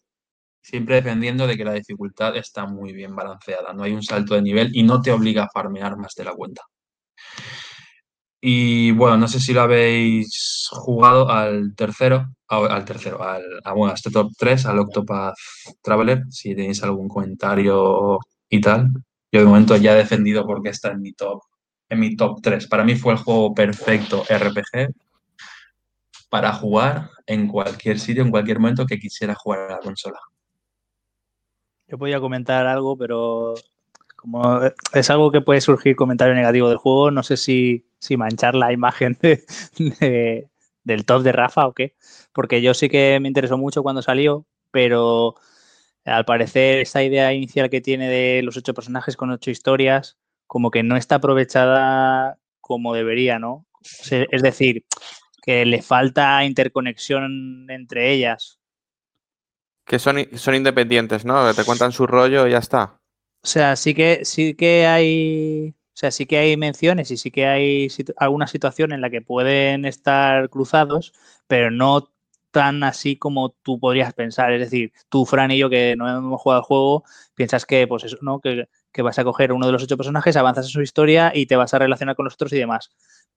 siempre 0.61 0.95
dependiendo 0.95 1.47
de 1.47 1.57
que 1.57 1.65
la 1.65 1.73
dificultad 1.73 2.35
está 2.37 2.65
muy 2.65 2.93
bien 2.93 3.15
balanceada, 3.15 3.73
no 3.73 3.83
hay 3.83 3.93
un 3.93 4.03
salto 4.03 4.35
de 4.35 4.41
nivel 4.41 4.71
y 4.75 4.83
no 4.83 5.01
te 5.01 5.11
obliga 5.11 5.43
a 5.45 5.49
farmear 5.53 5.97
más 5.97 6.13
de 6.15 6.25
la 6.25 6.33
cuenta. 6.33 6.63
Y 8.43 8.91
bueno, 8.91 9.17
no 9.17 9.27
sé 9.27 9.39
si 9.39 9.53
lo 9.53 9.61
habéis 9.61 10.67
jugado 10.71 11.29
al 11.29 11.75
tercero, 11.75 12.25
al 12.47 12.85
tercero, 12.85 13.21
al, 13.23 13.43
a, 13.63 13.73
bueno, 13.73 13.91
a 13.91 13.95
este 13.95 14.09
top 14.09 14.31
3, 14.37 14.65
al 14.65 14.79
Octopath 14.79 15.35
Traveler, 15.81 16.23
si 16.29 16.55
tenéis 16.55 16.81
algún 16.83 17.07
comentario 17.07 18.17
y 18.51 18.61
tal. 18.61 18.91
Yo 19.31 19.39
de 19.39 19.47
momento 19.47 19.75
ya 19.77 19.93
he 19.93 19.97
defendido 19.97 20.45
porque 20.45 20.69
está 20.69 20.91
en 20.91 21.01
mi 21.01 21.13
top, 21.13 21.41
en 21.89 21.99
mi 21.99 22.15
top 22.15 22.39
3. 22.43 22.67
Para 22.67 22.83
mí 22.83 22.95
fue 22.95 23.13
el 23.13 23.19
juego 23.19 23.55
perfecto 23.55 24.23
RPG 24.29 24.93
para 26.29 26.53
jugar 26.53 27.09
en 27.25 27.47
cualquier 27.47 27.99
sitio, 27.99 28.21
en 28.21 28.29
cualquier 28.29 28.59
momento 28.59 28.85
que 28.85 28.99
quisiera 28.99 29.33
jugar 29.33 29.61
a 29.61 29.75
la 29.75 29.79
consola. 29.79 30.19
Yo 31.87 31.97
podía 31.97 32.19
comentar 32.19 32.67
algo, 32.67 32.95
pero 32.95 33.55
como 34.15 34.61
es 34.93 35.09
algo 35.09 35.31
que 35.31 35.41
puede 35.41 35.61
surgir 35.61 35.95
comentario 35.95 36.35
negativo 36.35 36.69
del 36.69 36.77
juego, 36.77 37.09
no 37.09 37.23
sé 37.23 37.37
si 37.37 37.87
si 38.01 38.17
manchar 38.17 38.55
la 38.55 38.73
imagen 38.73 39.17
del 40.83 41.05
top 41.05 41.21
de 41.21 41.31
Rafa 41.31 41.67
o 41.67 41.73
qué, 41.73 41.95
porque 42.33 42.61
yo 42.61 42.73
sí 42.73 42.89
que 42.89 43.19
me 43.21 43.27
interesó 43.27 43.57
mucho 43.57 43.83
cuando 43.83 44.01
salió, 44.01 44.45
pero 44.71 45.35
al 46.05 46.25
parecer 46.25 46.79
esa 46.79 47.03
idea 47.03 47.33
inicial 47.33 47.69
que 47.69 47.81
tiene 47.81 48.09
de 48.09 48.41
los 48.43 48.57
ocho 48.57 48.73
personajes 48.73 49.15
con 49.15 49.31
ocho 49.31 49.51
historias, 49.51 50.17
como 50.47 50.71
que 50.71 50.83
no 50.83 50.97
está 50.97 51.15
aprovechada 51.15 52.37
como 52.59 52.93
debería, 52.93 53.39
¿no? 53.39 53.65
Es 54.09 54.41
decir, 54.41 54.85
que 55.41 55.65
le 55.65 55.81
falta 55.81 56.43
interconexión 56.45 57.67
entre 57.69 58.11
ellas. 58.11 58.59
Que 59.85 59.99
son, 59.99 60.17
son 60.35 60.55
independientes, 60.55 61.25
¿no? 61.25 61.47
Que 61.47 61.53
te 61.53 61.65
cuentan 61.65 61.91
su 61.91 62.07
rollo 62.07 62.47
y 62.47 62.51
ya 62.51 62.59
está. 62.59 62.99
O 63.43 63.47
sea, 63.47 63.75
sí 63.75 63.93
que, 63.93 64.23
sí 64.23 64.53
que 64.53 64.85
hay 64.85 65.75
o 65.93 65.97
sea, 66.01 66.11
sí 66.11 66.25
que 66.25 66.37
hay 66.37 66.57
menciones 66.57 67.11
y 67.11 67.17
sí 67.17 67.31
que 67.31 67.45
hay 67.45 67.87
alguna 68.17 68.47
situación 68.47 68.93
en 68.93 69.01
la 69.01 69.09
que 69.09 69.21
pueden 69.21 69.85
estar 69.85 70.49
cruzados, 70.49 71.13
pero 71.47 71.69
no 71.69 72.10
tan 72.51 72.83
así 72.83 73.17
como 73.17 73.51
tú 73.63 73.79
podrías 73.79 74.13
pensar. 74.13 74.51
Es 74.53 74.61
decir, 74.61 74.91
tú, 75.09 75.25
Fran 75.25 75.51
y 75.51 75.57
yo, 75.57 75.69
que 75.69 75.95
no 75.97 76.09
hemos 76.09 76.41
jugado 76.41 76.61
al 76.61 76.65
juego, 76.65 77.03
piensas 77.35 77.65
que, 77.65 77.87
pues 77.87 78.03
eso, 78.03 78.17
¿no? 78.21 78.39
Que, 78.39 78.67
vas 79.01 79.17
a 79.19 79.23
coger 79.23 79.53
uno 79.53 79.65
de 79.65 79.71
los 79.71 79.83
ocho 79.83 79.97
personajes, 79.97 80.35
avanzas 80.35 80.65
en 80.65 80.71
su 80.71 80.81
historia 80.81 81.31
y 81.33 81.45
te 81.45 81.55
vas 81.55 81.73
a 81.73 81.79
relacionar 81.79 82.15
con 82.15 82.25
los 82.25 82.35
otros 82.35 82.53
y 82.53 82.57
demás. 82.57 82.91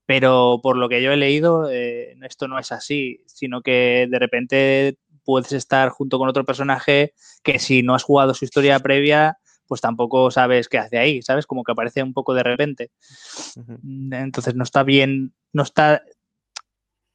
Pero 0.05 0.59
por 0.61 0.77
lo 0.77 0.89
que 0.89 1.01
yo 1.01 1.11
he 1.11 1.17
leído, 1.17 1.69
eh, 1.71 2.15
esto 2.23 2.47
no 2.47 2.59
es 2.59 2.71
así, 2.71 3.23
sino 3.25 3.61
que 3.61 4.07
de 4.09 4.19
repente 4.19 4.99
puedes 5.23 5.51
estar 5.53 5.89
junto 5.89 6.19
con 6.19 6.29
otro 6.29 6.45
personaje 6.45 7.13
que 7.43 7.57
si 7.57 7.81
no 7.81 7.95
has 7.95 8.03
jugado 8.03 8.33
su 8.33 8.45
historia 8.45 8.79
previa, 8.79 9.39
pues 9.67 9.81
tampoco 9.81 10.29
sabes 10.29 10.69
qué 10.69 10.77
hace 10.77 10.97
ahí, 10.97 11.21
¿sabes? 11.21 11.47
Como 11.47 11.63
que 11.63 11.71
aparece 11.71 12.03
un 12.03 12.13
poco 12.13 12.33
de 12.33 12.43
repente. 12.43 12.91
Entonces 14.11 14.55
no 14.55 14.63
está 14.63 14.83
bien, 14.83 15.33
no 15.53 15.63
está 15.63 16.03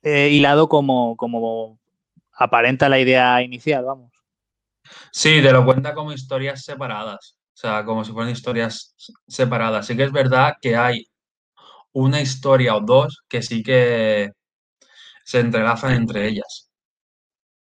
eh, 0.03 0.31
hilado 0.31 0.69
como, 0.69 1.17
como 1.17 1.80
aparenta 2.41 2.89
la 2.89 2.99
idea 2.99 3.43
inicial, 3.43 3.85
vamos. 3.85 4.11
Sí, 5.13 5.41
te 5.43 5.53
lo 5.53 5.65
cuenta 5.65 5.95
como 5.95 6.13
historias 6.13 6.65
separadas, 6.65 7.37
o 7.55 7.57
sea, 7.57 7.85
como 7.85 8.05
si 8.05 8.13
fueran 8.13 8.33
historias 8.33 8.95
separadas. 9.29 9.87
Sí 9.87 9.97
que 9.97 10.05
es 10.05 10.13
verdad 10.13 10.55
que 10.61 10.75
hay 10.75 11.07
una 11.93 12.21
historia 12.21 12.77
o 12.77 12.81
dos 12.81 13.23
que 13.29 13.43
sí 13.43 13.63
que 13.63 14.33
se 15.25 15.41
entrelazan 15.41 15.93
entre 15.93 16.29
ellas. 16.29 16.71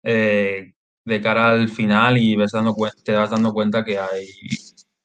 Eh, 0.04 0.74
de 1.04 1.22
cara 1.22 1.52
al 1.52 1.70
final 1.70 2.18
y 2.18 2.36
ves 2.36 2.52
dando, 2.52 2.76
te 3.04 3.14
vas 3.14 3.30
dando 3.30 3.52
cuenta 3.54 3.84
que 3.84 4.00
hay 4.00 4.28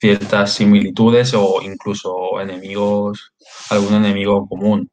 ciertas 0.00 0.54
similitudes 0.54 1.34
o 1.34 1.60
incluso 1.62 2.40
enemigos, 2.40 3.32
algún 3.70 3.94
enemigo 3.94 4.46
común. 4.46 4.88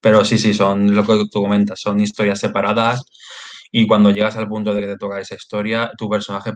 Pero 0.00 0.24
sí, 0.24 0.38
sí, 0.38 0.52
son 0.52 0.94
lo 0.94 1.04
que 1.04 1.26
tú 1.30 1.40
comentas, 1.42 1.80
son 1.80 1.98
historias 2.00 2.38
separadas 2.40 3.04
y 3.76 3.88
cuando 3.88 4.12
llegas 4.12 4.36
al 4.36 4.46
punto 4.46 4.72
de 4.72 4.82
que 4.82 4.86
te 4.86 4.96
toca 4.96 5.18
esa 5.18 5.34
historia, 5.34 5.90
tu 5.98 6.08
personaje 6.08 6.52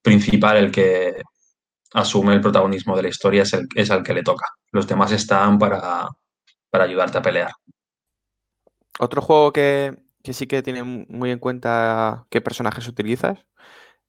principal, 0.00 0.56
el 0.56 0.72
que 0.72 1.20
asume 1.92 2.32
el 2.32 2.40
protagonismo 2.40 2.96
de 2.96 3.02
la 3.02 3.08
historia, 3.10 3.42
es 3.42 3.52
el, 3.52 3.68
es 3.74 3.90
el 3.90 4.02
que 4.02 4.14
le 4.14 4.22
toca. 4.22 4.46
Los 4.70 4.86
demás 4.86 5.12
están 5.12 5.58
para, 5.58 6.08
para 6.70 6.84
ayudarte 6.84 7.18
a 7.18 7.22
pelear. 7.22 7.52
otro 8.98 9.20
juego 9.20 9.52
que, 9.52 9.98
sí 10.32 10.46
que 10.46 10.62
tiene 10.62 10.82
muy 10.82 11.30
en 11.30 11.38
cuenta 11.38 12.26
qué 12.30 12.40
personajes 12.40 12.88
utilizas, 12.88 13.44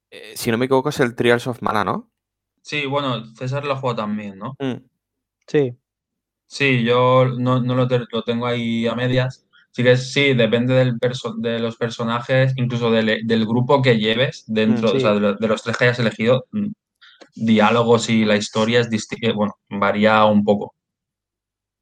eh, 0.10 0.38
si 0.38 0.52
no 0.52 0.58
me 0.58 0.68
equivoco, 0.68 0.88
es 0.88 1.02
el 1.02 1.16
Trials 1.16 1.48
of 1.48 1.62
Mana, 1.62 1.84
¿no? 1.84 2.10
Sí, 2.62 2.86
bueno, 2.86 3.26
César 3.36 3.66
lo 3.66 3.76
juega 3.76 3.98
también, 3.98 4.38
¿no? 4.38 4.56
Mm. 4.58 4.86
Sí. 5.48 5.76
Sí, 6.48 6.86
yo 6.86 7.26
no, 7.26 7.60
lo, 7.60 8.24
tengo 8.24 8.48
ahí 8.48 8.88
a 8.88 8.96
medias. 8.96 9.46
Sí 9.74 9.84
que 9.84 9.98
sí, 9.98 10.36
depende 10.36 10.76
del 10.76 11.00
de 11.38 11.60
los 11.60 11.78
personajes, 11.78 12.54
incluso 12.58 12.92
del, 12.92 13.46
grupo 13.48 13.82
que 13.82 13.98
lleves 13.98 14.44
dentro, 14.46 14.94
mm, 14.94 14.98
o 14.98 15.00
sea, 15.00 15.14
de, 15.16 15.48
los 15.48 15.64
tres 15.64 15.78
que 15.78 15.86
hayas 15.86 15.98
elegido, 15.98 16.46
mm, 16.52 16.68
diálogos 17.36 18.08
y 18.08 18.24
la 18.24 18.36
historia 18.36 18.82
es 18.82 18.92
distinta, 18.92 19.30
eh, 19.30 19.34
bueno, 19.34 19.58
varía 19.70 20.26
un 20.26 20.44
poco. 20.44 20.76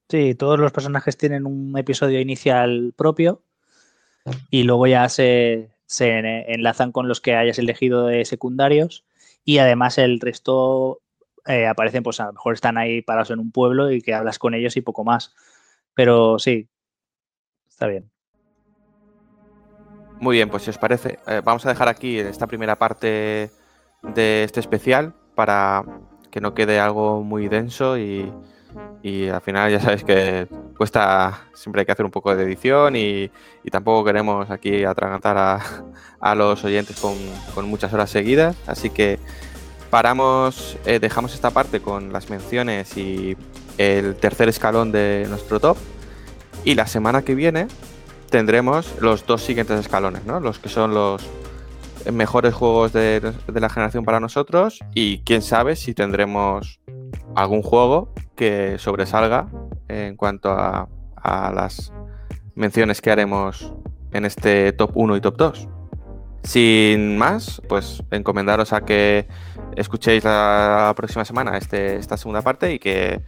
Sí, 0.10 0.36
todos 0.36 0.58
los 0.58 0.72
personajes 0.72 1.18
tienen 1.18 1.46
un 1.46 1.78
episodio 1.78 2.22
inicial 2.22 2.94
propio 2.96 3.44
y 4.50 4.64
luego 4.64 4.88
ya 4.88 5.10
se, 5.10 5.72
enlazan 6.00 6.94
con 6.94 7.10
los 7.10 7.20
que 7.20 7.36
hayas 7.36 7.60
elegido 7.60 8.08
de 8.08 8.24
secundarios 8.24 9.04
y 9.44 9.58
además 9.58 9.98
el 9.98 10.22
resto 10.22 11.02
eh, 11.46 11.68
aparecen, 11.68 12.04
pues 12.04 12.22
a 12.22 12.28
lo 12.28 12.34
mejor 12.34 12.54
están 12.54 12.78
ahí 12.78 13.02
parados 13.02 13.32
en 13.32 13.40
un 13.40 13.52
pueblo 13.52 13.92
y 13.92 14.02
que 14.02 14.14
hablas 14.14 14.40
con 14.40 14.54
ellos 14.54 14.78
y 14.78 14.82
poco 14.82 15.04
más. 15.04 15.34
Pero 15.94 16.40
sí, 16.40 16.70
está 17.82 17.88
bien. 17.88 18.12
Muy 20.20 20.36
bien, 20.36 20.50
pues 20.52 20.62
si 20.62 20.70
os 20.70 20.78
parece, 20.78 21.18
eh, 21.26 21.42
vamos 21.44 21.66
a 21.66 21.70
dejar 21.70 21.88
aquí 21.88 22.20
esta 22.20 22.46
primera 22.46 22.78
parte 22.78 23.50
de 24.04 24.44
este 24.44 24.60
especial 24.60 25.16
para 25.34 25.84
que 26.30 26.42
no 26.42 26.54
quede 26.54 26.80
algo 26.80 27.24
muy 27.24 27.48
denso 27.48 27.98
y, 27.98 28.32
y 29.02 29.30
al 29.30 29.42
final 29.42 29.72
ya 29.72 29.80
sabéis 29.80 30.04
que 30.04 30.48
cuesta, 30.78 31.48
siempre 31.56 31.80
hay 31.80 31.86
que 31.88 31.92
hacer 31.92 32.06
un 32.06 32.12
poco 32.12 32.36
de 32.36 32.44
edición 32.44 32.96
y, 32.96 33.32
tampoco 33.72 34.06
queremos 34.06 34.52
aquí 34.52 34.84
atragantar 34.84 35.36
a, 36.20 36.36
los 36.36 36.64
oyentes 36.64 37.00
con, 37.00 37.68
muchas 37.68 37.92
horas 37.92 38.12
seguidas, 38.12 38.56
así 38.68 38.92
que 38.92 39.18
paramos, 39.90 40.78
eh, 40.86 41.00
dejamos 41.00 41.34
esta 41.34 41.50
parte 41.50 41.80
con 41.80 42.14
las 42.14 42.30
menciones 42.30 42.96
y 42.96 43.36
el 43.80 44.16
tercer 44.18 44.50
escalón 44.50 44.92
de 44.92 45.26
nuestro 45.28 45.60
top 45.60 45.78
y 46.64 46.76
la 46.76 46.88
semana 46.88 47.24
que 47.24 47.36
viene 47.36 47.68
tendremos 48.30 48.96
los 49.02 49.26
dos 49.26 49.42
siguientes 49.42 49.80
escalones, 49.80 50.26
¿no? 50.26 50.40
Los 50.40 50.60
que 50.60 50.70
son 50.70 50.94
los 50.94 51.28
mejores 52.12 52.54
juegos 52.54 52.94
de, 52.94 53.34
la 53.54 53.70
generación 53.70 54.06
para 54.06 54.20
nosotros 54.20 54.80
y 54.96 55.20
quién 55.20 55.42
sabe 55.42 55.76
si 55.76 55.94
tendremos 55.94 56.80
algún 57.36 57.62
juego 57.62 58.14
que 58.36 58.78
sobresalga 58.80 59.48
en 59.88 60.16
cuanto 60.16 60.52
a, 60.52 60.88
las 61.24 61.94
menciones 62.56 63.00
que 63.00 63.12
haremos 63.12 63.74
en 64.12 64.26
este 64.26 64.74
top 64.74 64.92
1 64.96 65.18
y 65.18 65.22
top 65.22 65.38
2. 65.38 65.68
Sin 66.44 67.18
más, 67.18 67.62
pues 67.70 68.04
encomendaros 68.12 68.74
a 68.74 68.82
que 68.82 69.28
escuchéis 69.76 70.24
la 70.24 70.94
próxima 70.96 71.24
semana 71.24 71.58
este, 71.58 71.98
esta 71.98 72.18
segunda 72.18 72.42
parte 72.42 72.74
y 72.74 72.80
que 72.80 73.22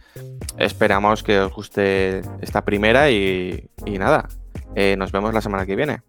esperamos 0.58 1.22
que 1.22 1.38
os 1.38 1.52
guste 1.52 2.22
esta 2.40 2.64
primera 2.64 3.10
y, 3.10 3.70
nada, 3.86 4.28
eh, 4.74 4.96
nos 4.98 5.12
vemos 5.12 5.32
la 5.32 5.40
semana 5.40 5.64
que 5.64 5.76
viene. 5.76 6.02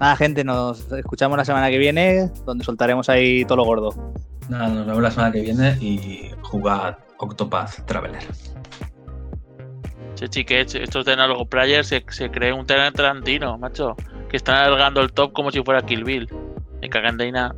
Nada, 0.00 0.16
gente, 0.16 0.42
nos 0.42 0.90
escuchamos 0.90 1.38
la 1.38 1.44
semana 1.44 1.70
que 1.70 1.78
viene, 1.78 2.30
donde 2.44 2.64
soltaremos 2.64 3.08
ahí 3.08 3.44
todo 3.44 3.58
lo 3.58 3.64
gordo. 3.64 4.14
Nada, 4.48 4.68
nos 4.68 4.86
vemos 4.86 5.02
la 5.02 5.10
semana 5.12 5.32
que 5.32 5.40
viene 5.40 5.78
y 5.80 6.30
jugad 6.42 6.98
Octopath 7.18 7.86
Traveler. 7.86 8.24
Sí, 10.30 10.44
que 10.44 10.60
estos 10.60 11.04
de 11.04 11.12
Analogo 11.12 11.46
Player 11.46 11.84
se, 11.84 12.04
se 12.10 12.30
cree 12.30 12.52
un 12.52 12.66
Tarantino, 12.66 13.58
macho. 13.58 13.96
Que 14.32 14.38
están 14.38 14.56
alargando 14.56 15.02
el 15.02 15.12
top 15.12 15.32
como 15.34 15.50
si 15.50 15.62
fuera 15.62 15.82
Kill 15.82 16.04
Bill. 16.04 16.28
Me 16.80 16.88
de 16.88 17.32
nada. 17.32 17.54